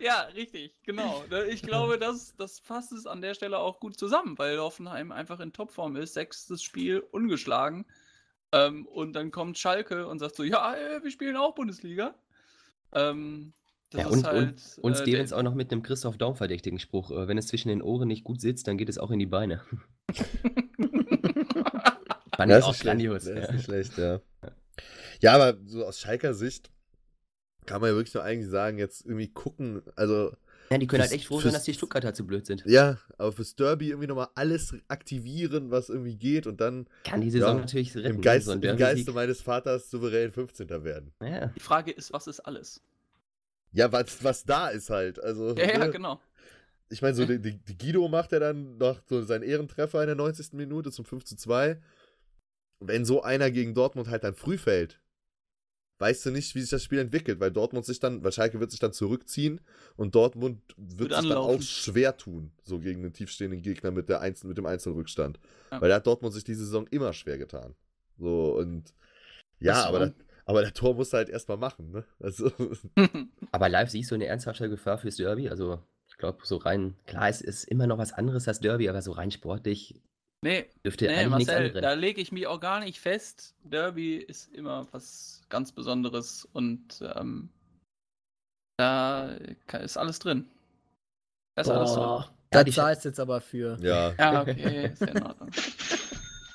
Ja, 0.00 0.22
richtig, 0.34 0.74
genau. 0.84 1.24
Ne, 1.30 1.46
Ich 1.46 1.62
glaube, 1.62 1.98
das, 1.98 2.34
das 2.36 2.60
fasst 2.60 2.92
es 2.92 3.06
an 3.06 3.20
der 3.20 3.34
Stelle 3.34 3.58
auch 3.58 3.80
gut 3.80 3.98
zusammen, 3.98 4.38
weil 4.38 4.58
Hoffenheim 4.58 5.12
einfach 5.12 5.40
in 5.40 5.52
Topform 5.52 5.96
ist, 5.96 6.14
sechstes 6.14 6.62
Spiel 6.62 7.00
ungeschlagen. 7.00 7.86
Ähm, 8.52 8.86
und 8.86 9.12
dann 9.14 9.30
kommt 9.30 9.58
Schalke 9.58 10.06
und 10.06 10.18
sagt 10.18 10.36
so, 10.36 10.42
ja, 10.42 10.74
äh, 10.74 11.02
wir 11.02 11.10
spielen 11.10 11.36
auch 11.36 11.54
Bundesliga. 11.54 12.14
Ähm, 12.92 13.52
das 13.90 14.02
Ja, 14.02 14.06
ist 14.08 14.12
und, 14.16 14.24
halt, 14.26 14.38
und, 14.38 14.84
und 14.84 14.92
äh, 14.92 14.96
Stevens 14.96 15.32
auch 15.32 15.42
noch 15.42 15.54
mit 15.54 15.72
einem 15.72 15.82
Christoph 15.82 16.16
Daum 16.16 16.36
verdächtigen 16.36 16.78
Spruch. 16.78 17.10
Äh, 17.10 17.26
wenn 17.28 17.38
es 17.38 17.48
zwischen 17.48 17.68
den 17.68 17.82
Ohren 17.82 18.08
nicht 18.08 18.24
gut 18.24 18.40
sitzt, 18.40 18.66
dann 18.68 18.78
geht 18.78 18.88
es 18.88 18.98
auch 18.98 19.10
in 19.10 19.18
die 19.18 19.26
Beine. 19.26 19.62
Fand 22.36 22.50
Ja, 22.50 22.58
ich 22.58 22.60
ist 22.60 22.64
auch 22.64 22.68
nicht 22.68 22.80
schlecht. 22.80 22.82
grandios. 22.84 23.26
Ja, 23.26 23.34
Ja. 23.34 23.44
ist 23.46 23.64
schlecht, 23.64 23.98
ja. 23.98 24.20
Ja, 25.20 25.34
aber 25.34 25.58
so 25.66 25.84
aus 25.84 26.00
Schalker 26.00 26.32
Sicht 26.34 26.70
kann 27.66 27.80
man 27.80 27.90
ja 27.90 27.96
wirklich 27.96 28.14
nur 28.14 28.24
eigentlich 28.24 28.48
sagen, 28.50 28.78
jetzt 28.78 29.04
irgendwie 29.04 29.28
gucken, 29.28 29.82
also 29.96 30.32
ja, 30.70 30.78
die 30.78 30.86
können 30.86 31.00
halt 31.02 31.10
Fürs- 31.10 31.14
echt 31.16 31.26
froh 31.26 31.34
sein, 31.36 31.42
fürs- 31.42 31.54
dass 31.54 31.64
die 31.64 31.74
Stuttgarter 31.74 32.14
zu 32.14 32.24
blöd 32.26 32.46
sind. 32.46 32.62
ja, 32.64 32.96
aber 33.18 33.32
fürs 33.32 33.56
Derby 33.56 33.88
irgendwie 33.88 34.06
nochmal 34.06 34.28
alles 34.36 34.72
aktivieren, 34.88 35.70
was 35.70 35.88
irgendwie 35.90 36.16
geht 36.16 36.46
und 36.46 36.60
dann 36.60 36.86
Kann 37.04 37.20
die 37.20 37.30
Saison 37.30 37.56
Ja, 37.56 37.60
natürlich 37.60 37.94
retten. 37.96 38.06
im? 38.16 38.20
Geist, 38.22 38.46
So 38.46 38.52
im. 38.52 38.60
Geiste 38.60 39.12
meines 39.12 39.42
Vaters 39.42 39.90
souverän 39.90 40.30
15. 40.32 40.68
werden. 40.84 41.12
Ja, 41.22 41.48
Die 41.48 41.60
Frage 41.60 41.90
ist, 41.90 42.12
was 42.12 42.26
ist 42.28 42.40
alles? 42.40 42.80
Ja, 43.72 43.90
was, 43.92 44.22
was 44.24 44.44
da 44.44 44.68
ist 44.68 44.90
halt, 44.90 45.22
also 45.22 45.54
Ja, 45.56 45.72
ja, 45.72 45.78
ne? 45.78 45.90
genau. 45.90 46.20
ich 46.88 47.02
meine, 47.02 47.14
so 47.14 47.24
die, 47.26 47.40
die, 47.40 47.58
die 47.58 47.78
Guido 47.78 48.08
macht 48.08 48.32
ja 48.32 48.38
dann 48.38 48.76
noch 48.78 49.00
so 49.06 49.22
seinen 49.22 49.42
Ehrentreffer 49.42 50.00
in 50.02 50.06
der 50.06 50.16
90. 50.16 50.54
Minute 50.54 50.90
zum 50.90 51.04
5 51.04 51.24
zu 51.24 51.36
2. 51.36 51.80
Wenn 52.80 53.04
so 53.04 53.22
einer 53.22 53.50
gegen 53.50 53.74
Dortmund 53.74 54.08
halt 54.08 54.24
dann 54.24 54.34
früh 54.34 54.56
fällt, 54.56 55.00
weißt 56.00 56.26
du 56.26 56.30
nicht, 56.30 56.54
wie 56.54 56.60
sich 56.62 56.70
das 56.70 56.82
Spiel 56.82 56.98
entwickelt, 56.98 57.40
weil 57.40 57.50
Dortmund 57.50 57.84
sich 57.84 58.00
dann, 58.00 58.24
weil 58.24 58.32
Schalke 58.32 58.58
wird 58.58 58.70
sich 58.70 58.80
dann 58.80 58.94
zurückziehen 58.94 59.60
und 59.96 60.14
Dortmund 60.14 60.62
wird, 60.78 61.12
Wird 61.12 61.20
sich 61.20 61.28
dann 61.28 61.38
auch 61.38 61.60
schwer 61.60 62.16
tun, 62.16 62.52
so 62.62 62.78
gegen 62.78 63.02
einen 63.02 63.12
tiefstehenden 63.12 63.60
Gegner 63.60 63.90
mit, 63.90 64.08
der 64.08 64.20
Einzel 64.20 64.48
mit 64.48 64.56
dem 64.56 64.64
Einzelrückstand. 64.64 65.38
Ja. 65.70 65.80
Weil 65.80 65.90
da 65.90 65.96
hat 65.96 66.06
Dortmund 66.06 66.32
sich 66.32 66.42
diese 66.42 66.64
Saison 66.64 66.86
immer 66.86 67.12
schwer 67.12 67.36
getan. 67.36 67.74
So 68.18 68.56
und 68.56 68.94
ja, 69.60 69.74
Das 69.74 69.84
aber, 69.84 69.98
das, 69.98 70.12
aber 70.44 70.62
der 70.62 70.74
Tor 70.74 70.94
musst 70.94 71.12
du 71.12 71.18
halt 71.18 71.28
erstmal 71.28 71.58
machen, 71.58 71.90
ne? 71.90 72.04
Also, 72.18 72.52
Aber 73.52 73.68
live 73.68 73.90
siehst 73.90 74.10
du 74.10 74.14
eine 74.14 74.26
ernsthafte 74.26 74.68
Gefahr 74.68 74.98
fürs 74.98 75.16
Derby. 75.16 75.48
Also, 75.48 75.82
ich 76.08 76.16
glaube, 76.16 76.38
so 76.44 76.56
rein, 76.56 76.96
klar, 77.06 77.28
es 77.28 77.40
ist 77.40 77.64
immer 77.64 77.86
noch 77.86 77.98
was 77.98 78.12
anderes 78.12 78.48
als 78.48 78.60
Derby, 78.60 78.88
aber 78.88 79.02
so 79.02 79.12
rein 79.12 79.30
sportlich 79.30 80.00
nee, 80.42 80.66
dürfte 80.84 81.06
nee, 81.06 81.12
eigentlich 81.12 81.38
nichts 81.38 81.52
Marcel, 81.52 81.66
anderes. 81.66 81.82
da 81.82 81.92
lege 81.92 82.20
ich 82.20 82.32
mich 82.32 82.46
auch 82.46 82.60
gar 82.60 82.80
nicht 82.80 83.00
fest. 83.00 83.54
Derby 83.64 84.16
ist 84.16 84.52
immer 84.54 84.88
was 84.92 85.42
ganz 85.48 85.72
Besonderes 85.72 86.48
und 86.52 87.02
ähm, 87.14 87.50
da 88.76 89.30
ist 89.82 89.96
alles 89.96 90.18
drin. 90.18 90.46
Da 91.54 91.62
ist 91.62 91.68
alles 91.68 91.92
drin. 91.92 92.02
Boah, 92.02 92.30
da 92.50 92.66
zahlst 92.66 93.04
jetzt 93.04 93.20
aber 93.20 93.40
für. 93.40 93.78
ja. 93.80 94.12
Ja, 94.18 94.42
okay, 94.42 94.86
ist 94.86 95.00
ja 95.00 95.08
in 95.08 95.22
Ordnung. 95.22 95.50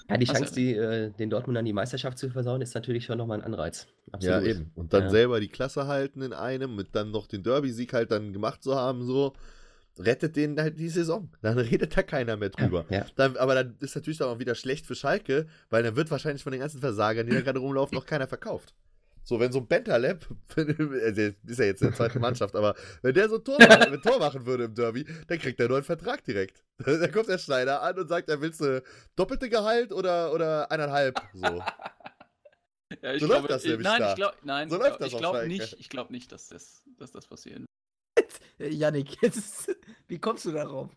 Ja, 0.09 0.17
die 0.17 0.27
Was- 0.27 0.37
Chance, 0.37 0.53
die, 0.55 0.73
äh, 0.75 1.09
den 1.11 1.29
Dortmundern 1.29 1.65
die 1.65 1.73
Meisterschaft 1.73 2.17
zu 2.17 2.29
versauen, 2.29 2.61
ist 2.61 2.75
natürlich 2.75 3.05
schon 3.05 3.17
nochmal 3.17 3.39
ein 3.39 3.43
Anreiz. 3.45 3.87
Ja, 4.19 4.37
Absolut. 4.37 4.43
eben. 4.47 4.71
Und 4.75 4.93
dann 4.93 5.03
Ja. 5.03 5.09
selber 5.09 5.39
die 5.39 5.47
Klasse 5.47 5.87
halten 5.87 6.21
in 6.21 6.31
einem, 6.33 6.75
mit 6.75 6.89
dann 6.93 7.11
noch 7.11 7.25
den 7.27 7.41
Derby-Sieg 7.43 7.91
halt 7.93 8.11
dann 8.11 8.31
gemacht 8.31 8.61
zu 8.63 8.75
haben, 8.75 9.03
so, 9.03 9.33
rettet 9.97 10.35
den 10.35 10.59
halt 10.59 10.77
die 10.77 10.89
Saison. 10.89 11.29
Dann 11.41 11.57
redet 11.57 11.95
da 11.97 12.03
keiner 12.03 12.35
mehr 12.37 12.49
drüber. 12.49 12.85
Ja, 12.89 13.05
Dann, 13.15 13.37
aber 13.37 13.55
dann 13.55 13.77
ist 13.79 13.95
natürlich 13.95 14.17
dann 14.19 14.27
auch 14.27 14.39
wieder 14.39 14.53
schlecht 14.53 14.85
für 14.85 14.93
Schalke, 14.95 15.47
weil 15.69 15.83
dann 15.83 15.95
wird 15.95 16.11
wahrscheinlich 16.11 16.43
von 16.43 16.51
den 16.51 16.59
ganzen 16.61 16.81
Versagern, 16.81 17.25
die 17.27 17.33
da 17.33 17.41
gerade 17.41 17.59
rumlaufen, 17.59 17.95
noch 17.95 18.05
keiner 18.05 18.27
verkauft. 18.27 18.73
So, 19.27 19.39
wenn 19.39 19.51
so 19.51 19.57
ein 19.59 19.67
Bentaleb, 19.67 20.27
der 20.55 20.67
ist 21.45 21.59
ja 21.59 21.65
jetzt 21.65 21.81
in 21.81 21.87
der 21.89 21.95
zweiten 21.97 22.19
Mannschaft, 22.21 22.55
aber 22.55 22.75
wenn 23.01 23.13
der 23.15 23.27
so 23.27 23.37
ein 23.37 23.43
Tor, 23.43 23.57
machen, 23.59 23.93
ein 23.93 24.01
Tor 24.01 24.19
machen 24.19 24.45
würde 24.45 24.65
im 24.65 24.75
Derby, 24.75 25.03
dann 25.27 25.39
kriegt 25.39 25.59
er 25.59 25.65
einen 25.65 25.73
neuen 25.73 25.83
Vertrag 25.83 26.23
direkt. 26.23 26.63
Dann 26.85 27.11
kommt 27.11 27.27
der 27.29 27.37
Schneider 27.39 27.81
an 27.81 27.97
und 27.97 28.07
sagt, 28.07 28.29
er 28.29 28.39
willst 28.41 28.59
du 28.61 28.83
doppelte 29.15 29.49
Gehalt 29.49 29.91
oder, 29.93 30.31
oder 30.33 30.69
eineinhalb? 30.71 31.19
So. 31.33 31.45
Ja, 33.01 33.13
ich 33.13 33.21
So 33.21 33.27
glaube, 33.27 33.41
läuft 33.47 33.49
das 33.49 33.63
ich- 33.63 33.69
nämlich 33.71 33.87
nein, 33.87 33.99
da. 34.01 34.09
ich 34.09 34.15
glaube, 34.15 34.35
nein, 34.43 34.69
So 34.69 34.75
ich 34.75 34.81
läuft 34.81 34.97
glaub- 34.97 34.99
das 34.99 35.11
ich 35.13 35.17
glaube 35.19 35.47
nicht, 35.47 35.75
ich 35.79 35.89
glaube 35.89 36.13
nicht, 36.13 36.31
dass 36.31 36.47
das, 36.49 36.83
dass 36.97 37.11
das 37.11 37.25
passieren. 37.27 37.65
Äh, 38.59 38.69
Yannick, 38.69 39.21
jetzt, 39.21 39.75
wie 40.07 40.19
kommst 40.19 40.45
du 40.45 40.51
darauf? 40.51 40.91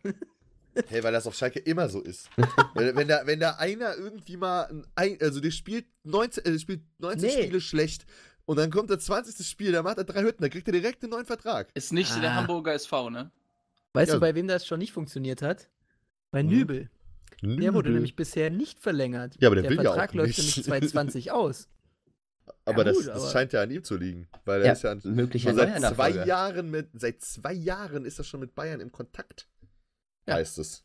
Hey, 0.89 1.03
weil 1.03 1.13
das 1.13 1.27
auf 1.27 1.35
Schalke 1.35 1.59
immer 1.59 1.89
so 1.89 2.01
ist. 2.01 2.29
wenn, 2.75 2.97
wenn, 2.97 3.09
da, 3.09 3.23
wenn 3.27 3.41
da 3.41 3.53
einer 3.57 3.97
irgendwie 3.97 4.37
mal, 4.37 4.63
ein, 4.65 4.87
ein- 4.95 5.19
also 5.21 5.41
der 5.41 5.51
spielt 5.51 5.87
19, 6.05 6.45
äh, 6.45 6.53
der 6.53 6.59
spielt 6.59 6.83
19 6.99 7.21
Nee. 7.29 7.43
Spiele 7.43 7.61
schlecht 7.61 8.07
und 8.45 8.57
dann 8.59 8.71
kommt 8.71 8.91
das 8.91 9.05
20. 9.05 9.47
Spiel, 9.47 9.73
da 9.73 9.83
macht 9.83 9.99
er 9.99 10.05
drei 10.05 10.23
Hütten, 10.23 10.43
da 10.43 10.49
kriegt 10.49 10.67
er 10.69 10.73
direkt 10.73 11.03
einen 11.03 11.11
neuen 11.11 11.27
Vertrag. 11.27 11.69
Ist 11.75 11.93
nicht 11.93 12.15
der 12.23 12.31
Ah. 12.31 12.35
Hamburger 12.37 12.73
SV, 12.75 13.11
ne? 13.11 13.31
Weißt 13.95 14.09
Ja. 14.09 14.15
du, 14.15 14.21
bei 14.21 14.35
wem 14.35 14.47
das 14.49 14.67
schon 14.67 14.79
nicht 14.79 14.93
funktioniert 14.93 15.43
hat? 15.43 15.69
Bei 16.31 16.41
Hm. 16.41 16.49
Nübel. 16.49 16.91
Der 17.43 17.73
wurde 17.75 17.89
Nübel. 17.89 17.93
nämlich 17.95 18.17
bisher 18.17 18.51
nicht 18.51 18.81
verlängert. 18.81 19.37
Ja, 19.41 19.49
aber 19.49 19.57
der 19.57 19.71
will 19.71 19.77
ja 19.77 19.83
Vertrag 19.85 20.11
auch 20.11 20.15
läuft 20.15 20.39
nicht. 20.39 20.57
nämlich 20.57 20.65
2020 20.67 21.31
aus. 21.33 21.69
Aber, 22.65 22.79
Ja, 22.79 22.85
das, 22.85 22.97
gut, 22.97 23.07
das 23.09 23.23
aber- 23.23 23.31
scheint 23.33 23.53
ja 23.53 23.63
an 23.63 23.71
ihm 23.71 23.85
zu 23.85 23.97
liegen. 23.97 24.29
Weil 24.45 24.61
er 24.63 24.67
Ja, 24.69 24.73
ist 24.73 24.83
ja 24.83 24.93
an, 24.93 25.01
seit 25.03 25.95
zwei. 25.95 26.11
Jahren 26.27 26.71
mit, 26.71 26.89
seit 26.95 27.21
zwei 27.23 27.53
Jahren 27.53 28.05
ist 28.05 28.19
er 28.19 28.25
schon 28.25 28.41
mit 28.41 28.55
Bayern 28.55 28.81
im 28.81 28.91
Kontakt. 28.93 29.47
Ja. 30.29 30.35
Heißt 30.35 30.59
es. 30.59 30.85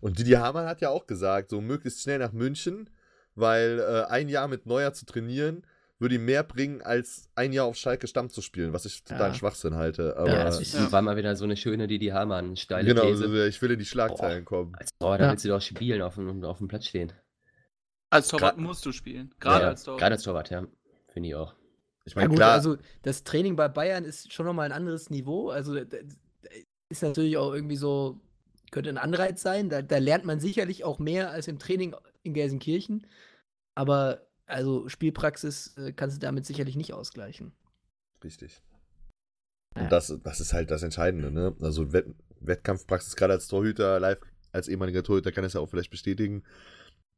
Und 0.00 0.18
Didi 0.18 0.32
Hamann 0.32 0.66
hat 0.66 0.80
ja 0.80 0.88
auch 0.90 1.06
gesagt, 1.06 1.50
so 1.50 1.60
möglichst 1.60 2.00
schnell 2.02 2.18
nach 2.18 2.32
München, 2.32 2.90
weil 3.34 3.78
äh, 3.80 4.10
ein 4.10 4.28
Jahr 4.28 4.48
mit 4.48 4.66
Neuer 4.66 4.92
zu 4.92 5.06
trainieren, 5.06 5.64
würde 6.00 6.16
ihm 6.16 6.24
mehr 6.24 6.42
bringen, 6.42 6.82
als 6.82 7.28
ein 7.36 7.52
Jahr 7.52 7.66
auf 7.66 7.76
Schalke 7.76 8.08
Stamm 8.08 8.28
zu 8.28 8.42
spielen, 8.42 8.72
was 8.72 8.84
ich 8.84 9.04
totalen 9.04 9.32
Ja. 9.32 9.38
Schwachsinn 9.38 9.76
halte. 9.76 10.16
Aber 10.16 10.28
ja, 10.32 10.42
das 10.44 10.60
ist, 10.60 10.74
Ja. 10.74 10.90
war 10.90 11.00
mal 11.02 11.16
wieder 11.16 11.36
so 11.36 11.44
eine 11.44 11.56
schöne 11.56 11.86
Didi 11.86 12.08
Hamann, 12.08 12.56
steile 12.56 12.88
genau, 12.88 13.02
These. 13.02 13.22
also, 13.24 13.44
ich 13.44 13.62
will 13.62 13.70
in 13.70 13.78
die 13.78 13.84
Schlagzeilen 13.86 14.44
kommen. 14.44 14.74
Als 14.74 14.90
Tor, 14.98 15.16
da 15.18 15.26
Ja. 15.26 15.30
willst 15.30 15.44
du 15.44 15.48
doch 15.50 15.62
spielen, 15.62 16.02
auf 16.02 16.16
dem, 16.16 16.42
auf 16.44 16.58
dem 16.58 16.66
Platz 16.66 16.86
stehen. 16.86 17.12
Als 18.10 18.26
Torwart 18.28 18.56
Gra- 18.58 18.60
musst 18.60 18.84
du 18.84 18.90
spielen. 18.92 19.32
Gerade 19.38 19.62
ja, 19.62 19.68
als 19.68 19.84
Torwart. 19.84 20.00
Gerade 20.00 20.14
als 20.16 20.22
Torwart, 20.24 20.50
ja. 20.50 20.66
Finde 21.12 21.28
ich 21.28 21.34
auch. 21.36 21.54
Ich 22.04 22.16
meine, 22.16 22.28
gut, 22.30 22.38
klar, 22.38 22.52
also 22.52 22.76
das 23.02 23.22
Training 23.22 23.54
bei 23.54 23.68
Bayern 23.68 24.04
ist 24.04 24.32
schon 24.32 24.44
nochmal 24.44 24.66
ein 24.66 24.72
anderes 24.72 25.08
Niveau. 25.08 25.50
Also 25.50 25.76
ist 26.88 27.02
natürlich 27.02 27.36
auch 27.36 27.54
irgendwie 27.54 27.76
so, 27.76 28.20
könnte 28.72 28.90
ein 28.90 28.98
Anreiz 28.98 29.40
sein. 29.40 29.68
Da, 29.68 29.82
da 29.82 29.98
lernt 29.98 30.24
man 30.24 30.40
sicherlich 30.40 30.82
auch 30.82 30.98
mehr 30.98 31.30
als 31.30 31.46
im 31.46 31.60
Training 31.60 31.94
in 32.24 32.34
Gelsenkirchen. 32.34 33.06
Aber 33.76 34.26
also 34.46 34.88
Spielpraxis 34.88 35.76
äh, 35.76 35.92
kannst 35.92 36.16
du 36.16 36.20
damit 36.20 36.44
sicherlich 36.44 36.74
nicht 36.74 36.92
ausgleichen. 36.92 37.52
Richtig. 38.24 38.60
Und 39.76 39.90
das, 39.90 40.18
das 40.22 40.40
ist 40.40 40.52
halt 40.52 40.70
das 40.70 40.82
Entscheidende, 40.82 41.30
ne? 41.30 41.54
Also 41.60 41.92
Wett 41.92 42.06
Wettkampfpraxis, 42.44 43.14
gerade 43.14 43.34
als 43.34 43.46
Torhüter, 43.46 44.00
live, 44.00 44.18
als 44.50 44.66
ehemaliger 44.66 45.04
Torhüter 45.04 45.30
kann 45.30 45.44
es 45.44 45.52
ja 45.52 45.60
auch 45.60 45.70
vielleicht 45.70 45.92
bestätigen. 45.92 46.42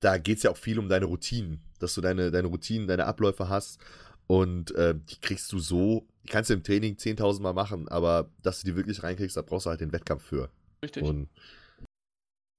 Da 0.00 0.18
geht 0.18 0.36
es 0.36 0.42
ja 0.42 0.50
auch 0.50 0.56
viel 0.58 0.78
um 0.78 0.90
deine 0.90 1.06
Routinen, 1.06 1.62
dass 1.78 1.94
du 1.94 2.02
deine, 2.02 2.30
deine 2.30 2.48
Routinen, 2.48 2.86
deine 2.86 3.06
Abläufe 3.06 3.48
hast. 3.48 3.80
Und 4.26 4.74
äh, 4.74 4.94
die 4.94 5.18
kriegst 5.22 5.50
du 5.50 5.58
so, 5.58 6.06
die 6.22 6.28
kannst 6.28 6.50
du 6.50 6.54
im 6.54 6.62
Training 6.62 6.96
10.000 6.96 7.40
Mal 7.40 7.54
machen, 7.54 7.88
aber 7.88 8.30
dass 8.42 8.60
du 8.60 8.66
die 8.66 8.76
wirklich 8.76 9.02
reinkriegst, 9.02 9.36
da 9.36 9.40
brauchst 9.40 9.64
du 9.64 9.70
halt 9.70 9.80
den 9.80 9.92
Wettkampf 9.92 10.24
für. 10.24 10.50
Richtig. 10.84 11.02
Und 11.02 11.30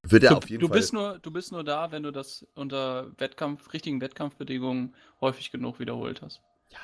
wird 0.07 0.23
er 0.23 0.31
du, 0.31 0.38
auf 0.38 0.49
jeden 0.49 0.61
du 0.61 0.68
Fall. 0.68 0.77
bist 0.80 0.93
nur, 0.93 1.19
du 1.19 1.30
bist 1.31 1.52
nur 1.52 1.64
da, 1.64 1.91
wenn 1.91 2.02
du 2.02 2.10
das 2.11 2.45
unter 2.56 3.11
Wettkampf, 3.19 3.72
richtigen 3.72 4.02
Wettkampfbedingungen 4.02 4.95
häufig 5.22 5.52
genug 5.52 5.80
wiederholt 5.80 6.22
hast. 6.23 6.41
ja, 6.72 6.80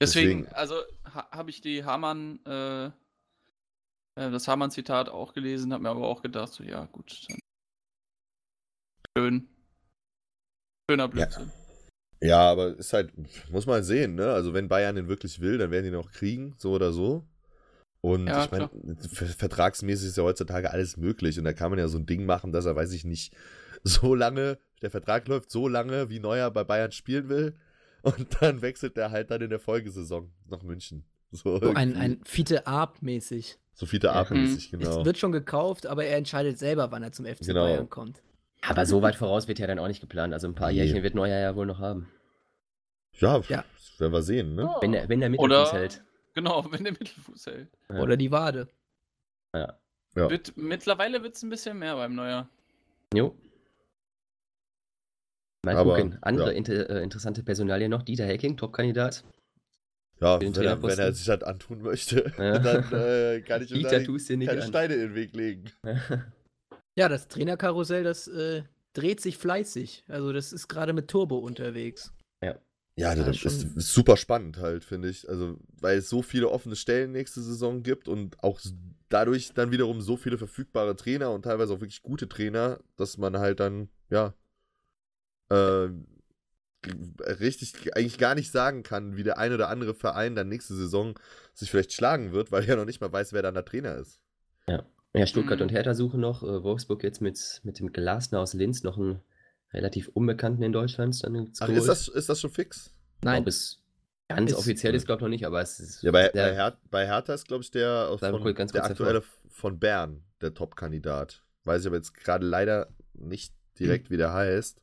Deswegen, 0.00 0.40
Deswegen- 0.44 0.54
also 0.56 0.76
ha, 1.14 1.28
habe 1.30 1.50
ich 1.50 1.60
die 1.60 1.84
Hamann, 1.84 2.40
äh, 2.46 2.86
äh, 2.86 4.30
das 4.30 4.48
Hamann-Zitat 4.48 5.10
auch 5.10 5.34
gelesen, 5.34 5.72
habe 5.74 5.82
mir 5.82 5.90
aber 5.90 6.08
auch 6.08 6.22
gedacht, 6.22 6.52
so 6.52 6.64
ja 6.64 6.86
gut, 6.86 7.26
dann 7.28 7.38
schön, 9.16 9.48
schöner 10.90 11.08
Blödsinn. 11.08 11.52
Ja, 12.22 12.50
aber 12.50 12.76
ist 12.76 12.92
halt, 12.92 13.12
muss 13.50 13.66
man 13.66 13.82
sehen, 13.82 14.14
ne? 14.14 14.32
Also 14.32 14.54
wenn 14.54 14.68
Bayern 14.68 14.94
den 14.96 15.08
wirklich 15.08 15.40
will, 15.40 15.58
dann 15.58 15.70
werden 15.70 15.84
die 15.84 15.90
ihn 15.90 15.96
auch 15.96 16.10
kriegen, 16.12 16.54
so 16.56 16.70
oder 16.72 16.92
so. 16.92 17.26
Und 18.02 18.26
Ja, 18.26 18.44
ich 18.44 18.50
meine, 18.50 18.68
ver- 19.10 19.26
vertragsmäßig 19.26 20.08
ist 20.08 20.16
ja 20.18 20.24
heutzutage 20.24 20.70
alles 20.70 20.96
möglich 20.96 21.38
und 21.38 21.44
da 21.44 21.52
kann 21.54 21.70
man 21.70 21.78
ja 21.78 21.88
so 21.88 21.96
ein 21.98 22.04
Ding 22.06 22.26
machen, 22.26 22.52
dass 22.52 22.66
er, 22.66 22.76
weiß 22.76 22.92
ich 22.92 23.04
nicht, 23.04 23.34
so 23.84 24.14
lange, 24.14 24.58
der 24.82 24.90
Vertrag 24.90 25.26
läuft 25.28 25.50
so 25.50 25.68
lange, 25.68 26.10
wie 26.10 26.18
Neuer 26.18 26.50
bei 26.50 26.64
Bayern 26.64 26.92
spielen 26.92 27.28
will 27.30 27.54
und 28.02 28.26
dann 28.40 28.60
wechselt 28.60 28.98
er 28.98 29.10
halt 29.12 29.30
dann 29.30 29.40
in 29.40 29.50
der 29.50 29.60
Folgesaison 29.60 30.30
nach 30.50 30.62
München. 30.62 31.04
So 31.30 31.58
So 31.60 31.70
ein, 31.74 31.96
ein 31.96 32.20
Fiete 32.24 32.66
Arp 32.66 33.00
mäßig. 33.00 33.56
So 33.74 33.86
Fiete 33.86 34.12
Arp-mäßig, 34.12 34.70
genau. 34.70 34.98
Es 35.00 35.04
wird 35.06 35.16
schon 35.16 35.32
gekauft, 35.32 35.86
aber 35.86 36.04
er 36.04 36.18
entscheidet 36.18 36.58
selber, 36.58 36.90
wann 36.92 37.02
er 37.02 37.12
zum 37.12 37.24
FC 37.24 37.46
Genau. 37.46 37.64
Bayern 37.64 37.88
kommt. 37.88 38.20
Aber 38.60 38.84
so 38.84 39.00
weit 39.00 39.16
voraus 39.16 39.48
wird 39.48 39.58
ja 39.60 39.66
dann 39.66 39.78
auch 39.78 39.88
nicht 39.88 40.02
geplant. 40.02 40.34
Also 40.34 40.46
ein 40.46 40.54
paar 40.54 40.70
Nee. 40.70 40.76
Jährchen 40.78 41.02
wird 41.02 41.14
Neuer 41.14 41.38
ja 41.38 41.56
wohl 41.56 41.64
noch 41.66 41.78
haben. 41.78 42.08
Ja, 43.14 43.38
Ja. 43.48 43.64
das 43.78 43.98
werden 44.00 44.12
wir 44.12 44.22
sehen, 44.22 44.54
ne? 44.54 44.68
Wenn 44.82 44.92
der, 44.92 45.08
wenn 45.08 45.20
der 45.20 45.30
Mittelfuß 45.30 45.72
hält. 45.72 46.02
Genau, 46.34 46.64
wenn 46.70 46.84
der 46.84 46.92
Mittelfuß 46.92 47.46
hält. 47.46 47.68
Ja. 47.88 48.00
Oder 48.00 48.16
die 48.16 48.30
Wade. 48.30 48.68
Ja. 49.54 49.78
Ja. 50.14 50.30
Wird, 50.30 50.56
mittlerweile 50.56 51.22
wird 51.22 51.34
es 51.36 51.42
ein 51.42 51.50
bisschen 51.50 51.78
mehr 51.78 51.96
beim 51.96 52.14
Neuer. 52.14 52.48
Jo. 53.14 53.34
Mal 55.64 55.76
Aber, 55.76 55.94
gucken. 55.94 56.18
Andere 56.20 56.50
ja. 56.52 56.56
inter, 56.56 56.90
äh, 56.90 57.02
interessante 57.02 57.42
Personalien 57.42 57.90
noch. 57.90 58.02
Dieter 58.02 58.26
Hecking, 58.26 58.56
Top-Kandidat. 58.56 59.24
Ja, 60.20 60.40
wenn 60.40 60.54
er, 60.54 60.82
wenn 60.82 60.98
er 60.98 61.12
sich 61.12 61.26
das 61.26 61.42
antun 61.42 61.82
möchte, 61.82 62.32
Ja. 62.38 62.58
dann 62.58 62.92
äh, 62.92 63.40
kann 63.42 63.62
ich 63.62 63.70
ihm 63.72 63.78
Dieter 63.78 63.98
nicht 64.00 64.48
keine 64.48 64.62
an. 64.62 64.68
Steine 64.68 64.94
in 64.94 65.00
den 65.00 65.14
Weg 65.14 65.34
legen. 65.34 65.70
Ja, 66.94 67.08
das 67.08 67.28
Trainerkarussell, 67.28 68.04
das 68.04 68.28
äh, 68.28 68.64
dreht 68.92 69.20
sich 69.20 69.38
fleißig. 69.38 70.04
Also 70.08 70.32
das 70.32 70.52
ist 70.52 70.68
gerade 70.68 70.92
mit 70.92 71.08
Turbo 71.08 71.38
unterwegs. 71.38 72.12
Ja, 72.96 73.14
Ja, 73.14 73.24
das 73.24 73.38
schon. 73.38 73.52
ist, 73.52 73.76
ist 73.76 73.92
super 73.94 74.16
spannend 74.16 74.58
halt, 74.58 74.84
finde 74.84 75.08
ich. 75.08 75.28
Also, 75.28 75.58
weil 75.80 75.98
es 75.98 76.08
so 76.08 76.22
viele 76.22 76.50
offene 76.50 76.76
Stellen 76.76 77.12
nächste 77.12 77.40
Saison 77.40 77.82
gibt 77.82 78.06
und 78.08 78.42
auch 78.42 78.60
dadurch 79.08 79.52
dann 79.54 79.70
wiederum 79.70 80.00
so 80.00 80.16
viele 80.16 80.38
verfügbare 80.38 80.96
Trainer 80.96 81.30
und 81.32 81.42
teilweise 81.42 81.72
auch 81.74 81.80
wirklich 81.80 82.02
gute 82.02 82.28
Trainer, 82.28 82.80
dass 82.96 83.18
man 83.18 83.38
halt 83.38 83.60
dann, 83.60 83.88
ja, 84.10 84.34
äh, 85.50 85.88
richtig 87.40 87.96
eigentlich 87.96 88.18
gar 88.18 88.34
nicht 88.34 88.50
sagen 88.50 88.82
kann, 88.82 89.16
wie 89.16 89.22
der 89.22 89.38
ein 89.38 89.52
oder 89.52 89.68
andere 89.68 89.94
Verein 89.94 90.34
dann 90.34 90.48
nächste 90.48 90.74
Saison 90.74 91.18
sich 91.54 91.70
vielleicht 91.70 91.92
schlagen 91.92 92.32
wird, 92.32 92.50
weil 92.50 92.64
er 92.68 92.76
noch 92.76 92.84
nicht 92.84 93.00
mal 93.00 93.12
weiß, 93.12 93.32
wer 93.32 93.42
dann 93.42 93.54
der 93.54 93.64
Trainer 93.64 93.96
ist. 93.96 94.20
Ja, 95.14 95.26
Stuttgart 95.26 95.60
Mhm. 95.60 95.66
und 95.66 95.72
Hertha 95.72 95.94
suchen 95.94 96.20
noch. 96.20 96.42
Äh, 96.42 96.62
Wolfsburg 96.62 97.02
jetzt 97.04 97.20
mit, 97.20 97.60
mit 97.64 97.78
dem 97.78 97.92
Glasner 97.92 98.40
aus 98.40 98.54
Linz 98.54 98.82
noch 98.82 98.96
einen 98.98 99.20
relativ 99.74 100.08
Unbekannten 100.08 100.62
in 100.62 100.72
Deutschland. 100.72 101.22
Dann 101.24 101.50
Ach, 101.60 101.66
geholt. 101.66 101.78
ist 101.78 101.86
das, 101.88 102.08
ist 102.08 102.28
das 102.28 102.40
schon 102.40 102.50
fix? 102.50 102.92
Nein, 103.22 103.44
ganz 104.28 104.50
Ist- 104.50 104.56
offiziell 104.58 104.94
ist, 104.94 105.06
glaube 105.06 105.20
ich, 105.20 105.22
noch 105.22 105.28
nicht, 105.28 105.46
aber 105.46 105.60
es 105.60 105.78
ist. 105.80 106.02
Ja, 106.02 106.10
bei, 106.10 106.22
sehr- 106.24 106.32
bei, 106.32 106.54
Her 106.54 106.78
bei 106.90 107.06
Hertha 107.06 107.34
ist, 107.34 107.46
glaube 107.48 107.62
ich, 107.62 107.70
der, 107.70 108.16
von, 108.18 108.54
der 108.54 108.84
aktuelle 108.84 109.22
von 109.48 109.78
Bern, 109.78 110.22
der 110.40 110.54
Top-Kandidat. 110.54 111.42
Weiß 111.64 111.82
ich 111.82 111.86
aber 111.86 111.96
jetzt 111.96 112.14
gerade 112.14 112.46
leider 112.46 112.88
nicht 113.14 113.54
direkt, 113.78 114.10
wie 114.10 114.16
der 114.16 114.32
heißt. 114.32 114.80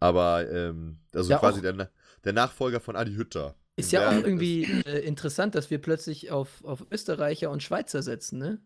Aber, 0.00 0.50
ähm, 0.50 0.98
also 1.14 1.30
Ja, 1.30 1.38
quasi 1.38 1.62
der, 1.62 1.90
der 2.24 2.32
Nachfolger 2.32 2.80
von 2.80 2.96
Adi 2.96 3.14
Hütter. 3.14 3.54
ist 3.76 3.92
ja 3.92 4.00
der 4.00 4.10
auch 4.10 4.24
irgendwie 4.24 4.64
äh, 4.86 5.00
interessant, 5.06 5.54
dass 5.54 5.70
wir 5.70 5.78
plötzlich 5.78 6.30
auf, 6.30 6.64
auf 6.64 6.86
Österreicher 6.90 7.50
und 7.50 7.62
Schweizer 7.62 8.02
setzen, 8.02 8.38
ne? 8.38 8.60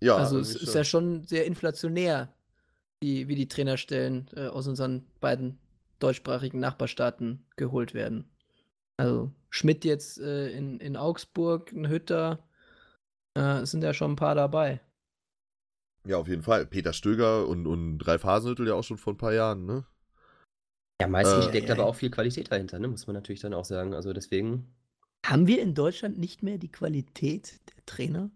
ja, 0.00 0.16
also 0.16 0.38
es 0.40 0.54
ist 0.56 0.64
schon. 0.64 0.74
ja 0.74 0.84
schon 0.84 1.24
sehr 1.24 1.46
inflationär, 1.46 2.32
wie, 3.02 3.28
wie 3.28 3.34
die 3.34 3.48
Trainerstellen 3.48 4.28
äh, 4.34 4.46
aus 4.46 4.66
unseren 4.68 5.04
beiden 5.20 5.58
deutschsprachigen 5.98 6.60
Nachbarstaaten 6.60 7.44
geholt 7.56 7.94
werden. 7.94 8.30
Also 8.96 9.32
Schmidt 9.50 9.84
jetzt 9.84 10.18
äh, 10.20 10.50
in, 10.50 10.80
in 10.80 10.96
Augsburg, 10.96 11.72
ein 11.72 11.88
Hütter, 11.88 12.48
äh, 13.36 13.60
es 13.60 13.72
sind 13.72 13.82
ja 13.84 13.92
schon 13.94 14.12
ein 14.12 14.16
paar 14.16 14.34
dabei. 14.34 14.80
Ja, 16.04 16.16
auf 16.18 16.28
jeden 16.28 16.42
Fall. 16.42 16.66
Peter 16.66 16.92
Stöger 16.92 17.46
und, 17.46 17.66
und 17.66 18.06
Ralf 18.06 18.24
Hasenhüttl 18.24 18.66
ja 18.66 18.74
auch 18.74 18.82
schon 18.84 18.98
vor 18.98 19.14
ein 19.14 19.18
paar 19.18 19.32
Jahren, 19.32 19.66
ne? 19.66 19.84
Ja, 21.00 21.08
meistens 21.08 21.46
Äh, 21.46 21.48
steckt 21.48 21.70
aber 21.70 21.86
auch 21.86 21.94
viel 21.96 22.10
Qualität 22.10 22.50
dahinter, 22.50 22.78
ne? 22.78 22.88
muss 22.88 23.06
man 23.06 23.14
natürlich 23.14 23.40
dann 23.40 23.54
auch 23.54 23.64
sagen. 23.64 23.94
Also 23.94 24.12
deswegen. 24.12 24.72
Haben 25.24 25.46
wir 25.46 25.60
in 25.62 25.74
Deutschland 25.74 26.18
nicht 26.18 26.42
mehr 26.42 26.58
die 26.58 26.70
Qualität 26.70 27.60
der 27.68 27.86
Trainer? 27.86 28.30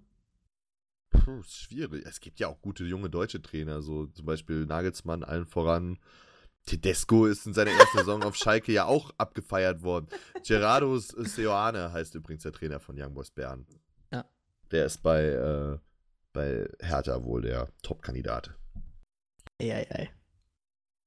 Puh, 1.27 1.43
schwierig. 1.43 2.07
Es 2.07 2.21
gibt 2.21 2.39
ja 2.39 2.47
auch 2.47 2.63
gute 2.63 2.85
junge 2.85 3.11
deutsche 3.11 3.43
Trainer, 3.43 3.83
so 3.83 4.07
zum 4.07 4.27
Beispiel 4.27 4.65
Nagelsmann 4.65 5.25
allen 5.25 5.45
voran. 5.45 5.99
Tedesco 6.67 7.27
ist 7.27 7.47
in 7.49 7.53
seiner 7.53 7.73
ersten 7.73 7.99
Saison 7.99 8.23
auf 8.23 8.37
Schalke 8.37 8.71
ja 8.71 8.85
auch 8.85 9.11
abgefeiert 9.19 9.83
worden. 9.83 10.07
Gerardo 10.47 10.97
Seoane 11.01 11.93
heißt 11.93 12.15
übrigens 12.15 12.45
der 12.45 12.53
Trainer 12.53 12.79
von 12.79 12.97
Young 12.97 13.13
Boys 13.13 13.33
Bern. 13.33 13.67
Ja. 14.13 14.25
Der 14.71 14.87
ist 14.87 15.03
bei, 15.03 15.25
äh, 15.25 15.79
bei 16.33 16.69
Hertha 16.79 17.25
wohl 17.25 17.43
der 17.43 17.71
Top-Kandidat. 17.83 18.55
Eieiei. 19.61 20.11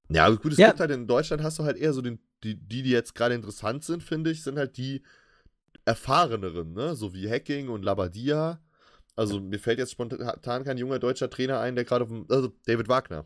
Ja, 0.10 0.26
aber 0.26 0.36
gut, 0.36 0.52
es 0.52 0.58
Ja. 0.58 0.68
gibt 0.68 0.82
halt 0.82 0.92
in 0.92 1.08
Deutschland 1.08 1.44
hast 1.44 1.60
du 1.60 1.64
halt 1.64 1.78
eher 1.78 1.94
so 1.94 2.02
den, 2.02 2.20
die, 2.44 2.56
die, 2.56 2.84
die 2.84 2.90
jetzt 2.92 3.16
gerade 3.16 3.36
interessant 3.36 3.86
sind, 3.86 4.04
finde 4.04 4.32
ich, 4.32 4.44
sind 4.44 4.58
halt 4.58 4.76
die 4.76 5.02
erfahreneren, 5.86 6.74
ne? 6.74 6.94
So 6.98 7.14
wie 7.14 7.30
Hacking 7.30 7.70
und 7.70 7.84
Labadia. 7.84 8.60
Also 9.20 9.42
mir 9.42 9.60
fällt 9.60 9.80
jetzt 9.80 9.92
spontan 9.92 10.64
kein 10.64 10.78
junger 10.78 10.98
deutscher 10.98 11.30
Trainer 11.30 11.60
ein, 11.60 11.76
der 11.76 11.84
gerade 11.84 12.04
auf 12.04 12.10
dem. 12.10 12.26
Also 12.30 12.54
David 12.66 12.88
Wagner. 12.88 13.26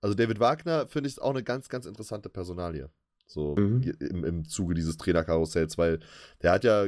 Also 0.00 0.14
David 0.14 0.40
Wagner 0.40 0.86
finde 0.88 1.08
ich 1.08 1.20
auch 1.20 1.30
eine 1.30 1.44
ganz, 1.44 1.68
ganz 1.68 1.86
interessante 1.86 2.28
Personalie. 2.28 2.90
So 3.26 3.56
Mhm. 3.56 3.82
im, 4.00 4.24
im 4.24 4.48
Zuge 4.48 4.74
dieses 4.74 4.96
Trainerkarussells, 4.96 5.78
weil 5.78 6.00
der 6.42 6.52
hat 6.52 6.64
ja, 6.64 6.86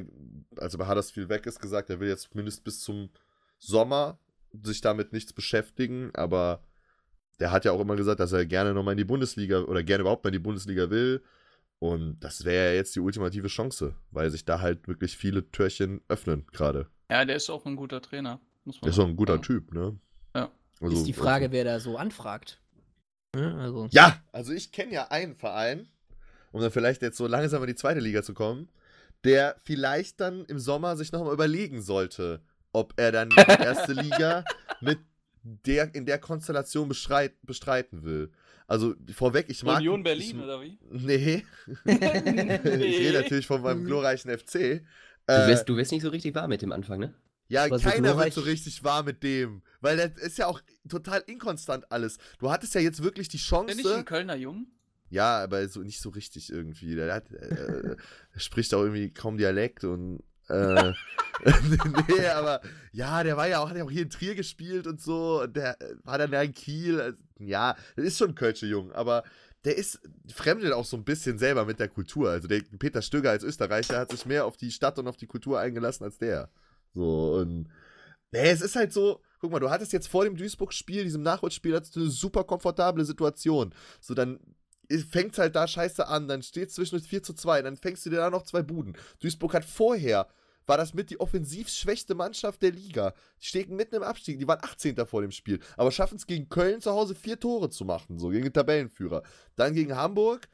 also 0.57 0.79
bei 0.79 0.89
Huddersfield 0.89 1.29
weg 1.29 1.47
ist 1.47 1.61
gesagt, 1.61 1.91
er 1.91 2.01
will 2.01 2.09
jetzt 2.09 2.31
zumindest 2.31 2.65
bis 2.65 2.81
zum 2.81 3.11
Sommer 3.59 4.19
sich 4.63 4.81
damit 4.81 5.13
nichts 5.13 5.33
beschäftigen, 5.33 6.11
aber 6.15 6.65
der 7.39 7.53
hat 7.53 7.65
ja 7.65 7.73
auch 7.73 7.81
immer 7.81 7.95
gesagt, 7.95 8.21
dass 8.21 8.33
er 8.33 8.47
gerne 8.47 8.75
nochmal 8.75 8.93
in 8.93 8.99
die 8.99 9.05
Bundesliga 9.05 9.61
oder 9.61 9.83
gerne 9.83 10.01
überhaupt 10.03 10.25
mal 10.25 10.31
in 10.31 10.35
die 10.35 10.39
Bundesliga 10.39 10.91
will. 10.91 11.23
Und 11.79 12.21
das 12.21 12.45
wäre 12.45 12.71
ja 12.71 12.75
jetzt 12.75 12.97
die 12.97 13.01
ultimative 13.01 13.49
Chance, 13.49 13.95
weil 14.11 14.31
sich 14.31 14.45
da 14.45 14.61
halt 14.61 14.89
wirklich 14.89 15.17
viele 15.17 15.51
Türchen 15.51 16.01
öffnen 16.09 16.47
gerade. 16.53 16.89
Ja, 17.11 17.25
der 17.25 17.37
ist 17.37 17.51
auch 17.51 17.67
ein 17.67 17.77
guter 17.77 18.01
Trainer. 18.01 18.41
Muss 18.65 18.77
man 18.77 18.83
Der 18.83 18.91
ist 18.91 18.99
doch 18.99 19.07
ein 19.07 19.17
guter 19.17 19.35
sagen. 19.35 19.43
Typ, 19.43 19.75
ne? 19.75 19.99
Ja. 20.35 20.51
Also, 20.81 20.97
ist 20.97 21.07
die 21.07 21.13
Frage, 21.13 21.51
wer 21.51 21.65
da 21.65 21.81
so 21.81 21.97
anfragt. 21.97 22.61
Ne? 23.35 23.55
Also. 23.57 23.89
Ja, 23.91 24.23
also 24.33 24.53
ich 24.53 24.73
kenne 24.73 24.93
ja 24.93 25.09
einen 25.09 25.35
Verein, 25.35 25.89
um 26.53 26.61
dann 26.61 26.71
vielleicht 26.71 27.03
jetzt 27.03 27.17
so 27.17 27.27
langsam 27.27 27.63
in 27.63 27.69
die 27.69 27.75
zweite 27.75 28.01
Liga 28.01 28.23
zu 28.23 28.35
kommen, 28.35 28.69
der 29.25 29.57
vielleicht 29.63 30.21
dann 30.21 30.45
im 30.47 30.59
Sommer 30.59 30.97
sich 30.97 31.13
nochmal 31.13 31.35
überlegen 31.35 31.83
sollte, 31.83 32.43
ob 32.73 32.95
er 32.97 33.13
dann 33.13 33.31
die 33.31 33.37
erste 33.63 33.93
Liga 33.93 34.45
mit 34.81 34.99
der 35.43 35.95
in 35.95 36.07
der 36.07 36.19
Konstellation 36.19 36.89
bestreit, 36.89 37.35
bestreiten 37.43 38.05
will. 38.05 38.31
Also 38.67 38.95
vorweg, 39.13 39.47
ich 39.49 39.65
mag. 39.65 39.79
Union 39.79 40.01
ich, 40.01 40.05
Berlin, 40.05 40.41
oder 40.41 40.63
wie? 40.63 40.79
Nee. 40.91 41.45
Ich 41.85 42.99
rede 42.99 43.21
natürlich 43.21 43.47
von 43.47 43.63
meinem 43.63 43.85
glorreichen 43.85 44.31
FC. 44.31 44.83
Du 45.37 45.45
Äh, 45.45 45.49
wirst, 45.49 45.69
du 45.69 45.77
wirst 45.77 45.93
nicht 45.93 46.03
so 46.03 46.09
richtig 46.09 46.35
warm 46.35 46.49
mit 46.51 46.63
dem 46.63 46.73
Anfang, 46.73 47.01
ne? 47.01 47.15
ja, 47.49 47.67
so 47.69 47.79
keiner 47.79 48.17
wird 48.17 48.33
so 48.33 48.43
richtig 48.43 48.85
wahr 48.85 49.03
mit 49.03 49.23
dem. 49.23 49.63
Weil 49.81 49.97
das 49.97 50.23
ist 50.23 50.39
ja 50.39 50.47
auch 50.47 50.61
total 50.89 51.23
inkonstant 51.27 51.91
alles. 51.91 52.19
Du 52.39 52.51
hattest 52.51 52.75
ja 52.75 52.81
jetzt 52.81 53.03
wirklich 53.03 53.29
die 53.29 53.39
Chance. 53.39 53.75
Bin 53.75 53.85
ich 53.85 53.93
ein 53.93 54.05
Kölner 54.05 54.37
Jung? 54.37 54.67
Ja, 55.09 55.43
aber 55.43 55.67
so 55.69 55.81
nicht 55.81 56.01
so 56.01 56.11
richtig 56.11 56.53
irgendwie. 56.53 56.95
Der, 56.95 57.13
hat, 57.13 57.31
äh, 57.33 57.97
er 58.33 58.41
spricht 58.41 58.73
auch 58.75 58.83
irgendwie 58.83 59.13
kaum 59.13 59.37
Dialekt 59.37 59.83
und. 59.85 60.23
Äh, 60.49 60.93
nee, 62.09 62.27
aber 62.29 62.61
ja, 62.93 63.25
der 63.25 63.37
war 63.37 63.49
ja 63.49 63.61
auch, 63.61 63.71
hat 63.71 63.77
ja 63.77 63.85
auch 63.85 63.91
hier 63.91 64.03
in 64.03 64.11
Trier 64.11 64.35
gespielt 64.35 64.87
und 64.87 65.01
so. 65.01 65.43
Und 65.43 65.57
der 65.57 65.81
äh, 65.81 65.97
war 66.05 66.19
dann 66.19 66.33
ja 66.33 66.43
in 66.43 66.53
Kiel. 66.53 67.01
Also, 67.01 67.19
ja, 67.41 67.77
das 67.97 68.05
ist 68.05 68.19
schon 68.19 68.31
ein 68.31 68.35
Kölsche 68.35 68.67
Jung, 68.67 68.93
aber 68.93 69.25
der 69.65 69.77
ist 69.77 70.01
fremdelt 70.33 70.73
auch 70.73 70.85
so 70.85 70.97
ein 70.97 71.05
bisschen 71.05 71.39
selber 71.39 71.65
mit 71.65 71.79
der 71.81 71.89
Kultur. 71.89 72.31
Also 72.31 72.49
der 72.49 72.63
Peter 72.79 73.03
Stöger 73.03 73.31
als 73.31 73.43
Österreicher 73.43 73.99
hat 73.99 74.11
sich 74.11 74.27
mehr 74.27 74.47
auf 74.47 74.57
die 74.57 74.71
Stadt 74.71 74.99
und 74.99 75.09
auf 75.09 75.17
die 75.17 75.27
Kultur 75.27 75.61
eingelassen 75.61 76.05
als 76.05 76.19
der. 76.19 76.51
So, 76.95 77.35
und 77.35 77.69
nee, 78.33 78.51
es 78.51 78.63
ist 78.63 78.77
halt 78.77 78.93
so, 78.93 79.21
guck 79.39 79.51
mal, 79.53 79.61
du 79.61 79.71
hattest 79.71 79.93
jetzt 79.93 80.09
vor 80.09 80.25
dem 80.25 80.37
Duisburg-Spiel, 80.37 81.05
diesem 81.05 81.23
Nachholspiel, 81.23 81.75
hattest 81.75 81.97
du 81.97 82.01
eine 82.01 82.11
super 82.11 82.45
komfortable 82.45 83.05
Situation. 83.05 83.75
So, 84.01 84.15
dann 84.15 84.41
fängt 85.09 85.39
halt 85.39 85.55
da 85.55 85.69
scheiße 85.69 86.07
an, 86.09 86.27
dann 86.27 86.43
steht 86.43 86.71
es 86.71 86.75
zwischen 86.75 86.99
4 86.99 87.23
zu 87.23 87.35
2, 87.35 87.63
dann 87.63 87.77
fängst 87.77 88.05
du 88.07 88.11
dir 88.11 88.17
da 88.17 88.31
noch 88.31 88.43
zwei 88.43 88.63
Buden. 88.63 88.97
Duisburg 89.21 89.55
hat 89.55 89.65
vorher, 89.65 90.29
war 90.71 90.77
das 90.77 90.95
mit 90.95 91.11
die 91.11 91.19
offensiv 91.19 91.69
schwächste 91.69 92.15
Mannschaft 92.15 92.63
der 92.63 92.71
Liga. 92.71 93.13
Die 93.41 93.47
stehen 93.47 93.75
mitten 93.75 93.97
im 93.97 94.05
Abstieg, 94.05 94.39
die 94.39 94.47
waren 94.47 94.61
18. 94.63 95.05
vor 95.05 95.21
dem 95.21 95.33
Spiel, 95.33 95.59
aber 95.77 95.91
schaffen 95.91 96.15
es 96.15 96.29
gegen 96.29 96.49
Köln 96.49 96.81
zu 96.81 96.93
Hause 96.93 97.17
vier 97.17 97.41
Tore 97.41 97.71
zu 97.71 97.85
machen, 97.85 98.21
so 98.21 98.29
gegen 98.29 98.45
den 98.45 98.53
Tabellenführer. 98.53 99.25
Dann 99.57 99.75
gegen 99.75 99.97
Hamburg, 99.97 100.49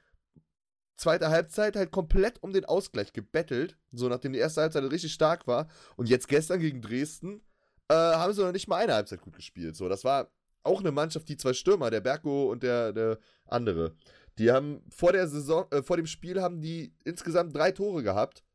zweite 0.97 1.29
Halbzeit 1.29 1.77
halt 1.77 1.91
komplett 1.91 2.43
um 2.43 2.55
den 2.55 2.65
Ausgleich 2.65 3.13
gebettelt, 3.13 3.77
so 3.93 4.09
nachdem 4.09 4.33
die 4.33 4.39
erste 4.39 4.63
Halbzeit 4.63 4.91
richtig 4.91 5.13
stark 5.13 5.47
war. 5.47 5.69
Und 5.97 6.09
jetzt 6.09 6.29
gestern 6.29 6.61
gegen 6.61 6.81
Dresden 6.81 7.43
äh, 7.89 7.95
haben 7.95 8.33
sie 8.33 8.43
noch 8.43 8.53
nicht 8.53 8.69
mal 8.69 8.77
eine 8.77 8.95
Halbzeit 8.95 9.21
gut 9.21 9.37
gespielt. 9.37 9.77
So, 9.77 9.87
das 9.87 10.03
war 10.03 10.33
auch 10.63 10.81
eine 10.81 10.93
Mannschaft, 10.93 11.29
die 11.29 11.37
zwei 11.37 11.53
Stürmer, 11.53 11.91
der 11.91 12.01
Berko 12.01 12.51
und 12.51 12.63
der, 12.63 12.95
der 12.95 13.19
andere, 13.45 13.95
die 14.39 14.51
haben 14.51 14.83
vor 14.89 15.13
der 15.13 15.29
Saison, 15.29 15.67
äh, 15.73 15.83
vor 15.83 15.99
dem 15.99 16.07
Spiel 16.07 16.41
haben 16.41 16.63
die 16.63 16.95
insgesamt 17.05 17.55
drei 17.55 17.71
Tore 17.71 18.03
gehabt 18.03 18.46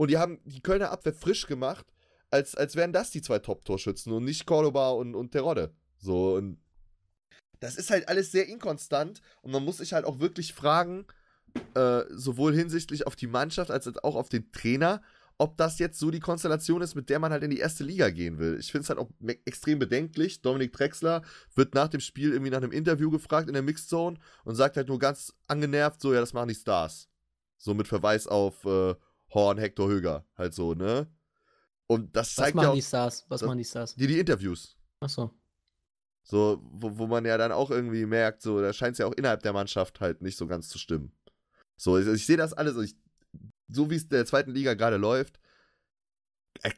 und 0.00 0.10
die 0.10 0.16
haben 0.16 0.40
die 0.46 0.62
Kölner 0.62 0.92
Abwehr 0.92 1.12
frisch 1.12 1.46
gemacht, 1.46 1.84
als, 2.30 2.54
als 2.54 2.74
wären 2.74 2.90
das 2.90 3.10
die 3.10 3.20
zwei 3.20 3.38
Top-Torschützen 3.38 4.10
und 4.14 4.24
nicht 4.24 4.46
Cordoba 4.46 4.92
und, 4.92 5.14
und 5.14 5.30
Terodde. 5.30 5.74
So, 5.98 6.36
und 6.36 6.58
das 7.60 7.76
ist 7.76 7.90
halt 7.90 8.08
alles 8.08 8.32
sehr 8.32 8.48
inkonstant 8.48 9.20
und 9.42 9.52
man 9.52 9.62
muss 9.62 9.76
sich 9.76 9.92
halt 9.92 10.06
auch 10.06 10.18
wirklich 10.18 10.54
fragen, 10.54 11.04
äh, 11.74 12.04
sowohl 12.08 12.54
hinsichtlich 12.54 13.06
auf 13.06 13.14
die 13.14 13.26
Mannschaft 13.26 13.70
als 13.70 13.94
auch 13.98 14.16
auf 14.16 14.30
den 14.30 14.50
Trainer, 14.52 15.02
ob 15.36 15.58
das 15.58 15.78
jetzt 15.78 15.98
so 15.98 16.10
die 16.10 16.20
Konstellation 16.20 16.80
ist, 16.80 16.94
mit 16.94 17.10
der 17.10 17.18
man 17.18 17.30
halt 17.30 17.42
in 17.42 17.50
die 17.50 17.58
erste 17.58 17.84
Liga 17.84 18.08
gehen 18.08 18.38
will. 18.38 18.56
Ich 18.58 18.72
finde 18.72 18.84
es 18.84 18.88
halt 18.88 18.98
auch 18.98 19.10
extrem 19.44 19.78
bedenklich. 19.78 20.40
Dominik 20.40 20.72
Drexler 20.72 21.20
wird 21.54 21.74
nach 21.74 21.88
dem 21.88 22.00
Spiel 22.00 22.32
irgendwie 22.32 22.50
nach 22.50 22.62
einem 22.62 22.72
Interview 22.72 23.10
gefragt 23.10 23.48
in 23.48 23.52
der 23.52 23.62
Mixed 23.62 23.90
Zone 23.90 24.16
und 24.44 24.54
sagt 24.54 24.78
halt 24.78 24.88
nur 24.88 24.98
ganz 24.98 25.34
angenervt, 25.46 26.00
so, 26.00 26.14
ja, 26.14 26.20
das 26.20 26.32
machen 26.32 26.48
die 26.48 26.54
Stars. 26.54 27.10
So 27.58 27.74
mit 27.74 27.86
Verweis 27.86 28.26
auf 28.26 28.64
äh, 28.64 28.94
Horn, 29.32 29.58
Hector 29.58 29.88
Höger, 29.88 30.24
halt 30.36 30.54
so, 30.54 30.74
ne? 30.74 31.06
Und 31.86 32.14
das 32.14 32.34
zeigt 32.34 32.48
Was 32.48 32.54
machen 32.54 32.64
ja 32.64 32.70
auch, 32.70 32.74
die 32.74 32.82
Stars? 32.82 33.26
Was 33.28 33.42
machen 33.42 33.58
die 33.58 33.64
Stars? 33.64 33.94
Die, 33.96 34.06
die 34.06 34.18
Interviews. 34.18 34.76
Achso. 35.00 35.34
So, 36.22 36.60
wo, 36.62 36.98
wo 36.98 37.06
man 37.06 37.24
ja 37.24 37.36
dann 37.38 37.52
auch 37.52 37.70
irgendwie 37.70 38.06
merkt, 38.06 38.42
so, 38.42 38.60
da 38.60 38.72
scheint 38.72 38.92
es 38.92 38.98
ja 38.98 39.06
auch 39.06 39.14
innerhalb 39.14 39.42
der 39.42 39.52
Mannschaft 39.52 40.00
halt 40.00 40.22
nicht 40.22 40.36
so 40.36 40.46
ganz 40.46 40.68
zu 40.68 40.78
stimmen. 40.78 41.12
So, 41.76 41.98
ich, 41.98 42.06
ich 42.06 42.26
sehe 42.26 42.36
das 42.36 42.52
alles, 42.52 42.76
ich, 42.76 42.96
so 43.68 43.90
wie 43.90 43.96
es 43.96 44.08
der 44.08 44.26
zweiten 44.26 44.52
Liga 44.52 44.74
gerade 44.74 44.98
läuft, 44.98 45.40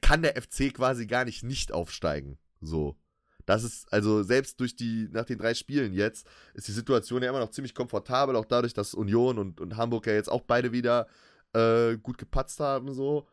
kann 0.01 0.23
der 0.23 0.41
FC 0.41 0.73
quasi 0.73 1.07
gar 1.07 1.25
nicht 1.25 1.43
nicht 1.43 1.73
aufsteigen. 1.73 2.39
So. 2.61 2.97
Das 3.45 3.65
ist, 3.65 3.93
also 3.93 4.23
selbst 4.23 4.61
durch 4.61 4.77
die, 4.77 5.09
nach 5.11 5.25
den 5.25 5.39
drei 5.39 5.55
Spielen 5.55 5.93
jetzt, 5.93 6.27
ist 6.55 6.69
die 6.69 6.73
Situation 6.73 7.23
ja 7.23 7.29
immer 7.29 7.41
noch 7.41 7.51
ziemlich 7.51 7.75
komfortabel, 7.75 8.37
auch 8.37 8.45
dadurch, 8.45 8.73
dass 8.73 8.95
Union 8.95 9.39
und, 9.39 9.61
und 9.61 9.77
Hamburg 9.77 10.07
ja 10.07 10.13
jetzt 10.13 10.31
auch 10.31 10.43
beide 10.43 10.71
wieder 10.73 11.09
äh, 11.55 11.97
gut 11.97 12.19
gepatzt 12.19 12.61
haben, 12.61 12.93
so. 12.93 13.27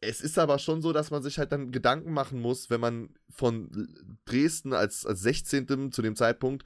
Es 0.00 0.20
ist 0.20 0.38
aber 0.38 0.58
schon 0.58 0.82
so, 0.82 0.92
dass 0.92 1.10
man 1.10 1.22
sich 1.22 1.38
halt 1.38 1.52
dann 1.52 1.72
Gedanken 1.72 2.12
machen 2.12 2.40
muss, 2.40 2.68
wenn 2.68 2.80
man 2.80 3.10
von 3.30 3.88
Dresden 4.26 4.72
als, 4.72 5.06
als 5.06 5.20
16. 5.22 5.90
zu 5.90 6.02
dem 6.02 6.16
Zeitpunkt 6.16 6.64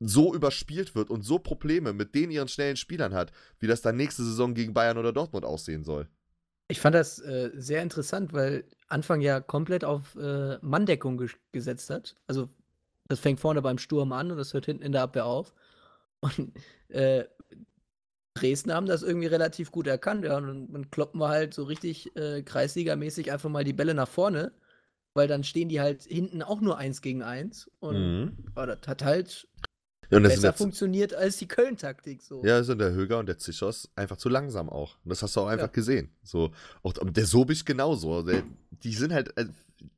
so 0.00 0.34
überspielt 0.34 0.94
wird 0.94 1.10
und 1.10 1.22
so 1.22 1.38
Probleme 1.38 1.92
mit 1.92 2.14
den 2.14 2.30
ihren 2.30 2.48
schnellen 2.48 2.76
Spielern 2.76 3.14
hat, 3.14 3.32
wie 3.58 3.66
das 3.66 3.80
dann 3.80 3.96
nächste 3.96 4.22
Saison 4.22 4.54
gegen 4.54 4.74
Bayern 4.74 4.98
oder 4.98 5.12
Dortmund 5.12 5.44
aussehen 5.44 5.84
soll. 5.84 6.08
Ich 6.68 6.80
fand 6.80 6.94
das 6.94 7.18
äh, 7.18 7.50
sehr 7.54 7.82
interessant, 7.82 8.32
weil 8.32 8.64
Anfang 8.88 9.20
ja 9.20 9.40
komplett 9.40 9.84
auf 9.84 10.16
äh, 10.16 10.58
Manndeckung 10.62 11.18
ge 11.18 11.28
gesetzt 11.52 11.90
hat. 11.90 12.16
Also 12.26 12.48
das 13.06 13.20
fängt 13.20 13.40
vorne 13.40 13.60
beim 13.60 13.78
Sturm 13.78 14.12
an 14.12 14.30
und 14.30 14.38
das 14.38 14.54
hört 14.54 14.66
hinten 14.66 14.82
in 14.82 14.92
der 14.92 15.02
Abwehr 15.02 15.26
auf. 15.26 15.52
Und 16.20 16.52
äh, 16.88 17.24
Dresden 18.34 18.72
haben 18.72 18.86
das 18.86 19.02
irgendwie 19.02 19.28
relativ 19.28 19.70
gut 19.70 19.86
erkannt, 19.86 20.24
ja. 20.24 20.36
Und 20.36 20.72
dann 20.72 20.90
kloppen 20.90 21.20
wir 21.20 21.28
halt 21.28 21.54
so 21.54 21.64
richtig 21.64 22.14
äh, 22.16 22.42
Kreisligamäßig 22.42 23.32
einfach 23.32 23.48
mal 23.48 23.64
die 23.64 23.72
Bälle 23.72 23.94
nach 23.94 24.08
vorne, 24.08 24.52
weil 25.14 25.28
dann 25.28 25.44
stehen 25.44 25.68
die 25.68 25.80
halt 25.80 26.02
hinten 26.02 26.42
auch 26.42 26.60
nur 26.60 26.76
eins 26.76 27.00
gegen 27.00 27.22
eins. 27.22 27.70
Und 27.78 27.96
mhm. 27.96 28.36
oh, 28.56 28.66
das 28.66 28.80
hat 28.86 29.04
halt 29.04 29.46
ja, 30.10 30.18
besser 30.18 30.52
funktioniert 30.52 31.14
als 31.14 31.36
die 31.38 31.48
Köln-Taktik. 31.48 32.22
So. 32.22 32.44
Ja, 32.44 32.62
sind 32.62 32.80
der 32.80 32.92
Höger 32.92 33.18
und 33.18 33.26
der 33.26 33.38
Zischos 33.38 33.90
einfach 33.96 34.16
zu 34.16 34.28
langsam 34.28 34.68
auch. 34.68 34.96
Und 35.04 35.10
das 35.10 35.22
hast 35.22 35.36
du 35.36 35.40
auch 35.40 35.48
einfach 35.48 35.68
ja. 35.68 35.72
gesehen. 35.72 36.10
So, 36.22 36.50
auch 36.82 36.92
der 36.92 37.26
Sobich 37.26 37.64
genauso. 37.64 38.22
Der, 38.22 38.42
die 38.70 38.94
sind 38.94 39.12
halt, 39.12 39.36
äh, 39.38 39.46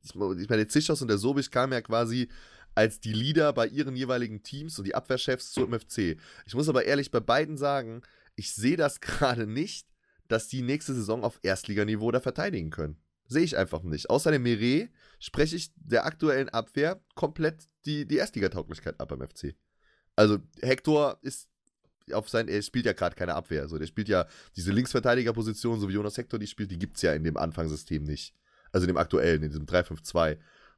ich 0.03 0.15
meine, 0.15 0.63
der 0.63 0.69
Zischos 0.69 1.01
und 1.01 1.07
der 1.07 1.17
Sobich 1.17 1.51
kamen 1.51 1.73
ja 1.73 1.81
quasi 1.81 2.29
als 2.75 2.99
die 2.99 3.13
Leader 3.13 3.53
bei 3.53 3.67
ihren 3.67 3.95
jeweiligen 3.95 4.43
Teams 4.43 4.77
und 4.77 4.85
die 4.85 4.93
Abwehrchefs 4.93 5.51
zu 5.51 5.61
MFC. 5.61 6.17
Ich 6.45 6.53
muss 6.53 6.69
aber 6.69 6.85
ehrlich 6.85 7.09
bei 7.09 7.19
beiden 7.19 7.57
sagen, 7.57 8.03
ich 8.37 8.53
sehe 8.53 8.77
das 8.77 9.01
gerade 9.01 9.45
nicht, 9.45 9.89
dass 10.29 10.47
die 10.47 10.61
nächste 10.61 10.93
Saison 10.93 11.23
auf 11.23 11.39
Erstliganiveau 11.41 12.11
da 12.11 12.21
verteidigen 12.21 12.69
können. 12.69 12.97
Sehe 13.27 13.43
ich 13.43 13.57
einfach 13.57 13.83
nicht. 13.83 14.09
Außer 14.09 14.31
dem 14.31 14.43
Meret 14.43 14.89
spreche 15.19 15.57
ich 15.57 15.73
der 15.75 16.05
aktuellen 16.05 16.47
Abwehr 16.47 17.01
komplett 17.15 17.67
die, 17.85 18.05
die 18.05 18.17
Erstligatauglichkeit 18.17 18.99
ab 19.01 19.09
beim 19.09 19.27
FC. 19.27 19.55
Also 20.15 20.39
Hector 20.61 21.19
ist 21.21 21.49
auf 22.13 22.29
sein, 22.29 22.47
er 22.47 22.61
spielt 22.61 22.85
ja 22.85 22.93
gerade 22.93 23.15
keine 23.15 23.35
Abwehr. 23.35 23.63
Also 23.63 23.77
der 23.77 23.87
spielt 23.87 24.07
ja 24.07 24.27
diese 24.55 24.71
Linksverteidigerposition, 24.71 25.79
so 25.79 25.89
wie 25.89 25.93
Jonas 25.93 26.17
Hector 26.17 26.39
die 26.39 26.47
spielt, 26.47 26.71
die 26.71 26.79
gibt 26.79 26.95
es 26.95 27.01
ja 27.01 27.13
in 27.13 27.25
dem 27.25 27.35
Anfangssystem 27.35 28.03
nicht. 28.03 28.33
Also 28.71 28.85
in 28.85 28.93
dem 28.93 28.97
aktuellen, 28.97 29.43
in 29.43 29.49
diesem 29.49 29.65
3-5-2. 29.65 30.37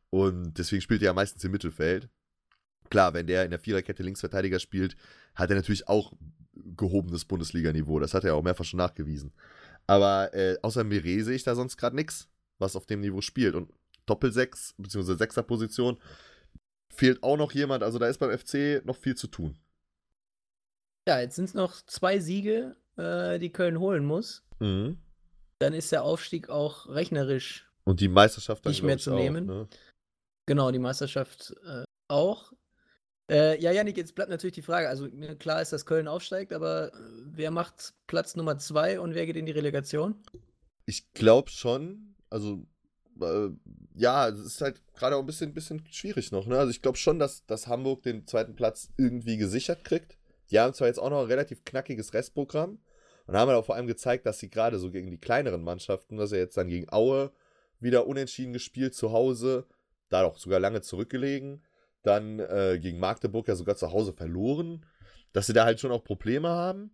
Und 0.10 0.58
deswegen 0.58 0.82
spielt 0.82 1.02
er 1.02 1.08
ja 1.08 1.14
meistens 1.14 1.44
im 1.44 1.52
Mittelfeld. 1.52 2.10
Klar, 2.90 3.14
wenn 3.14 3.28
der 3.28 3.46
in 3.46 3.52
der 3.52 3.60
Viererkette 3.60 4.02
Linksverteidiger 4.02 4.60
spielt, 4.60 4.96
hat 5.36 5.52
er 5.52 5.56
natürlich 5.56 5.88
auch 5.88 6.14
gehobenes 6.76 7.26
Bundesliga-Niveau. 7.26 8.00
Das 8.00 8.14
hat 8.14 8.24
er 8.24 8.36
auch 8.36 8.44
mehrfach 8.44 8.66
schon 8.66 8.78
nachgewiesen. 8.78 9.32
Aber 9.88 10.34
äh, 10.34 10.58
außer 10.62 10.84
Mire 10.84 11.24
sehe 11.24 11.36
ich 11.36 11.44
da 11.44 11.56
sonst 11.56 11.78
gerade 11.78 11.96
nichts, 11.96 12.28
was 12.58 12.76
auf 12.76 12.86
dem 12.86 13.02
Niveau 13.02 13.22
spielt. 13.22 13.56
Und 13.56 13.72
Doppelsechs, 14.06 14.76
beziehungsweise 14.78 15.18
Sechser-Position, 15.18 15.98
fehlt 16.94 17.24
auch 17.24 17.38
noch 17.38 17.52
jemand. 17.54 17.84
Also 17.84 18.00
da 18.00 18.08
ist 18.08 18.20
beim 18.20 18.38
FC 18.38 18.86
noch 18.86 18.96
viel 18.96 19.16
zu 19.16 19.28
tun. 19.28 19.58
Ja, 21.08 21.20
jetzt 21.20 21.36
sind 21.36 21.46
es 21.46 21.54
noch 21.54 21.82
zwei 21.86 22.20
Siege, 22.20 22.76
äh, 22.98 23.40
die 23.40 23.52
Köln 23.52 23.80
holen 23.80 24.06
muss. 24.06 24.44
Mhm. 24.60 25.00
Dann 25.60 25.74
ist 25.74 25.92
der 25.92 26.04
Aufstieg 26.04 26.50
auch 26.50 26.88
rechnerisch 26.88 27.70
und 27.90 28.00
die 28.02 28.08
Meisterschaft 28.08 28.66
dann, 28.66 28.72
nicht 28.72 28.84
mehr 28.84 29.00
zu 29.00 29.14
auch, 29.14 29.18
nehmen. 29.18 29.48
Ne? 29.48 29.68
Genau, 30.46 30.72
die 30.72 30.80
Meisterschaft 30.80 31.56
äh, 31.66 31.84
auch. 32.08 32.54
Äh, 33.30 33.62
ja, 33.62 33.72
Janik, 33.72 33.96
jetzt 33.98 34.16
bleibt 34.16 34.32
natürlich 34.32 34.56
die 34.56 34.62
Frage. 34.62 34.90
Also 34.90 35.08
klar 35.38 35.62
ist, 35.62 35.72
dass 35.72 35.86
Köln 35.86 36.08
aufsteigt, 36.08 36.52
aber 36.52 36.88
äh, 36.88 36.98
wer 37.26 37.52
macht 37.52 37.94
Platz 38.08 38.36
Nummer 38.36 38.58
zwei 38.58 39.00
und 39.00 39.14
wer 39.14 39.26
geht 39.26 39.36
in 39.36 39.46
die 39.46 39.52
Relegation? 39.52 40.16
Ich 40.86 41.14
glaube 41.14 41.50
schon. 41.52 42.16
Also 42.30 42.66
äh, 43.22 43.50
ja, 43.96 44.30
es 44.30 44.40
ist 44.40 44.62
halt 44.62 44.82
gerade 44.96 45.16
auch 45.16 45.20
ein 45.20 45.26
bisschen, 45.28 45.54
bisschen 45.54 45.86
schwierig 45.92 46.32
noch. 46.32 46.48
Ne? 46.48 46.58
Also 46.58 46.72
ich 46.72 46.82
glaube 46.82 46.98
schon, 46.98 47.20
dass, 47.20 47.46
dass 47.46 47.68
Hamburg 47.68 48.02
den 48.04 48.26
zweiten 48.26 48.56
Platz 48.56 48.90
irgendwie 48.98 49.38
gesichert 49.38 49.84
kriegt. 49.84 50.18
Die 50.50 50.60
haben 50.60 50.74
zwar 50.74 50.88
jetzt 50.88 51.00
auch 51.00 51.12
noch 51.12 51.22
ein 51.22 51.28
relativ 51.28 51.64
knackiges 51.64 52.14
Restprogramm 52.14 52.80
und 53.28 53.36
haben 53.36 53.52
aber 53.52 53.64
vor 53.64 53.76
allem 53.76 53.86
gezeigt, 53.86 54.26
dass 54.26 54.40
sie 54.40 54.50
gerade 54.50 54.80
so 54.80 54.90
gegen 54.90 55.12
die 55.12 55.20
kleineren 55.20 55.62
Mannschaften, 55.62 56.18
dass 56.18 56.32
er 56.32 56.40
jetzt 56.40 56.58
dann 56.58 56.70
gegen 56.70 56.92
Aue 56.92 57.32
wieder 57.80 58.08
unentschieden 58.08 58.54
gespielt 58.54 58.96
zu 58.96 59.12
Hause, 59.12 59.68
da 60.10 60.24
doch 60.24 60.38
sogar 60.38 60.60
lange 60.60 60.82
zurückgelegen, 60.82 61.64
dann 62.04 62.40
äh, 62.40 62.80
gegen 62.82 63.00
Magdeburg 63.00 63.48
ja 63.48 63.56
sogar 63.56 63.76
zu 63.76 63.92
Hause 63.92 64.14
verloren, 64.14 64.86
dass 65.34 65.48
sie 65.48 65.54
da 65.54 65.66
halt 65.66 65.80
schon 65.80 65.92
auch 65.92 66.04
Probleme 66.04 66.50
haben. 66.50 66.92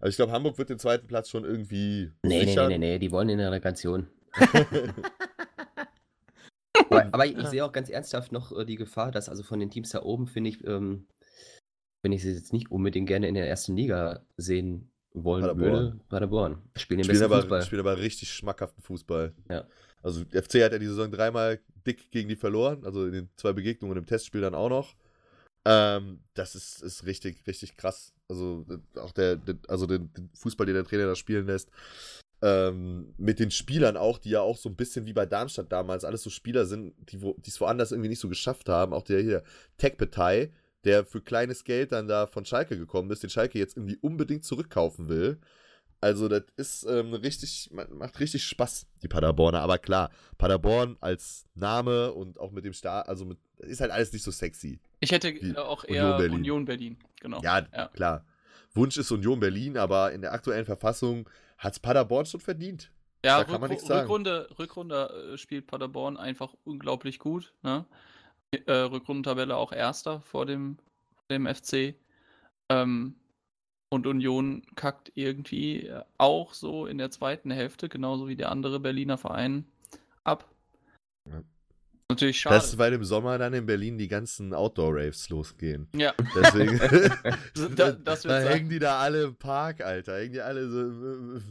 Also 0.00 0.10
ich 0.10 0.16
glaube, 0.16 0.32
Hamburg 0.32 0.56
wird 0.58 0.70
den 0.70 0.78
zweiten 0.78 1.06
Platz 1.06 1.28
schon 1.28 1.44
irgendwie. 1.44 2.10
Nee, 2.22 2.46
sichern. 2.46 2.68
nee, 2.68 2.78
nee, 2.78 2.92
nee, 2.92 2.98
die 2.98 3.12
wollen 3.12 3.28
in 3.28 3.38
der 3.38 3.48
Relegation. 3.48 4.08
aber, 6.90 7.08
aber, 7.12 7.26
ich 7.26 7.46
sehe 7.48 7.64
auch 7.64 7.72
ganz 7.72 7.90
ernsthaft 7.90 8.32
noch 8.32 8.56
äh, 8.56 8.64
die 8.64 8.76
Gefahr, 8.76 9.10
dass 9.10 9.28
also 9.28 9.42
von 9.42 9.60
den 9.60 9.70
Teams 9.70 9.90
da 9.90 10.02
oben, 10.02 10.26
finde 10.26 10.50
ich, 10.50 10.66
ähm, 10.66 11.06
wenn 12.02 12.12
ich 12.12 12.22
sie 12.22 12.32
jetzt 12.32 12.52
nicht 12.52 12.70
unbedingt 12.70 13.08
gerne 13.08 13.28
in 13.28 13.34
der 13.34 13.48
ersten 13.48 13.76
Liga 13.76 14.24
sehen 14.36 14.90
wollen 15.12 15.42
Paderborn. 15.42 15.70
würde, 15.70 16.00
Paderborn. 16.08 16.62
Spielen, 16.76 17.04
spielen, 17.04 17.22
aber, 17.22 17.40
Fußball. 17.40 17.62
spielen 17.62 17.80
aber 17.80 17.98
richtig 17.98 18.32
schmackhaften 18.32 18.82
Fußball. 18.82 19.34
Ja. 19.50 19.66
Also 20.02 20.24
FC 20.24 20.62
hat 20.62 20.72
ja 20.72 20.78
die 20.78 20.86
Saison 20.86 21.10
dreimal 21.10 21.60
dick 21.86 22.10
gegen 22.10 22.28
die 22.28 22.36
verloren, 22.36 22.84
also 22.84 23.06
in 23.06 23.12
den 23.12 23.28
zwei 23.36 23.52
Begegnungen 23.52 23.96
im 23.96 24.06
Testspiel 24.06 24.40
dann 24.40 24.54
auch 24.54 24.68
noch. 24.68 24.94
Ähm, 25.64 26.20
das 26.34 26.54
ist, 26.54 26.82
ist 26.82 27.04
richtig, 27.04 27.46
richtig 27.46 27.76
krass. 27.76 28.12
Also 28.28 28.64
auch 28.96 29.12
der, 29.12 29.36
der 29.36 29.56
also 29.68 29.86
den, 29.86 30.12
den, 30.14 30.30
Fußball, 30.34 30.66
den 30.66 30.74
der 30.74 30.84
Trainer 30.84 31.06
da 31.06 31.14
spielen 31.14 31.46
lässt. 31.46 31.70
Ähm, 32.42 33.12
mit 33.18 33.38
den 33.38 33.50
Spielern 33.50 33.98
auch, 33.98 34.16
die 34.16 34.30
ja 34.30 34.40
auch 34.40 34.56
so 34.56 34.70
ein 34.70 34.76
bisschen 34.76 35.04
wie 35.04 35.12
bei 35.12 35.26
Darmstadt 35.26 35.70
damals 35.70 36.04
alles 36.04 36.22
so 36.22 36.30
Spieler 36.30 36.64
sind, 36.64 36.94
die 37.12 37.20
es 37.46 37.60
woanders 37.60 37.92
irgendwie 37.92 38.08
nicht 38.08 38.20
so 38.20 38.30
geschafft 38.30 38.70
haben. 38.70 38.94
Auch 38.94 39.02
der 39.02 39.20
hier, 39.20 39.42
Tech-Partei, 39.76 40.50
der 40.84 41.04
für 41.04 41.20
kleines 41.20 41.64
Geld 41.64 41.92
dann 41.92 42.08
da 42.08 42.26
von 42.26 42.46
Schalke 42.46 42.78
gekommen 42.78 43.10
ist, 43.10 43.22
den 43.22 43.28
Schalke 43.28 43.58
jetzt 43.58 43.76
irgendwie 43.76 43.98
unbedingt 44.00 44.44
zurückkaufen 44.44 45.10
will. 45.10 45.38
Also, 46.00 46.28
das 46.28 46.44
ist 46.56 46.84
ähm, 46.84 47.12
richtig, 47.12 47.70
macht 47.72 48.18
richtig 48.20 48.44
Spaß, 48.44 48.86
die 49.02 49.08
Paderborner. 49.08 49.60
Aber 49.60 49.78
klar, 49.78 50.10
Paderborn 50.38 50.96
als 51.00 51.46
Name 51.54 52.12
und 52.12 52.40
auch 52.40 52.52
mit 52.52 52.64
dem 52.64 52.72
Start, 52.72 53.08
also 53.08 53.26
mit, 53.26 53.38
ist 53.58 53.80
halt 53.80 53.90
alles 53.90 54.12
nicht 54.12 54.22
so 54.22 54.30
sexy. 54.30 54.80
Ich 55.00 55.12
hätte 55.12 55.34
auch 55.62 55.84
eher 55.84 56.04
Union 56.04 56.16
Berlin. 56.16 56.34
Union 56.36 56.64
Berlin, 56.64 56.98
genau. 57.20 57.42
Ja, 57.42 57.66
ja, 57.74 57.88
klar. 57.88 58.24
Wunsch 58.72 58.96
ist 58.96 59.10
Union 59.10 59.40
Berlin, 59.40 59.76
aber 59.76 60.12
in 60.12 60.22
der 60.22 60.32
aktuellen 60.32 60.64
Verfassung 60.64 61.28
hat 61.58 61.74
es 61.74 61.80
Paderborn 61.80 62.24
schon 62.24 62.40
verdient. 62.40 62.90
Ja, 63.24 63.38
da 63.38 63.44
kann 63.44 63.60
man 63.60 63.68
nichts 63.68 63.86
sagen. 63.86 64.02
Rückrunde, 64.02 64.48
Rückrunde 64.58 65.32
äh, 65.34 65.38
spielt 65.38 65.66
Paderborn 65.66 66.16
einfach 66.16 66.54
unglaublich 66.64 67.18
gut. 67.18 67.52
Ne? 67.62 67.84
Äh, 68.52 68.72
Rückrundentabelle 68.72 69.56
auch 69.56 69.72
Erster 69.72 70.22
vor 70.22 70.46
dem, 70.46 70.78
dem 71.30 71.46
FC. 71.46 71.94
Ähm, 72.70 73.16
und 73.90 74.06
Union 74.06 74.62
kackt 74.76 75.12
irgendwie 75.14 75.88
äh, 75.88 76.02
auch 76.16 76.54
so 76.54 76.86
in 76.86 76.98
der 76.98 77.10
zweiten 77.10 77.50
Hälfte, 77.50 77.88
genauso 77.88 78.28
wie 78.28 78.36
der 78.36 78.50
andere 78.50 78.80
Berliner 78.80 79.18
Verein, 79.18 79.66
ab. 80.24 80.48
Ja. 81.28 81.42
Natürlich 82.08 82.40
schade. 82.40 82.56
Das 82.56 82.66
ist, 82.66 82.78
weil 82.78 82.92
im 82.92 83.04
Sommer 83.04 83.38
dann 83.38 83.54
in 83.54 83.66
Berlin 83.66 83.96
die 83.96 84.08
ganzen 84.08 84.52
Outdoor-Raves 84.52 85.28
losgehen. 85.28 85.86
Ja. 85.94 86.12
Deswegen. 86.34 86.78
da, 87.76 87.92
da 87.92 88.40
hängen 88.40 88.68
die 88.68 88.80
da 88.80 88.98
alle 88.98 89.24
im 89.24 89.36
Park, 89.36 89.80
Alter. 89.80 90.18
Hängen 90.18 90.32
die 90.32 90.40
alle 90.40 90.68
so 90.68 90.80
im, 90.80 91.42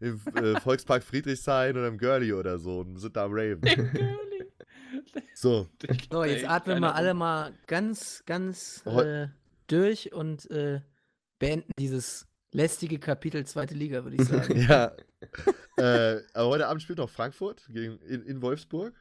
im, 0.00 0.20
im 0.34 0.44
äh, 0.44 0.60
Volkspark 0.60 1.02
Friedrichshain 1.02 1.76
oder 1.76 1.88
im 1.88 1.98
Girlie 1.98 2.32
oder 2.32 2.58
so 2.58 2.80
und 2.80 2.98
sind 2.98 3.14
da 3.14 3.26
am 3.26 3.32
Raven. 3.32 3.62
Im 3.62 3.92
Girlie. 3.92 4.16
So. 5.34 5.68
So, 6.10 6.24
jetzt 6.24 6.48
atmen 6.48 6.80
wir 6.80 6.94
alle 6.94 7.14
mal 7.14 7.52
ganz, 7.66 8.22
ganz 8.26 8.84
äh, 8.86 9.28
durch 9.66 10.12
und 10.12 10.50
äh, 10.50 10.80
beenden 11.38 11.72
dieses 11.78 12.26
Lästige 12.52 12.98
Kapitel 12.98 13.44
zweite 13.44 13.74
Liga, 13.74 14.02
würde 14.04 14.16
ich 14.16 14.24
sagen. 14.28 14.58
ja. 14.60 14.92
äh, 15.76 16.22
aber 16.32 16.48
heute 16.48 16.66
Abend 16.68 16.82
spielt 16.82 16.98
noch 16.98 17.10
Frankfurt 17.10 17.66
gegen, 17.68 17.98
in, 17.98 18.22
in 18.22 18.40
Wolfsburg. 18.40 18.94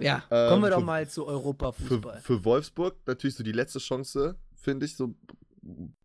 Ja, 0.00 0.20
kommen 0.28 0.62
wir 0.62 0.68
ähm, 0.68 0.70
doch 0.70 0.78
für, 0.80 0.84
mal 0.84 1.08
zu 1.08 1.26
Europa-Fußball. 1.26 2.20
Für, 2.20 2.38
für, 2.38 2.44
Wolfsburg 2.44 2.96
natürlich 3.06 3.36
so 3.36 3.44
die 3.44 3.52
letzte 3.52 3.78
Chance, 3.78 4.36
finde 4.54 4.86
ich, 4.86 4.96
so, 4.96 5.14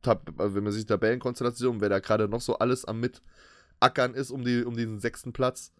also 0.04 0.56
wenn 0.56 0.64
man 0.64 0.72
sich 0.72 0.86
Tabellenkonstellation, 0.86 1.82
wer 1.82 1.90
da 1.90 2.00
gerade 2.00 2.28
noch 2.28 2.42
so 2.42 2.58
alles 2.58 2.86
am 2.86 3.00
Mitackern 3.00 4.14
ist 4.14 4.32
um, 4.32 4.44
die, 4.44 4.64
um 4.64 4.76
diesen 4.76 5.00
sechsten 5.00 5.34
Platz 5.34 5.74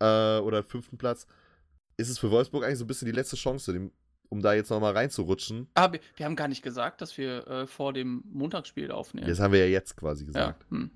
äh, 0.00 0.38
oder 0.38 0.62
fünften 0.62 0.98
Platz, 0.98 1.26
ist 1.96 2.08
es 2.08 2.18
für 2.18 2.30
Wolfsburg 2.30 2.64
eigentlich 2.64 2.78
so 2.78 2.84
ein 2.84 2.88
bisschen 2.88 3.06
die 3.06 3.12
letzte 3.12 3.36
Chance, 3.36 3.90
um 4.30 4.40
da 4.40 4.54
jetzt 4.54 4.70
nochmal 4.70 4.94
reinzurutschen. 4.94 5.68
Aber 5.74 5.98
ah, 5.98 6.00
wir 6.16 6.26
haben 6.26 6.36
gar 6.36 6.48
nicht 6.48 6.62
gesagt, 6.62 7.02
dass 7.02 7.18
wir 7.18 7.46
äh, 7.46 7.66
vor 7.66 7.92
dem 7.92 8.22
Montagsspiel 8.32 8.90
aufnehmen. 8.90 9.26
Das 9.28 9.40
haben 9.40 9.52
wir 9.52 9.60
ja 9.60 9.70
jetzt 9.70 9.96
quasi 9.96 10.24
gesagt. 10.24 10.64
Ja, 10.70 10.76
hm. 10.76 10.90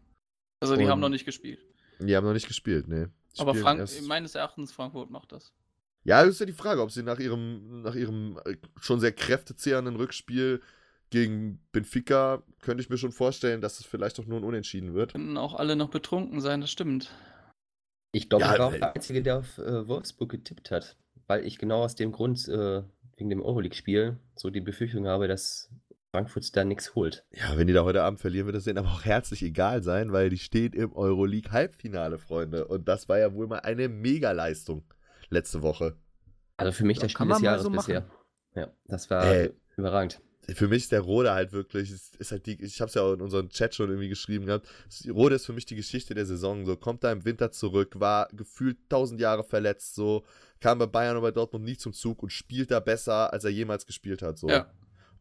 Also 0.61 0.77
die 0.77 0.85
Und 0.85 0.91
haben 0.91 1.01
noch 1.01 1.11
nicht 1.11 1.27
gespielt. 1.27 1.61
Die 1.99 2.17
haben 2.17 2.25
noch 2.25 2.33
nicht 2.33 2.49
gespielt, 2.49 2.89
nee. 2.89 3.07
Aber 3.37 3.55
Frank 3.55 3.89
meines 4.07 4.35
Erachtens 4.35 4.73
Frankfurt 4.73 5.11
macht 5.11 5.33
das. 5.33 5.53
Ja, 6.05 6.23
das 6.23 6.35
ist 6.35 6.41
ja 6.41 6.47
die 6.47 6.53
Frage, 6.53 6.83
ob 6.83 6.91
sie 6.91 7.03
nach 7.03 7.19
ihrem, 7.19 7.83
nach 7.83 7.95
ihrem 7.95 8.39
äh, 8.45 8.57
schon 8.81 9.01
sehr 9.01 9.13
kräftezehrenden 9.13 9.97
Rückspiel 9.97 10.61
gegen 11.11 11.61
Benfica, 11.73 12.43
könnte 12.61 12.83
ich 12.83 12.91
mir 12.91 12.99
schon 12.99 13.13
vorstellen, 13.13 13.61
dass 13.61 13.81
es 13.81 13.87
vielleicht 13.87 14.19
auch 14.21 14.27
nur 14.27 14.39
ein 14.39 14.45
Unentschieden 14.45 14.95
wird. 14.95 15.13
Können 15.13 15.37
auch 15.37 15.55
alle 15.55 15.77
noch 15.77 15.89
betrunken 15.89 16.41
sein, 16.41 16.61
das 16.61 16.71
stimmt. 16.71 17.11
Ich 18.13 18.29
glaube, 18.29 18.45
ja, 18.45 18.53
ich 18.53 18.59
war 18.59 18.67
auch 18.67 18.73
der 18.73 18.95
Einzige, 18.95 19.23
der 19.23 19.39
auf 19.39 19.59
äh, 19.59 19.89
Wolfsburg 19.89 20.31
getippt 20.31 20.71
hat, 20.71 20.97
weil 21.27 21.45
ich 21.47 21.59
genau 21.59 21.83
aus 21.83 21.95
dem 21.95 22.13
Grund, 22.13 22.47
äh, 22.49 22.83
wegen 23.17 23.31
dem 23.31 23.43
Euroleague-Spiel, 23.43 24.19
so 24.35 24.51
die 24.51 24.61
Befürchtung 24.61 25.07
habe, 25.07 25.29
dass 25.29 25.71
Frankfurt 26.11 26.57
da 26.57 26.65
nichts 26.65 26.95
holt. 26.95 27.25
Ja, 27.33 27.57
wenn 27.57 27.67
die 27.67 27.73
da 27.73 27.85
heute 27.85 28.03
Abend 28.03 28.21
verlieren, 28.21 28.47
wird 28.47 28.57
es 28.57 28.65
denen 28.65 28.79
aber 28.79 28.89
auch 28.89 29.05
herzlich 29.05 29.43
egal 29.43 29.83
sein, 29.83 30.13
weil 30.13 30.31
die 30.31 30.39
steht 30.39 30.75
im 30.75 30.93
Euroleague-Halbfinale, 30.93 32.19
Freunde. 32.19 32.67
Und 32.67 32.87
das 32.87 33.09
war 33.09 33.19
ja 33.19 33.35
wohl 33.35 33.49
mal 33.49 33.61
eine 33.61 33.89
Mega-Leistung 33.89 34.85
letzte 35.29 35.63
Woche. 35.63 35.97
Also 36.57 36.73
für 36.73 36.85
mich 36.85 36.99
das 36.99 37.11
Spiel 37.11 37.27
des 37.27 37.41
Jahres 37.41 37.63
so 37.63 37.71
bisher. 37.71 38.09
Ja, 38.55 38.73
das 38.87 39.11
war 39.11 39.27
äh, 39.27 39.53
überragend. 39.77 40.21
Für 40.55 40.69
mich 40.69 40.85
ist 40.85 40.93
der 40.93 41.01
Rode 41.01 41.33
halt 41.33 41.53
wirklich, 41.53 41.91
ist, 41.91 42.17
ist 42.17 42.33
halt 42.33 42.47
die, 42.47 42.63
ich 42.63 42.81
habe 42.81 42.89
es 42.89 42.95
ja 42.95 43.03
auch 43.03 43.15
in 43.15 43.23
unserem 43.23 43.49
Chat 43.49 43.75
schon 43.75 43.89
irgendwie 43.89 44.09
geschrieben 44.09 44.47
gehabt, 44.47 44.69
Rode 45.09 45.37
ist 45.37 45.47
für 45.47 45.53
mich 45.53 45.65
die 45.65 45.77
Geschichte 45.77 46.15
der 46.15 46.27
Saison, 46.27 46.67
so 46.67 46.77
kommt 46.77 47.03
da 47.03 47.11
im 47.13 47.25
Winter 47.25 47.51
zurück, 47.51 47.99
war 47.99 48.29
gefühlt 48.33 48.77
tausend 48.89 49.21
Jahre 49.21 49.45
verletzt, 49.45 49.95
so 49.95 50.25
kam 50.61 50.79
bei 50.79 50.87
Bayern 50.87 51.17
und 51.17 51.23
bei 51.23 51.31
Dortmund 51.31 51.65
nie 51.65 51.77
zum 51.77 51.93
Zug 51.93 52.23
und 52.23 52.31
spielt 52.31 52.71
da 52.71 52.81
besser, 52.81 53.33
als 53.33 53.45
er 53.45 53.51
jemals 53.51 53.87
gespielt 53.87 54.23
hat, 54.23 54.39
so. 54.39 54.49
Ja. 54.49 54.71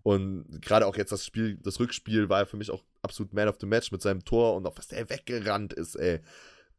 Und 0.03 0.61
gerade 0.61 0.85
auch 0.85 0.97
jetzt 0.97 1.13
das 1.13 1.25
Spiel, 1.25 1.57
das 1.63 1.79
Rückspiel 1.79 2.27
war 2.27 2.45
für 2.45 2.57
mich 2.57 2.69
auch 2.69 2.83
absolut 3.01 3.33
Man 3.33 3.47
of 3.47 3.57
the 3.61 3.65
Match 3.65 3.91
mit 3.91 4.01
seinem 4.01 4.25
Tor 4.25 4.55
und 4.55 4.65
auch 4.67 4.77
was 4.77 4.89
der 4.89 5.09
weggerannt 5.09 5.71
ist, 5.73 5.95
ey. 5.95 6.19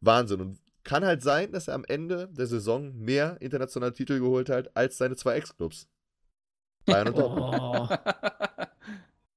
Wahnsinn. 0.01 0.43
Und 0.43 0.59
kann 0.85 1.05
halt 1.05 1.23
sein, 1.23 1.51
dass 1.51 1.69
er 1.69 1.75
am 1.75 1.85
Ende 1.87 2.29
der 2.29 2.47
Saison 2.47 2.95
mehr 2.95 3.39
internationale 3.41 3.95
Titel 3.95 4.21
geholt 4.21 4.51
hat 4.51 4.77
als 4.77 4.99
seine 4.99 5.17
zwei 5.17 5.37
Ex-Clubs. 5.37 5.89
Bayern 6.85 7.09
und 7.09 7.19
Dortmund. 7.19 7.55
Oh. 7.61 7.89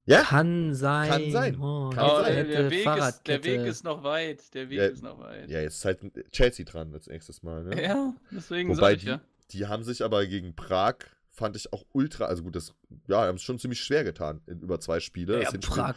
Ja? 0.08 0.22
Kann 0.22 0.74
sein. 0.74 1.10
Kann 1.10 1.32
sein. 1.32 1.60
Oh, 1.60 1.90
Kann 1.90 2.10
oh, 2.10 2.22
sein. 2.22 2.48
Der, 2.48 2.72
Weg 2.72 2.88
ist, 2.88 3.28
der, 3.28 3.44
Weg 3.44 3.60
ist, 3.66 3.84
noch 3.84 4.04
weit. 4.04 4.54
Der 4.54 4.70
Weg 4.70 4.78
ja, 4.78 4.86
ist 4.86 5.04
noch 5.04 5.20
weit. 5.20 5.50
Ja, 5.50 5.60
jetzt 5.60 5.76
ist 5.76 5.86
halt 5.86 6.32
Chelsea 6.32 6.66
dran 6.66 6.94
als 6.94 7.08
nächstes 7.08 7.44
Mal. 7.44 7.66
Ne? 7.66 7.84
Ja, 7.84 8.14
deswegen 8.32 8.70
Wobei 8.70 8.94
ich, 8.94 9.02
die, 9.02 9.08
ja. 9.08 9.22
die 9.52 9.68
haben 9.68 9.84
sich 9.84 10.04
aber 10.04 10.26
gegen 10.26 10.56
Prag, 10.56 10.96
fand 11.30 11.58
ich 11.58 11.74
auch 11.74 11.86
ultra, 11.92 12.26
also 12.26 12.42
gut, 12.42 12.56
das, 12.56 12.74
ja, 13.08 13.28
haben 13.28 13.36
es 13.36 13.42
schon 13.42 13.60
ziemlich 13.60 13.82
schwer 13.82 14.06
getan 14.06 14.40
in 14.48 14.62
über 14.62 14.80
zwei 14.80 15.02
Spiele. 15.02 15.44
Ja, 15.44 15.52
Prag, 15.52 15.96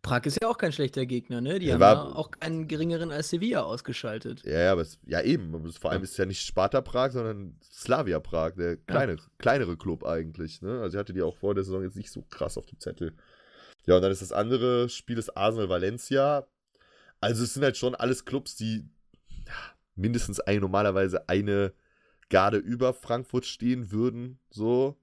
Prag 0.00 0.24
ist 0.24 0.40
ja 0.40 0.48
auch 0.48 0.56
kein 0.56 0.72
schlechter 0.72 1.04
Gegner, 1.04 1.42
ne? 1.42 1.58
Die 1.58 1.66
ja, 1.66 1.74
haben 1.74 1.80
war, 1.80 1.94
ja 1.94 2.16
auch 2.16 2.30
keinen 2.30 2.68
geringeren 2.68 3.10
als 3.10 3.28
Sevilla 3.28 3.64
ausgeschaltet. 3.64 4.42
Ja, 4.46 4.60
ja, 4.60 4.72
aber 4.72 4.80
es, 4.80 4.98
ja 5.06 5.20
eben. 5.20 5.70
Vor 5.72 5.90
allem 5.90 6.02
ist 6.02 6.12
es 6.12 6.16
ja 6.16 6.24
nicht 6.24 6.40
Sparta 6.40 6.80
Prag, 6.80 7.10
sondern 7.10 7.54
Slavia 7.62 8.18
Prag, 8.18 8.54
der 8.56 8.78
kleine, 8.78 9.16
ja. 9.16 9.22
kleinere 9.36 9.76
Club 9.76 10.06
eigentlich. 10.06 10.62
Ne? 10.62 10.80
Also 10.80 10.96
ich 10.96 10.98
hatte 10.98 11.12
die 11.12 11.20
auch 11.20 11.36
vor 11.36 11.54
der 11.54 11.64
Saison 11.64 11.82
jetzt 11.82 11.96
nicht 11.96 12.10
so 12.10 12.22
krass 12.30 12.56
auf 12.56 12.64
dem 12.64 12.80
Zettel. 12.80 13.12
Ja, 13.86 13.96
und 13.96 14.02
dann 14.02 14.12
ist 14.12 14.22
das 14.22 14.32
andere 14.32 14.88
Spiel 14.88 15.18
ist 15.18 15.36
Arsenal 15.36 15.68
Valencia. 15.68 16.46
Also 17.20 17.44
es 17.44 17.54
sind 17.54 17.62
halt 17.62 17.76
schon 17.76 17.94
alles 17.94 18.24
Clubs, 18.24 18.56
die 18.56 18.88
mindestens 19.94 20.40
ein, 20.40 20.60
normalerweise 20.60 21.28
eine 21.28 21.72
Garde 22.28 22.58
über 22.58 22.94
Frankfurt 22.94 23.44
stehen 23.44 23.90
würden. 23.90 24.38
So. 24.50 24.96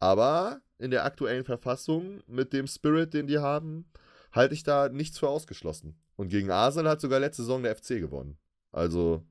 Aber 0.00 0.60
in 0.78 0.90
der 0.90 1.04
aktuellen 1.04 1.44
Verfassung 1.44 2.22
mit 2.26 2.52
dem 2.52 2.66
Spirit, 2.66 3.14
den 3.14 3.26
die 3.26 3.38
haben, 3.38 3.90
halte 4.32 4.54
ich 4.54 4.62
da 4.62 4.88
nichts 4.88 5.18
für 5.18 5.28
ausgeschlossen. 5.28 5.98
Und 6.16 6.28
gegen 6.28 6.50
Arsenal 6.50 6.92
hat 6.92 7.00
sogar 7.00 7.20
letzte 7.20 7.42
Saison 7.42 7.62
der 7.62 7.76
FC 7.76 8.00
gewonnen. 8.00 8.36
Also. 8.72 9.24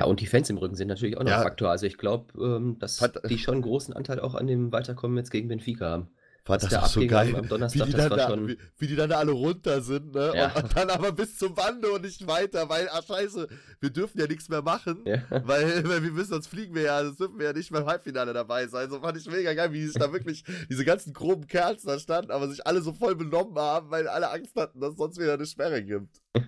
Ja, 0.00 0.06
und 0.06 0.20
die 0.20 0.26
Fans 0.26 0.48
im 0.48 0.58
Rücken 0.58 0.76
sind 0.76 0.88
natürlich 0.88 1.16
auch 1.16 1.24
noch 1.24 1.30
ja, 1.30 1.38
ein 1.38 1.42
Faktor. 1.42 1.70
Also 1.70 1.86
ich 1.86 1.98
glaube, 1.98 2.32
ähm, 2.40 2.78
dass 2.78 3.00
hat, 3.00 3.28
die 3.28 3.38
schon 3.38 3.54
einen 3.54 3.62
großen 3.62 3.94
Anteil 3.94 4.20
auch 4.20 4.36
an 4.36 4.46
dem 4.46 4.70
Weiterkommen 4.70 5.16
jetzt 5.16 5.30
gegen 5.30 5.48
Benfica 5.48 5.90
haben. 5.90 6.08
Fand 6.48 6.62
das, 6.62 6.70
das 6.70 6.92
so 6.94 7.06
geil, 7.06 7.36
am 7.36 7.46
Donnerstag, 7.46 7.88
wie, 7.88 7.90
die 7.90 7.96
dann 7.98 8.08
da, 8.08 8.48
wie, 8.48 8.58
wie, 8.78 8.86
die 8.86 8.96
dann 8.96 9.10
da 9.10 9.18
alle 9.18 9.32
runter 9.32 9.82
sind, 9.82 10.14
ne? 10.14 10.32
Ja. 10.34 10.46
Und, 10.46 10.64
und, 10.64 10.76
dann 10.78 10.88
aber 10.88 11.12
bis 11.12 11.36
zum 11.36 11.54
Bande 11.54 11.90
und 11.92 12.00
nicht 12.00 12.26
weiter, 12.26 12.70
weil, 12.70 12.88
ach 12.90 13.02
scheiße, 13.02 13.48
wir 13.80 13.90
dürfen 13.90 14.18
ja 14.18 14.26
nichts 14.26 14.48
mehr 14.48 14.62
machen, 14.62 15.02
ja. 15.04 15.18
weil, 15.28 15.86
weil 15.86 16.02
wir 16.02 16.10
müssen, 16.10 16.30
sonst 16.30 16.46
fliegen 16.46 16.74
wir 16.74 16.84
ja, 16.84 17.04
sonst 17.04 17.20
dürfen 17.20 17.38
wir 17.38 17.48
ja 17.48 17.52
nicht 17.52 17.70
mehr 17.70 17.82
im 17.82 17.86
Halbfinale 17.86 18.32
dabei 18.32 18.66
sein. 18.66 18.88
So 18.88 18.98
fand 18.98 19.18
ich 19.18 19.26
mega 19.26 19.52
geil, 19.52 19.74
wie 19.74 19.84
sich 19.84 19.96
da 19.96 20.10
wirklich 20.10 20.42
diese 20.70 20.86
ganzen 20.86 21.12
groben 21.12 21.46
Kerls 21.48 21.82
da 21.82 21.98
standen, 21.98 22.30
aber 22.30 22.48
sich 22.48 22.66
alle 22.66 22.80
so 22.80 22.94
voll 22.94 23.14
benommen 23.14 23.58
haben, 23.58 23.90
weil 23.90 24.08
alle 24.08 24.30
Angst 24.30 24.56
hatten, 24.56 24.80
dass 24.80 24.92
es 24.92 24.96
sonst 24.96 25.18
wieder 25.18 25.34
eine 25.34 25.44
Sperre 25.44 25.84
gibt. 25.84 26.22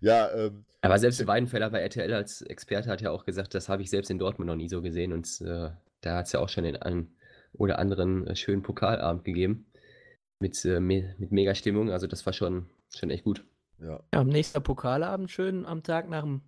ja, 0.00 0.30
ähm. 0.30 0.64
Aber 0.80 0.98
selbst 0.98 1.26
Weidenfeller 1.26 1.68
bei 1.68 1.80
RTL 1.80 2.14
als 2.14 2.40
Experte 2.40 2.88
hat 2.88 3.02
ja 3.02 3.10
auch 3.10 3.26
gesagt, 3.26 3.54
das 3.54 3.68
habe 3.68 3.82
ich 3.82 3.90
selbst 3.90 4.10
in 4.10 4.18
Dortmund 4.18 4.48
noch 4.48 4.56
nie 4.56 4.70
so 4.70 4.80
gesehen 4.80 5.12
und 5.12 5.28
äh, 5.42 5.68
da 6.00 6.16
hat 6.16 6.26
es 6.26 6.32
ja 6.32 6.40
auch 6.40 6.48
schon 6.48 6.64
in 6.64 6.76
einem 6.76 7.10
oder 7.58 7.78
anderen 7.78 8.26
äh, 8.26 8.36
schönen 8.36 8.62
Pokalabend 8.62 9.24
gegeben. 9.24 9.66
Mit, 10.40 10.64
äh, 10.64 10.80
mit 10.80 11.32
mega 11.32 11.54
Stimmung. 11.54 11.90
Also 11.90 12.06
das 12.06 12.24
war 12.24 12.32
schon, 12.32 12.66
schon 12.94 13.10
echt 13.10 13.24
gut. 13.24 13.44
Ja. 13.80 14.00
ja, 14.12 14.20
am 14.20 14.28
nächsten 14.28 14.62
Pokalabend 14.62 15.30
schön 15.30 15.66
am 15.66 15.82
Tag 15.82 16.08
nach 16.08 16.22
dem, 16.22 16.42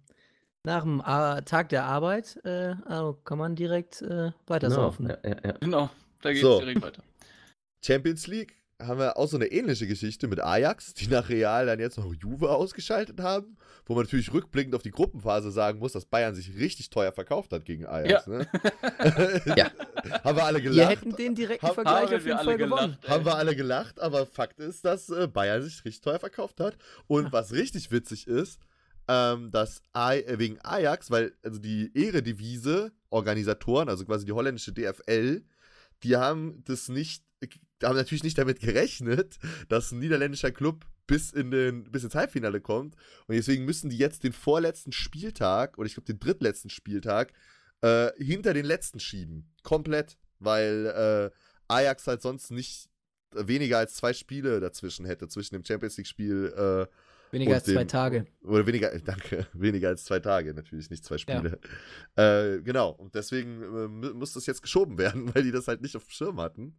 nach 0.64 0.82
dem 0.82 1.00
A 1.00 1.40
Tag 1.42 1.68
der 1.68 1.84
Arbeit. 1.84 2.40
Äh, 2.44 2.74
also 2.84 3.14
kann 3.24 3.38
man 3.38 3.54
direkt 3.54 4.02
äh, 4.02 4.32
weiter 4.46 4.68
genau. 4.68 4.94
ja, 5.00 5.18
ja. 5.24 5.52
Genau, 5.60 5.90
da 6.22 6.32
geht 6.32 6.42
es 6.42 6.48
so. 6.48 6.60
direkt 6.60 6.82
weiter. 6.82 7.02
Champions 7.84 8.26
League 8.26 8.59
haben 8.80 8.98
wir 8.98 9.16
auch 9.16 9.28
so 9.28 9.36
eine 9.36 9.46
ähnliche 9.46 9.86
Geschichte 9.86 10.28
mit 10.28 10.40
Ajax, 10.40 10.94
die 10.94 11.08
nach 11.08 11.28
Real 11.28 11.66
dann 11.66 11.78
jetzt 11.78 11.98
noch 11.98 12.12
Juve 12.14 12.50
ausgeschaltet 12.50 13.20
haben, 13.20 13.56
wo 13.86 13.94
man 13.94 14.04
natürlich 14.04 14.32
rückblickend 14.32 14.74
auf 14.74 14.82
die 14.82 14.90
Gruppenphase 14.90 15.50
sagen 15.50 15.78
muss, 15.78 15.92
dass 15.92 16.06
Bayern 16.06 16.34
sich 16.34 16.56
richtig 16.56 16.90
teuer 16.90 17.12
verkauft 17.12 17.52
hat 17.52 17.64
gegen 17.64 17.86
Ajax. 17.86 18.26
Ja. 18.26 18.32
Ne? 18.32 18.46
ja. 19.56 19.70
haben 20.24 20.36
wir 20.36 20.44
alle 20.44 20.60
gelacht. 20.60 20.78
Wir 20.78 20.88
hätten 20.88 21.16
den 21.16 21.34
direkten 21.34 21.66
haben, 21.66 21.74
Vergleich 21.74 22.14
auf 22.14 22.26
jeden 22.26 22.38
Fall 22.38 22.56
gewonnen. 22.56 22.96
Gelacht, 23.00 23.08
haben 23.08 23.24
wir 23.24 23.36
alle 23.36 23.56
gelacht, 23.56 24.00
aber 24.00 24.26
Fakt 24.26 24.60
ist, 24.60 24.84
dass 24.84 25.08
äh, 25.08 25.26
Bayern 25.26 25.62
sich 25.62 25.84
richtig 25.84 26.00
teuer 26.00 26.18
verkauft 26.18 26.60
hat. 26.60 26.76
Und 27.06 27.32
was 27.32 27.52
richtig 27.52 27.90
witzig 27.90 28.26
ist, 28.26 28.60
ähm, 29.08 29.50
dass 29.50 29.82
A 29.92 30.14
äh, 30.14 30.38
wegen 30.38 30.58
Ajax, 30.62 31.10
weil 31.10 31.32
also 31.42 31.58
die 31.58 31.90
Ehredivise 31.94 32.92
Organisatoren, 33.10 33.88
also 33.88 34.04
quasi 34.04 34.24
die 34.24 34.32
holländische 34.32 34.72
DFL, 34.72 35.42
die 36.02 36.16
haben 36.16 36.62
das 36.64 36.88
nicht 36.88 37.24
haben 37.82 37.96
natürlich 37.96 38.24
nicht 38.24 38.38
damit 38.38 38.60
gerechnet, 38.60 39.38
dass 39.68 39.92
ein 39.92 39.98
niederländischer 39.98 40.50
Club 40.50 40.84
bis, 41.06 41.32
in 41.32 41.50
den, 41.50 41.84
bis 41.90 42.04
ins 42.04 42.14
Halbfinale 42.14 42.60
kommt. 42.60 42.94
Und 43.26 43.34
deswegen 43.34 43.64
müssen 43.64 43.90
die 43.90 43.98
jetzt 43.98 44.22
den 44.24 44.32
vorletzten 44.32 44.92
Spieltag, 44.92 45.78
oder 45.78 45.86
ich 45.86 45.94
glaube 45.94 46.06
den 46.06 46.20
drittletzten 46.20 46.70
Spieltag, 46.70 47.32
äh, 47.82 48.10
hinter 48.16 48.54
den 48.54 48.64
letzten 48.64 49.00
schieben. 49.00 49.50
Komplett. 49.62 50.18
Weil 50.38 50.86
äh, 50.86 51.36
Ajax 51.68 52.06
halt 52.06 52.22
sonst 52.22 52.50
nicht 52.50 52.88
weniger 53.34 53.78
als 53.78 53.94
zwei 53.94 54.12
Spiele 54.12 54.60
dazwischen 54.60 55.06
hätte, 55.06 55.28
zwischen 55.28 55.54
dem 55.54 55.64
Champions 55.64 55.96
League-Spiel. 55.96 56.52
Äh, 56.56 57.32
weniger 57.32 57.54
als 57.54 57.64
dem, 57.64 57.74
zwei 57.74 57.84
Tage. 57.84 58.26
Oder 58.42 58.66
weniger, 58.66 58.96
danke, 59.04 59.46
weniger 59.52 59.88
als 59.88 60.04
zwei 60.04 60.20
Tage, 60.20 60.54
natürlich, 60.54 60.90
nicht 60.90 61.04
zwei 61.04 61.18
Spiele. 61.18 61.58
Ja. 62.16 62.54
Äh, 62.54 62.62
genau, 62.62 62.90
und 62.90 63.14
deswegen 63.14 63.62
äh, 63.62 64.12
muss 64.12 64.32
das 64.32 64.46
jetzt 64.46 64.62
geschoben 64.62 64.98
werden, 64.98 65.34
weil 65.34 65.42
die 65.42 65.52
das 65.52 65.68
halt 65.68 65.82
nicht 65.82 65.96
auf 65.96 66.04
dem 66.04 66.10
Schirm 66.10 66.40
hatten. 66.40 66.76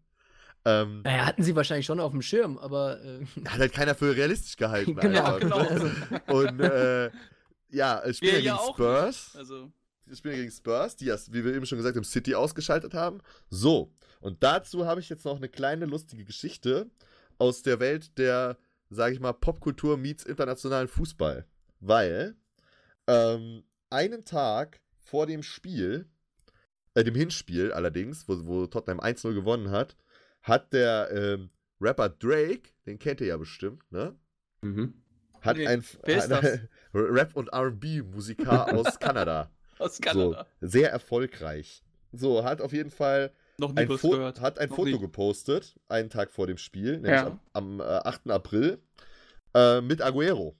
Ähm, 0.63 1.01
naja, 1.03 1.25
hatten 1.25 1.43
sie 1.43 1.55
wahrscheinlich 1.55 1.85
schon 1.85 1.99
auf 1.99 2.11
dem 2.11 2.21
Schirm, 2.21 2.57
aber. 2.57 3.03
Äh, 3.03 3.25
hat 3.47 3.59
halt 3.59 3.73
keiner 3.73 3.95
für 3.95 4.15
realistisch 4.15 4.55
gehalten. 4.55 4.95
genau, 4.99 5.39
genau. 5.39 5.57
Also. 5.57 5.89
Und 6.27 6.59
äh, 6.59 7.09
ja, 7.69 8.01
es 8.03 8.17
spielen 8.17 8.43
ja, 8.43 8.57
gegen 8.57 8.73
Spurs. 8.73 9.35
Also. 9.35 9.71
Wir 10.05 10.15
spielen 10.17 10.35
gegen 10.35 10.51
Spurs, 10.51 10.95
die 10.97 11.05
ja, 11.05 11.15
wie 11.31 11.45
wir 11.45 11.53
eben 11.53 11.65
schon 11.65 11.77
gesagt 11.77 11.95
haben, 11.95 12.03
City 12.03 12.35
ausgeschaltet 12.35 12.93
haben. 12.93 13.21
So, 13.49 13.93
und 14.19 14.43
dazu 14.43 14.85
habe 14.85 14.99
ich 14.99 15.09
jetzt 15.09 15.25
noch 15.25 15.37
eine 15.37 15.49
kleine 15.49 15.85
lustige 15.85 16.25
Geschichte 16.25 16.89
aus 17.37 17.63
der 17.63 17.79
Welt 17.79 18.17
der, 18.17 18.57
sage 18.89 19.13
ich 19.13 19.19
mal, 19.19 19.33
Popkultur 19.33 19.97
meets 19.97 20.23
internationalen 20.23 20.87
Fußball. 20.87 21.45
Weil 21.79 22.35
ähm, 23.07 23.63
einen 23.89 24.23
Tag 24.25 24.79
vor 24.99 25.25
dem 25.25 25.43
Spiel, 25.43 26.07
äh, 26.93 27.03
dem 27.03 27.15
Hinspiel 27.15 27.71
allerdings, 27.71 28.27
wo, 28.27 28.45
wo 28.45 28.67
Tottenham 28.67 28.99
1-0 28.99 29.33
gewonnen 29.33 29.71
hat, 29.71 29.95
hat 30.41 30.73
der 30.73 31.09
ähm, 31.11 31.49
Rapper 31.79 32.09
Drake, 32.09 32.69
den 32.85 32.99
kennt 32.99 33.21
ihr 33.21 33.27
ja 33.27 33.37
bestimmt, 33.37 33.83
ne? 33.91 34.15
Mhm. 34.61 34.93
Hat 35.41 35.57
Nee, 35.57 35.67
ein 35.67 35.81
hat 36.05 36.43
Rap- 36.93 37.35
und 37.35 37.51
RB-Musiker 37.53 38.73
aus 38.77 38.99
Kanada. 38.99 39.49
Aus 39.79 39.97
So, 39.97 40.01
Kanada. 40.03 40.45
sehr 40.61 40.91
erfolgreich. 40.91 41.83
So, 42.11 42.43
hat 42.43 42.61
auf 42.61 42.73
jeden 42.73 42.91
Fall 42.91 43.31
Noch 43.57 43.75
ein, 43.75 43.87
Fo 43.97 44.09
gehört. 44.11 44.41
hat 44.41 44.59
ein 44.59 44.69
Noch 44.69 44.75
Foto 44.75 44.91
nie. 44.91 44.99
gepostet, 44.99 45.75
einen 45.87 46.09
Tag 46.09 46.29
vor 46.31 46.45
dem 46.47 46.57
Spiel, 46.57 46.93
nämlich 46.99 47.11
Ja. 47.11 47.39
am, 47.53 47.79
am 47.79 47.79
äh, 47.79 47.83
8. 47.83 48.29
April, 48.29 48.79
äh, 49.55 49.81
mit 49.81 50.01
Aguero. 50.01 50.55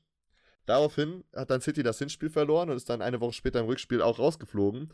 Daraufhin 0.65 1.23
hat 1.35 1.49
dann 1.51 1.61
City 1.61 1.83
das 1.83 1.99
Hinspiel 1.99 2.29
verloren 2.29 2.69
und 2.69 2.77
ist 2.77 2.89
dann 2.89 3.01
eine 3.01 3.19
Woche 3.19 3.33
später 3.33 3.59
im 3.59 3.65
Rückspiel 3.65 4.01
auch 4.01 4.19
rausgeflogen. 4.19 4.93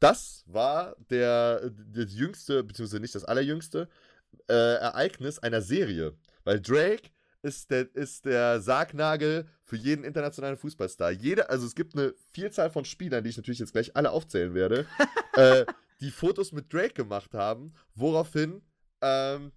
Das 0.00 0.44
war 0.46 0.96
der, 1.10 1.70
das 1.70 2.14
jüngste, 2.14 2.62
beziehungsweise 2.62 3.00
nicht 3.00 3.14
das 3.14 3.24
allerjüngste, 3.24 3.88
äh, 4.48 4.52
Ereignis 4.54 5.38
einer 5.38 5.62
Serie. 5.62 6.14
Weil 6.44 6.60
Drake 6.60 7.10
ist 7.42 7.70
der, 7.70 7.94
ist 7.94 8.24
der 8.24 8.60
Sargnagel 8.60 9.48
für 9.62 9.76
jeden 9.76 10.04
internationalen 10.04 10.56
Fußballstar. 10.56 11.10
Jeder, 11.10 11.50
also 11.50 11.66
es 11.66 11.74
gibt 11.74 11.96
eine 11.96 12.14
Vielzahl 12.32 12.70
von 12.70 12.84
Spielern, 12.84 13.22
die 13.22 13.30
ich 13.30 13.36
natürlich 13.36 13.60
jetzt 13.60 13.72
gleich 13.72 13.96
alle 13.96 14.10
aufzählen 14.10 14.54
werde, 14.54 14.86
äh, 15.34 15.64
die 16.00 16.10
Fotos 16.10 16.52
mit 16.52 16.72
Drake 16.72 16.94
gemacht 16.94 17.34
haben, 17.34 17.74
woraufhin 17.94 18.62
ähm, 19.00 19.52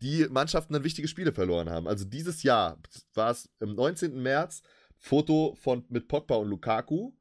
die 0.00 0.26
Mannschaften 0.28 0.72
dann 0.72 0.84
wichtige 0.84 1.08
Spiele 1.08 1.32
verloren 1.32 1.70
haben. 1.70 1.88
Also 1.88 2.04
dieses 2.04 2.42
Jahr 2.42 2.78
war 3.14 3.30
es 3.30 3.48
am 3.60 3.74
19. 3.74 4.20
März 4.20 4.62
Foto 4.96 5.56
von, 5.60 5.84
mit 5.88 6.08
Pogba 6.08 6.36
und 6.36 6.48
Lukaku. 6.48 7.12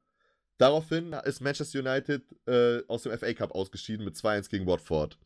Daraufhin 0.57 1.13
ist 1.25 1.41
Manchester 1.41 1.79
United 1.79 2.23
äh, 2.47 2.81
aus 2.87 3.03
dem 3.03 3.17
FA 3.17 3.33
Cup 3.33 3.51
ausgeschieden 3.51 4.05
mit 4.05 4.15
2-1 4.15 4.49
gegen 4.49 4.65
Watford. 4.65 5.17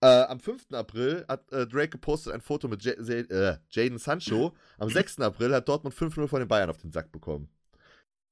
Äh, 0.00 0.06
am 0.06 0.38
5. 0.38 0.72
April 0.72 1.24
hat 1.28 1.50
äh, 1.52 1.66
Drake 1.66 1.90
gepostet 1.90 2.32
ein 2.32 2.40
Foto 2.40 2.68
mit 2.68 2.86
äh, 2.86 3.58
Jaden 3.70 3.98
Sancho. 3.98 4.54
Am 4.78 4.88
6. 4.88 5.18
April 5.20 5.54
hat 5.54 5.68
Dortmund 5.68 5.94
5-0 5.94 6.28
von 6.28 6.38
den 6.38 6.48
Bayern 6.48 6.70
auf 6.70 6.78
den 6.78 6.92
Sack 6.92 7.10
bekommen. 7.10 7.48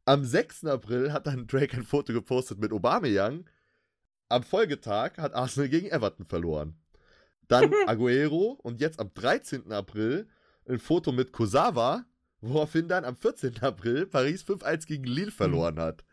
Am 0.04 0.24
6. 0.24 0.66
April 0.66 1.12
hat 1.12 1.26
dann 1.26 1.46
Drake 1.48 1.76
ein 1.76 1.82
Foto 1.82 2.12
gepostet 2.12 2.58
mit 2.60 2.72
Aubameyang. 2.72 3.48
Am 4.28 4.42
Folgetag 4.42 5.18
hat 5.18 5.34
Arsenal 5.34 5.68
gegen 5.68 5.88
Everton 5.88 6.24
verloren. 6.24 6.76
Dann 7.48 7.72
Aguero 7.86 8.58
und 8.62 8.80
jetzt 8.80 9.00
am 9.00 9.12
13. 9.12 9.72
April 9.72 10.28
ein 10.68 10.78
Foto 10.78 11.10
mit 11.10 11.32
Kosawa, 11.32 12.04
woraufhin 12.48 12.88
dann 12.88 13.04
am 13.04 13.16
14. 13.16 13.62
April 13.62 14.06
Paris 14.06 14.44
5-1 14.44 14.86
gegen 14.86 15.04
Lille 15.04 15.30
verloren 15.30 15.78
hat. 15.78 16.04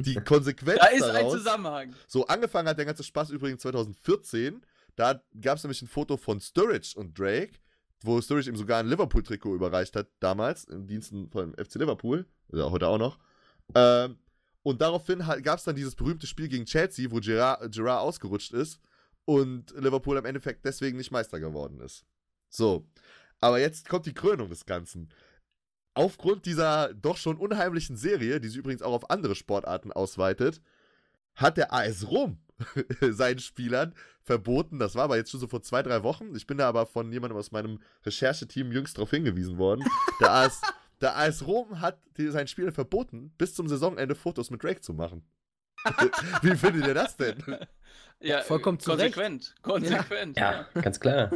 Die 0.00 0.14
Konsequenz 0.24 0.78
Da 0.80 0.86
ist 0.86 1.02
ein 1.02 1.14
daraus, 1.14 1.32
Zusammenhang. 1.34 1.94
so 2.06 2.26
angefangen 2.26 2.68
hat 2.68 2.78
der 2.78 2.86
ganze 2.86 3.04
Spaß 3.04 3.30
übrigens 3.30 3.62
2014. 3.62 4.62
Da 4.96 5.22
gab 5.40 5.56
es 5.56 5.64
nämlich 5.64 5.80
ein 5.82 5.88
Foto 5.88 6.16
von 6.16 6.40
Sturridge 6.40 6.94
und 6.96 7.18
Drake, 7.18 7.52
wo 8.02 8.20
Sturridge 8.20 8.50
ihm 8.50 8.56
sogar 8.56 8.80
ein 8.80 8.88
Liverpool-Trikot 8.88 9.54
überreicht 9.54 9.96
hat, 9.96 10.08
damals, 10.20 10.64
in 10.64 10.86
Diensten 10.86 11.30
von 11.30 11.54
FC 11.54 11.76
Liverpool, 11.76 12.26
also 12.52 12.70
heute 12.70 12.88
auch 12.88 12.98
noch. 12.98 13.18
Ähm, 13.74 14.18
und 14.62 14.80
daraufhin 14.80 15.18
gab 15.42 15.58
es 15.58 15.64
dann 15.64 15.76
dieses 15.76 15.94
berühmte 15.96 16.26
Spiel 16.26 16.48
gegen 16.48 16.66
Chelsea, 16.66 17.10
wo 17.10 17.20
Gerard, 17.20 17.72
Gerard 17.72 18.00
ausgerutscht 18.02 18.52
ist 18.52 18.80
und 19.24 19.70
Liverpool 19.76 20.16
im 20.18 20.24
Endeffekt 20.24 20.64
deswegen 20.64 20.98
nicht 20.98 21.10
Meister 21.10 21.40
geworden 21.40 21.80
ist. 21.80 22.04
So. 22.48 22.86
Aber 23.40 23.58
jetzt 23.58 23.88
kommt 23.88 24.06
die 24.06 24.14
Krönung 24.14 24.48
des 24.50 24.66
Ganzen. 24.66 25.08
Aufgrund 25.94 26.46
dieser 26.46 26.94
doch 26.94 27.16
schon 27.16 27.36
unheimlichen 27.36 27.96
Serie, 27.96 28.40
die 28.40 28.48
sich 28.48 28.56
übrigens 28.56 28.82
auch 28.82 28.94
auf 28.94 29.10
andere 29.10 29.34
Sportarten 29.34 29.92
ausweitet, 29.92 30.60
hat 31.34 31.56
der 31.56 31.72
AS 31.72 32.08
Rom 32.08 32.38
seinen 33.00 33.40
Spielern 33.40 33.94
verboten, 34.22 34.78
das 34.78 34.94
war 34.94 35.04
aber 35.04 35.16
jetzt 35.16 35.30
schon 35.30 35.40
so 35.40 35.48
vor 35.48 35.62
zwei, 35.62 35.82
drei 35.82 36.02
Wochen, 36.02 36.34
ich 36.34 36.46
bin 36.46 36.58
da 36.58 36.68
aber 36.68 36.86
von 36.86 37.12
jemandem 37.12 37.38
aus 37.38 37.50
meinem 37.50 37.80
Rechercheteam 38.06 38.72
jüngst 38.72 38.96
darauf 38.96 39.10
hingewiesen 39.10 39.58
worden, 39.58 39.84
der 40.20 40.32
AS, 40.32 40.60
der 41.00 41.16
AS 41.16 41.46
Rom 41.46 41.80
hat 41.80 41.98
seinen 42.16 42.46
Spielern 42.48 42.72
verboten, 42.72 43.34
bis 43.36 43.54
zum 43.54 43.68
Saisonende 43.68 44.14
Fotos 44.14 44.50
mit 44.50 44.62
Drake 44.62 44.80
zu 44.80 44.94
machen. 44.94 45.24
Wie 46.42 46.56
findet 46.56 46.86
ihr 46.86 46.94
das 46.94 47.16
denn? 47.16 47.42
Ja, 48.20 48.42
Vollkommen 48.42 48.78
konsequent. 48.78 49.54
Konsequent. 49.62 50.36
Ja, 50.36 50.68
ganz 50.74 51.00
klar. 51.00 51.32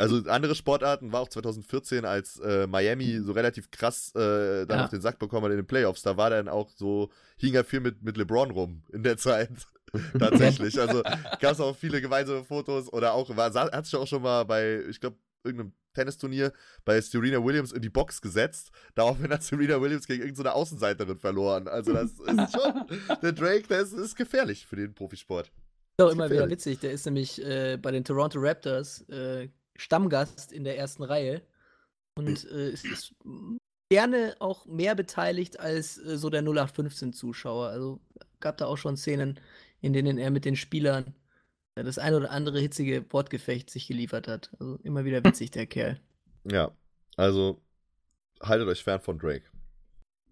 Also 0.00 0.28
andere 0.30 0.54
Sportarten 0.54 1.12
war 1.12 1.20
auch 1.20 1.28
2014, 1.28 2.04
als 2.04 2.38
äh, 2.40 2.66
Miami 2.66 3.20
so 3.20 3.32
relativ 3.32 3.70
krass 3.70 4.12
äh, 4.14 4.66
dann 4.66 4.78
Ja. 4.78 4.84
auf 4.84 4.90
den 4.90 5.00
Sack 5.00 5.18
bekommen 5.18 5.44
hat 5.44 5.52
in 5.52 5.58
den 5.58 5.66
Playoffs. 5.66 6.02
Da 6.02 6.16
war 6.16 6.30
dann 6.30 6.48
auch 6.48 6.70
so, 6.74 7.10
hing 7.36 7.54
er 7.54 7.64
viel 7.64 7.80
mit, 7.80 8.02
mit 8.02 8.16
LeBron 8.16 8.50
rum 8.50 8.82
in 8.92 9.02
der 9.02 9.16
Zeit. 9.16 9.50
Tatsächlich. 10.18 10.78
Also 10.80 11.02
gab 11.02 11.52
es 11.52 11.60
auch 11.60 11.76
viele 11.76 12.00
gemeinsame 12.00 12.44
Fotos 12.44 12.92
oder 12.92 13.12
auch, 13.12 13.36
war, 13.36 13.52
hat 13.52 13.84
sich 13.86 13.94
auch 13.96 14.06
schon 14.06 14.22
mal 14.22 14.44
bei, 14.44 14.82
ich 14.88 15.00
glaube, 15.00 15.16
irgendeinem 15.44 15.72
Tennisturnier 15.94 16.52
bei 16.84 17.00
Serena 17.00 17.42
Williams 17.44 17.72
in 17.72 17.82
die 17.82 17.88
Box 17.88 18.20
gesetzt. 18.22 18.70
Daraufhin 18.94 19.30
hat 19.32 19.42
Serena 19.42 19.80
Williams 19.80 20.06
gegen 20.06 20.22
irgendeine 20.22 20.54
Außenseiterin 20.54 21.18
verloren. 21.18 21.66
Also 21.66 21.92
das 21.92 22.12
ist 22.20 22.52
schon, 22.52 22.84
der 23.22 23.32
Drake, 23.32 23.64
der 23.68 23.80
ist, 23.80 23.92
ist 23.92 24.16
gefährlich 24.16 24.66
für 24.66 24.76
den 24.76 24.94
Profisport. 24.94 25.48
Ist 25.98 26.04
auch 26.04 26.12
immer 26.12 26.30
wieder 26.30 26.48
witzig. 26.48 26.78
Der 26.80 26.92
ist 26.92 27.04
nämlich 27.06 27.44
äh, 27.44 27.76
bei 27.76 27.90
den 27.90 28.04
Toronto 28.04 28.38
Raptors 28.40 29.02
äh, 29.08 29.48
Stammgast 29.80 30.52
in 30.52 30.64
der 30.64 30.76
ersten 30.78 31.02
Reihe 31.02 31.42
und 32.14 32.44
äh, 32.50 32.70
ist, 32.70 32.84
ist 32.84 33.14
gerne 33.90 34.36
auch 34.38 34.66
mehr 34.66 34.94
beteiligt 34.94 35.58
als 35.58 35.98
äh, 35.98 36.18
so 36.18 36.28
der 36.30 36.42
0815-Zuschauer. 36.42 37.68
Also 37.68 38.00
gab 38.40 38.58
da 38.58 38.66
auch 38.66 38.76
schon 38.76 38.96
Szenen, 38.96 39.40
in 39.80 39.92
denen 39.92 40.18
er 40.18 40.30
mit 40.30 40.44
den 40.44 40.56
Spielern 40.56 41.14
äh, 41.76 41.84
das 41.84 41.98
ein 41.98 42.14
oder 42.14 42.30
andere 42.30 42.60
hitzige 42.60 43.10
Wortgefecht 43.12 43.70
sich 43.70 43.88
geliefert 43.88 44.28
hat. 44.28 44.50
Also 44.60 44.76
immer 44.82 45.04
wieder 45.04 45.24
witzig, 45.24 45.50
der 45.50 45.66
Kerl. 45.66 46.00
Ja, 46.44 46.74
also 47.16 47.60
haltet 48.42 48.68
euch 48.68 48.82
fern 48.84 49.00
von 49.00 49.18
Drake. 49.18 49.44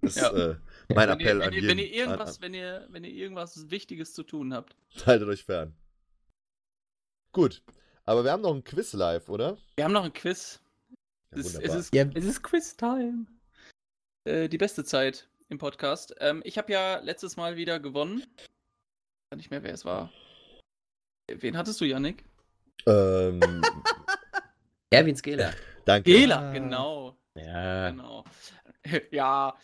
Das 0.03 0.15
Ja. 0.15 0.29
ist 0.29 0.35
äh, 0.35 0.57
mein 0.95 1.09
Wenn 1.09 1.21
Appell 1.21 1.39
wenn, 1.41 1.47
an 1.49 1.53
ihr, 1.53 1.61
jeden. 1.61 1.69
wenn, 1.71 1.79
ihr 1.79 1.93
irgendwas, 1.93 2.37
an, 2.37 2.43
wenn, 2.43 2.55
ihr, 2.55 2.87
wenn 2.91 3.05
ihr 3.05 3.13
irgendwas 3.13 3.71
Wichtiges 3.71 4.15
zu 4.15 4.23
tun 4.23 4.53
habt. 4.55 4.77
haltet 5.07 5.29
euch 5.29 5.45
fern. 5.45 5.75
Gut, 7.33 7.63
aber 8.09 8.25
wir 8.25 8.33
haben 8.33 8.41
noch 8.41 8.55
ein 8.55 8.65
Quiz 8.65 8.95
live, 8.95 9.29
oder? 9.29 9.59
Wir 9.77 9.85
haben 9.85 9.93
noch 9.93 10.05
ein 10.05 10.13
Quiz. 10.15 10.61
Ja, 11.31 11.39
es, 11.39 11.39
ist, 11.41 11.47
es, 11.57 11.93
wunderbar. 11.93 12.17
ist, 12.17 12.17
es 12.17 12.25
ist 12.25 12.43
Quiz-Time. 12.43 13.27
Äh, 14.25 14.49
die 14.49 14.57
beste 14.57 14.83
Zeit 14.83 15.29
im 15.51 15.59
Podcast. 15.59 16.15
Ähm, 16.21 16.41
ich 16.47 16.57
habe 16.57 16.73
ja 16.73 17.01
letztes 17.01 17.37
Mal 17.37 17.57
wieder 17.57 17.79
gewonnen. 17.79 18.21
Ich 18.39 18.47
weiß 19.31 19.37
nicht 19.37 19.51
mehr, 19.51 19.63
wer 19.63 19.75
es 19.75 19.85
war. 19.85 20.11
Wen 21.31 21.59
hattest 21.59 21.83
du, 21.83 21.85
Yannick? 21.85 22.25
Ähm, 22.87 23.41
Erwin 24.91 25.15
Skeler. 25.17 25.53
danke. 25.85 26.11
Gela, 26.11 26.49
Ah. 26.49 26.53
genau. 26.53 27.19
Ja. 27.35 27.91
Genau. 27.91 28.25
ja. 29.11 29.55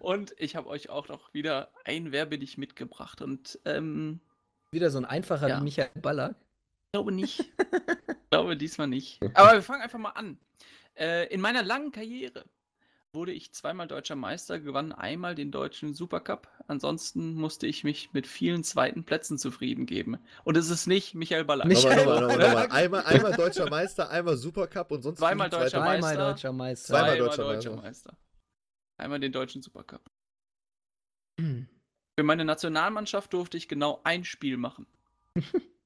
und 0.00 0.34
ich 0.36 0.54
habe 0.54 0.68
euch 0.68 0.90
auch 0.90 1.08
noch 1.08 1.32
wieder 1.32 1.72
ein 1.86 2.12
Wer 2.12 2.26
bin 2.26 2.42
ich 2.42 2.58
mitgebracht. 2.58 3.22
Und 3.22 3.58
ähm, 3.64 4.20
Wieder 4.70 4.90
so 4.90 4.98
ein 4.98 5.06
einfacher 5.06 5.48
Ja. 5.48 5.60
Michael 5.60 5.88
Ballack. 5.94 6.36
Ich 6.88 6.92
glaube 6.92 7.12
nicht. 7.12 7.40
ich 7.40 7.46
glaube 8.30 8.56
diesmal 8.56 8.88
nicht. 8.88 9.20
Aber 9.34 9.52
wir 9.52 9.62
fangen 9.62 9.82
einfach 9.82 9.98
mal 9.98 10.10
an. 10.10 10.38
Äh, 10.94 11.26
in 11.32 11.42
meiner 11.42 11.62
langen 11.62 11.92
Karriere 11.92 12.46
wurde 13.12 13.32
ich 13.32 13.52
zweimal 13.52 13.86
deutscher 13.88 14.16
Meister, 14.16 14.58
gewann 14.58 14.92
einmal 14.92 15.34
den 15.34 15.50
deutschen 15.50 15.92
Supercup. 15.92 16.48
Ansonsten 16.66 17.34
musste 17.34 17.66
ich 17.66 17.84
mich 17.84 18.12
mit 18.14 18.26
vielen 18.26 18.64
zweiten 18.64 19.04
Plätzen 19.04 19.36
zufrieden 19.36 19.84
geben. 19.84 20.16
Und 20.44 20.56
es 20.56 20.70
ist 20.70 20.86
nicht 20.86 21.14
Michael 21.14 21.44
Ballack. 21.44 21.66
Michael- 21.66 22.06
nochmal, 22.06 22.20
nochmal, 22.22 22.38
nochmal. 22.38 22.68
Einmal, 22.70 23.04
einmal 23.04 23.32
deutscher 23.36 23.68
Meister, 23.68 24.08
einmal 24.08 24.36
Supercup 24.38 24.90
und 24.90 25.02
sonst 25.02 25.18
Zweimal 25.18 25.50
deutscher 25.50 25.80
Meister. 25.80 26.00
Zweimal 26.08 26.32
deutscher 26.32 26.52
Meister. 26.52 26.86
Zweimal 26.86 27.06
Zweimal 27.06 27.18
deutscher 27.18 27.44
deutscher 27.44 27.70
Meister. 27.76 27.82
Meister. 27.82 28.16
Einmal 28.96 29.20
den 29.20 29.32
deutschen 29.32 29.62
Supercup. 29.62 30.10
Hm. 31.38 31.68
Für 32.18 32.24
meine 32.24 32.44
Nationalmannschaft 32.46 33.32
durfte 33.32 33.58
ich 33.58 33.68
genau 33.68 34.00
ein 34.04 34.24
Spiel 34.24 34.56
machen. 34.56 34.86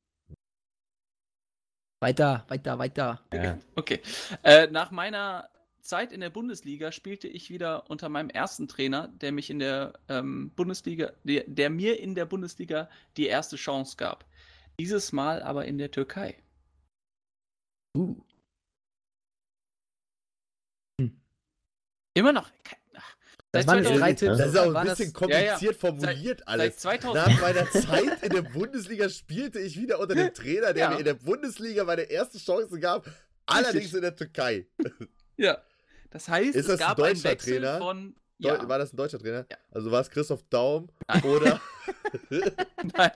Weiter, 2.03 2.45
weiter, 2.49 2.79
weiter. 2.81 3.21
ja. 3.33 3.59
Okay. 3.77 4.01
Äh, 4.43 4.67
nach 4.67 4.91
meiner 4.91 5.49
Zeit 5.83 6.13
in 6.13 6.21
der 6.21 6.31
Bundesliga 6.31 6.91
spielte 6.91 7.29
ich 7.29 7.49
wieder 7.49 7.89
unter 7.91 8.09
meinem 8.09 8.29
ersten 8.29 8.67
Trainer, 8.67 9.07
der 9.07 9.31
mich 9.31 9.51
in 9.51 9.61
der 9.61 9.93
ähm, 10.09 10.51
Bundesliga, 10.57 11.13
der, 11.23 11.45
der 11.47 11.71
mir 11.71 12.01
in 12.01 12.17
der 12.17 12.25
Bundesliga 12.25 12.91
die 13.17 13.27
erste 13.27 13.55
Chance 13.55 13.97
gab. 13.97 14.25
Dieses 14.81 15.13
Mal 15.13 15.43
aber 15.45 15.65
in 15.67 15.79
der 15.79 15.93
Türkei. 15.93 16.37
Uh. 17.97 18.17
Immer 22.15 22.33
noch. 22.33 22.51
Seit 23.53 23.67
waren 23.67 23.79
jetzt 23.79 23.87
2000 23.89 24.01
drei 24.01 24.13
Tipps. 24.15 24.39
Das 24.39 24.49
ist 24.49 24.57
auch 24.59 24.75
ein 24.75 24.87
bisschen 24.87 25.05
das- 25.07 25.15
kompliziert 25.15 25.59
Seit, 25.61 25.77
formuliert 25.77 26.49
alles. 26.49 26.83
seit 26.83 27.01
2000. 27.03 27.27
Nach 27.27 27.41
meiner 27.41 27.71
Zeit 27.71 28.23
in 28.23 28.31
der 28.31 28.43
Bundesliga 28.43 29.09
spielte 29.09 29.59
ich 29.61 29.79
wieder 29.79 29.99
unter 30.01 30.15
dem 30.15 30.33
Trainer, 30.35 30.73
der 30.73 30.85
Ja. 30.85 30.91
mir 30.91 30.99
in 30.99 31.05
der 31.05 31.15
Bundesliga 31.15 31.85
meine 31.85 32.03
erste 32.03 32.39
Chance 32.39 32.79
gab, 32.81 33.07
allerdings 33.47 33.93
in 33.95 34.03
der 34.03 34.15
Türkei. 34.17 34.67
Ja. 35.37 35.59
Das 36.11 36.29
heißt, 36.29 36.55
Ist 36.57 36.69
das 36.69 36.75
es 36.77 36.81
ein 36.83 36.89
gab 36.89 36.99
einen 37.01 37.15
deutscher 37.15 37.31
Wechsel 37.31 37.53
Trainer? 37.61 37.79
von. 37.79 38.15
Ja, 38.39 38.69
War 38.69 38.79
das 38.79 38.93
ein 38.93 38.97
deutscher 38.97 39.19
Trainer? 39.21 39.47
Ja. 39.51 39.57
Also 39.71 39.91
war 39.93 40.01
es 40.01 40.11
Christoph 40.11 40.43
Daum 40.51 40.89
Nein. 41.07 41.23
oder 41.23 41.61
nein. 42.97 43.11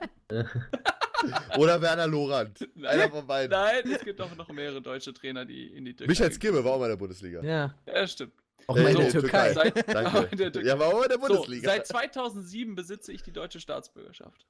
Oder 1.59 1.81
Werner 1.83 2.07
Lorand. 2.07 2.69
Einer 2.85 3.11
von 3.11 3.27
beiden. 3.27 3.51
Nein, 3.51 3.91
es 3.91 4.05
gibt 4.05 4.21
auch 4.21 4.35
noch 4.37 4.49
mehrere 4.51 4.81
deutsche 4.81 5.13
Trainer, 5.13 5.45
die 5.45 5.67
in 5.69 5.85
die 5.85 5.95
Türkei. 5.97 6.11
Michael 6.11 6.33
Skibbe 6.33 6.65
war 6.65 6.73
auch 6.73 6.79
mal 6.79 6.85
in 6.87 6.91
der 6.93 6.97
Bundesliga. 6.97 7.43
Ja. 7.43 7.75
Ja, 7.87 8.07
stimmt. 8.07 8.33
Auch 8.68 8.76
Äh, 8.76 8.82
mal 8.82 8.88
in 8.90 8.97
nee, 8.97 9.02
der 9.05 9.12
Türkei. 9.12 9.52
Seit, 9.52 9.88
Danke. 9.88 10.28
in 10.32 10.38
der 10.38 10.52
Türkei. 10.52 10.68
Ja, 10.68 10.78
war 10.78 10.88
auch 10.88 11.02
in 11.02 11.09
der 11.09 11.18
So, 11.20 11.26
Bundesliga. 11.28 11.70
seit 11.70 11.86
2007 11.86 12.74
besitze 12.74 13.12
ich 13.12 13.22
die 13.22 13.32
deutsche 13.32 13.60
Staatsbürgerschaft. 13.60 14.47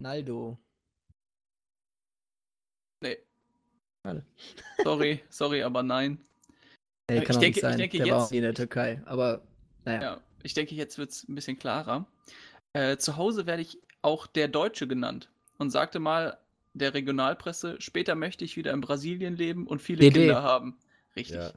Naldo. 0.00 0.58
Nee. 3.02 3.18
Sorry, 4.84 5.22
sorry, 5.28 5.62
aber 5.62 5.82
nein. 5.82 6.18
Nee, 7.10 7.18
Ich 7.18 7.24
kann 7.24 7.36
auch 7.36 7.40
denke- 7.40 7.46
nicht 7.48 7.56
ich 7.56 7.62
sein. 7.62 7.78
denke 7.78 7.96
der 7.98 8.06
war 8.06 8.18
jetzt- 8.18 8.26
auch 8.26 8.30
nie 8.30 8.36
in 8.38 8.42
der 8.44 8.54
Türkei. 8.54 9.02
Aber, 9.04 9.42
naja. 9.84 10.02
Ja, 10.02 10.20
ich 10.42 10.54
denke, 10.54 10.74
jetzt 10.74 10.96
wird 10.98 11.10
es 11.10 11.28
ein 11.28 11.34
bisschen 11.34 11.58
klarer. 11.58 12.06
Äh, 12.72 12.96
zu 12.98 13.16
Hause 13.16 13.46
werde 13.46 13.62
ich 13.62 13.78
auch 14.02 14.26
der 14.26 14.48
Deutsche 14.48 14.86
genannt 14.86 15.28
und 15.58 15.70
sagte 15.70 15.98
mal 15.98 16.38
der 16.72 16.94
Regionalpresse, 16.94 17.80
später 17.80 18.14
möchte 18.14 18.44
ich 18.44 18.56
wieder 18.56 18.72
in 18.72 18.80
Brasilien 18.80 19.36
leben 19.36 19.66
und 19.66 19.82
viele 19.82 20.00
DD. 20.00 20.20
Kinder 20.20 20.42
haben. 20.42 20.78
Richtig. 21.16 21.36
Ja. 21.36 21.52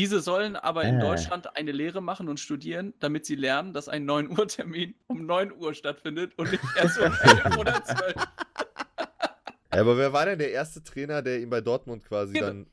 Diese 0.00 0.20
sollen 0.20 0.56
aber 0.56 0.84
in 0.84 0.96
Äh. 0.96 1.00
Deutschland 1.02 1.54
eine 1.58 1.72
Lehre 1.72 2.00
machen 2.00 2.30
und 2.30 2.40
studieren, 2.40 2.94
damit 3.00 3.26
sie 3.26 3.34
lernen, 3.34 3.74
dass 3.74 3.86
ein 3.86 4.06
9 4.06 4.30
Uhr 4.30 4.48
Termin 4.48 4.94
um 5.08 5.26
9 5.26 5.52
Uhr 5.52 5.74
stattfindet 5.74 6.32
und 6.38 6.50
nicht 6.50 6.64
erst 6.74 6.98
um 6.98 7.04
11 7.22 7.58
oder 7.58 7.84
12. 7.84 8.14
Ja, 8.16 9.80
aber 9.82 9.98
wer 9.98 10.10
war 10.14 10.24
denn 10.24 10.38
der 10.38 10.52
erste 10.52 10.82
Trainer, 10.82 11.20
der 11.20 11.40
ihn 11.40 11.50
bei 11.50 11.60
Dortmund 11.60 12.02
quasi 12.02 12.32
Skibbe. 12.32 12.46
dann. 12.46 12.66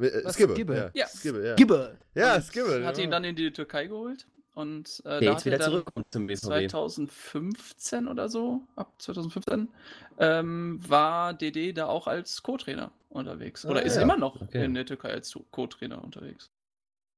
Äh, 0.00 0.32
Skibbe. 0.32 0.54
Skibbe? 0.54 0.74
Ja. 0.76 0.90
Ja. 0.94 1.06
Skibbe, 1.08 1.46
ja. 1.48 1.54
Gibbe. 1.56 1.98
Ja, 2.14 2.40
Skibbe. 2.40 2.86
Hat 2.86 2.96
ihn 2.98 3.10
dann 3.10 3.24
in 3.24 3.34
die 3.34 3.52
Türkei 3.52 3.86
geholt 3.86 4.28
und 4.54 5.00
äh, 5.04 5.20
Der 5.20 5.20
da 5.20 5.26
jetzt 5.32 5.40
er 5.42 5.44
wieder 5.46 5.58
dann 5.58 5.70
zurückkommt 5.70 6.06
zum 6.12 6.26
BVB. 6.26 6.40
2015 6.40 8.08
oder 8.08 8.28
so, 8.28 8.62
ab 8.76 8.92
2015, 9.00 9.68
ähm, 10.18 10.78
war 10.86 11.34
DD 11.34 11.72
da 11.72 11.86
auch 11.86 12.06
als 12.06 12.42
Co-Trainer 12.42 12.92
unterwegs. 13.08 13.64
Oder 13.64 13.80
Ah, 13.80 13.82
ist 13.84 13.96
ja. 13.96 14.02
immer 14.02 14.16
noch 14.16 14.40
Okay. 14.40 14.64
in 14.64 14.74
der 14.74 14.86
Türkei 14.86 15.10
als 15.10 15.36
Co-Trainer 15.50 16.02
unterwegs. 16.02 16.50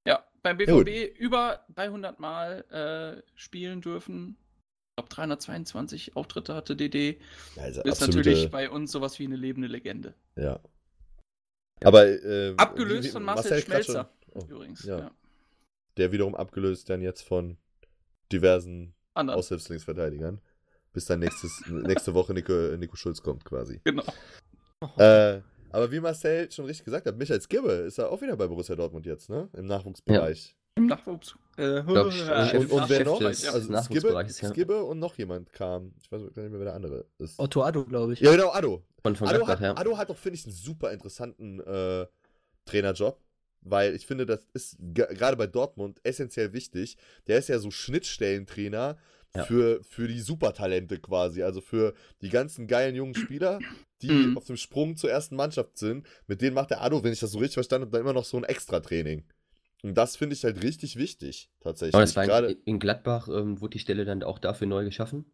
Ja, 0.06 0.24
beim 0.42 0.58
Ja. 0.60 0.66
BVB 0.82 1.16
über 1.18 1.64
300 1.74 2.18
Mal 2.20 2.64
äh, 2.70 3.22
spielen 3.34 3.80
dürfen. 3.80 4.36
Ich 4.90 4.96
glaube, 4.96 5.08
322 5.14 6.16
Auftritte 6.16 6.54
hatte 6.54 6.76
DD. 6.76 7.18
Also 7.56 7.80
Ist 7.82 8.02
absolute, 8.02 8.18
natürlich 8.18 8.50
bei 8.50 8.68
uns 8.68 8.92
sowas 8.92 9.18
wie 9.18 9.24
eine 9.24 9.36
lebende 9.36 9.68
Legende. 9.68 10.14
Ja. 10.36 10.60
Aber. 11.84 12.06
Äh, 12.06 12.54
Abgelöst 12.56 13.10
von 13.12 13.22
Marcel 13.22 13.50
grad 13.62 13.84
Schmelzer. 13.84 14.10
schon- 14.32 14.42
Oh, 14.42 14.46
Übrigens. 14.48 14.84
ja. 14.84 14.98
Ja. 14.98 15.10
Der 15.96 16.12
wiederum 16.12 16.34
abgelöst 16.34 16.88
dann 16.90 17.02
jetzt 17.02 17.22
von 17.22 17.58
diversen 18.32 18.94
Anders. 19.14 19.36
Aushilfslinksverteidigern. 19.36 20.40
Bis 20.92 21.06
dann 21.06 21.20
nächstes, 21.20 21.62
nächste 21.68 22.14
Woche 22.14 22.34
Nico, 22.34 22.52
Nico 22.76 22.96
Schulz 22.96 23.22
kommt 23.22 23.44
quasi. 23.44 23.80
Genau. 23.84 24.04
Äh, 24.98 25.40
aber 25.70 25.90
wie 25.90 26.00
Marcel 26.00 26.50
schon 26.50 26.66
richtig 26.66 26.84
gesagt 26.84 27.06
hat, 27.06 27.16
Michael 27.16 27.40
Skibbe 27.40 27.72
ist 27.72 27.98
ja 27.98 28.08
auch 28.08 28.20
wieder 28.20 28.36
bei 28.36 28.46
Borussia 28.46 28.74
Dortmund 28.74 29.06
jetzt, 29.06 29.30
ne? 29.30 29.48
Im 29.54 29.66
Nachwuchsbereich. 29.66 30.56
Im 30.74 30.86
Nachwuchs. 30.86 31.36
Äh, 31.56 31.82
glaub, 31.82 32.12
äh, 32.12 32.56
Und, 32.56 32.70
und 32.70 32.88
wer 32.88 33.04
noch? 33.04 33.18
des 33.18 33.46
Also 33.46 33.82
Skibbe, 33.82 34.12
ja. 34.12 34.28
Skibbe 34.28 34.84
und 34.84 34.98
noch 34.98 35.16
jemand 35.16 35.52
kam. 35.52 35.92
Ich 36.02 36.10
weiß 36.10 36.20
gar 36.34 36.42
nicht 36.42 36.50
mehr, 36.50 36.60
wer 36.60 36.64
der 36.64 36.74
andere 36.74 37.04
ist. 37.18 37.38
Otto 37.38 37.62
Addo, 37.62 37.84
glaube 37.84 38.14
ich. 38.14 38.20
Ja, 38.20 38.32
genau, 38.32 38.50
Addo. 38.50 38.82
Von, 39.02 39.16
von 39.16 39.28
Addo 39.28 39.44
Gladbach, 39.44 39.54
hat, 39.54 39.60
ja. 39.60 39.76
Addo 39.76 39.98
hat 39.98 40.10
doch, 40.10 40.16
finde 40.16 40.38
ich, 40.38 40.46
einen 40.46 40.54
super 40.54 40.92
interessanten 40.92 41.60
äh, 41.60 42.06
Trainerjob. 42.64 43.18
Weil 43.62 43.94
ich 43.94 44.06
finde, 44.06 44.26
das 44.26 44.46
ist 44.54 44.76
ge- 44.80 45.14
gerade 45.14 45.36
bei 45.36 45.46
Dortmund 45.46 46.00
essentiell 46.02 46.52
wichtig. 46.52 46.96
Der 47.26 47.38
ist 47.38 47.48
ja 47.48 47.58
so 47.58 47.70
Schnittstellentrainer 47.70 48.98
Ja. 49.34 49.44
für, 49.44 49.82
für 49.84 50.08
die 50.08 50.20
Supertalente 50.20 50.98
quasi. 50.98 51.42
Also 51.42 51.60
für 51.60 51.94
die 52.20 52.28
ganzen 52.28 52.66
geilen 52.66 52.94
jungen 52.94 53.14
Spieler, 53.14 53.60
die 54.02 54.10
Mhm. 54.10 54.36
auf 54.36 54.44
dem 54.44 54.56
Sprung 54.56 54.96
zur 54.96 55.10
ersten 55.10 55.36
Mannschaft 55.36 55.78
sind. 55.78 56.06
Mit 56.26 56.42
denen 56.42 56.54
macht 56.54 56.70
der 56.70 56.82
Addo, 56.82 57.02
wenn 57.04 57.12
ich 57.12 57.20
das 57.20 57.30
so 57.32 57.38
richtig 57.38 57.54
verstanden 57.54 57.86
habe, 57.86 57.92
dann 57.92 58.02
immer 58.02 58.12
noch 58.12 58.24
so 58.24 58.36
ein 58.36 58.44
Extra-Training. 58.44 59.24
Und 59.84 59.94
das 59.94 60.16
finde 60.16 60.34
ich 60.34 60.44
halt 60.44 60.62
richtig 60.62 60.96
wichtig, 60.96 61.50
tatsächlich. 61.60 61.94
Aber 61.94 62.04
das 62.04 62.14
war 62.14 62.26
Gerade, 62.26 62.52
in, 62.52 62.58
in 62.64 62.78
Gladbach 62.78 63.28
ähm, 63.28 63.60
wurde 63.60 63.72
die 63.72 63.78
Stelle 63.78 64.04
dann 64.04 64.22
auch 64.22 64.38
dafür 64.38 64.66
neu 64.66 64.84
geschaffen. 64.84 65.24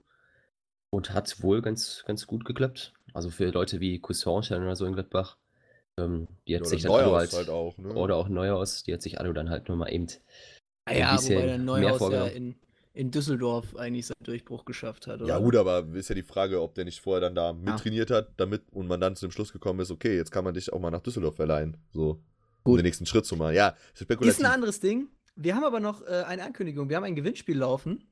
Und 0.91 1.13
hat 1.13 1.43
wohl 1.43 1.61
ganz, 1.61 2.03
ganz 2.07 2.27
gut 2.27 2.45
geklappt. 2.47 2.95
Also 3.13 3.29
für 3.31 3.47
Leute 3.51 3.79
wie 3.81 3.99
Cousin 4.01 4.63
oder 4.63 4.75
so 4.77 4.87
in 4.87 4.95
Gladbach. 4.95 5.37
Ähm, 5.99 6.29
die 6.47 6.55
hat 6.55 6.63
oder 6.63 6.71
sich 6.71 6.83
dann 6.83 6.93
Neuhaus 6.93 7.19
halt, 7.19 7.33
halt 7.35 7.49
auch, 7.51 7.77
ne? 7.79 7.93
oder 7.95 8.17
auch 8.17 8.29
Neuhaus, 8.29 8.83
die 8.85 8.93
hat 8.95 9.03
sich 9.03 9.21
Addo 9.21 9.33
dann 9.33 9.51
halt 9.51 9.69
nochmal 9.69 9.93
eben 9.93 10.07
Ah 10.89 10.91
ein 10.93 10.99
ja, 10.99 11.17
bisschen 11.17 11.37
wobei 11.37 11.47
der 11.47 11.59
mehr 11.59 11.65
Neuhaus 11.67 11.91
ja 11.91 11.99
vorgenommen. 11.99 12.31
in, 12.31 12.55
in 12.95 13.11
Düsseldorf 13.11 13.77
eigentlich 13.77 14.07
seinen 14.07 14.25
Durchbruch 14.25 14.65
geschafft 14.65 15.07
hat. 15.07 15.21
Oder? 15.21 15.29
Ja, 15.29 15.39
gut, 15.39 15.57
aber 15.57 15.87
ist 15.95 16.09
ja 16.09 16.15
die 16.15 16.23
Frage, 16.23 16.63
ob 16.63 16.75
der 16.75 16.85
nicht 16.85 17.01
vorher 17.01 17.21
dann 17.21 17.35
da 17.35 17.53
mittrainiert 17.53 18.11
hat, 18.11 18.33
damit 18.39 18.63
und 18.73 18.87
man 18.87 19.01
dann 19.01 19.15
zu 19.15 19.27
dem 19.27 19.31
Schluss 19.31 19.53
gekommen 19.53 19.81
ist, 19.81 19.91
okay, 19.91 20.17
jetzt 20.17 20.31
kann 20.31 20.45
man 20.45 20.55
dich 20.55 20.73
auch 20.73 20.81
mal 20.81 20.91
nach 20.91 21.03
Düsseldorf 21.03 21.37
verleihen. 21.37 21.77
So, 21.93 22.11
um 22.11 22.21
Gut. 22.65 22.79
den 22.79 22.85
nächsten 22.85 23.07
Schritt 23.07 23.27
zu 23.27 23.37
machen. 23.37 23.55
Ja, 23.55 23.69
ist 23.69 23.77
Ist 23.95 24.03
spekulativ. 24.05 24.41
ein 24.41 24.51
anderes 24.51 24.81
Ding. 24.81 25.09
Wir 25.37 25.55
haben 25.55 25.65
aber 25.65 25.81
noch 25.81 26.03
äh, 26.03 26.25
eine 26.27 26.43
Ankündigung. 26.43 26.89
Wir 26.89 26.97
haben 26.97 27.05
ein 27.05 27.15
Gewinnspiel 27.15 27.59
laufen. 27.59 28.05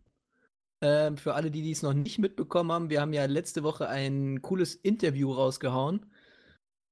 Ähm, 0.82 1.16
für 1.16 1.34
alle, 1.34 1.50
die 1.50 1.62
dies 1.62 1.82
noch 1.82 1.94
nicht 1.94 2.18
mitbekommen 2.18 2.70
haben, 2.70 2.90
wir 2.90 3.00
haben 3.00 3.14
ja 3.14 3.24
letzte 3.24 3.62
Woche 3.62 3.88
ein 3.88 4.42
cooles 4.42 4.74
Interview 4.74 5.32
rausgehauen 5.32 6.04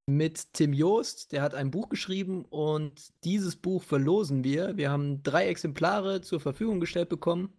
mit 0.07 0.53
Tim 0.53 0.73
Joost. 0.73 1.33
Der 1.33 1.43
hat 1.43 1.55
ein 1.55 1.71
Buch 1.71 1.89
geschrieben 1.89 2.45
und 2.45 3.13
dieses 3.25 3.57
Buch 3.57 3.83
verlosen 3.83 4.45
wir. 4.45 4.77
Wir 4.77 4.91
haben 4.91 5.23
drei 5.23 5.47
Exemplare 5.49 6.21
zur 6.21 6.41
Verfügung 6.41 6.81
gestellt 6.81 7.09
bekommen. 7.09 7.53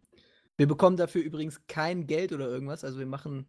Wir 0.58 0.68
bekommen 0.68 0.98
dafür 0.98 1.22
übrigens 1.22 1.62
kein 1.68 2.08
Geld 2.08 2.32
oder 2.32 2.48
irgendwas. 2.48 2.84
Also 2.84 3.00
wir 3.00 3.06
machen 3.06 3.48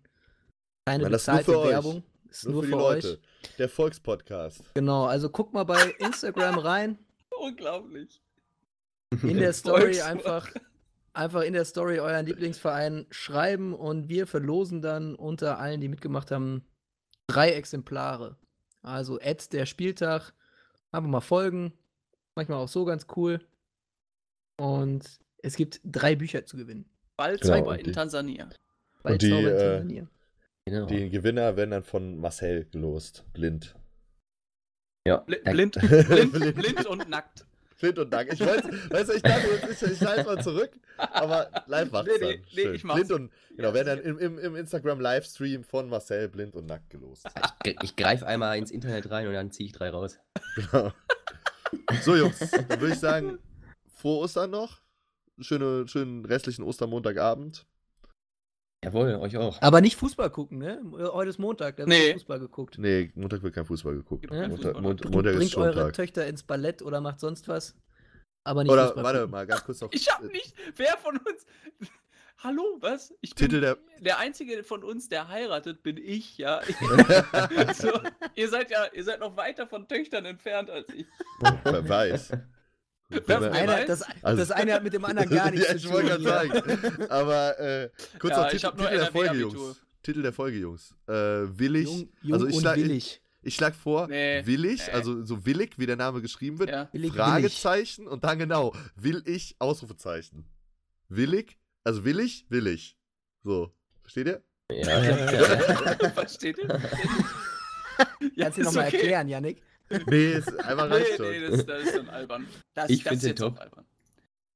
keine 0.86 1.04
Nein, 1.04 1.12
das 1.12 1.22
ist 1.22 1.28
nur 1.28 1.36
bezahlte 1.36 1.52
für 1.52 1.58
euch. 1.60 1.70
Werbung. 1.70 2.02
Ist 2.30 2.44
Nur, 2.44 2.52
nur, 2.54 2.62
für 2.62 2.68
für, 2.68 2.76
die 2.76 2.82
euch. 2.82 3.04
Leute. 3.04 3.20
Der 3.58 3.68
Volkspodcast. 3.68 4.74
Genau, 4.74 5.04
also 5.04 5.28
guck 5.28 5.52
mal 5.52 5.64
bei 5.64 5.94
Instagram 5.98 6.58
rein. 6.58 6.98
Unglaublich. 7.40 8.20
in 9.22 9.38
der 9.38 9.52
Story 9.52 9.94
Volkswagen. 9.94 10.18
einfach, 10.18 10.50
einfach 11.12 11.42
in 11.42 11.52
der 11.52 11.64
Story 11.64 12.00
euren 12.00 12.26
Lieblingsverein 12.26 13.06
schreiben 13.10 13.74
und 13.74 14.08
wir 14.08 14.26
verlosen 14.26 14.82
dann 14.82 15.14
unter 15.14 15.58
allen, 15.58 15.80
die 15.80 15.88
mitgemacht 15.88 16.30
haben, 16.30 16.66
drei 17.28 17.50
Exemplare. 17.52 18.36
Also 18.82 19.18
Ads 19.20 19.48
der 19.48 19.66
Spieltag, 19.66 20.32
einfach 20.92 21.08
mal 21.08 21.20
folgen, 21.20 21.72
manchmal 22.34 22.58
auch 22.58 22.68
so 22.68 22.84
ganz 22.84 23.06
cool. 23.16 23.40
Und 24.56 25.04
es 25.38 25.56
gibt 25.56 25.80
drei 25.84 26.14
Bücher 26.16 26.46
zu 26.46 26.56
gewinnen. 26.56 26.88
Waldzauber 27.16 27.56
Genau, 27.56 27.70
und 27.70 27.86
in 27.86 27.92
Tansania. 27.92 28.50
Bei 29.02 29.16
die, 29.16 29.30
Zauber 29.30 29.50
in 29.50 29.56
äh, 29.56 29.58
Tansania. 29.58 30.08
Genau. 30.64 30.86
Die 30.86 31.10
Gewinner 31.10 31.56
werden 31.56 31.70
dann 31.70 31.84
von 31.84 32.18
Marcel 32.18 32.66
gelost. 32.70 33.24
Blind. 33.32 33.76
ja. 35.06 35.18
Bl 35.18 35.36
blind, 35.44 35.74
Blind. 36.08 36.54
blind 36.56 36.86
und 36.86 37.08
nackt. 37.08 37.46
Blind 37.78 37.98
und 37.98 38.10
Dank. 38.10 38.32
Ich 38.32 38.40
weiß, 38.40 38.62
weißt 38.90 39.08
du, 39.10 39.14
ich 39.14 39.22
dachte, 39.22 39.46
jetzt 39.48 39.82
ist, 39.82 40.00
ich 40.00 40.06
halte 40.06 40.24
mal 40.24 40.42
zurück, 40.42 40.70
aber 40.96 41.50
live 41.66 41.90
macht's 41.90 42.10
Nee, 42.12 42.18
dann. 42.18 42.30
nee, 42.54 42.64
nee, 42.64 42.70
ich 42.70 42.84
mach's. 42.84 43.00
Blind 43.06 43.12
und, 43.12 43.32
genau, 43.56 43.74
werden 43.74 43.86
dann 43.86 44.00
im, 44.00 44.18
im, 44.18 44.38
im 44.38 44.56
Instagram-Livestream 44.56 45.64
von 45.64 45.88
Marcel 45.88 46.28
blind 46.28 46.54
und 46.54 46.66
nackt 46.66 46.90
gelost. 46.90 47.26
Ich, 47.64 47.76
ich 47.82 47.96
greife 47.96 48.26
einmal 48.26 48.56
ins 48.58 48.70
Internet 48.70 49.10
rein 49.10 49.26
und 49.26 49.34
dann 49.34 49.50
ziehe 49.50 49.66
ich 49.66 49.72
drei 49.72 49.90
raus. 49.90 50.18
Genau. 50.56 50.92
So, 52.02 52.14
Jungs, 52.16 52.38
dann 52.38 52.80
würde 52.80 52.94
ich 52.94 53.00
sagen, 53.00 53.38
frohe 53.94 54.18
Ostern 54.20 54.50
noch. 54.50 54.80
Schöne, 55.40 55.86
schönen 55.88 56.24
restlichen 56.24 56.62
Ostermontagabend. 56.62 57.66
Jawohl, 58.84 59.14
euch 59.16 59.36
auch. 59.36 59.60
Aber 59.62 59.80
nicht 59.80 59.96
Fußball 59.96 60.30
gucken, 60.30 60.58
ne? 60.58 60.80
Heute 61.12 61.30
ist 61.30 61.38
Montag, 61.38 61.76
da 61.76 61.86
wird 61.86 61.88
Nee. 61.88 62.12
Fußball 62.12 62.38
geguckt. 62.38 62.78
Nee, 62.78 63.10
Montag 63.14 63.42
wird 63.42 63.54
kein 63.54 63.64
Fußball 63.64 63.94
geguckt. 63.96 64.26
Ja. 64.30 64.48
Montag, 64.48 64.56
Fußball. 64.74 64.82
Mont 64.82 65.00
Bringt, 65.00 65.14
Montag 65.14 65.32
ist 65.32 65.38
bringt 65.38 65.56
eure 65.56 65.72
Schontag. 65.72 65.92
Töchter 65.94 66.26
ins 66.26 66.42
Ballett 66.42 66.82
oder 66.82 67.00
macht 67.00 67.18
sonst 67.20 67.48
was. 67.48 67.74
Aber 68.44 68.62
nicht 68.62 68.72
Oder, 68.72 68.86
Fußball 68.86 69.04
warte 69.04 69.18
gucken. 69.20 69.30
mal, 69.32 69.46
ganz 69.46 69.64
kurz 69.64 69.80
noch. 69.80 69.90
Ich 69.92 70.08
hab 70.08 70.22
nicht. 70.22 70.54
Wer 70.76 70.96
von 70.98 71.16
uns. 71.16 71.46
Hallo, 72.38 72.62
was? 72.80 73.14
Ich 73.22 73.34
bin 73.34 73.46
Titel 73.48 73.60
der. 73.60 73.78
der 74.00 74.18
einzige 74.18 74.62
von 74.62 74.84
uns, 74.84 75.08
der 75.08 75.28
heiratet, 75.28 75.82
bin 75.82 75.96
ich, 75.96 76.36
ja. 76.36 76.60
so, 77.74 77.90
ihr 78.34 78.48
seid 78.50 78.70
ja, 78.70 78.84
ihr 78.92 79.02
seid 79.04 79.20
noch 79.20 79.38
weiter 79.38 79.66
von 79.66 79.88
Töchtern 79.88 80.26
entfernt 80.26 80.68
als 80.68 80.86
ich. 80.94 81.06
Wer 81.64 81.88
weiß. 81.88 82.32
Weiß? 83.08 83.42
Einer, 83.52 83.84
das, 83.84 84.02
Also- 84.22 84.38
das 84.38 84.50
eine 84.50 84.74
hat 84.74 84.82
mit 84.82 84.92
dem 84.92 85.04
anderen 85.04 85.28
gar 85.36 85.50
nichts 85.50 85.66
ja, 85.66 85.72
zu 85.72 85.76
ich 85.76 85.82
tun. 85.84 85.92
wollte 85.92 86.08
gerade 86.08 86.24
sagen. 86.24 87.06
Aber 87.10 87.58
äh, 87.60 87.90
kurz 88.18 88.32
Ja, 88.32 88.42
noch 88.44 88.52
ich 88.52 88.60
Titel, 88.62 88.76
Titel 88.76 88.96
der 88.98 89.06
Folge. 89.12 89.34
Jungs. 89.38 89.82
Titel 90.02 90.22
der 90.22 90.32
Folge, 90.32 90.58
Jungs. 90.58 90.94
Äh, 91.06 91.12
willig. 91.14 91.86
Jung, 91.86 92.08
jung 92.22 92.32
also 92.34 92.46
ich 92.46 92.54
und 92.56 92.60
schlag, 92.60 92.76
ich, 92.78 92.84
willig. 92.84 93.22
ich 93.42 93.54
schlag 93.54 93.74
vor, 93.74 94.08
Nee. 94.08 94.44
willig, 94.46 94.86
Nee. 94.86 94.92
also 94.92 95.24
so 95.24 95.44
willig, 95.46 95.78
wie 95.78 95.86
der 95.86 95.96
Name 95.96 96.20
geschrieben 96.20 96.58
wird. 96.58 96.70
Ja. 96.70 96.88
Willig, 96.92 97.12
willig. 97.12 97.24
Fragezeichen 97.24 98.06
und 98.08 98.24
dann 98.24 98.38
genau, 98.38 98.74
will 98.96 99.22
ich, 99.26 99.56
Ausrufezeichen. 99.60 100.44
Willig, 101.08 101.58
also 101.84 102.04
willig, 102.04 102.46
willig. 102.48 102.96
So, 103.44 103.72
versteht 104.02 104.26
ihr? 104.26 104.42
Ja, 104.70 105.02
ja. 105.04 106.10
Versteht 106.14 106.58
ihr? 106.58 106.80
Kannst 108.38 108.58
du 108.58 108.62
nochmal 108.62 108.88
okay. 108.88 108.96
erklären, 108.96 109.28
Yannick? 109.28 109.62
Nee, 110.06 110.32
ist 110.32 110.48
einfach 110.60 110.90
reicht 110.90 111.10
Nee, 111.12 111.16
schon. 111.16 111.30
nee, 111.30 111.48
das, 111.48 111.66
das 111.66 111.82
ist 111.84 111.96
dann 111.96 112.08
albern. 112.08 112.46
Das, 112.74 112.90
Ich 112.90 113.04
jetzt 113.04 113.42
auch 113.42 113.50
top. 113.50 113.60
albern. 113.60 113.84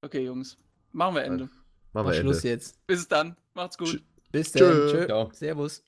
Okay, 0.02 0.24
Jungs. 0.24 0.56
Machen 0.92 1.14
wir 1.14 1.22
Ende. 1.24 1.44
Machen 1.44 1.58
Mach 1.92 2.06
wir 2.06 2.14
Schluss 2.14 2.38
Ende. 2.38 2.48
jetzt. 2.48 2.86
Bis 2.86 3.06
dann. 3.06 3.36
Macht's 3.54 3.78
gut. 3.78 4.02
Bis 4.32 4.52
Tschö. 4.52 4.58
dann. 4.58 4.88
Tschö. 4.88 5.06
Ciao. 5.06 5.30
Servus. 5.32 5.82